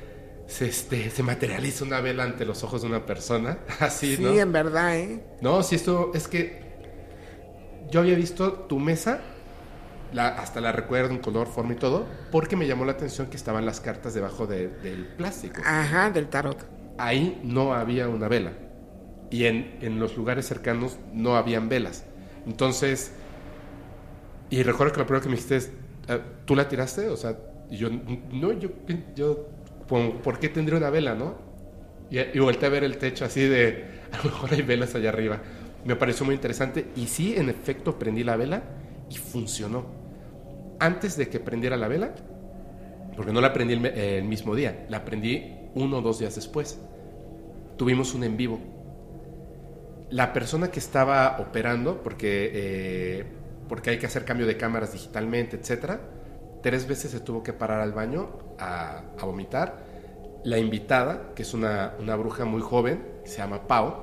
[0.47, 3.59] se, este, se materializa una vela ante los ojos de una persona.
[3.81, 4.33] Así, Sí, ¿no?
[4.35, 5.25] en verdad, ¿eh?
[5.41, 6.63] No, si esto es que
[7.91, 9.21] yo había visto tu mesa,
[10.13, 13.37] la, hasta la recuerdo en color, forma y todo, porque me llamó la atención que
[13.37, 15.61] estaban las cartas debajo de- del plástico.
[15.65, 16.65] Ajá, del tarot.
[16.99, 18.53] Ahí no había una vela.
[19.31, 22.05] y en, en los lugares cercanos no habían velas.
[22.47, 23.13] Entonces,
[24.59, 25.73] y recuerdo que lo primero que me dijiste es,
[26.09, 27.09] "Ah, ¿tú la tiraste?
[27.09, 27.37] O sea,
[27.71, 27.89] y yo,
[28.33, 28.71] no, yo,
[29.15, 29.49] yo,
[30.23, 31.37] ¿por qué tendría una vela, no?
[32.11, 35.11] Y, y volteé a ver el techo así de, a lo mejor hay velas allá
[35.11, 35.41] arriba.
[35.85, 38.63] Me pareció muy interesante y sí, en efecto, prendí la vela
[39.11, 39.87] y funcionó.
[40.81, 42.15] Antes de que prendiera la vela,
[43.17, 46.79] porque no la prendí el, el mismo día, la prendí uno o dos días después.
[47.77, 48.61] Tuvimos un en vivo.
[50.11, 53.25] La persona que estaba operando, porque, eh,
[53.69, 56.01] porque hay que hacer cambio de cámaras digitalmente, etcétera,
[56.63, 59.85] tres veces se tuvo que parar al baño a, a vomitar.
[60.45, 63.95] La invitada, que es una, una bruja muy joven, se llama Pau,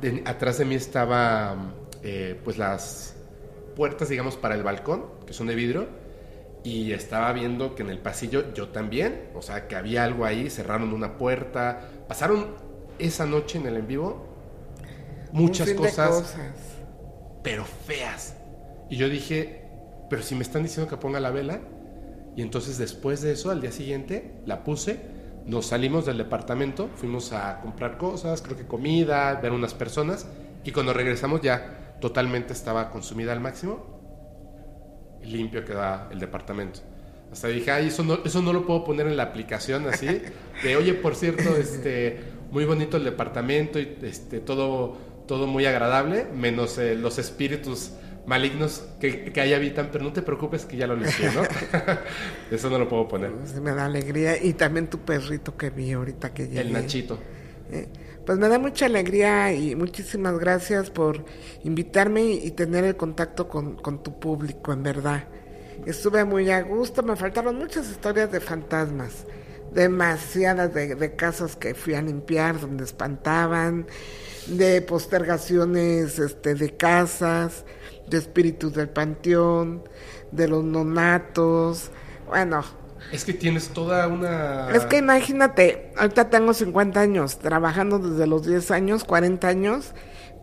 [0.00, 3.16] de- atrás de mí estaba eh, pues las
[3.76, 5.88] puertas, digamos, para el balcón, que son de vidrio,
[6.62, 10.50] y estaba viendo que en el pasillo yo también, o sea, que había algo ahí,
[10.50, 12.56] cerraron una puerta, pasaron
[12.98, 14.26] esa noche en el en vivo
[15.32, 16.36] muchas cosas.
[17.42, 18.34] pero feas.
[18.90, 19.62] Y yo dije,
[20.10, 21.60] pero si me están diciendo que ponga la vela,
[22.36, 25.00] y entonces después de eso, al día siguiente, la puse,
[25.46, 30.26] nos salimos del departamento, fuimos a comprar cosas, creo que comida, ver unas personas,
[30.64, 34.00] y cuando regresamos ya totalmente estaba consumida al máximo,
[35.22, 36.80] limpio queda el departamento.
[37.32, 40.06] Hasta dije, ay, eso no, eso no lo puedo poner en la aplicación así,
[40.64, 42.18] de oye, por cierto, este,
[42.50, 44.96] muy bonito el departamento y este, todo,
[45.28, 47.92] todo muy agradable, menos eh, los espíritus
[48.30, 51.48] malignos que, que ahí habitan, pero no te preocupes que ya lo limpié, ¿no?
[52.50, 53.32] eso no lo puedo poner.
[53.38, 54.42] Pues me da alegría.
[54.42, 56.60] Y también tu perrito que vi ahorita que llegué.
[56.60, 57.18] El Nachito.
[57.68, 57.92] Eh,
[58.26, 61.24] Pues me da mucha alegría y muchísimas gracias por
[61.62, 65.28] invitarme y tener el contacto con, con tu público, en verdad.
[65.84, 69.26] Estuve muy a gusto, me faltaron muchas historias de fantasmas,
[69.70, 73.88] demasiadas de, de casas que fui a limpiar donde espantaban,
[74.46, 77.64] de postergaciones este, de casas,
[78.10, 79.82] de espíritus del panteón,
[80.30, 81.90] de los nonatos.
[82.26, 82.62] Bueno,
[83.12, 84.70] Es que tienes toda una...
[84.70, 89.94] es que imagínate, ahorita tengo 50 años, trabajando desde los 10 años, 40 años,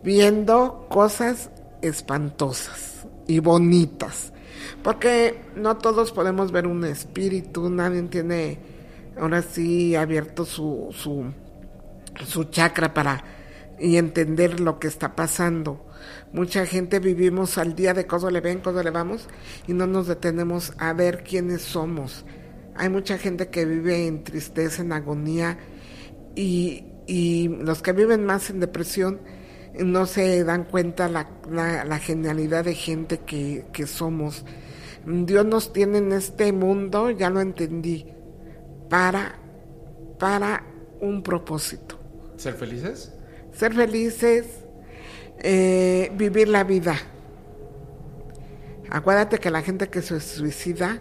[0.02, 1.50] viendo cosas
[1.82, 4.32] espantosas y bonitas.
[4.82, 8.58] Porque no todos podemos ver un espíritu, nadie tiene
[9.18, 11.32] ahora sí abierto su, su,
[12.24, 13.24] su chakra para
[13.78, 15.84] y entender lo que está pasando.
[16.32, 19.28] Mucha gente vivimos al día de cómo le ven, cómo le vamos
[19.66, 22.24] y no nos detenemos a ver quiénes somos.
[22.76, 25.58] Hay mucha gente que vive en tristeza, en agonía
[26.34, 29.20] y, y los que viven más en depresión
[29.78, 34.44] no se dan cuenta la, la, la genialidad de gente que, que somos.
[35.06, 38.06] Dios nos tiene en este mundo, ya lo entendí,
[38.90, 39.38] para,
[40.18, 40.64] para
[41.00, 41.98] un propósito.
[42.36, 43.14] ¿Ser felices?
[43.52, 44.46] Ser felices,
[45.40, 46.96] eh, vivir la vida.
[48.90, 51.00] Acuérdate que la gente que se suicida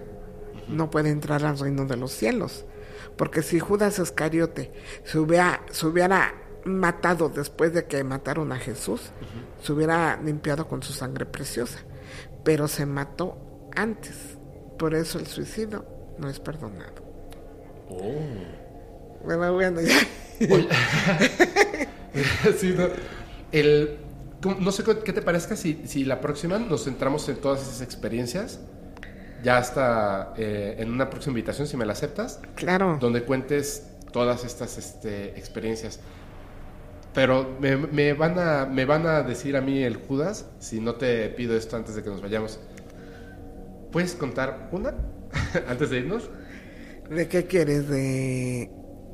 [0.67, 2.66] no puede entrar al reino de los cielos.
[3.16, 4.72] Porque si Judas Iscariote
[5.03, 6.33] se hubiera, se hubiera
[6.66, 9.01] matado después de que mataron a Jesús,
[9.64, 11.80] se hubiera limpiado con su sangre preciosa.
[12.43, 13.38] Pero se mató
[13.75, 14.38] antes.
[14.77, 15.85] Por eso el suicidio
[16.19, 17.03] no es perdonado.
[19.24, 19.95] Bueno, bueno, ya.
[22.57, 22.88] Sí, no.
[23.51, 24.07] El, ¿cómo-
[24.56, 28.59] no sé qué te parezca si, si la próxima nos centramos en todas esas experiencias.
[29.43, 32.98] Ya hasta eh, en una próxima invitación, si me la aceptas, Claro.
[33.00, 36.00] donde cuentes todas estas este, experiencias.
[37.14, 40.95] Pero me, me van a, me van a decir a mí el Judas, si no
[40.95, 42.59] te pido esto antes de que nos vayamos.
[43.92, 44.95] ¿Puedes contar una
[45.67, 46.30] antes de irnos?
[47.09, 47.88] ¿De qué quieres?
[47.88, 48.69] De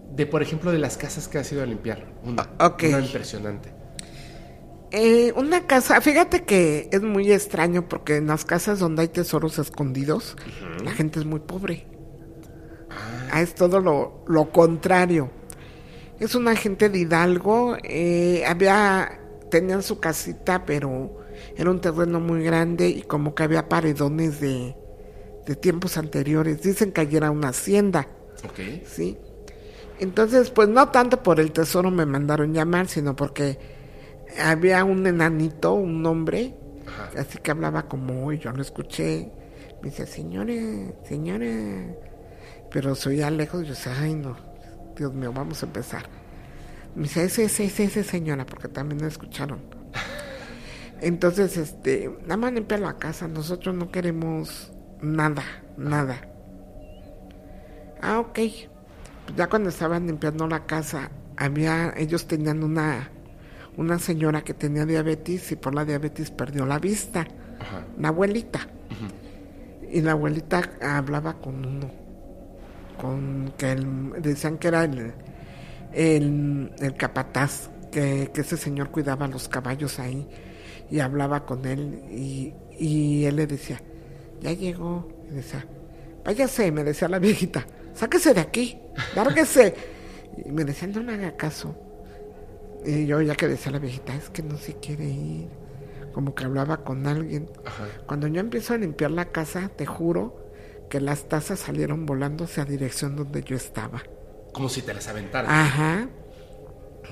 [0.10, 2.14] De, por ejemplo, de las casas que has ido a limpiar.
[2.24, 3.74] Una, Ah, una impresionante.
[4.96, 9.58] Eh, una casa, fíjate que es muy extraño porque en las casas donde hay tesoros
[9.58, 10.38] escondidos,
[10.84, 11.88] la gente es muy pobre.
[13.32, 15.32] Ah, es todo lo, lo contrario.
[16.20, 21.26] Es una gente de Hidalgo, eh, había, tenían su casita, pero
[21.58, 24.76] era un terreno muy grande y como que había paredones de,
[25.48, 26.62] de tiempos anteriores.
[26.62, 28.08] Dicen que allí era una hacienda.
[28.46, 28.86] Ok.
[28.86, 29.18] ¿sí?
[30.00, 33.73] Entonces, pues no tanto por el tesoro me mandaron llamar, sino porque
[34.42, 36.56] había un enanito, un hombre,
[36.88, 37.20] Ajá.
[37.20, 39.32] así que hablaba como hoy, yo lo escuché,
[39.82, 41.96] me dice, señores, señores,
[42.72, 44.36] pero se oía lejos, yo decía, ay no,
[44.96, 46.04] Dios mío, vamos a empezar.
[46.96, 49.60] Me dice, ese, ese, ese, ese señora, porque también lo escucharon.
[51.02, 54.72] Entonces, este, nada más limpia la casa, nosotros no queremos
[55.02, 55.44] nada,
[55.78, 56.30] nada.
[58.02, 58.34] Ah, ok.
[58.34, 63.10] Pues ya cuando estaban limpiando la casa, había, ellos tenían una,
[63.78, 67.22] una señora que tenía diabetes y por la diabetes perdió la vista,
[67.60, 67.86] Ajá.
[68.00, 68.68] la abuelita.
[69.92, 71.90] Y la abuelita hablaba con uno,
[73.00, 75.14] con que el- decían que era el,
[75.94, 80.28] el, el capataz, que, que ese señor cuidaba los caballos ahí
[80.90, 83.80] y hablaba con él y, y él le decía,
[84.42, 85.66] ya llegó, y decía,
[86.26, 88.80] váyase, me decía la viejita, sáquese de aquí,
[89.16, 89.76] lárguese.
[90.44, 91.76] Y me decía, no le haga caso.
[92.86, 95.50] Y yo ya que decía la viejita, es que no se quiere ir.
[96.14, 97.50] Como que hablaba con alguien.
[97.66, 97.88] Ajá.
[98.06, 100.44] Cuando yo empiezo a limpiar la casa, te juro
[100.90, 104.04] que las tazas salieron volando hacia dirección donde yo estaba.
[104.54, 105.50] Como si te las aventaran.
[105.50, 106.08] Ajá.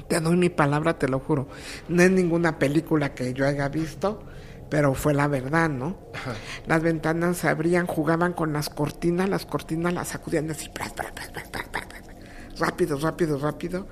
[0.07, 1.47] Te doy mi palabra, te lo juro.
[1.89, 4.23] No es ninguna película que yo haya visto,
[4.69, 5.97] pero fue la verdad, ¿no?
[6.13, 6.33] Ajá.
[6.67, 11.11] Las ventanas se abrían, jugaban con las cortinas, las cortinas las sacudían así, pras, pras,
[11.11, 12.59] pras, pras, pras, pras, pras.
[12.59, 13.87] rápido, rápido, rápido.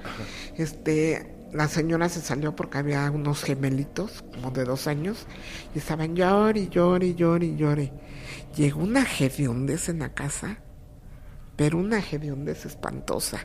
[0.55, 5.25] Este, la señora se salió porque había unos gemelitos, como de dos años,
[5.73, 7.91] y estaban llore, llore, llore, llore.
[8.55, 10.57] Llegó una hediondez en la casa,
[11.55, 13.39] pero una hediondez espantosa.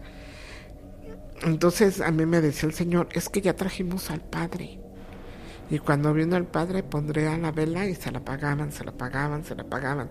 [1.42, 4.80] Entonces a mí me decía el Señor, es que ya trajimos al Padre.
[5.70, 8.90] Y cuando vino el Padre pondré a la vela y se la apagaban, se la
[8.90, 10.10] apagaban, se la apagaban.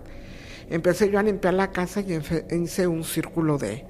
[0.68, 2.14] Empecé yo a limpiar la casa y
[2.50, 3.86] hice un círculo de,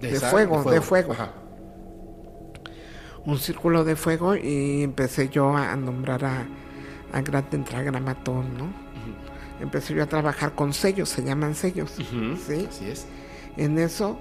[0.00, 1.12] de sal, fuego, de fuego.
[1.12, 1.34] Ajá.
[3.26, 6.46] Un círculo de fuego y empecé yo a nombrar a,
[7.12, 8.72] a gran tetragramatón, ¿no?
[9.60, 12.66] Empecé yo a trabajar con sellos, se llaman sellos, Ujú, ¿sí?
[12.68, 13.06] Así es.
[13.56, 14.18] En eso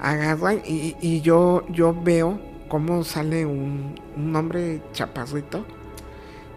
[0.00, 5.66] agarran y, y yo, yo veo cómo sale un, un hombre chaparrito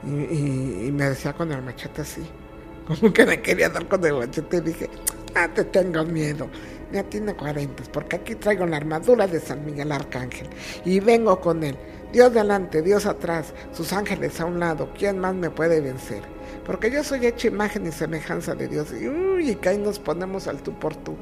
[0.04, 2.22] y, y- y me decía con el machete así,
[2.88, 4.90] como que me quería dar con el machete y dije,
[5.36, 6.50] ah, te tengo miedo.
[6.94, 10.48] Ya tiene 40, porque aquí traigo la armadura de San Miguel Arcángel
[10.86, 11.76] y vengo con él.
[12.12, 16.22] Dios delante, Dios atrás, sus ángeles a un lado, ¿quién más me puede vencer?
[16.64, 18.94] Porque yo soy hecha imagen y semejanza de Dios.
[18.94, 21.16] Y, uy, y que ahí nos ponemos al tú por tú.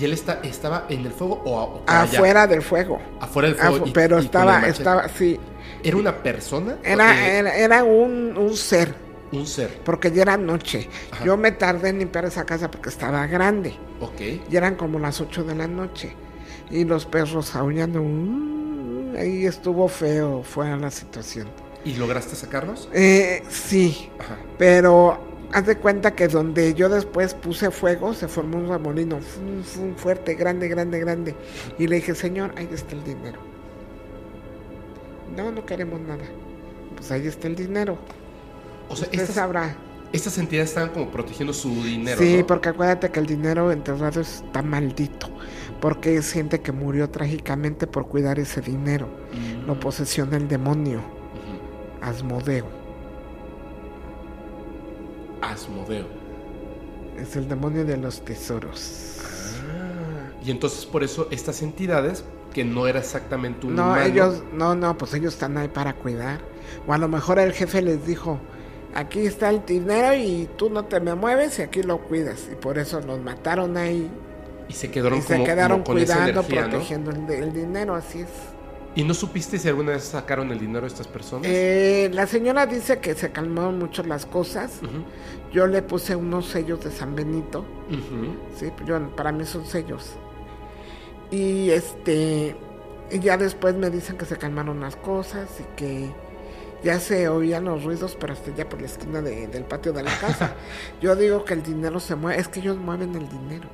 [0.00, 2.02] ¿Y él está, estaba en el fuego o, o allá?
[2.04, 2.98] Afuera del fuego.
[3.20, 3.84] Afuera del fuego.
[3.84, 5.38] Afu- y- pero y estaba, estaba, sí.
[5.84, 6.78] ¿Era una persona?
[6.82, 8.94] Era, era, era un, un ser,
[9.32, 9.80] Un ser.
[9.84, 10.88] porque ya era noche.
[11.10, 11.24] Ajá.
[11.24, 13.74] Yo me tardé en limpiar esa casa porque estaba grande.
[14.00, 14.20] Ok.
[14.50, 16.14] Y eran como las 8 de la noche.
[16.70, 18.00] Y los perros aullando.
[18.02, 21.48] uh, ahí estuvo feo, fue la situación.
[21.84, 22.88] ¿Y lograste sacarlos?
[22.92, 24.36] Eh, sí, Ajá.
[24.56, 25.18] pero
[25.52, 29.18] haz de cuenta que donde yo después puse fuego se formó un remolino
[29.96, 31.34] fuerte, grande, grande, grande.
[31.78, 33.40] Y le dije, Señor, ahí está el dinero.
[35.36, 36.24] No, no queremos nada.
[36.96, 37.98] Pues ahí está el dinero.
[38.92, 39.74] O sea, estas, sabrá.
[40.12, 42.18] estas entidades estaban como protegiendo su dinero.
[42.20, 42.46] sí, ¿no?
[42.46, 45.28] porque acuérdate que el dinero enterrado está maldito.
[45.80, 49.08] Porque es gente que murió trágicamente por cuidar ese dinero.
[49.32, 49.66] Mm.
[49.66, 51.00] Lo posesiona el demonio.
[52.00, 52.66] Asmodeo.
[55.40, 56.06] Asmodeo.
[57.18, 59.18] Es el demonio de los tesoros.
[59.70, 64.42] Ah, y entonces por eso estas entidades, que no era exactamente un No, humano, ellos,
[64.52, 66.40] no, no, pues ellos están ahí para cuidar.
[66.86, 68.38] O a lo mejor el jefe les dijo,
[68.94, 72.48] aquí está el dinero y tú no te me mueves y aquí lo cuidas.
[72.50, 74.10] Y por eso los mataron ahí
[74.68, 76.70] y se quedaron, y se como, quedaron como cuidando, energía, ¿no?
[76.70, 78.28] protegiendo el, dinero, así es.
[78.94, 81.46] ¿Y no supiste si alguna vez sacaron el dinero de estas personas?
[81.50, 84.80] Eh, la señora dice que se calmaron mucho las cosas.
[85.52, 87.64] Yo le puse unos sellos de San Benito.
[87.88, 88.36] ujú.
[88.56, 90.12] Sí, yo, para mí son sellos.
[91.30, 92.54] Y este,
[93.10, 96.10] y ya después me dicen que se calmaron las cosas y que
[96.82, 100.02] ya se oían los ruidos, pero hasta ya por la esquina de- del patio de
[100.02, 100.54] la casa.
[101.00, 103.68] yo digo que el dinero se mueve, es que ellos mueven el dinero.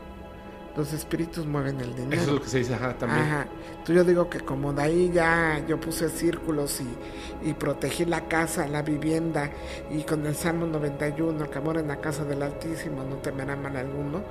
[0.76, 2.22] Los espíritus mueven el dinero.
[2.22, 3.20] Eso es lo que se dice, ajá, también.
[3.24, 3.46] Ajá.
[3.70, 8.28] Entonces yo digo que como de ahí ya yo puse círculos y, y protegí la
[8.28, 9.50] casa, la vivienda,
[9.90, 13.76] y con el Salmo 91, que amor en la casa del Altísimo, no temerá mal
[13.76, 14.22] alguno,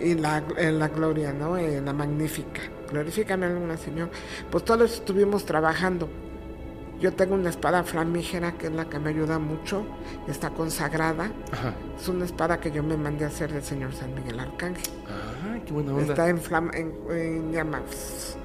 [0.00, 1.58] y la, en la gloria, ¿no?
[1.58, 2.62] En la magnífica.
[2.90, 4.08] Glorifícame alguna, Señor.
[4.50, 6.08] Pues todos estuvimos trabajando.
[7.02, 9.84] Yo tengo una espada flamígera que es la que me ayuda mucho,
[10.28, 11.32] está consagrada.
[11.50, 11.74] Ajá.
[12.00, 14.92] Es una espada que yo me mandé a hacer del Señor San Miguel Arcángel.
[15.08, 16.12] Ah, qué buena onda.
[16.12, 18.36] Está en, flama, en, en llamas.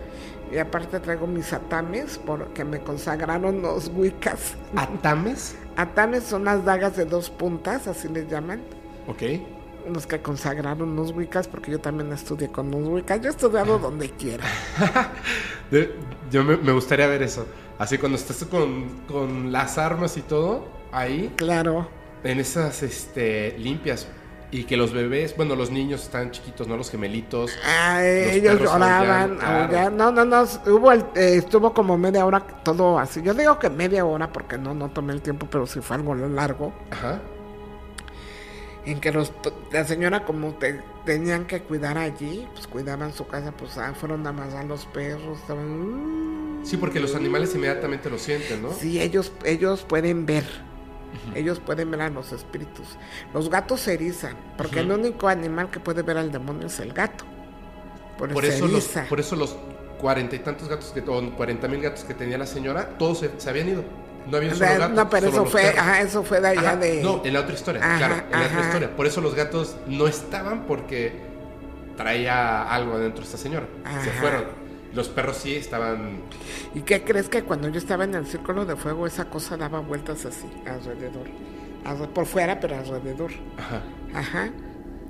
[0.52, 4.56] Y aparte traigo mis atames porque me consagraron los wiccas.
[4.76, 5.56] ¿Atames?
[5.76, 8.64] Atames son las dagas de dos puntas, así les llaman.
[9.06, 9.22] Ok.
[9.94, 13.22] Los que consagraron los wiccas, porque yo también estudié con los wiccas.
[13.22, 14.46] Yo he estudiado donde quiera.
[16.32, 17.46] Yo me, me gustaría ver eso.
[17.78, 21.88] Así cuando estás con, con las armas y todo, ahí, Claro.
[22.24, 24.08] en esas este, limpias.
[24.50, 26.78] Y que los bebés, bueno, los niños están chiquitos, ¿no?
[26.78, 27.60] Los gemelitos.
[27.64, 29.78] Ah, Los ellos lloraban, aullan, claro.
[29.78, 29.98] aullan.
[29.98, 30.44] No, no, no.
[30.68, 33.22] Hubo el, eh, estuvo como media hora todo así.
[33.22, 36.16] Yo digo que media hora porque no, no tomé el tiempo, pero sí fue algo
[36.16, 36.74] largo.
[36.92, 37.22] Ajá.
[38.86, 39.34] En que los,
[39.72, 44.26] la señora, como te, tenían que cuidar allí, pues cuidaban su casa, pues ah, fueron
[44.26, 45.40] a más a los perros.
[45.40, 46.47] Estaban.
[46.64, 48.72] Sí, porque los animales inmediatamente lo sienten, ¿no?
[48.74, 50.44] Sí, ellos, ellos pueden ver.
[51.34, 52.86] Ellos pueden ver a los espíritus.
[53.34, 56.94] Los gatos se erizan, porque el único animal que puede ver al demonio es el
[56.94, 57.26] gato.
[58.18, 59.56] Por, Por eso los, por eso los
[60.00, 63.32] cuarenta y tantos gatos que, o cuarenta mil gatos que tenía la señora, todos se,
[63.38, 63.84] se habían ido.
[64.30, 64.94] No había un solo gato.
[64.94, 67.02] no, pero solo eso fue, ajá, eso fue de allá Ajá, de.
[67.02, 68.96] No, en la otra historia, Ajá, claro, en la otra historia.
[68.96, 71.14] Por eso los gatos no estaban porque
[71.96, 73.68] traía algo adentro esta señora.
[74.04, 74.67] Se fueron.
[74.98, 76.22] Los perros sí estaban.
[76.74, 79.80] ¿Y qué crees que cuando yo estaba en el círculo de fuego, esa cosa daba
[79.80, 81.28] vueltas así, alrededor?
[81.86, 83.30] Alre- Por fuera, pero alrededor.
[83.58, 83.82] Ajá.
[84.16, 84.50] Ajá.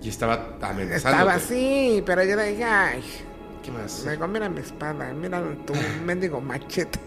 [0.04, 0.96] Y estaba amenazando.
[1.18, 3.02] Estaba así, pero yo le dije, ay.
[3.64, 4.04] ¿Qué más?
[4.04, 5.74] Le digo, mira mi espada, mira tu
[6.06, 7.00] mendigo machete.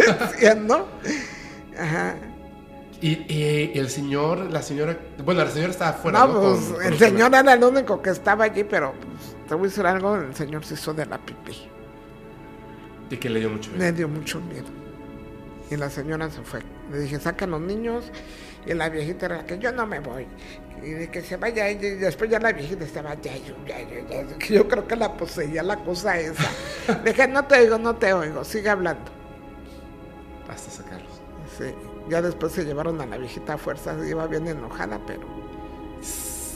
[0.60, 0.86] ¿no?
[1.78, 2.14] Ajá.
[3.00, 4.96] Y, y el señor, la señora.
[5.24, 6.18] Bueno, la señora estaba afuera.
[6.20, 6.40] no, ¿no?
[6.40, 9.64] pues Con- con el señor era el único que estaba allí, pero pues, te voy
[9.64, 11.68] a decir algo, el señor se hizo de la pipí.
[13.10, 13.84] Y que le dio mucho miedo.
[13.84, 14.66] Me dio mucho miedo.
[15.70, 16.60] Y la señora se fue.
[16.90, 18.10] Le dije, sacan los niños.
[18.66, 20.26] Y la viejita era que yo no me voy.
[20.82, 21.68] Y de que se vaya.
[21.70, 24.38] Y después ya la viejita estaba, ya, yo, ya, yo, ya.
[24.38, 26.50] Que yo creo que la poseía la cosa esa.
[27.04, 28.44] Le dije, no te oigo, no te oigo.
[28.44, 29.10] Sigue hablando.
[30.48, 31.20] Hasta sacarlos.
[31.58, 31.66] Sí.
[32.08, 33.96] Ya después se llevaron a la viejita a fuerza.
[34.06, 35.22] Iba bien enojada, pero.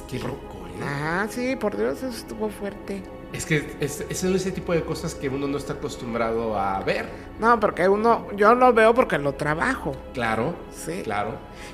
[0.08, 0.82] Qué loco, ¿eh?
[0.82, 3.02] Ah, sí, por Dios, eso estuvo fuerte.
[3.34, 7.08] Es que es, es ese tipo de cosas que uno no está acostumbrado a ver.
[7.40, 9.96] No, porque uno, yo lo veo porque lo trabajo.
[10.12, 10.54] Claro.
[10.70, 11.02] Sí.
[11.02, 11.32] Claro.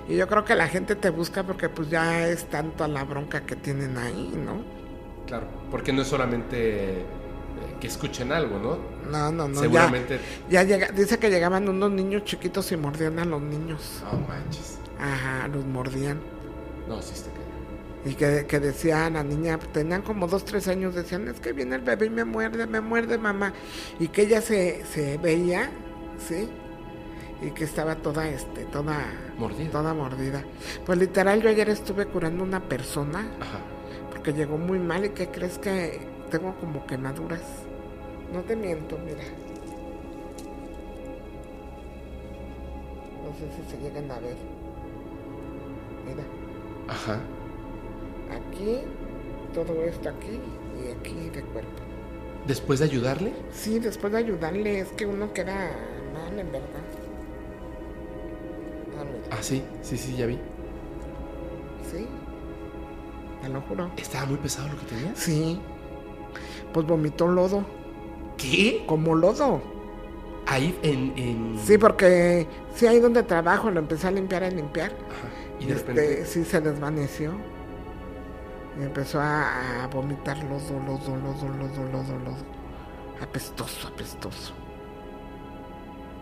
[0.08, 3.42] Y yo creo que la gente te busca porque pues ya es tanto la bronca
[3.42, 4.64] que tienen ahí, ¿no?
[5.26, 5.46] Claro.
[5.70, 7.04] Porque no es solamente eh,
[7.78, 8.78] que escuchen algo, ¿no?
[9.10, 9.60] No, no, no.
[9.60, 10.18] Seguramente.
[10.48, 14.02] Ya, ya llega, dice que llegaban unos niños chiquitos y mordían a los niños.
[14.10, 14.78] No manches.
[14.98, 16.20] Ajá, los mordían.
[16.88, 17.39] No, sí está.
[18.04, 21.76] Y que, que decía la niña, tenían como dos, tres años, decían, es que viene
[21.76, 23.52] el bebé y me muerde, me muerde mamá.
[23.98, 25.70] Y que ella se, se veía,
[26.18, 26.48] ¿sí?
[27.42, 28.98] Y que estaba toda, este, toda,
[29.36, 29.70] Mordida.
[29.70, 30.44] toda mordida.
[30.86, 33.60] Pues literal, yo ayer estuve curando una persona Ajá.
[34.10, 37.42] porque llegó muy mal y que crees que tengo como quemaduras.
[38.32, 39.24] No te miento, mira.
[43.22, 44.36] No sé si se llegan a ver.
[46.06, 46.24] Mira,
[46.88, 47.20] Ajá.
[48.32, 48.78] Aquí,
[49.54, 50.40] todo esto aquí
[50.84, 51.70] y aquí de cuerpo.
[52.46, 53.32] Después de ayudarle.
[53.52, 55.70] Sí, después de ayudarle, es que uno queda
[56.14, 56.68] mal, en verdad.
[58.98, 59.62] Ah, mira, Ah, sí.
[59.82, 60.38] Sí, sí, ya vi.
[61.90, 62.06] sí.
[63.42, 63.90] Te lo juro.
[63.96, 65.12] ¿Estaba muy pesado lo que tenía?
[65.14, 65.58] Sí.
[66.74, 67.64] Pues vomitó lodo,
[68.36, 68.84] ¿Qué?
[68.86, 69.62] como lodo.
[70.46, 71.12] Ahí en.
[71.16, 71.58] en...
[71.64, 74.90] Sí, porque sí, ahí donde trabajo lo empecé a limpiar, a limpiar.
[74.90, 75.28] Ajá.
[75.60, 76.24] Y de este, repente.
[76.26, 77.32] sí se desvaneció.
[78.78, 82.60] Y empezó a, vomitar lodo, lodo, lodo, lodo, lodo, lodo.
[83.20, 84.54] Apestoso, apestoso.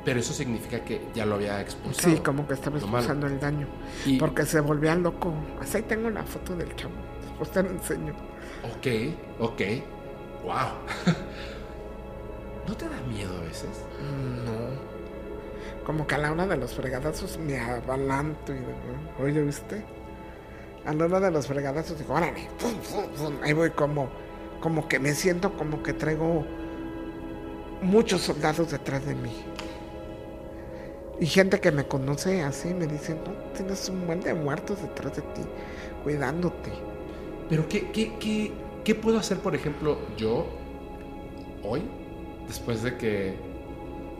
[0.04, 2.14] Pero eso significa que ya lo había expulsado.
[2.14, 3.66] Sí, como que estaba expulsando el daño.
[4.06, 5.34] Y, Porque se volvía loco.
[5.60, 6.94] Así ahí tengo la foto del chavo.
[7.20, 8.14] Después te la enseño.
[8.64, 8.86] Ok,
[9.38, 9.60] ok.
[10.44, 10.54] Wow.
[12.68, 13.84] ¿No te da miedo a veces?
[14.44, 14.88] No.
[15.84, 18.72] Como que a la hora de los fregadazos me avalanto y digo,
[19.20, 19.84] oye, ¿viste?
[20.88, 23.34] A la hora de los fregadazos digo, órale, pum, pum, pum.
[23.42, 24.08] ahí voy como,
[24.58, 26.46] como que me siento como que traigo
[27.82, 29.34] muchos soldados detrás de mí.
[31.20, 35.16] Y gente que me conoce así me dice, no, tienes un buen de muertos detrás
[35.16, 35.42] de ti,
[36.02, 36.72] cuidándote.
[37.50, 40.46] Pero ¿qué, qué, qué, puedo hacer, por ejemplo, yo
[41.62, 41.82] hoy,
[42.46, 43.34] después de que,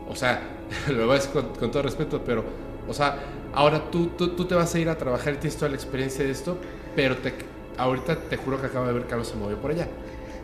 [0.07, 0.41] o sea,
[0.87, 2.43] lo decir con, con todo respeto, pero,
[2.87, 3.17] o sea,
[3.59, 6.23] ahora tú, tú, tú te vas a ir a trabajar y tienes toda la experiencia
[6.25, 6.59] de esto,
[6.95, 7.35] pero te,
[7.77, 9.87] ahorita te juro que acabo de ver que Carlos se movió por allá.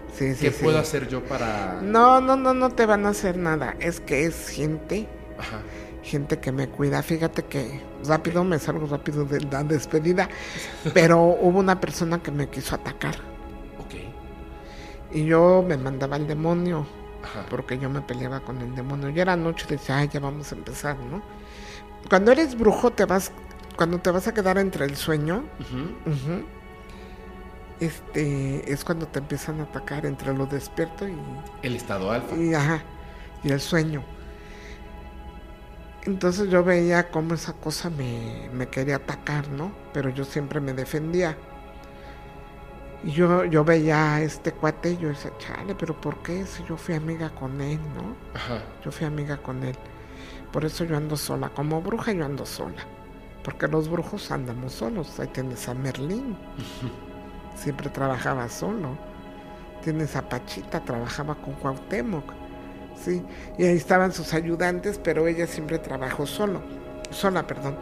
[0.08, 0.64] Sí, sí, ¿Qué sí.
[0.64, 1.92] puedo hacer yo para...?
[1.94, 3.76] No, no, no, no te van a hacer nada.
[3.80, 5.66] Es que es gente Ajá.
[6.02, 7.04] gente que me cuida.
[7.04, 10.30] Fíjate que rápido me salgo rápido de la despedida,
[10.94, 13.16] pero hubo una persona que me quiso atacar
[13.78, 13.96] Ok.
[15.10, 16.88] y yo me mandaba al demonio
[17.22, 17.46] Ajá.
[17.50, 19.10] porque yo me peleaba con el demonio.
[19.10, 21.24] Ya era noche decía, ay, ya vamos a empezar, ¿no?
[22.10, 23.32] Cuando eres brujo te vas,
[23.76, 26.46] cuando te vas a quedar entre el sueño, ujú,
[27.80, 31.16] este, es cuando te empiezan a atacar entre lo despierto y
[31.62, 32.36] El estado alfa.
[32.36, 32.82] y, ajá,
[33.44, 34.04] y el sueño.
[36.04, 39.72] Entonces yo veía cómo esa cosa me, me quería atacar, ¿no?
[39.92, 41.36] Pero yo siempre me defendía.
[43.04, 46.46] Y yo, yo veía a este cuate y yo decía, chale, pero ¿por qué?
[46.46, 48.16] Si yo fui amiga con él, ¿no?
[48.36, 48.62] Ajá.
[48.84, 49.76] Yo fui amiga con él.
[50.56, 51.50] Por eso yo ando sola.
[51.50, 52.82] Como bruja yo ando sola.
[53.44, 55.20] Porque los brujos andamos solos.
[55.20, 56.38] Ahí tienes a Merlín.
[57.56, 58.98] Siempre trabajaba solo.
[59.84, 62.32] Tienes a Pachita, trabajaba con Cuauhtémoc.
[62.96, 63.22] Sí.
[63.58, 66.62] Y ahí estaban sus ayudantes, pero ella siempre trabajó solo.
[67.10, 67.76] Sola, perdón.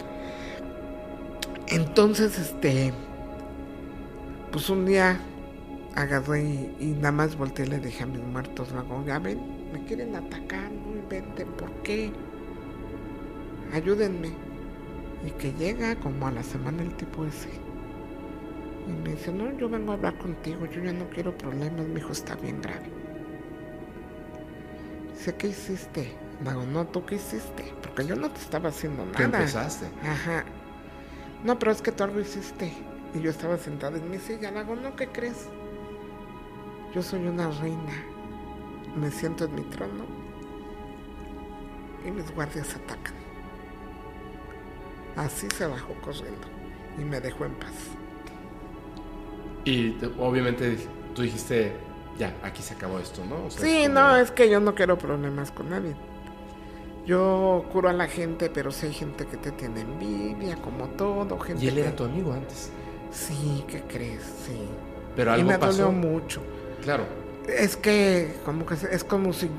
[1.67, 2.91] Entonces, este.
[4.51, 5.19] Pues un día
[5.93, 9.71] agarré y, y nada más volteé y le dije a mis muertos, luego, ya ven,
[9.71, 12.11] me quieren atacar, no inventen, ¿por qué?
[13.73, 14.31] Ayúdenme.
[15.25, 17.49] Y que llega como a la semana el tipo ese.
[18.87, 21.99] Y me dice, no, yo vengo a hablar contigo, yo ya no quiero problemas, mi
[21.99, 22.91] hijo está bien grave.
[25.13, 26.13] Dice, ¿qué hiciste?
[26.41, 27.73] Digo, no, ¿tú qué hiciste?
[27.81, 29.17] Porque yo no te estaba haciendo nada.
[29.17, 29.87] ¿Qué empezaste?
[30.03, 30.43] Ajá.
[31.43, 32.73] No, pero es que tú algo hiciste.
[33.13, 34.51] Y yo estaba sentada en mi silla.
[34.51, 35.47] Le hago, no, ¿qué crees?
[36.93, 37.93] Yo soy una reina.
[38.97, 40.05] Me siento en mi trono.
[42.05, 43.22] Y mis guardias atacan.
[45.15, 46.47] Así se bajó corriendo.
[46.97, 47.71] Y me dejó en paz.
[49.65, 50.77] Y te- obviamente
[51.15, 51.73] tú dijiste,
[52.17, 53.45] ya, aquí se acabó esto, ¿no?
[53.45, 55.95] O sea, Sí, es como- no, es que yo no quiero problemas con nadie.
[57.05, 61.37] Yo curo a la gente, pero si hay gente que te tiene envidia, como todo.
[61.39, 62.71] Gente Y él que- era tu amigo antes.
[63.11, 64.23] Sí, ¿qué crees?
[64.45, 64.57] Sí.
[65.15, 65.83] Pero y algo me pasó.
[65.83, 66.41] dolió mucho.
[66.81, 67.05] Claro.
[67.47, 69.49] Es que como que es como si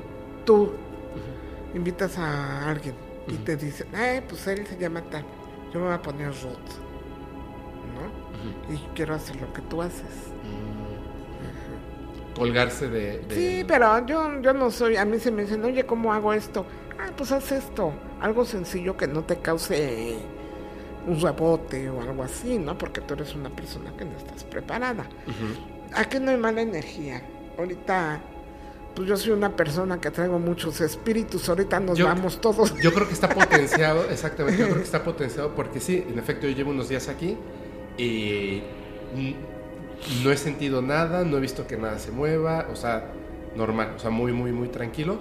[0.45, 0.73] tú
[1.75, 2.95] invitas a alguien
[3.29, 5.25] y te dicen, eh, pues él se llama tal,
[5.75, 6.71] yo me voy a poner Ruth,
[7.95, 8.73] ¿no?
[8.75, 10.31] Y quiero hacer lo que tú haces.
[10.43, 12.35] Mm.
[12.39, 15.85] Colgarse de, de- Sí, pero yo, yo no soy, a mí se me dicen, oye,
[15.85, 16.65] ¿cómo hago esto?
[16.99, 20.19] Ah, pues haz esto, algo sencillo que no te cause
[21.07, 22.77] un rebote o algo así, ¿no?
[22.79, 25.05] Porque tú eres una persona que no estás preparada.
[25.95, 27.23] Aquí no hay mala energía.
[27.59, 28.21] Ahorita,
[28.95, 31.49] pues yo soy una persona que traigo muchos espíritus.
[31.49, 32.75] Ahorita nos Yo- vamos todos.
[32.81, 36.47] Yo creo que está potenciado, exactamente, yo creo que está potenciado porque sí, en efecto
[36.47, 37.37] yo llevo unos días aquí
[37.99, 38.63] y
[40.23, 43.11] no he sentido nada, no he visto que nada se mueva, o sea,
[43.57, 45.19] normal, o sea, muy, muy, muy tranquilo,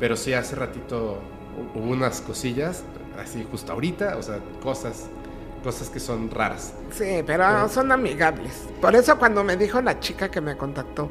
[0.00, 1.18] pero sí hace ratito
[1.56, 2.82] hu- hubo unas cosillas,
[3.18, 5.06] así justo ahorita, o sea, cosas,
[5.62, 6.72] cosas que son raras.
[6.90, 8.64] Sí, pero Pero- son amigables.
[8.80, 11.10] Por eso cuando me dijo la chica que me contactó,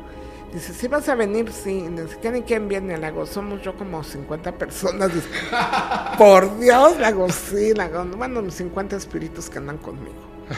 [0.53, 1.87] dice, si vas a venir, sí.
[1.89, 2.97] Dice, ¿quién y quién viene?
[2.97, 5.13] Le hago, somos yo como 50 personas.
[5.13, 5.27] Dice,
[6.17, 7.73] por Dios, le hago, sí.
[7.73, 10.15] Le hago, bueno, mis 50 espíritus que andan conmigo.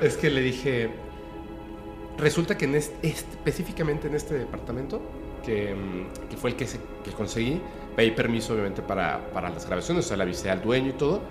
[0.00, 0.90] Es que le dije,
[2.16, 5.02] resulta que en este, específicamente en este departamento,
[5.42, 7.62] que, mm, que fue el que, se- que conseguí,
[7.94, 11.22] pedí permiso obviamente para, para las grabaciones, o sea, le avisé al dueño y todo,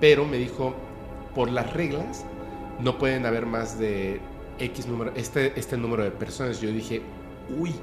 [0.00, 0.74] pero me dijo,
[1.34, 2.24] por las reglas,
[2.78, 4.20] no pueden haber más de
[4.60, 6.60] X número, este, este número de personas.
[6.60, 7.02] Yo dije,
[7.58, 7.74] uy,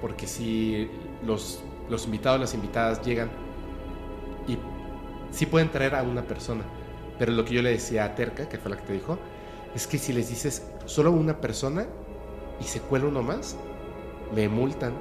[0.00, 0.88] porque si
[1.26, 3.30] los, los invitados, las invitadas llegan
[4.46, 4.58] y
[5.30, 6.62] sí pueden traer a una persona,
[7.18, 9.18] pero lo que yo le decía a Terca, que fue la que te dijo,
[9.74, 11.86] es que si les dices solo una persona
[12.60, 13.56] y se cuela uno más,
[14.34, 14.94] me multan.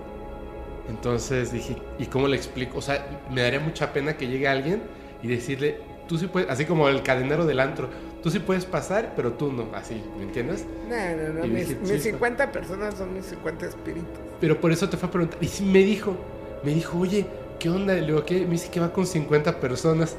[0.90, 2.78] Entonces dije, ¿y cómo le explico?
[2.78, 4.84] O sea, me daría mucha pena que llegue alguien
[5.22, 7.90] y decirle, tú sí puedes, así como el cadenero del antro,
[8.24, 10.66] tú sí puedes pasar, pero tú no, así, ¿me entiendes?
[10.90, 11.48] No, no, no.
[11.48, 14.08] Mis, dije, mis "Sí, 50 personas son mis 50 espíritus.
[14.40, 15.40] Pero por eso te fue a preguntar.
[15.42, 16.16] Y sí me dijo,
[16.64, 17.26] me dijo, oye,
[17.60, 17.94] ¿qué onda?
[17.94, 18.42] Le digo, ¿qué?
[18.42, 20.16] Me dice que va con 50 personas.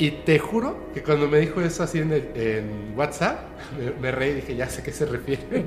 [0.00, 3.38] Y te juro que cuando me dijo eso así en, el- en WhatsApp,
[3.78, 5.42] me, me reí y dije, ya sé a qué se refiere.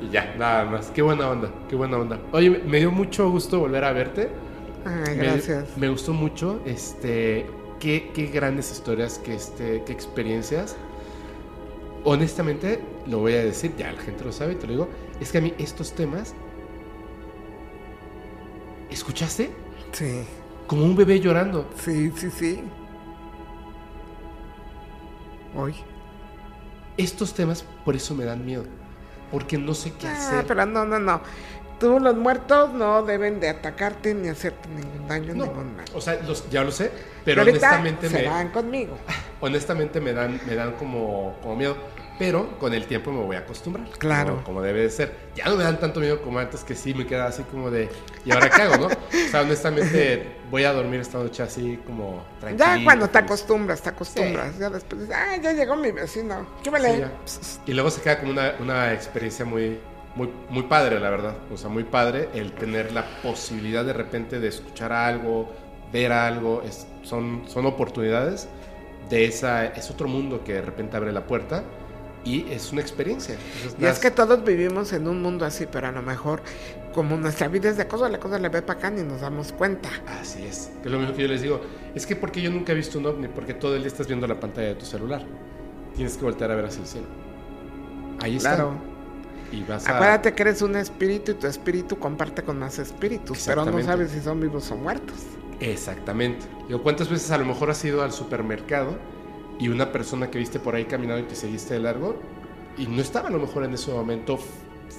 [0.00, 0.90] y ya, nada más.
[0.90, 2.18] Qué buena onda, qué buena onda.
[2.32, 4.28] Oye, me- me dio mucho gusto volver a verte.
[4.84, 5.76] Ay, Me- gracias.
[5.76, 6.60] Me, gustó mucho.
[6.66, 7.46] Este,
[7.84, 10.74] qué, qué grandes historias, qué, este, qué experiencias.
[12.02, 14.88] Honestamente, lo voy a decir, ya la gente lo sabe, te lo digo.
[15.20, 16.34] Es que a mí estos temas.
[18.90, 19.50] ¿Escuchaste?
[19.92, 20.22] Sí,
[20.66, 21.68] Como un bebé llorando.
[21.76, 22.62] sí, sí, sí.
[25.54, 25.74] Hoy.
[26.96, 28.64] Estos temas, por eso me dan miedo.
[29.30, 30.46] Porque no sé qué Ah, hacer.
[30.46, 31.20] pero no, no, no.
[31.78, 35.84] Tú, los muertos, no deben de atacarte ni hacerte ningún daño, No, ningún mal.
[35.92, 36.90] o sea, los, ya lo sé,
[37.24, 38.96] pero honestamente se me, van conmigo.
[39.40, 41.76] honestamente me dan, me dan como, como miedo.
[42.16, 43.88] Pero con el tiempo me voy a acostumbrar.
[43.98, 44.34] Claro.
[44.34, 45.12] Como, como debe de ser.
[45.34, 47.88] Ya no me dan tanto miedo como antes, que sí me queda así como de.
[48.24, 48.86] ¿Y ahora qué hago, no?
[48.86, 52.64] O sea, honestamente, voy a dormir esta noche así como tranquilo.
[52.64, 54.56] Ya cuando te acostumbras, te acostumbras.
[54.58, 56.46] Ya después dices, ah, ya llegó mi vecino.
[56.62, 57.08] ¿Qué vale?
[57.24, 57.58] Sí.
[57.66, 59.80] Y luego se queda como una, una experiencia muy,
[60.14, 61.38] muy, muy padre, la verdad.
[61.50, 65.52] O sea, muy padre el tener la posibilidad de repente de escuchar algo,
[65.92, 66.62] ver algo.
[66.62, 68.48] Es, son, son oportunidades
[69.08, 71.74] de esa, es otro mundo que de repente abre la puerta.
[72.24, 73.34] y es una experiencia.
[73.52, 76.42] Entonces, Y es que todos vivimos en un mundo así, pero a lo mejor,
[76.92, 79.52] como nuestra vida es de cosa, la cosa le ve para acá ni nos damos
[79.52, 79.90] cuenta.
[80.06, 80.72] Así es.
[80.82, 81.60] Que es lo mismo que yo les digo.
[81.94, 84.26] Es que porque yo nunca he visto un ovni, porque todo el día estás viendo
[84.26, 85.26] la pantalla de tu celular.
[85.94, 87.08] Tienes que voltear a ver hacia el cielo.
[88.18, 88.68] Ahí está.
[89.54, 89.66] Claro.
[89.66, 89.96] Y vas a...
[89.96, 94.10] Acuérdate que eres un espíritu y tu espíritu comparte con más espíritus, pero no sabes
[94.10, 95.16] si son vivos o muertos.
[95.60, 96.46] Exactamente.
[96.82, 98.98] ¿cuántas veces a lo mejor has ido al supermercado
[99.58, 102.20] y una persona que viste por ahí caminando y te seguiste de largo
[102.76, 104.38] y no estaba a lo mejor en ese momento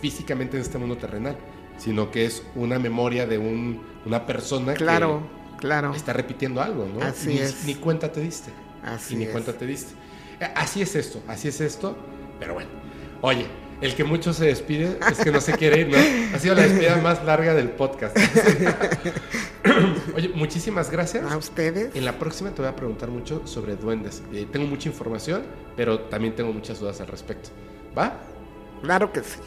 [0.02, 1.38] físicamente en este mundo terrenal,
[1.78, 5.22] sino que es una memoria de un, una persona Claro,
[5.58, 5.92] claro.
[5.92, 7.06] que está repitiendo algo, ¿no?
[7.06, 7.66] Así ni, es.
[7.66, 8.52] ni cuenta te diste.
[8.84, 9.32] Así y ni es.
[9.32, 9.94] cuenta te diste.
[10.40, 11.98] Eh, Así es esto, así es esto,
[12.40, 12.70] pero bueno.
[13.22, 13.46] Oye,
[13.82, 15.98] el que mucho se despide es que no se quiere ir, ¿no?
[16.36, 18.18] Ha sido la despedida más larga del podcast.
[20.16, 21.30] Oye, muchísimas gracias.
[21.30, 21.96] A ustedes.
[21.96, 24.24] En la próxima te voy a preguntar mucho sobre duendes.
[24.34, 25.44] Eh, tengo mucha información,
[25.76, 27.50] pero también tengo muchas dudas al respecto.
[27.98, 28.20] ¿Va?
[28.82, 29.40] Claro que sí.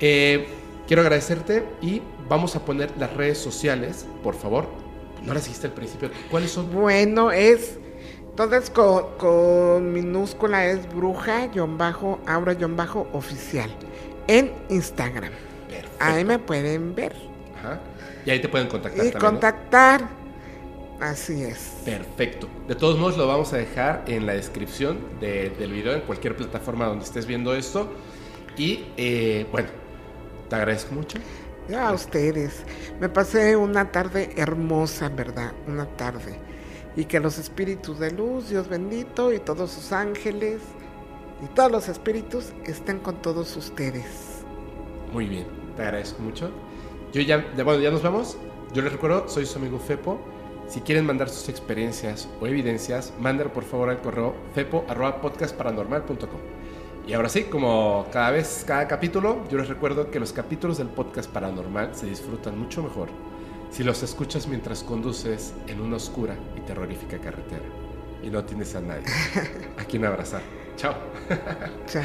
[0.00, 0.46] Eh,
[0.86, 4.68] quiero agradecerte y vamos a poner las redes sociales, por favor.
[5.22, 6.10] No las dijiste al principio.
[6.30, 6.70] ¿Cuáles son?
[6.72, 7.78] Bueno, es.
[8.34, 13.70] Entonces con, con minúscula es bruja-aura-oficial
[14.26, 15.30] en Instagram.
[15.68, 15.96] Perfecto.
[16.00, 17.14] Ahí me pueden ver
[17.58, 17.80] Ajá.
[18.26, 19.22] Y ahí te pueden contactar y también.
[19.22, 19.30] ¿no?
[19.30, 20.08] contactar.
[21.00, 21.72] Así es.
[21.84, 22.48] Perfecto.
[22.66, 26.36] De todos modos, lo vamos a dejar en la descripción de- del video, en cualquier
[26.36, 27.92] plataforma donde estés viendo esto.
[28.56, 29.68] Y eh, bueno,
[30.48, 31.18] te agradezco mucho.
[31.68, 32.62] Ya a ustedes.
[33.00, 35.52] Me pasé una tarde hermosa, verdad.
[35.66, 36.38] Una tarde.
[36.96, 40.60] Y que los espíritus de luz, Dios bendito, y todos sus ángeles,
[41.42, 44.44] y todos los espíritus estén con todos ustedes.
[45.12, 46.50] Muy bien, te agradezco mucho.
[47.12, 48.36] Yo ya, ya- bueno, ya nos vamos.
[48.72, 50.18] Yo les recuerdo, soy su amigo Fepo.
[50.68, 56.40] Si quieren mandar sus experiencias o evidencias, manden por favor al correo fepo.podcastparanormal.com.
[57.06, 60.88] Y ahora sí, como cada vez, cada capítulo, yo les recuerdo que los capítulos del
[60.88, 63.08] podcast paranormal se disfrutan mucho mejor
[63.74, 67.64] si los escuchas mientras conduces en una oscura y terrorífica carretera
[68.22, 69.06] y no tienes a nadie
[69.76, 70.42] a quien abrazar.
[70.76, 70.94] Chao.
[71.88, 72.04] Chao.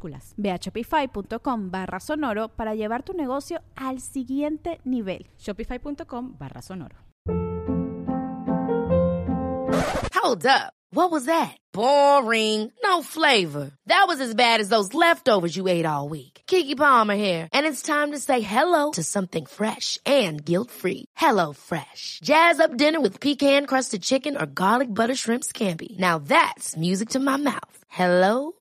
[0.01, 0.33] minúsculas.
[0.37, 5.27] Ve a shopify.com barra sonoro para llevar tu negocio al siguiente nivel.
[5.37, 6.97] Shopify.com barra sonoro.
[10.15, 10.73] Hold up.
[10.93, 11.55] What was that?
[11.71, 12.69] Boring.
[12.83, 13.71] No flavor.
[13.87, 16.41] That was as bad as those leftovers you ate all week.
[16.47, 21.05] Kiki Palmer here, and it's time to say hello to something fresh and guilt-free.
[21.15, 22.19] Hello Fresh.
[22.23, 25.97] Jazz up dinner with pecan-crusted chicken or garlic butter shrimp scampi.
[25.97, 27.77] Now that's music to my mouth.
[27.87, 28.53] Hello